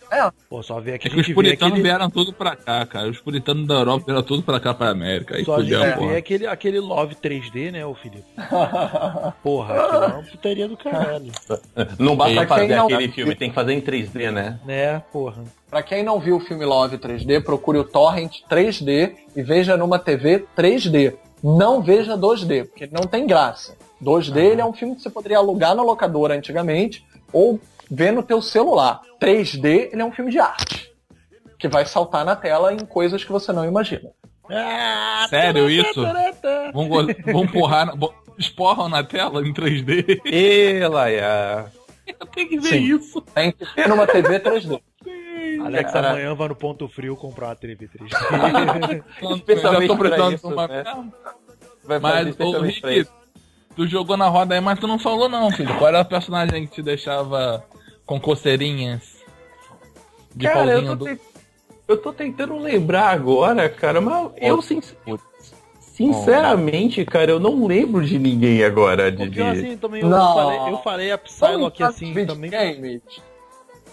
Pô, 0.50 0.62
só 0.62 0.80
ver 0.80 0.94
aqui, 0.94 1.06
É 1.06 1.10
que 1.10 1.16
os 1.20 1.24
gente 1.26 1.34
puritanos 1.34 1.74
aquele... 1.74 1.82
vieram 1.88 2.10
tudo 2.10 2.32
pra 2.32 2.56
cá, 2.56 2.84
cara. 2.84 3.08
Os 3.08 3.18
puritanos 3.20 3.66
da 3.66 3.74
Europa 3.74 4.04
vieram 4.06 4.22
tudo 4.22 4.42
pra 4.42 4.58
cá, 4.60 4.74
pra 4.74 4.90
América. 4.90 5.36
Aí 5.36 5.44
Só 5.44 5.54
a 5.56 5.62
gente 5.62 5.72
fudeu 5.72 5.82
a 5.82 5.86
vê 5.86 5.92
porra. 6.00 6.16
aquele, 6.18 6.46
aquele 6.46 6.80
Love 6.80 7.14
3D, 7.14 7.70
né, 7.70 7.86
ô 7.86 7.94
Felipe? 7.94 8.24
Porra, 9.42 9.74
aquilo 9.74 10.02
é 10.04 10.06
uma 10.08 10.22
putaria 10.22 10.68
do 10.68 10.76
caralho. 10.76 11.32
Não 11.98 12.16
basta 12.16 12.46
fazer 12.46 12.76
não- 12.76 12.86
aquele 12.86 13.08
filme, 13.12 13.34
tem 13.34 13.48
que 13.50 13.54
fazer 13.54 13.72
em 13.72 13.80
3D, 13.80 14.30
né? 14.32 14.58
Né, 14.64 15.02
porra. 15.12 15.44
Pra 15.70 15.82
quem 15.82 16.02
não 16.04 16.18
viu 16.20 16.36
o 16.36 16.40
filme 16.40 16.64
Love 16.64 16.96
3D, 16.98 17.42
procure 17.42 17.78
o 17.78 17.84
Torrent 17.84 18.40
3D 18.48 19.14
e 19.34 19.42
veja 19.42 19.76
numa 19.76 19.98
TV 19.98 20.44
3D. 20.56 21.14
Não 21.42 21.82
veja 21.82 22.16
2D, 22.16 22.66
porque 22.66 22.88
não 22.90 23.06
tem 23.06 23.26
graça. 23.26 23.76
2D 24.02 24.36
ele 24.36 24.60
é 24.60 24.64
um 24.64 24.72
filme 24.72 24.96
que 24.96 25.02
você 25.02 25.10
poderia 25.10 25.38
alugar 25.38 25.74
na 25.74 25.82
locadora 25.82 26.34
antigamente 26.34 27.04
ou 27.32 27.60
ver 27.90 28.12
no 28.12 28.22
teu 28.22 28.42
celular. 28.42 29.00
3D 29.20 29.90
ele 29.92 30.02
é 30.02 30.04
um 30.04 30.12
filme 30.12 30.30
de 30.30 30.38
arte. 30.38 30.92
Que 31.58 31.68
vai 31.68 31.86
saltar 31.86 32.24
na 32.24 32.36
tela 32.36 32.72
em 32.72 32.78
coisas 32.84 33.24
que 33.24 33.32
você 33.32 33.52
não 33.52 33.64
imagina. 33.64 34.10
Ah, 34.50 35.26
Sério 35.28 35.68
isso? 35.70 36.02
Vão, 36.72 36.88
vão 37.32 37.46
porrar, 37.46 37.92
esporram 38.38 38.88
na 38.88 39.02
tela 39.02 39.46
em 39.46 39.52
3D. 39.52 40.20
E 40.24 40.86
Laia. 40.86 41.66
Eu 42.06 42.26
tenho 42.26 42.48
que 42.48 42.58
ver 42.60 42.68
Sim. 42.68 42.96
isso. 42.96 43.20
Tem 43.20 43.50
que 43.50 43.64
ver 43.74 43.88
numa 43.88 44.06
TV 44.06 44.38
3D. 44.38 44.80
Alex, 45.66 45.92
Cara. 45.92 46.10
amanhã 46.10 46.34
vai 46.34 46.48
no 46.48 46.56
ponto 46.56 46.88
frio 46.88 47.16
comprar 47.16 47.48
uma 47.48 47.56
TV 47.56 47.88
3D. 47.88 49.02
Especialmente 49.36 49.82
Já 49.82 49.86
tô 49.88 49.96
pra 49.96 50.08
precisando 50.10 50.34
isso, 50.34 50.48
uma... 50.48 50.68
né? 50.68 50.84
Vai 51.84 51.98
Mas, 52.00 52.40
ô 52.40 52.60
Rick, 52.60 53.08
tu 53.76 53.86
jogou 53.86 54.16
na 54.16 54.28
roda 54.28 54.54
aí, 54.54 54.60
mas 54.60 54.78
tu 54.78 54.86
não 54.86 54.98
falou 54.98 55.28
não, 55.28 55.50
filho. 55.50 55.76
Qual 55.76 55.88
era 55.88 56.00
a 56.00 56.04
personagem 56.04 56.66
que 56.66 56.74
te 56.76 56.82
deixava 56.82 57.64
com 58.04 58.18
coceirinhas? 58.20 59.16
De 60.34 60.46
Cara, 60.46 60.60
eu 60.72 60.82
pauzinho 60.84 60.96
tô, 60.98 61.04
do... 61.04 61.16
te- 61.16 61.20
eu 61.88 61.96
tô 61.96 62.12
tentando 62.12 62.58
lembrar 62.58 63.10
agora, 63.10 63.68
cara, 63.68 64.00
mas 64.00 64.30
eu 64.36 64.60
sin- 64.60 64.82
sinceramente, 65.80 67.04
cara, 67.04 67.30
eu 67.30 67.40
não 67.40 67.66
lembro 67.66 68.04
de 68.04 68.18
ninguém 68.18 68.62
agora. 68.64 69.10
De, 69.10 69.22
O 69.22 69.30
de- 69.30 69.42
assim, 69.42 69.76
também 69.76 70.02
eu 70.02 70.08
Não. 70.08 70.34
falei, 70.34 70.58
eu 70.72 70.78
falei 70.78 71.12
a 71.12 71.18
Psylocke 71.18 71.82
assim, 71.82 72.26
também. 72.26 72.50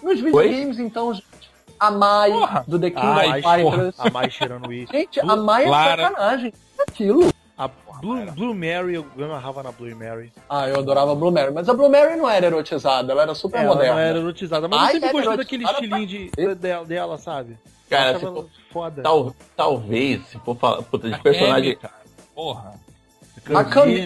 Nos 0.01 0.19
videogames, 0.19 0.79
então, 0.79 1.13
gente, 1.13 1.25
a 1.79 1.91
Mai 1.91 2.31
Porra. 2.31 2.63
do 2.67 2.79
The 2.79 2.89
King 2.91 3.05
Ai, 3.07 3.27
of 3.29 3.41
Fighters. 3.41 3.95
A 3.99 4.09
mais 4.09 4.33
cheirando 4.33 4.67
o 4.67 4.73
I. 4.73 4.87
Gente, 4.91 5.19
a 5.19 5.35
Mai 5.35 5.65
é 5.65 5.69
Lara. 5.69 6.03
sacanagem. 6.07 6.53
Aquilo. 6.87 7.33
A 7.57 7.67
Blue, 8.01 8.25
Blue 8.31 8.53
Mary, 8.55 8.95
eu 8.95 9.05
me 9.15 9.23
amarrava 9.23 9.61
na 9.63 9.71
Blue 9.71 9.95
Mary. 9.95 10.33
Ah, 10.49 10.67
eu 10.67 10.79
adorava 10.79 11.11
a 11.11 11.15
Blue 11.15 11.31
Mary. 11.31 11.51
Mas 11.53 11.69
a 11.69 11.73
Blue 11.73 11.89
Mary 11.89 12.15
não 12.17 12.27
era 12.29 12.47
erotizada, 12.47 13.11
ela 13.13 13.21
era 13.21 13.35
super 13.35 13.59
Ela 13.61 13.67
moderna. 13.75 13.93
não 13.93 13.99
era 13.99 14.17
erotizada, 14.19 14.67
mas 14.67 14.79
Ai, 14.81 14.87
eu 14.95 14.99
sempre 15.01 15.11
gostei 15.13 15.37
daquele 15.37 15.63
estilinho 15.63 16.07
de, 16.07 16.31
dela, 16.55 16.83
dela, 16.85 17.17
sabe? 17.17 17.57
Cara, 17.89 18.13
eu 18.13 18.19
se 18.19 18.25
for- 18.25 18.49
foda. 18.71 19.01
tal, 19.03 19.35
talvez, 19.55 20.25
se 20.27 20.39
for 20.39 20.55
falar 20.57 20.81
puta, 20.81 21.07
de 21.07 21.13
A 21.13 21.19
personagem. 21.19 21.63
Kemi, 21.63 21.75
cara. 21.75 21.93
Porra. 22.33 22.73
A 23.53 23.63
Cami, 23.65 24.05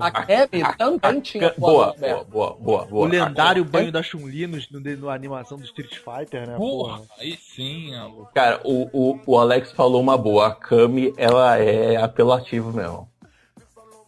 a, 0.00 0.10
Kemi 0.10 0.76
também 0.76 1.20
tinha 1.20 1.54
Boa, 1.56 1.94
boa, 1.96 2.24
boa, 2.24 2.54
boa, 2.54 2.84
boa. 2.86 3.06
O 3.06 3.08
lendário 3.08 3.64
banho 3.64 3.92
da 3.92 4.02
Chun-Li 4.02 4.46
no, 4.46 4.58
no, 4.70 4.96
no 4.96 5.08
animação 5.08 5.56
do 5.56 5.64
Street 5.64 5.94
Fighter, 5.94 6.48
né? 6.48 6.56
Porra. 6.56 6.98
Porra. 6.98 7.08
Aí 7.18 7.36
sim. 7.36 7.92
Cara, 8.34 8.60
o, 8.64 8.88
o, 8.92 9.20
o 9.24 9.38
Alex 9.38 9.70
falou 9.72 10.00
uma 10.00 10.18
boa. 10.18 10.48
A 10.48 10.50
Kami, 10.54 11.14
ela 11.16 11.56
é 11.58 11.96
apelativo 11.96 12.72
mesmo. 12.72 13.08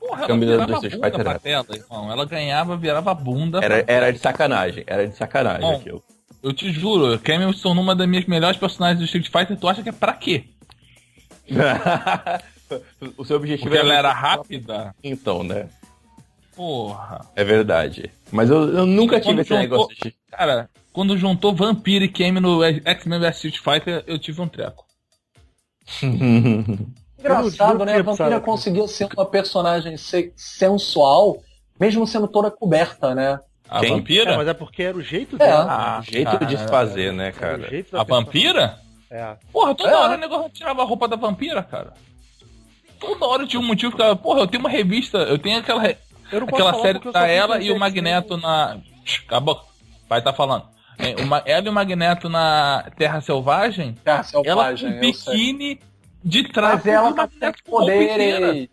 Porra, 0.01 0.25
ela 0.25 0.39
virava 0.39 0.67
do 0.67 0.73
bunda 0.75 0.91
Fighter 0.91 1.23
pra 1.23 1.39
tela, 1.39 1.67
irmão. 1.71 2.11
Ela 2.11 2.25
ganhava, 2.25 2.77
virava 2.77 3.15
bunda. 3.15 3.61
Era, 3.63 3.85
era 3.87 4.13
de 4.13 4.19
sacanagem, 4.19 4.85
era 4.87 5.07
de 5.07 5.15
sacanagem 5.15 5.63
Bom, 5.63 5.77
aquilo. 5.77 6.03
eu 6.43 6.53
te 6.53 6.71
juro, 6.73 7.19
Cameron 7.21 7.53
se 7.53 7.63
tornou 7.63 7.83
uma 7.83 7.95
das 7.95 8.09
minhas 8.09 8.27
melhores 8.27 8.59
personagens 8.59 8.99
do 8.99 9.05
Street 9.05 9.31
Fighter, 9.31 9.57
tu 9.57 9.69
acha 9.69 9.83
que 9.83 9.89
é 9.89 9.93
pra 9.93 10.13
quê? 10.13 10.45
o 13.17 13.25
seu 13.25 13.37
objetivo 13.37 13.69
Porque 13.69 13.79
ela 13.85 13.95
era 13.95 14.13
rápida? 14.13 14.95
Então, 15.03 15.43
né? 15.43 15.69
Porra. 16.57 17.21
É 17.35 17.43
verdade. 17.45 18.11
Mas 18.31 18.49
eu, 18.51 18.69
eu 18.77 18.87
nunca 18.87 19.21
tive 19.21 19.41
esse 19.41 19.49
juntou- 19.49 19.59
negócio 19.63 19.97
de. 20.03 20.15
Cara, 20.31 20.71
quando 20.93 21.17
juntou 21.19 21.55
Vampiro 21.55 22.05
e 22.05 22.09
Kame 22.09 22.39
no 22.41 22.63
X-Men 22.63 23.19
vs 23.21 23.37
Street 23.45 23.59
Fighter, 23.59 24.05
eu 24.07 24.19
tive 24.19 24.41
um 24.41 24.49
treco. 24.49 24.85
Engraçado, 27.19 27.85
né? 27.85 27.97
A 27.97 28.03
Vampira 28.03 28.29
tinha 28.29 28.41
conseguia 28.41 28.87
ser 28.87 29.09
uma 29.17 29.27
personagem 29.27 29.97
se- 29.97 30.33
sensual, 30.37 31.39
mesmo 31.81 32.07
sendo 32.07 32.29
toda 32.29 32.51
coberta, 32.51 33.15
né? 33.15 33.39
A 33.69 33.81
Quem? 33.81 33.89
É, 33.93 33.95
vampira? 33.95 34.37
mas 34.37 34.47
é 34.49 34.53
porque 34.55 34.83
era 34.83 34.97
o 34.97 35.03
jeito 35.03 35.37
É. 35.37 35.39
dela. 35.39 35.67
Ah, 35.99 36.03
jeito 36.03 36.31
cara. 36.31 36.45
de 36.45 36.59
se 36.59 36.69
fazer, 36.69 37.13
né, 37.13 37.29
Era 37.29 37.37
o 37.37 37.41
cara? 37.41 37.87
A 38.01 38.05
vampira? 38.05 38.79
É. 39.11 39.37
Porra, 39.53 39.75
toda 39.75 39.91
É. 39.91 39.95
hora 39.97 40.15
o 40.17 40.21
negócio 40.21 40.51
tirava 40.51 40.83
a 40.83 40.85
roupa 40.85 41.09
da 41.09 41.17
vampira, 41.17 41.63
cara. 41.63 41.95
Toda 42.99 43.27
hora 43.27 43.47
tinha 43.47 43.61
um 43.61 43.67
motivo, 43.67 43.93
ficava, 43.93 44.17
porra, 44.17 44.41
eu 44.41 44.47
tenho 44.47 44.63
uma 44.63 44.71
revista, 44.71 45.19
eu 45.19 45.39
tenho 45.39 45.59
aquela, 45.59 45.81
re- 45.83 45.97
Eu 46.33 46.41
não 46.41 46.49
aquela 46.49 46.75
série 46.81 46.99
da 47.13 47.27
ela 47.29 47.61
e 47.63 47.71
o. 47.71 47.79
Magneto 47.79 48.37
na. 48.37 48.79
Acabou. 49.27 49.61
Pai 50.09 50.23
tá 50.23 50.33
falando. 50.33 50.65
É, 50.99 51.21
o 51.23 51.27
Ma- 51.27 51.43
ela 51.45 51.67
e 51.67 51.69
o 51.69 51.73
Magneto 51.73 52.29
na 52.29 52.89
Terra 52.97 53.21
Selvagem, 53.21 53.95
Terra 54.05 54.17
ela 54.17 54.25
Selvagem, 54.25 54.91
com 54.99 55.05
eu 55.05 55.15
sei. 55.15 55.35
biquíni 55.35 55.81
de 56.25 56.49
trapo 56.53 56.77
Mas 56.77 56.87
ela 56.87 57.13
tá 57.13 57.29
sem 57.29 57.53
poderes. 57.67 58.69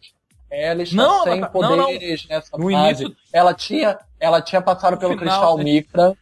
Ela 0.49 0.83
está 0.83 0.95
Não, 0.97 1.23
sem 1.23 1.37
ela 1.39 1.47
tá- 1.47 1.59
não, 1.59 1.75
não. 1.77 1.85
poderes 1.85 2.27
nessa 2.27 2.57
No 2.57 2.69
fase. 2.71 3.03
início- 3.03 3.15
Ela 3.33 3.53
tinha, 3.53 3.97
ela 4.19 4.41
tinha 4.41 4.61
passado 4.61 4.97
pelo 4.97 5.17
final, 5.17 5.39
cristal 5.39 5.57
né? 5.57 5.63
Micra. 5.63 6.13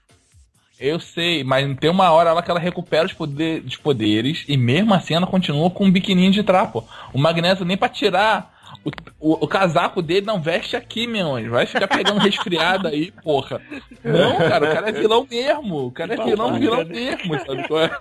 Eu 0.80 1.00
sei, 1.00 1.44
mas 1.44 1.78
tem 1.78 1.90
uma 1.90 2.10
hora 2.12 2.32
lá 2.32 2.42
que 2.42 2.50
ela 2.50 2.60
recupera 2.60 3.06
os, 3.06 3.12
poder- 3.14 3.62
os 3.66 3.76
poderes 3.76 4.46
e 4.48 4.56
mesmo 4.56 4.94
assim 4.94 5.14
ela 5.14 5.28
continua 5.28 5.70
com 5.70 5.86
um 5.86 5.92
biquininho 5.92 6.32
de 6.32 6.42
trapo. 6.42 6.88
O 7.14 7.20
Magneto 7.20 7.66
nem 7.66 7.76
pra 7.76 7.90
tirar 7.90 8.58
o, 8.86 8.90
o- 9.20 9.44
o 9.44 9.48
casaco 9.48 10.02
dele 10.02 10.26
não 10.26 10.40
veste 10.42 10.78
aqui, 10.78 11.06
meu 11.06 11.36
anjo. 11.36 11.50
Vai 11.52 11.66
ficar 11.66 11.88
pegando 11.88 12.20
resfriado 12.22 12.88
aí, 12.88 13.12
porra. 13.12 13.62
Não, 14.04 14.38
cara, 14.38 14.70
o 14.70 14.74
cara 14.74 14.90
é 14.90 14.92
vilão 14.94 15.28
mesmo. 15.30 15.88
O 15.88 15.92
cara 15.92 16.14
é 16.14 16.24
vilão, 16.24 16.58
vilão 16.58 16.86
mesmo, 16.86 17.40
sabe 17.46 17.68
qual 17.68 17.82
é? 17.82 18.00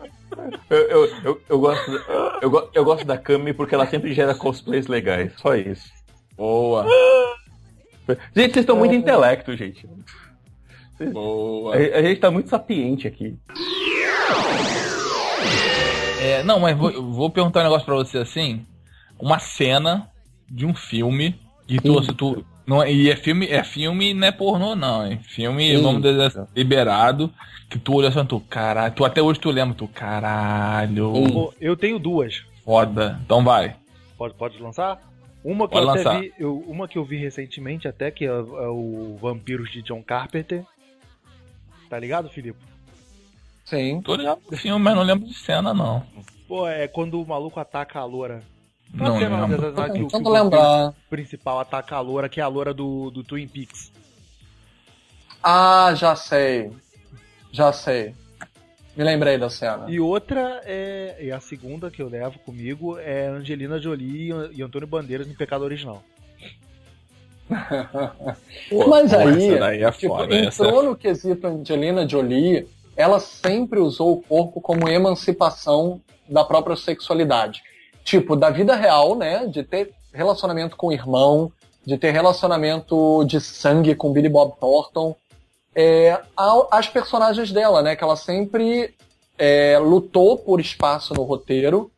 Eu, 0.70 0.79
eu, 0.79 1.16
eu, 1.24 1.43
eu 1.49 1.59
gosto, 1.59 1.91
eu, 2.41 2.70
eu 2.74 2.85
gosto 2.85 3.05
da 3.05 3.18
Kami 3.18 3.53
porque 3.53 3.74
ela 3.74 3.87
sempre 3.89 4.14
gera 4.14 4.35
cosplays 4.37 4.87
legais. 4.87 5.33
Só 5.39 5.57
isso. 5.57 5.91
Boa, 6.37 6.87
Gente, 8.35 8.53
vocês 8.55 8.57
estão 8.59 8.76
muito 8.76 8.95
intelecto, 8.95 9.55
gente. 9.57 9.87
Boa. 11.07 11.74
A, 11.74 11.78
a 11.78 12.03
gente 12.03 12.20
tá 12.20 12.30
muito 12.30 12.49
sapiente 12.49 13.07
aqui. 13.07 13.36
É, 16.20 16.42
não, 16.42 16.59
mas 16.61 16.76
vou, 16.76 16.90
eu 16.90 17.11
vou 17.12 17.30
perguntar 17.30 17.61
um 17.61 17.64
negócio 17.64 17.86
pra 17.86 17.94
você 17.94 18.18
assim. 18.18 18.64
Uma 19.18 19.38
cena 19.38 20.09
de 20.51 20.66
um 20.66 20.74
filme 20.74 21.38
e 21.68 21.78
tu, 21.80 22.03
se 22.03 22.12
tu 22.12 22.44
não, 22.66 22.82
é- 22.82 22.92
e 22.92 23.11
é 23.11 23.16
filme, 23.16 23.46
é 23.46 23.62
filme 23.62 24.12
não 24.14 24.26
é 24.26 24.32
pornô 24.32 24.74
não, 24.74 25.05
é 25.05 25.16
filme, 25.18 25.76
Sim. 25.76 25.82
vamos 25.82 26.03
dizer 26.03 26.20
assim, 26.22 26.44
liberado, 26.55 27.32
que 27.68 27.78
tu 27.78 27.96
olha 27.96 28.09
assim, 28.09 28.24
tu, 28.24 28.40
caralho, 28.40 28.94
tu 28.94 29.05
até 29.05 29.22
hoje 29.22 29.38
tu 29.40 29.51
lembra, 29.51 29.74
tu, 29.76 29.86
caralho, 29.88 31.12
Pô, 31.32 31.55
Eu 31.61 31.76
tenho 31.76 31.99
duas. 31.99 32.42
foda. 32.64 33.18
Então 33.24 33.42
vai. 33.44 33.76
Pode, 34.16 34.34
pode 34.34 34.61
lançar? 34.61 34.99
Uma 35.44 35.68
que 35.68 35.74
Pode 35.74 35.86
eu 35.86 35.90
até 35.90 35.99
lançar. 36.05 36.20
vi, 36.20 36.32
eu- 36.38 36.64
uma 36.66 36.88
que 36.88 36.99
eu 36.99 37.05
vi 37.05 37.16
recentemente 37.16 37.86
até, 37.86 38.11
que 38.11 38.24
é, 38.24 38.28
é 38.28 38.32
o 38.68 39.16
Vampiros 39.20 39.70
de 39.70 39.82
John 39.82 40.03
Carpenter. 40.03 40.64
Tá 41.89 41.99
ligado, 41.99 42.28
Filipe? 42.28 42.59
Sim. 43.64 44.01
Tô 44.03 44.14
ligado 44.14 44.41
do 44.51 44.57
filme, 44.57 44.82
mas 44.82 44.95
não 44.97 45.03
lembro 45.03 45.26
de 45.26 45.34
cena 45.34 45.74
não. 45.74 46.05
Pô, 46.47 46.66
é 46.66 46.89
quando 46.89 47.20
o 47.20 47.26
maluco 47.26 47.61
ataca 47.61 47.99
a 48.01 48.05
loura. 48.05 48.43
Não 48.93 49.18
cena 49.18 49.47
lembro. 49.47 49.72
Tô 50.09 50.22
que 50.22 50.28
lembrar. 50.28 50.95
principal 51.11 51.61
ataca 51.61 51.97
a 51.97 52.01
loura, 52.01 52.28
que 52.28 52.41
é 52.41 52.43
a 52.43 52.49
loura 52.49 52.72
do, 52.72 53.11
do 53.11 53.22
Twin 53.22 53.47
Peaks. 53.47 53.93
Ah, 55.43 55.93
já 55.95 56.16
sei. 56.16 56.72
Já 57.53 57.72
sei. 57.72 58.14
Me 58.97 59.05
lembrei 59.05 59.39
da 59.39 59.49
cena. 59.49 59.84
E 59.89 60.01
outra 60.01 60.61
é. 60.64 61.18
E 61.20 61.30
a 61.30 61.39
segunda 61.39 61.91
que 61.91 62.03
eu 62.03 62.09
levo 62.09 62.39
comigo 62.41 62.99
é 62.99 63.28
Angelina 63.28 63.78
Jolie 63.78 64.30
e- 64.53 64.62
Antônio 64.62 64.89
Bandeiras 64.89 65.28
em 65.28 65.34
Pecado 65.34 65.62
Original. 65.64 66.03
Mas 68.88 69.12
Pô, 69.12 69.18
aí, 69.18 69.49
essa 69.49 69.59
daí 69.59 69.82
é 69.82 69.90
tipo, 69.90 70.16
foda, 70.16 70.36
entrou 70.36 70.82
no 70.82 70.96
quesito 70.96 71.46
Angelina 71.46 72.09
Jolie, 72.09 72.68
ela 72.96 73.20
sempre 73.20 73.78
usou 73.78 74.12
o 74.12 74.22
corpo 74.22 74.61
como 74.61 74.88
emancipação 74.88 76.01
da 76.28 76.44
própria 76.44 76.76
sexualidade. 76.76 77.62
Tipo, 78.05 78.36
da 78.36 78.51
vida 78.51 78.74
real, 78.74 79.14
né? 79.14 79.46
De 79.46 79.62
ter 79.62 79.92
relacionamento 80.12 80.76
com 80.76 80.88
o 80.88 80.92
irmão, 80.92 81.53
de 81.84 81.96
ter 81.96 82.11
relacionamento 82.11 83.24
de 83.24 83.40
sangue 83.40 83.94
com 83.94 84.12
Billy 84.12 84.28
Bob 84.28 84.55
Thornton. 84.61 85.16
É, 85.74 86.20
as 86.70 86.88
personagens 86.88 87.53
dela, 87.53 87.82
né? 87.82 87.94
Que 87.94 88.05
ela 88.05 88.16
sempre 88.16 88.94
é, 89.38 89.78
lutou 89.78 90.36
por 90.36 90.61
espaço 90.61 91.14
no 91.14 91.22
roteiro 91.22 91.90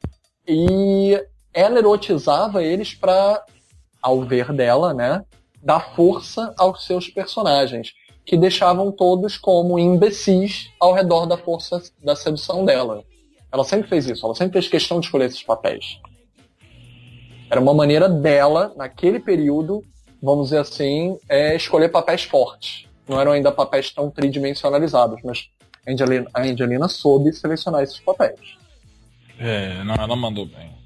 e 0.47 1.19
ela 1.53 1.79
erotizava 1.79 2.63
eles 2.63 2.95
para, 2.95 3.43
ao 4.03 4.23
ver 4.23 4.53
dela, 4.53 4.93
né? 4.93 5.25
Dar 5.63 5.95
força 5.95 6.55
aos 6.59 6.85
seus 6.85 7.09
personagens, 7.09 7.93
que 8.25 8.37
deixavam 8.37 8.93
todos 8.93 9.37
como 9.37 9.79
imbecis 9.79 10.71
ao 10.79 10.93
redor 10.93 11.27
da 11.27 11.37
força 11.37 11.83
da 12.03 12.15
sedução 12.15 12.65
dela. 12.65 13.03
Ela 13.53 13.65
sempre 13.65 13.89
fez 13.89 14.07
isso, 14.07 14.25
ela 14.25 14.35
sempre 14.35 14.53
fez 14.55 14.69
questão 14.69 15.01
de 15.01 15.07
escolher 15.07 15.27
esses 15.27 15.43
papéis. 15.43 15.99
Era 17.51 17.61
uma 17.61 17.75
maneira 17.75 18.09
dela, 18.09 18.73
naquele 18.77 19.19
período, 19.19 19.83
vamos 20.23 20.47
dizer 20.47 20.59
assim, 20.59 21.19
é, 21.29 21.57
escolher 21.57 21.89
papéis 21.89 22.23
fortes. 22.23 22.87
Não 23.09 23.21
eram 23.21 23.33
ainda 23.33 23.51
papéis 23.51 23.91
tão 23.91 24.09
tridimensionalizados, 24.09 25.21
mas 25.25 25.51
a 25.85 25.91
Angelina, 25.91 26.31
a 26.33 26.43
Angelina 26.43 26.89
soube 26.89 27.33
selecionar 27.33 27.83
esses 27.83 27.99
papéis. 27.99 28.57
É, 29.37 29.83
não, 29.83 29.95
ela 29.95 30.15
mandou 30.15 30.47
bem. 30.47 30.80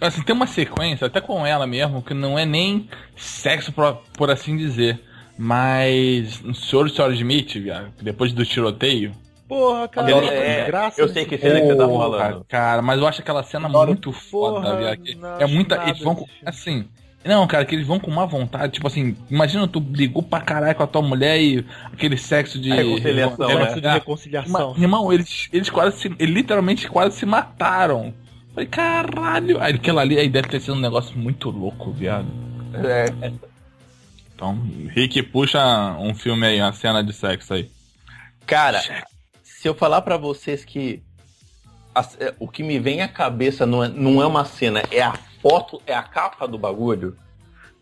Assim, 0.00 0.22
tem 0.22 0.34
uma 0.34 0.46
sequência, 0.46 1.06
até 1.06 1.20
com 1.20 1.46
ela 1.46 1.66
mesmo, 1.66 2.02
que 2.02 2.12
não 2.14 2.38
é 2.38 2.44
nem 2.44 2.88
sexo, 3.16 3.72
por, 3.72 3.98
por 4.16 4.30
assim 4.30 4.56
dizer. 4.56 5.00
Mas 5.38 6.40
no 6.40 6.54
Senhor 6.54 6.88
Senhora 6.90 7.12
Smith, 7.14 7.54
viado, 7.54 7.88
depois 8.00 8.32
do 8.32 8.44
tiroteio. 8.44 9.12
Porra, 9.48 9.86
cara, 9.88 10.06
Adoro- 10.08 10.26
que 10.28 10.32
é, 10.34 10.56
desgraça. 10.62 11.00
eu 11.00 11.08
sei 11.08 11.24
que 11.26 11.36
cena 11.36 11.60
que 11.60 11.66
você 11.66 11.76
tá 11.76 11.86
Porra, 11.86 12.04
falando. 12.04 12.18
Cara, 12.20 12.44
cara, 12.48 12.82
mas 12.82 12.98
eu 13.00 13.06
acho 13.06 13.20
aquela 13.20 13.42
cena 13.42 13.68
Adoro- 13.68 13.88
muito 13.88 14.10
foda, 14.12 14.60
Porra, 14.60 14.76
viado. 14.78 14.96
que 14.98 15.14
não 15.14 15.38
É 15.40 15.46
muita. 15.46 15.76
nada 15.76 15.90
Eles 15.90 16.00
vão 16.02 16.14
com. 16.14 16.26
Assim. 16.46 16.86
Não, 17.24 17.46
cara, 17.46 17.64
que 17.64 17.74
eles 17.74 17.86
vão 17.86 17.98
com 17.98 18.10
má 18.10 18.24
vontade. 18.26 18.72
Tipo 18.74 18.86
assim, 18.86 19.16
imagina 19.30 19.66
tu 19.66 19.80
brigou 19.80 20.22
pra 20.22 20.40
caralho 20.40 20.74
com 20.74 20.82
a 20.82 20.86
tua 20.86 21.02
mulher 21.02 21.40
e 21.40 21.64
aquele 21.92 22.16
sexo 22.16 22.58
de. 22.58 22.70
Reconciliação, 22.70 23.50
É, 23.50 23.54
né? 23.54 23.64
Sexo 23.66 23.80
de 23.80 23.86
é. 23.86 23.92
reconciliação. 23.92 24.74
Irmão, 24.78 25.12
eles, 25.12 25.48
eles 25.52 25.70
quase 25.70 25.98
se. 25.98 26.08
Eles 26.18 26.34
literalmente 26.34 26.88
quase 26.88 27.16
se 27.16 27.26
mataram. 27.26 28.12
Falei, 28.54 28.66
caralho. 28.68 29.60
Aí 29.60 29.74
aquela 29.74 30.00
ali 30.02 30.18
aí 30.18 30.28
deve 30.28 30.48
ter 30.48 30.60
sido 30.60 30.74
um 30.74 30.80
negócio 30.80 31.16
muito 31.18 31.50
louco, 31.50 31.90
viado. 31.92 32.28
É, 32.72 33.32
Então, 34.34 34.60
Rick 34.88 35.22
puxa 35.24 35.60
um 35.98 36.14
filme 36.14 36.46
aí, 36.46 36.60
uma 36.60 36.72
cena 36.72 37.02
de 37.02 37.12
sexo 37.12 37.54
aí. 37.54 37.70
Cara, 38.46 38.82
se 39.42 39.66
eu 39.68 39.74
falar 39.74 40.02
pra 40.02 40.16
vocês 40.16 40.64
que 40.64 41.02
a- 41.94 42.06
é, 42.18 42.34
o 42.38 42.48
que 42.48 42.62
me 42.62 42.78
vem 42.78 43.00
à 43.00 43.08
cabeça 43.08 43.64
não 43.64 43.82
é, 43.82 43.88
não 43.88 44.20
é 44.20 44.26
uma 44.26 44.44
cena, 44.44 44.82
é 44.90 45.00
a 45.02 45.14
foto, 45.40 45.80
é 45.86 45.94
a 45.94 46.02
capa 46.02 46.46
do 46.48 46.58
bagulho. 46.58 47.16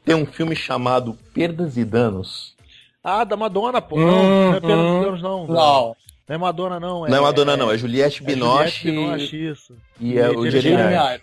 Tem 0.04 0.14
um 0.14 0.26
filme 0.26 0.54
chamado 0.54 1.16
Perdas 1.32 1.76
e 1.76 1.84
Danos. 1.84 2.54
Ah, 3.02 3.24
da 3.24 3.36
Madonna, 3.36 3.80
pô. 3.80 3.96
Hum, 3.98 4.06
não, 4.06 4.22
não 4.50 4.54
é 4.54 4.60
Pedro 4.60 4.78
hum. 4.78 4.98
dos 5.00 5.08
Anos, 5.08 5.22
não. 5.22 5.46
Não, 5.46 5.96
Não 6.32 6.36
é 6.36 6.38
Madonna, 6.38 6.80
não. 6.80 7.06
É, 7.06 7.10
não 7.10 7.18
é 7.18 7.20
Madonna, 7.20 7.56
não, 7.58 7.70
é 7.70 7.76
Juliette 7.76 8.22
é 8.22 8.26
Binoche, 8.26 8.88
Juliette 8.88 8.90
Binoche, 8.90 9.50
isso. 9.50 9.76
e 10.00 10.18
é 10.18 10.30
o 10.30 10.50
Jeremy. 10.50 11.20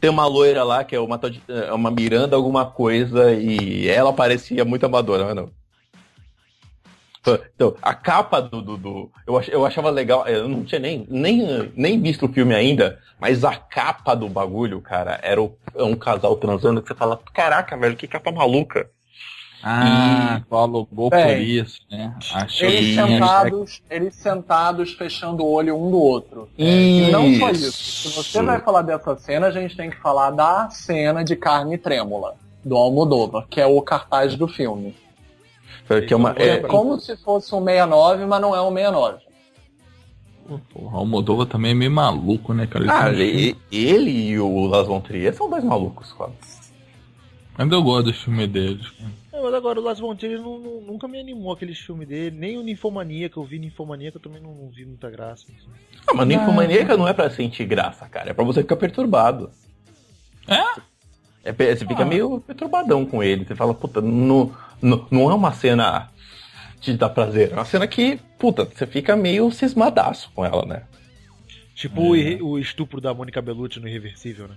Tem 0.00 0.08
uma 0.08 0.26
loira 0.26 0.62
lá 0.62 0.84
que 0.84 0.94
é 0.94 1.00
uma, 1.00 1.20
é 1.48 1.72
uma 1.72 1.90
Miranda 1.90 2.36
alguma 2.36 2.64
coisa 2.66 3.32
e 3.32 3.88
ela 3.88 4.12
parecia 4.12 4.64
muito 4.64 4.86
a 4.86 4.88
Madonna, 4.88 5.24
mas 5.24 5.34
não. 5.34 5.50
Então, 7.56 7.74
a 7.82 7.92
capa 7.94 8.40
do. 8.40 8.62
do, 8.62 8.76
do- 8.76 9.10
eu, 9.26 9.36
ach, 9.36 9.48
eu 9.48 9.66
achava 9.66 9.90
legal, 9.90 10.24
eu 10.28 10.46
não 10.46 10.62
tinha 10.62 10.78
nem, 10.78 11.04
nem, 11.10 11.72
nem 11.74 12.00
visto 12.00 12.26
o 12.26 12.32
filme 12.32 12.54
ainda, 12.54 13.00
mas 13.18 13.42
a 13.42 13.56
capa 13.56 14.14
do 14.14 14.28
bagulho, 14.28 14.80
cara, 14.80 15.18
era 15.20 15.42
o- 15.42 15.58
é 15.74 15.82
um 15.82 15.96
casal 15.96 16.36
transando 16.36 16.80
que 16.80 16.86
você 16.86 16.94
fala, 16.94 17.18
caraca, 17.34 17.76
velho, 17.76 17.96
que 17.96 18.06
capa 18.06 18.30
maluca. 18.30 18.88
Ah, 19.68 20.40
tu 20.48 20.54
alugou 20.54 21.10
por 21.10 21.16
Bem, 21.16 21.42
isso, 21.42 21.80
né? 21.90 22.14
Achei 22.32 22.68
eles 22.68 22.80
que- 22.90 22.94
sentados, 22.94 23.82
eles 23.90 24.14
sentados 24.14 24.92
fechando 24.92 25.42
o 25.44 25.50
olho 25.50 25.76
um 25.76 25.90
do 25.90 25.98
outro. 25.98 26.48
E 26.56 27.08
não 27.10 27.34
só 27.34 27.50
isso. 27.50 27.72
Se 27.72 28.08
você 28.16 28.42
vai 28.42 28.60
falar 28.60 28.82
dessa 28.82 29.16
cena, 29.16 29.48
a 29.48 29.50
gente 29.50 29.76
tem 29.76 29.90
que 29.90 29.96
falar 29.96 30.30
da 30.30 30.70
cena 30.70 31.24
de 31.24 31.34
carne 31.34 31.76
trêmula, 31.76 32.36
do 32.64 32.76
Almodóvar, 32.76 33.46
que 33.50 33.60
é 33.60 33.66
o 33.66 33.82
cartaz 33.82 34.36
do 34.36 34.46
filme. 34.46 34.94
Que 36.06 36.14
é 36.14 36.16
uma, 36.16 36.32
É 36.38 36.48
é, 36.48 36.58
como 36.60 37.00
se 37.00 37.16
fosse 37.16 37.52
um 37.52 37.64
69, 37.64 38.24
mas 38.24 38.40
não 38.40 38.54
é 38.54 38.62
um 38.62 38.72
69. 38.72 39.18
Porra, 40.72 41.00
o 41.00 41.04
Moldova 41.06 41.44
também 41.44 41.72
é 41.72 41.74
meio 41.74 41.90
maluco, 41.90 42.54
né, 42.54 42.68
cara? 42.68 42.84
Ah, 42.88 43.10
Esse 43.10 43.16
filme- 43.18 43.56
ele, 43.72 44.10
ele 44.10 44.10
e 44.30 44.38
o 44.38 44.66
Las 44.66 44.86
Trier 45.02 45.34
são 45.34 45.50
dois 45.50 45.64
malucos, 45.64 46.12
cara. 46.12 46.30
Ainda 47.58 47.74
eu 47.74 47.82
gosto 47.82 48.04
dos 48.12 48.22
filmes 48.22 48.48
deles. 48.48 48.86
É, 49.36 49.42
mas 49.42 49.52
agora 49.54 49.78
o 49.78 49.82
Las 49.82 49.98
Von 49.98 50.16
Trier 50.16 50.40
não- 50.40 50.58
não- 50.58 50.80
nunca 50.80 51.06
me 51.06 51.20
animou 51.20 51.52
aqueles 51.52 51.78
filmes 51.78 52.08
dele, 52.08 52.34
nem 52.36 52.56
o 52.56 52.62
Ninfomania, 52.62 53.28
que 53.28 53.36
eu 53.36 53.44
vi 53.44 53.58
Ninfomania, 53.58 54.10
que 54.10 54.16
eu 54.16 54.20
também 54.22 54.40
não, 54.40 54.54
não 54.54 54.70
vi 54.70 54.86
muita 54.86 55.10
graça. 55.10 55.44
assim. 55.46 55.68
Ah, 56.06 56.14
mas 56.14 56.26
ninfomaníaca 56.28 56.96
não 56.96 57.06
é 57.06 57.12
pra 57.12 57.28
sentir 57.28 57.66
graça, 57.66 58.08
cara. 58.08 58.30
É 58.30 58.32
pra 58.32 58.44
você 58.44 58.62
ficar 58.62 58.76
perturbado. 58.76 59.50
É? 60.48 60.80
É, 61.44 61.52
você 61.52 61.84
fica 61.86 62.04
meio 62.04 62.40
perturbadão 62.40 63.04
com 63.04 63.22
ele. 63.22 63.44
Você 63.44 63.54
fala, 63.54 63.74
puta, 63.74 64.00
não, 64.00 64.54
não, 64.80 65.06
não 65.10 65.30
é 65.30 65.34
uma 65.34 65.52
cena 65.52 66.08
de 66.80 66.96
dar 66.96 67.10
prazer. 67.10 67.50
É 67.50 67.54
uma 67.54 67.64
cena 67.64 67.86
que, 67.86 68.18
puta, 68.38 68.64
você 68.64 68.86
fica 68.86 69.14
meio 69.16 69.50
cismadaço 69.50 70.30
com 70.34 70.44
ela, 70.44 70.64
né? 70.64 70.84
Tipo 71.74 72.00
o 72.00 72.16
irre- 72.16 72.40
o, 72.40 72.58
estupro 72.58 73.00
da 73.02 73.12
Mônica 73.12 73.42
Bellucci 73.42 73.80
no 73.80 73.88
Irreversível, 73.88 74.48
né? 74.48 74.54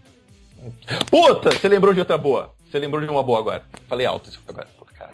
Puta, 1.10 1.52
você 1.52 1.68
lembrou 1.68 1.94
de 1.94 2.00
outra 2.00 2.18
boa. 2.18 2.54
Você 2.70 2.80
lembrou 2.80 3.02
de 3.04 3.10
uma 3.10 3.24
boa 3.24 3.40
agora. 3.40 3.64
Falei 3.88 4.06
alto 4.06 4.30
isso 4.30 4.40
agora. 4.48 4.68
Puta, 4.78 4.94
cara. 4.94 5.12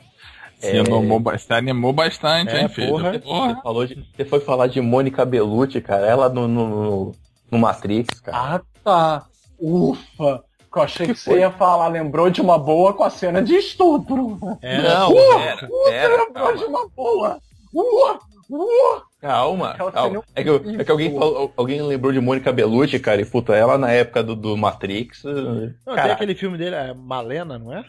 Se 0.59 0.77
animou, 0.77 1.21
se 1.37 1.53
animou 1.53 1.93
bastante, 1.93 2.51
É, 2.55 2.61
hein, 2.61 2.69
filho? 2.69 2.89
porra. 2.89 3.11
Você, 3.13 3.61
falou 3.61 3.85
de, 3.85 4.07
você 4.15 4.25
foi 4.25 4.39
falar 4.39 4.67
de 4.67 4.81
Mônica 4.81 5.23
Bellucci, 5.25 5.79
cara. 5.81 6.05
Ela 6.05 6.29
no, 6.29 6.47
no, 6.47 7.11
no, 7.51 7.57
Matrix, 7.59 8.19
cara. 8.19 8.37
Ah, 8.55 8.61
tá. 8.83 9.25
Ufa. 9.59 10.43
Que 10.71 10.79
eu 10.79 10.83
achei 10.83 11.07
que, 11.07 11.13
Que 11.13 11.19
você 11.19 11.39
ia 11.39 11.51
falar, 11.51 11.87
lembrou 11.87 12.29
de 12.29 12.41
uma 12.41 12.57
boa 12.57 12.93
com 12.93 13.03
a 13.03 13.09
cena 13.09 13.41
de 13.41 13.55
estupro. 13.55 14.37
É, 14.61 14.81
não, 14.81 15.11
Uh, 15.11 15.15
pera, 15.15 15.65
uh, 15.71 15.83
pera, 15.85 16.23
lembrou 16.25 16.55
de 16.57 16.63
calma. 16.63 16.79
uma 16.79 16.89
boa. 16.89 17.39
Uh, 17.73 18.19
uh. 18.49 19.01
Calma, 19.21 19.73
calma. 19.91 20.23
É 20.35 20.43
que, 20.43 20.49
é 20.49 20.83
que 20.83 20.91
alguém, 20.91 21.11
falou- 21.17 21.51
alguém 21.57 21.81
lembrou 21.81 22.11
de 22.13 22.19
Mônica 22.19 22.51
Bellucci, 22.53 22.99
cara, 22.99 23.19
e 23.21 23.25
puta, 23.25 23.55
ela 23.55 23.77
na 23.77 23.91
época 23.91 24.21
do, 24.23 24.35
do 24.35 24.55
Matrix. 24.55 25.23
eh, 25.25 25.73
Não, 25.85 25.95
tem 25.95 26.11
aquele 26.11 26.35
filme 26.35 26.57
dele, 26.57 26.75
é 26.75 26.93
Malena, 26.93 27.57
não 27.57 27.73
é? 27.73 27.83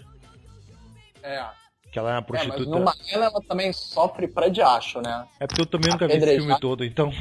É. 1.22 1.44
Que 1.92 1.98
ela 1.98 2.10
é 2.10 2.12
uma 2.14 2.18
É, 2.20 2.24
mas 2.28 2.42
prostituta. 2.46 2.70
numa 2.78 2.94
ela, 3.10 3.30
também 3.48 3.72
sofre 3.72 4.26
pra 4.28 4.48
de 4.48 4.62
acho, 4.62 5.00
né? 5.02 5.24
É 5.40 5.46
porque 5.46 5.60
eu 5.62 5.66
também 5.66 5.90
nunca 5.90 6.06
vi 6.06 6.14
esse 6.14 6.36
filme 6.38 6.58
todo, 6.60 6.84
então. 6.84 7.10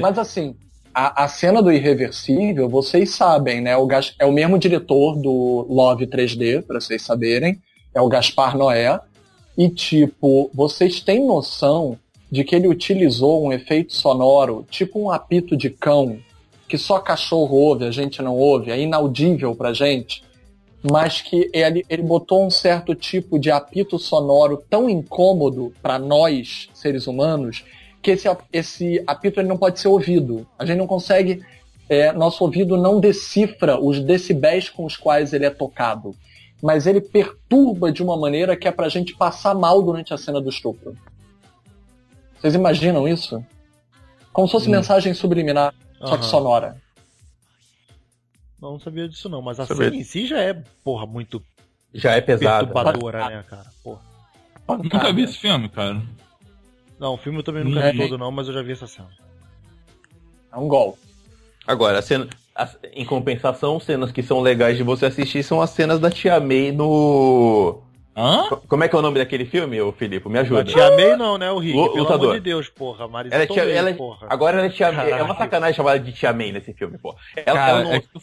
Mas 0.00 0.18
assim, 0.18 0.56
a, 0.94 1.24
a 1.24 1.28
cena 1.28 1.62
do 1.62 1.70
Irreversível, 1.72 2.68
vocês 2.68 3.10
sabem, 3.14 3.60
né? 3.60 3.76
O 3.76 3.86
Gas- 3.86 4.14
é 4.18 4.24
o 4.24 4.32
mesmo 4.32 4.58
diretor 4.58 5.16
do 5.20 5.66
Love 5.68 6.06
3D, 6.06 6.62
pra 6.66 6.80
vocês 6.80 7.02
saberem. 7.02 7.60
É 7.94 8.00
o 8.00 8.08
Gaspar 8.08 8.56
Noé. 8.56 8.98
E, 9.56 9.68
tipo, 9.68 10.50
vocês 10.52 11.00
têm 11.00 11.24
noção 11.24 11.98
de 12.30 12.42
que 12.42 12.56
ele 12.56 12.66
utilizou 12.66 13.44
um 13.44 13.52
efeito 13.52 13.94
sonoro, 13.94 14.66
tipo 14.68 15.00
um 15.00 15.10
apito 15.10 15.56
de 15.56 15.70
cão, 15.70 16.18
que 16.68 16.76
só 16.76 16.98
cachorro 16.98 17.56
ouve, 17.56 17.84
a 17.84 17.90
gente 17.90 18.20
não 18.20 18.36
ouve, 18.36 18.70
é 18.70 18.80
inaudível 18.80 19.54
pra 19.54 19.72
gente, 19.72 20.24
mas 20.90 21.20
que 21.20 21.48
ele, 21.52 21.84
ele 21.88 22.02
botou 22.02 22.44
um 22.44 22.50
certo 22.50 22.94
tipo 22.94 23.38
de 23.38 23.50
apito 23.50 23.98
sonoro 23.98 24.62
tão 24.68 24.90
incômodo 24.90 25.72
pra 25.80 25.98
nós, 25.98 26.68
seres 26.74 27.06
humanos, 27.06 27.64
que 28.02 28.10
esse, 28.10 28.28
esse 28.52 29.02
apito 29.06 29.40
ele 29.40 29.48
não 29.48 29.56
pode 29.56 29.80
ser 29.80 29.88
ouvido. 29.88 30.46
A 30.58 30.66
gente 30.66 30.78
não 30.78 30.86
consegue, 30.86 31.42
é, 31.88 32.12
nosso 32.12 32.44
ouvido 32.44 32.76
não 32.76 33.00
decifra 33.00 33.80
os 33.80 33.98
decibéis 34.00 34.68
com 34.68 34.84
os 34.84 34.96
quais 34.96 35.32
ele 35.32 35.46
é 35.46 35.50
tocado. 35.50 36.14
Mas 36.64 36.86
ele 36.86 36.98
perturba 37.02 37.92
de 37.92 38.02
uma 38.02 38.16
maneira 38.16 38.56
que 38.56 38.66
é 38.66 38.72
pra 38.72 38.88
gente 38.88 39.14
passar 39.14 39.54
mal 39.54 39.82
durante 39.82 40.14
a 40.14 40.16
cena 40.16 40.40
do 40.40 40.48
estupro. 40.48 40.96
Vocês 42.40 42.54
imaginam 42.54 43.06
isso? 43.06 43.44
Como 44.32 44.48
se 44.48 44.52
fosse 44.52 44.68
Hum. 44.68 44.72
mensagem 44.72 45.12
subliminar, 45.12 45.74
só 45.98 46.16
que 46.16 46.24
sonora. 46.24 46.80
Não, 48.62 48.72
não 48.72 48.80
sabia 48.80 49.06
disso 49.06 49.28
não, 49.28 49.42
mas 49.42 49.60
a 49.60 49.66
Sabia. 49.66 49.84
cena 49.90 49.96
em 49.96 50.04
si 50.04 50.26
já 50.26 50.38
é, 50.40 50.54
porra, 50.82 51.04
muito 51.04 51.42
Já 51.92 52.12
é 52.12 52.22
pesada. 52.22 52.66
perturbadora, 52.66 53.28
né, 53.28 53.44
cara? 53.46 53.66
Porra. 53.82 54.00
Nunca 54.82 55.12
vi 55.12 55.24
esse 55.24 55.36
filme, 55.36 55.68
cara. 55.68 56.00
Não, 56.98 57.12
o 57.12 57.18
filme 57.18 57.40
eu 57.40 57.42
também 57.42 57.62
nunca 57.62 57.92
vi 57.92 58.00
É. 58.00 58.08
todo 58.08 58.16
não, 58.16 58.30
mas 58.32 58.48
eu 58.48 58.54
já 58.54 58.62
vi 58.62 58.72
essa 58.72 58.86
cena. 58.86 59.10
É 60.50 60.56
um 60.56 60.66
golpe. 60.66 60.98
Agora, 61.66 61.98
a 61.98 62.02
cena, 62.02 62.26
as- 62.54 62.78
em 62.92 63.04
compensação, 63.04 63.80
cenas 63.80 64.12
que 64.12 64.22
são 64.22 64.40
legais 64.40 64.76
de 64.76 64.82
você 64.82 65.06
assistir 65.06 65.42
são 65.42 65.60
as 65.60 65.70
cenas 65.70 65.98
da 65.98 66.10
Tia 66.10 66.38
May 66.40 66.70
no. 66.72 67.80
Hã? 68.16 68.44
Co- 68.48 68.62
Como 68.68 68.84
é 68.84 68.88
que 68.88 68.94
é 68.94 68.98
o 68.98 69.02
nome 69.02 69.18
daquele 69.18 69.44
filme, 69.44 69.80
ô 69.80 69.90
Filipe? 69.90 70.28
Me 70.28 70.38
A 70.38 70.42
ajuda. 70.42 70.62
Tia 70.64 70.90
May 70.92 71.16
não, 71.16 71.36
né, 71.36 71.50
o 71.50 71.58
Rick? 71.58 71.76
Lu- 71.76 71.88
Pelo 71.90 72.02
lutador. 72.04 72.24
amor 72.30 72.34
de 72.34 72.40
Deus, 72.44 72.68
porra. 72.68 73.08
Marisa 73.08 73.34
Ela 73.34 73.42
é 73.44 73.46
tia, 73.48 73.62
Tomei, 73.62 73.76
ela 73.76 73.90
é- 73.90 73.94
porra. 73.94 74.26
agora 74.30 74.58
ela 74.58 74.66
é 74.66 74.70
Tia 74.70 74.92
May. 74.92 75.10
É 75.10 75.22
uma 75.22 75.36
sacanagem 75.36 75.74
chamar 75.74 75.98
de 75.98 76.12
Tia 76.12 76.32
May 76.32 76.52
nesse 76.52 76.72
filme, 76.72 76.96
pô. 76.96 77.16
Ela, 77.36 77.56
Cara, 77.58 77.70
ela 77.72 77.82
não- 77.84 77.92
é 77.92 78.00
tu... 78.00 78.20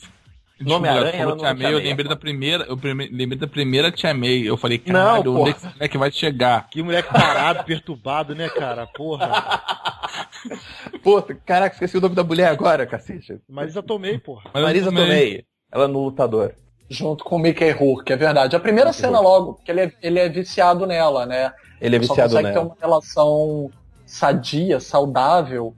Nome 0.64 0.88
Aranha, 0.88 1.12
falou 1.12 1.22
ela 1.24 1.32
não 1.36 1.38
Tia 1.38 1.54
May, 1.54 1.74
eu 1.74 1.78
lembrei 1.80 2.08
da 2.10 2.16
primeira, 2.16 2.64
eu 2.66 2.78
prime- 2.78 3.10
lembrei 3.12 3.38
da 3.40 3.48
primeira 3.48 3.92
Tia 3.92 4.14
May. 4.14 4.48
Eu 4.48 4.58
falei, 4.58 4.82
Não, 4.86 4.94
caralho, 4.94 5.32
onde 5.36 5.38
porra. 5.38 5.50
é 5.50 5.54
que 5.54 5.58
esse 5.60 5.76
moleque 5.76 5.98
vai 5.98 6.12
chegar? 6.12 6.68
Que 6.70 6.84
moleque 6.84 7.10
parado, 7.12 7.64
perturbado, 7.64 8.36
né, 8.36 8.50
cara? 8.50 8.88
Porra. 8.88 9.30
Pô, 11.04 11.22
caraca, 11.46 11.76
esqueci 11.76 11.98
o 11.98 12.02
nome 12.02 12.16
da 12.16 12.24
mulher 12.24 12.48
agora, 12.50 12.86
cacete. 12.86 13.40
Marisa 13.50 13.82
Tomei, 13.82 14.18
porra. 14.18 14.50
Marisa 14.54 14.86
também- 14.90 15.04
Tomei. 15.06 15.46
Ela 15.72 15.88
no 15.88 16.04
lutador. 16.04 16.54
Junto 16.90 17.24
com 17.24 17.38
o 17.38 17.40
Mickey 17.40 17.72
Rourke, 17.72 18.12
é 18.12 18.18
verdade. 18.18 18.56
A 18.56 18.60
primeira 18.60 18.90
Mickey 18.90 19.02
cena 19.02 19.20
logo, 19.22 19.54
porque 19.54 19.72
ele 19.72 19.82
é, 19.82 19.92
ele 20.02 20.20
é 20.20 20.28
viciado 20.28 20.86
nela, 20.86 21.26
né? 21.26 21.54
Ele 21.80 21.96
é 21.96 22.00
Só 22.04 22.10
viciado 22.10 22.34
consegue 22.36 22.50
ter 22.50 22.54
nela. 22.56 22.66
uma 22.66 22.76
relação 22.82 23.72
sadia, 24.06 24.80
saudável, 24.82 25.74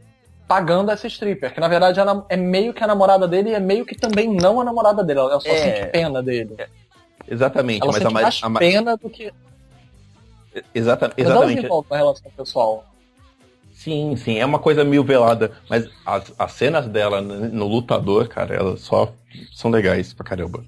pagando 0.47 0.91
essa 0.91 1.07
stripper. 1.07 1.53
Que 1.53 1.59
na 1.59 1.67
verdade 1.67 1.99
é, 1.99 2.03
na- 2.03 2.23
é 2.29 2.35
meio 2.37 2.73
que 2.73 2.83
a 2.83 2.87
namorada 2.87 3.27
dele 3.27 3.49
e 3.49 3.53
é 3.53 3.59
meio 3.59 3.85
que 3.85 3.95
também 3.95 4.33
não 4.33 4.59
a 4.59 4.63
namorada 4.63 5.03
dele. 5.03 5.19
Ela 5.19 5.39
só 5.39 5.49
É. 5.49 5.57
sente 5.57 5.91
pena 5.91 6.21
dele. 6.21 6.55
Exatamente, 7.27 7.81
Ela 7.83 7.91
mas 7.91 7.95
sente 8.01 8.07
a 8.07 8.11
Mar- 8.11 8.23
mais 8.23 8.41
a 8.43 8.49
pena 8.59 8.97
do 8.97 9.09
que. 9.09 9.31
Exata, 10.75 11.07
Mas 11.07 11.17
ela 11.25 11.29
exatamente. 11.35 11.55
desenvolve 11.55 11.87
uma 11.89 11.97
relação 11.97 12.31
pessoal. 12.35 12.85
Sim, 13.73 14.15
sim, 14.15 14.37
é 14.37 14.45
uma 14.45 14.59
coisa 14.59 14.83
meio 14.83 15.03
velada, 15.03 15.51
mas 15.69 15.89
as, 16.05 16.31
as 16.37 16.51
cenas 16.53 16.87
dela 16.87 17.21
no, 17.21 17.49
no 17.49 17.67
lutador, 17.67 18.27
cara, 18.27 18.53
elas 18.55 18.81
só 18.81 19.11
são 19.53 19.71
legais 19.71 20.13
pra 20.13 20.23
caramba. 20.23 20.63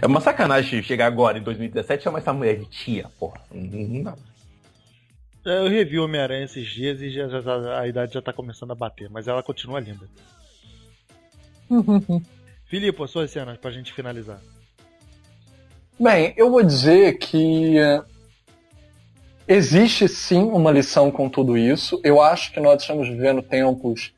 É 0.00 0.06
uma 0.06 0.20
sacanagem 0.20 0.80
chegar 0.82 1.06
agora, 1.06 1.38
em 1.38 1.42
2017, 1.42 2.00
e 2.00 2.04
chamar 2.04 2.18
essa 2.18 2.32
mulher 2.32 2.56
de 2.58 2.66
tia, 2.66 3.06
porra. 3.18 3.40
Não 3.52 4.02
dá. 4.04 4.14
É, 5.46 5.58
Eu 5.58 5.68
revi 5.68 5.98
o 5.98 6.04
Homem-Aranha 6.04 6.44
esses 6.44 6.66
dias 6.66 7.00
e 7.00 7.10
já, 7.10 7.28
já- 7.28 7.78
a 7.80 7.86
idade 7.86 8.14
já 8.14 8.22
tá 8.22 8.32
começando 8.32 8.70
a 8.70 8.74
bater, 8.74 9.08
mas 9.10 9.28
ela 9.28 9.42
continua 9.42 9.80
linda. 9.80 10.08
Filipe, 12.66 13.02
as 13.02 13.10
suas 13.10 13.30
cenas 13.30 13.58
pra 13.58 13.70
gente 13.70 13.92
finalizar. 13.92 14.40
Bem, 16.00 16.34
eu 16.36 16.50
vou 16.50 16.62
dizer 16.62 17.18
que 17.18 17.78
eh, 17.78 18.02
existe 19.46 20.08
sim 20.08 20.42
uma 20.42 20.72
lição 20.72 21.10
com 21.10 21.28
tudo 21.28 21.56
isso. 21.56 22.00
Eu 22.02 22.20
acho 22.20 22.52
que 22.52 22.58
nós 22.60 22.80
estamos 22.82 23.08
vivendo 23.08 23.42
tempos 23.42 24.12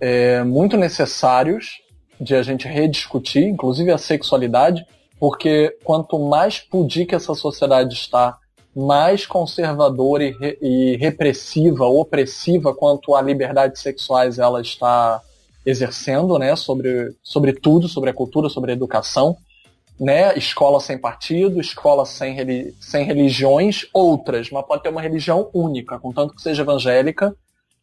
eh, 0.00 0.42
muito 0.44 0.76
necessários 0.76 1.80
de 2.20 2.34
a 2.34 2.42
gente 2.42 2.66
rediscutir, 2.66 3.42
inclusive 3.44 3.90
a 3.90 3.98
sexualidade, 3.98 4.86
porque 5.20 5.76
quanto 5.84 6.18
mais 6.18 6.60
pudica 6.60 7.16
essa 7.16 7.34
sociedade 7.34 7.94
está, 7.94 8.38
mais 8.86 9.26
conservadora 9.26 10.24
e, 10.24 10.30
re- 10.30 10.58
e 10.62 10.96
repressiva, 10.96 11.86
opressiva 11.86 12.74
quanto 12.74 13.14
à 13.14 13.22
liberdade 13.22 13.78
sexuais 13.78 14.38
ela 14.38 14.60
está 14.60 15.20
exercendo, 15.66 16.38
né, 16.38 16.54
sobre, 16.56 17.14
sobre 17.22 17.52
tudo, 17.52 17.88
sobre 17.88 18.10
a 18.10 18.14
cultura, 18.14 18.48
sobre 18.48 18.70
a 18.70 18.74
educação 18.74 19.36
né? 19.98 20.36
Escola 20.38 20.80
sem 20.80 20.96
partido, 20.96 21.60
escola 21.60 22.06
sem, 22.06 22.72
sem 22.80 23.04
religiões, 23.04 23.86
outras, 23.92 24.50
mas 24.50 24.64
pode 24.64 24.82
ter 24.82 24.90
uma 24.90 25.02
religião 25.02 25.50
única, 25.52 25.98
contanto 25.98 26.34
que 26.34 26.42
seja 26.42 26.62
evangélica, 26.62 27.34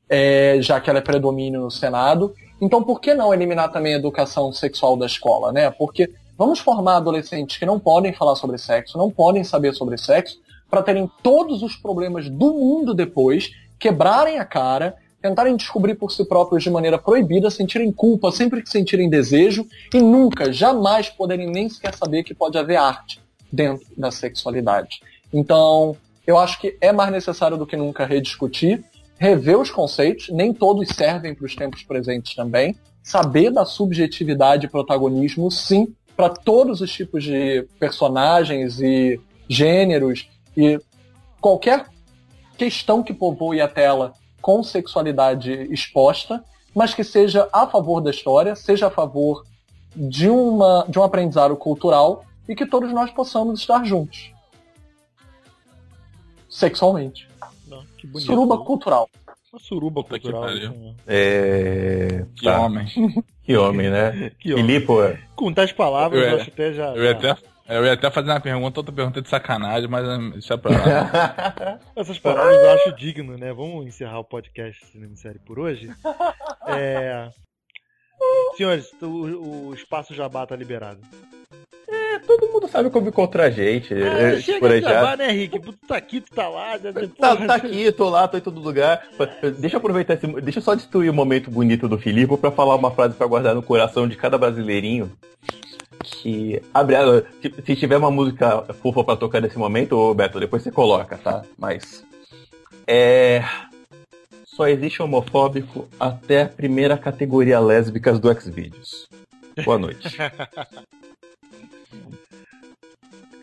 é, 0.07 0.57
já 0.61 0.79
que 0.79 0.89
ela 0.89 0.99
é 0.99 1.01
predomínio 1.01 1.59
no 1.59 1.71
Senado. 1.71 2.33
Então, 2.61 2.81
por 2.81 3.01
que 3.01 3.13
não 3.13 3.33
eliminar 3.33 3.71
também 3.71 3.95
a 3.95 3.97
educação 3.97 4.51
sexual 4.53 4.95
da 4.95 5.05
escola, 5.05 5.51
né? 5.51 5.69
Porque 5.71 6.09
vamos 6.37 6.59
formar 6.59 6.97
adolescentes 6.97 7.57
que 7.57 7.65
não 7.65 7.79
podem 7.79 8.13
falar 8.13 8.35
sobre 8.35 8.57
sexo, 8.57 8.97
não 8.97 9.11
podem 9.11 9.43
saber 9.43 9.73
sobre 9.73 9.97
sexo, 9.97 10.37
para 10.75 10.83
terem 10.83 11.09
todos 11.23 11.63
os 11.63 11.77
problemas 11.77 12.29
do 12.29 12.51
mundo 12.51 12.93
depois, 12.93 13.49
quebrarem 13.79 14.39
a 14.39 14.43
cara, 14.43 14.97
tentarem 15.21 15.55
descobrir 15.55 15.95
por 15.95 16.11
si 16.11 16.25
próprios 16.25 16.63
de 16.63 16.69
maneira 16.69 16.97
proibida, 16.97 17.49
sentirem 17.49 17.93
culpa 17.93 18.29
sempre 18.29 18.61
que 18.61 18.69
sentirem 18.69 19.09
desejo 19.09 19.65
e 19.93 20.01
nunca, 20.01 20.51
jamais 20.51 21.07
poderem 21.07 21.49
nem 21.49 21.69
sequer 21.69 21.95
saber 21.95 22.23
que 22.23 22.33
pode 22.33 22.57
haver 22.57 22.75
arte 22.75 23.21
dentro 23.49 23.87
da 23.95 24.11
sexualidade. 24.11 24.99
Então, 25.31 25.95
eu 26.27 26.37
acho 26.37 26.59
que 26.59 26.77
é 26.81 26.91
mais 26.91 27.09
necessário 27.09 27.55
do 27.55 27.65
que 27.65 27.77
nunca 27.77 28.05
rediscutir, 28.05 28.83
rever 29.17 29.57
os 29.57 29.71
conceitos, 29.71 30.27
nem 30.27 30.53
todos 30.53 30.89
servem 30.89 31.33
para 31.33 31.45
os 31.45 31.55
tempos 31.55 31.83
presentes 31.83 32.35
também, 32.35 32.75
saber 33.01 33.49
da 33.49 33.63
subjetividade 33.63 34.65
e 34.65 34.69
protagonismo, 34.69 35.49
sim, 35.49 35.95
para 36.17 36.27
todos 36.27 36.81
os 36.81 36.91
tipos 36.91 37.23
de 37.23 37.65
personagens 37.79 38.81
e 38.81 39.17
gêneros 39.47 40.27
e 40.55 40.79
qualquer 41.41 41.85
questão 42.57 43.03
que 43.03 43.13
povoe 43.13 43.61
a 43.61 43.67
tela 43.67 44.13
com 44.41 44.63
sexualidade 44.63 45.51
exposta, 45.71 46.43
mas 46.73 46.93
que 46.93 47.03
seja 47.03 47.49
a 47.51 47.65
favor 47.67 48.01
da 48.01 48.09
história, 48.11 48.55
seja 48.55 48.87
a 48.87 48.91
favor 48.91 49.43
de, 49.95 50.29
uma, 50.29 50.85
de 50.87 50.99
um 50.99 51.03
aprendizado 51.03 51.55
cultural 51.55 52.23
e 52.47 52.55
que 52.55 52.65
todos 52.65 52.91
nós 52.91 53.11
possamos 53.11 53.59
estar 53.59 53.83
juntos. 53.85 54.31
Sexualmente. 56.49 57.27
Não, 57.67 57.83
que. 57.97 58.07
Suruba 58.19 58.57
cultural. 58.59 59.09
Uma 59.51 59.59
suruba 59.59 60.03
Puta 60.03 60.19
que 60.19 60.29
cultural. 60.29 60.49
pariu. 60.49 60.69
assim, 60.69 60.95
É... 61.07 62.25
Que 62.35 62.45
tá. 62.45 62.59
homem. 62.61 62.85
Que 63.45 63.55
homem, 63.55 63.89
né? 63.91 64.11
né? 64.11 64.31
Que 64.39 64.53
homem. 64.53 64.65
Filipe, 64.65 65.19
Com 65.35 65.53
tais 65.53 65.71
palavras, 65.71 66.19
Eu 66.21 66.29
eu, 66.29 66.35
acho 66.41 66.49
até 66.49 66.73
já. 66.73 66.95
Eu 66.95 67.11
até, 67.11 67.37
eu 67.67 67.85
ia 67.85 67.93
até 67.93 68.11
fazer 68.11 68.29
uma 68.29 68.39
pergunta, 68.39 68.79
outra 68.79 68.93
pergunta 68.93 69.21
de 69.21 69.29
sacanagem, 69.29 69.89
mas 69.89 70.07
hum, 70.07 70.31
deixa 70.31 70.57
pra 70.57 70.71
lá. 70.71 71.79
Essas 71.95 72.19
palavras 72.19 72.55
eu 72.57 72.71
acho 72.71 72.95
digno, 72.95 73.37
né? 73.37 73.51
Vamos 73.53 73.85
encerrar 73.87 74.19
o 74.19 74.23
podcast 74.23 74.85
Cinema 74.87 75.13
e 75.13 75.17
Série 75.17 75.39
por 75.39 75.59
hoje. 75.59 75.89
É... 76.67 77.29
Senhores, 78.55 78.91
o, 79.01 79.07
o 79.69 79.73
espaço 79.73 80.13
Jabá 80.13 80.45
tá 80.45 80.55
liberado. 80.55 81.01
Todo 82.25 82.47
mundo 82.51 82.67
sabe 82.67 82.89
como 82.89 83.09
encontrar 83.09 83.43
a 83.45 83.49
gente. 83.51 83.93
é, 83.93 84.29
Ah, 84.37 84.41
chega 84.41 84.59
por 84.59 84.71
aí 84.71 84.79
de 84.79 84.87
já. 84.87 84.93
Jabá, 84.93 85.15
né, 85.17 85.27
Rick? 85.31 85.59
Tu 85.59 85.73
tá 85.87 85.97
aqui, 85.97 86.21
tu 86.21 86.33
tá 86.33 86.47
lá. 86.47 86.75
já- 86.77 86.91
Tá, 87.19 87.35
tá 87.35 87.55
aqui, 87.55 87.91
tô 87.91 88.09
lá, 88.09 88.27
tô 88.27 88.37
em 88.37 88.41
todo 88.41 88.59
lugar. 88.59 89.05
Deixa 89.59 89.75
eu 89.75 89.79
aproveitar 89.79 90.15
esse. 90.15 90.25
Deixa 90.41 90.57
eu 90.59 90.63
só 90.63 90.73
destruir 90.73 91.09
o 91.09 91.13
momento 91.13 91.51
bonito 91.51 91.87
do 91.87 91.99
Filipe 91.99 92.35
pra 92.37 92.49
falar 92.51 92.75
uma 92.75 92.89
frase 92.89 93.13
pra 93.15 93.27
guardar 93.27 93.53
no 93.53 93.61
coração 93.61 94.07
de 94.07 94.15
cada 94.15 94.37
brasileirinho. 94.39 95.11
Que. 96.05 96.61
Abre 96.73 96.95
Se 97.65 97.75
tiver 97.75 97.97
uma 97.97 98.11
música 98.11 98.61
fofa 98.81 99.03
pra 99.03 99.15
tocar 99.15 99.41
nesse 99.41 99.57
momento, 99.57 99.97
ô 99.97 100.13
Beto, 100.13 100.39
depois 100.39 100.61
você 100.61 100.71
coloca, 100.71 101.17
tá? 101.17 101.43
Mas. 101.57 102.05
É. 102.87 103.43
Só 104.45 104.67
existe 104.67 105.01
homofóbico 105.01 105.87
até 105.99 106.43
a 106.43 106.47
primeira 106.47 106.97
categoria 106.97 107.59
lésbicas 107.59 108.19
do 108.19 108.33
Xvideos. 108.33 109.09
Boa 109.63 109.77
noite. 109.77 110.17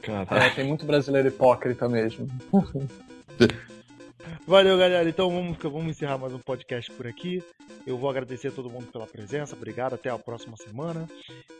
É, 0.04 0.50
tem 0.50 0.64
muito 0.64 0.84
brasileiro 0.84 1.28
hipócrita 1.28 1.88
mesmo. 1.88 2.26
Valeu, 4.46 4.76
galera. 4.76 5.08
Então 5.08 5.30
vamos, 5.30 5.56
vamos 5.58 5.90
encerrar 5.90 6.18
mais 6.18 6.32
um 6.32 6.38
podcast 6.38 6.90
por 6.92 7.06
aqui. 7.06 7.42
Eu 7.86 7.96
vou 7.96 8.10
agradecer 8.10 8.48
a 8.48 8.52
todo 8.52 8.70
mundo 8.70 8.86
pela 8.86 9.06
presença. 9.06 9.54
Obrigado. 9.54 9.94
Até 9.94 10.10
a 10.10 10.18
próxima 10.18 10.56
semana. 10.56 11.08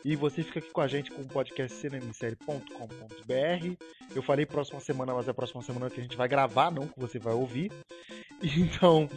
E 0.03 0.15
você 0.15 0.43
fica 0.43 0.59
aqui 0.59 0.69
com 0.69 0.81
a 0.81 0.87
gente 0.87 1.11
com 1.11 1.21
o 1.21 1.27
podcast 1.27 1.77
cinemissérie.com.br. 1.77 3.85
Eu 4.15 4.21
falei 4.21 4.45
próxima 4.45 4.79
semana, 4.79 5.13
mas 5.13 5.27
é 5.27 5.31
a 5.31 5.33
próxima 5.33 5.61
semana 5.61 5.89
que 5.89 5.99
a 5.99 6.03
gente 6.03 6.17
vai 6.17 6.27
gravar, 6.27 6.71
não 6.71 6.87
que 6.87 6.99
você 6.99 7.19
vai 7.19 7.33
ouvir. 7.33 7.71
Então, 8.45 9.09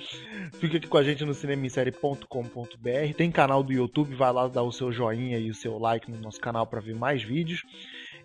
fica 0.61 0.77
aqui 0.77 0.87
com 0.87 0.99
a 0.99 1.03
gente 1.03 1.25
no 1.25 1.35
cinemissérie.com.br. 1.35 3.15
Tem 3.17 3.33
canal 3.33 3.61
do 3.61 3.73
YouTube, 3.73 4.15
vai 4.15 4.33
lá 4.33 4.47
dar 4.47 4.63
o 4.63 4.71
seu 4.71 4.93
joinha 4.93 5.37
e 5.37 5.51
o 5.51 5.55
seu 5.55 5.79
like 5.79 6.09
no 6.09 6.19
nosso 6.19 6.39
canal 6.39 6.65
para 6.65 6.79
ver 6.79 6.95
mais 6.95 7.25
vídeos. 7.25 7.65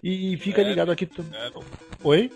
E 0.03 0.37
fica 0.37 0.61
É, 0.61 0.63
ligado 0.63 0.91
aqui. 0.91 1.09
É, 1.33 1.51
Oi? 2.03 2.29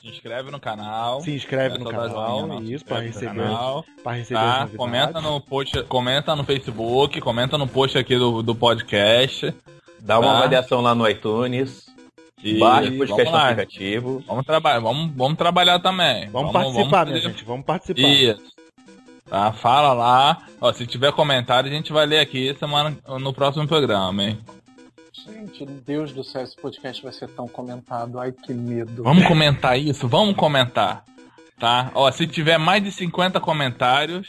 Se 0.00 0.08
inscreve 0.08 0.50
no 0.50 0.60
canal. 0.60 1.20
Se 1.20 1.34
inscreve 1.34 1.76
é 1.76 1.78
no 1.78 1.90
canal, 1.90 2.62
isso, 2.62 2.84
para 2.84 3.00
receber, 3.00 3.34
canal, 3.42 3.84
pra 4.02 4.12
receber 4.12 4.40
Tá? 4.40 4.68
Comenta 4.76 5.20
no 5.20 5.40
post, 5.40 5.82
comenta 5.84 6.36
no 6.36 6.44
Facebook, 6.44 7.20
comenta 7.20 7.58
no 7.58 7.66
post 7.66 7.98
aqui 7.98 8.16
do, 8.16 8.42
do 8.42 8.54
podcast. 8.54 9.52
Dá 10.00 10.18
uma 10.18 10.32
Tá. 10.32 10.38
avaliação 10.38 10.80
lá 10.80 10.94
no 10.94 11.08
iTunes. 11.08 11.86
E 12.42 12.56
Baixa 12.58 12.90
o 12.92 12.98
podcast 12.98 13.24
vamos 13.32 13.44
aplicativo. 13.46 14.24
Vamos 14.26 14.46
trabalhar, 14.46 14.78
vamos, 14.78 15.10
vamos 15.16 15.36
trabalhar 15.36 15.80
também. 15.80 16.28
Vamos, 16.30 16.52
participar, 16.52 17.04
minha 17.04 17.16
fazer- 17.20 17.28
gente. 17.32 17.44
Vamos 17.44 17.66
participar. 17.66 18.00
Isso. 18.08 18.42
Tá, 19.28 19.52
fala 19.52 19.92
lá. 19.92 20.38
Ó, 20.60 20.72
se 20.72 20.86
tiver 20.86 21.12
comentário, 21.12 21.68
a 21.68 21.74
gente 21.74 21.92
vai 21.92 22.06
ler 22.06 22.20
aqui 22.20 22.54
semana 22.58 22.96
no 23.20 23.32
próximo 23.32 23.66
programa, 23.66 24.22
hein? 24.22 24.38
Gente, 25.32 25.64
Deus 25.66 26.12
do 26.12 26.24
céu, 26.24 26.42
esse 26.42 26.56
podcast 26.56 27.02
vai 27.02 27.12
ser 27.12 27.28
tão 27.28 27.46
comentado. 27.46 28.18
Ai, 28.18 28.32
que 28.32 28.52
medo. 28.54 29.02
Vamos 29.02 29.26
comentar 29.26 29.78
isso? 29.78 30.08
Vamos 30.08 30.34
comentar. 30.36 31.04
Tá? 31.58 31.90
Ó, 31.94 32.10
se 32.10 32.26
tiver 32.26 32.56
mais 32.58 32.82
de 32.82 32.92
50 32.92 33.40
comentários, 33.40 34.26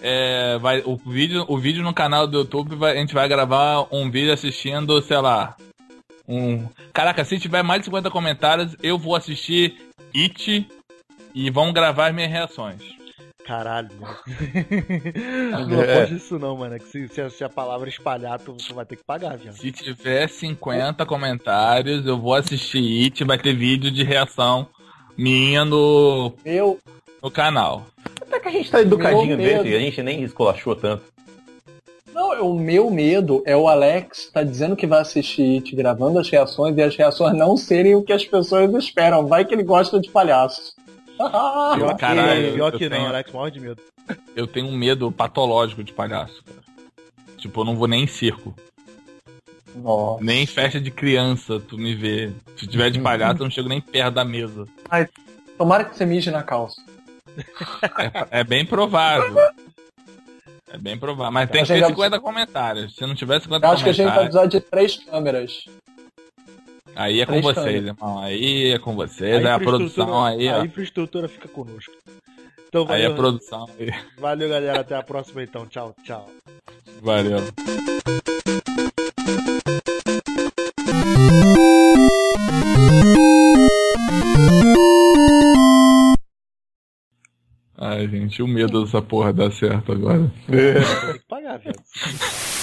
é, 0.00 0.56
vai, 0.58 0.82
o, 0.86 0.96
vídeo, 0.96 1.44
o 1.48 1.58
vídeo 1.58 1.82
no 1.82 1.92
canal 1.92 2.26
do 2.26 2.38
YouTube, 2.38 2.76
vai- 2.76 2.96
a 2.96 3.00
gente 3.00 3.12
vai 3.12 3.28
gravar 3.28 3.86
um 3.92 4.10
vídeo 4.10 4.32
assistindo, 4.32 5.00
sei 5.02 5.18
lá. 5.18 5.56
Um. 6.28 6.66
Caraca, 6.92 7.24
se 7.24 7.38
tiver 7.38 7.62
mais 7.62 7.80
de 7.80 7.86
50 7.86 8.08
comentários, 8.10 8.76
eu 8.82 8.96
vou 8.96 9.16
assistir 9.16 9.76
It 10.14 10.66
e 11.34 11.50
vamos 11.50 11.74
gravar 11.74 12.06
as 12.08 12.14
minhas 12.14 12.30
reações. 12.30 12.99
Caralho, 13.50 13.88
mano. 13.98 14.16
não 15.68 15.82
É. 15.82 16.00
pode 16.02 16.14
isso 16.14 16.38
não, 16.38 16.56
mano. 16.56 16.76
É 16.76 16.78
que 16.78 16.86
se, 16.86 17.08
se 17.08 17.20
a, 17.20 17.28
se 17.28 17.42
a 17.42 17.48
palavra 17.48 17.88
espalhar, 17.88 18.38
tu, 18.38 18.52
tu 18.52 18.72
vai 18.72 18.84
ter 18.84 18.94
que 18.94 19.02
pagar, 19.02 19.36
viado. 19.36 19.56
Se 19.56 19.72
tiver 19.72 20.28
50 20.28 21.04
comentários, 21.04 22.06
eu 22.06 22.16
vou 22.16 22.32
assistir 22.34 23.02
It, 23.06 23.24
vai 23.24 23.36
ter 23.38 23.52
vídeo 23.52 23.90
de 23.90 24.04
reação 24.04 24.68
minha 25.18 25.64
no, 25.64 26.32
Eu, 26.44 26.78
no 27.20 27.28
canal. 27.28 27.86
Até 28.22 28.38
que 28.38 28.46
a 28.46 28.52
gente 28.52 28.70
tá 28.70 28.82
educadinho 28.82 29.36
Meu 29.36 29.64
desse, 29.64 29.74
a 29.74 29.80
gente 29.80 30.00
nem 30.00 30.22
esculachou 30.22 30.76
tanto. 30.76 31.02
não, 32.14 32.52
o 32.52 32.54
meu 32.56 32.88
medo 32.88 33.42
é 33.44 33.56
o 33.56 33.66
Alex 33.66 34.30
tá 34.32 34.44
dizendo 34.44 34.76
que 34.76 34.86
vai 34.86 35.00
assistir 35.00 35.56
It, 35.56 35.74
gravando 35.74 36.20
as 36.20 36.30
reações 36.30 36.76
e 36.76 36.82
as 36.82 36.94
reações 36.94 37.36
não 37.36 37.56
serem 37.56 37.96
o 37.96 38.02
que 38.04 38.12
as 38.12 38.24
pessoas 38.24 38.72
esperam. 38.74 39.26
Vai 39.26 39.44
que 39.44 39.52
ele 39.52 39.64
gosta 39.64 39.98
de 39.98 40.08
palhaço. 40.08 40.78
Pior, 41.76 41.96
Caralho, 41.98 42.46
que, 42.48 42.52
pior 42.54 42.72
eu 42.72 42.78
que 42.78 42.88
não, 42.88 42.96
tenho- 42.96 43.08
Alex, 43.08 43.32
morre 43.32 43.50
de 43.50 43.60
medo. 43.60 43.82
Eu 44.34 44.46
tenho 44.46 44.66
um 44.66 44.76
medo 44.76 45.10
patológico 45.12 45.84
de 45.84 45.92
palhaço, 45.92 46.42
cara. 46.44 46.60
Tipo, 47.36 47.60
eu 47.60 47.64
não 47.64 47.76
vou 47.76 47.86
nem 47.86 48.04
em 48.04 48.06
circo. 48.06 48.54
Nossa. 49.76 50.22
Nem 50.24 50.42
em 50.42 50.46
festa 50.46 50.80
de 50.80 50.90
criança, 50.90 51.60
tu 51.60 51.78
me 51.78 51.94
vê. 51.94 52.32
Se 52.56 52.66
tiver 52.66 52.90
de 52.90 52.98
palhaço, 53.00 53.40
eu 53.40 53.44
não 53.44 53.50
chego 53.50 53.68
nem 53.68 53.80
perto 53.80 54.14
da 54.14 54.24
mesa. 54.24 54.66
Tomara 55.56 55.84
que 55.84 55.96
você 55.96 56.04
mije 56.04 56.30
na 56.30 56.42
calça. 56.42 56.82
É, 58.30 58.40
é 58.40 58.44
bem 58.44 58.66
provável. 58.66 59.36
É 60.72 60.76
bem 60.78 60.98
provável. 60.98 61.32
Mas 61.32 61.48
tem 61.50 61.62
que 61.62 61.68
ter 61.68 61.78
já- 61.80 61.86
50 61.88 62.18
comentários. 62.20 62.94
Se 62.96 63.06
não 63.06 63.14
tiver 63.14 63.40
50 63.40 63.64
Eu 63.66 63.70
acho 63.70 63.84
que 63.84 63.90
a 63.90 63.92
gente 63.92 64.06
vai 64.06 64.14
comentários, 64.16 64.50
precisar 64.50 64.60
de 64.60 64.70
três 64.70 64.96
câmeras. 65.04 65.64
Aí 67.00 67.20
é 67.20 67.26
com 67.26 67.40
vocês, 67.40 67.84
irmão. 67.84 68.18
Aí 68.18 68.72
é 68.72 68.78
com 68.78 68.94
vocês. 68.94 69.44
Aí 69.44 69.46
a 69.46 69.58
produção 69.58 70.24
aí, 70.24 70.48
a 70.48 70.58
ó. 70.58 70.64
infraestrutura 70.64 71.28
fica 71.28 71.48
conosco. 71.48 71.92
Então, 72.68 72.86
Aí 72.88 73.04
a 73.04 73.08
valeu, 73.08 73.16
produção 73.16 73.66
aí. 73.78 73.92
valeu, 74.18 74.48
galera. 74.48 74.80
Até 74.80 74.94
a 74.94 75.02
próxima, 75.02 75.42
então. 75.42 75.66
Tchau, 75.66 75.94
tchau. 76.04 76.30
Valeu. 77.02 77.38
Ai, 87.76 88.06
gente, 88.08 88.42
o 88.42 88.46
medo 88.46 88.84
dessa 88.84 89.00
porra 89.00 89.32
dar 89.32 89.50
certo 89.50 89.92
agora. 89.92 90.30
Tem 90.46 91.18
que 91.18 91.26
pagar, 91.26 91.58
viado. 91.58 91.80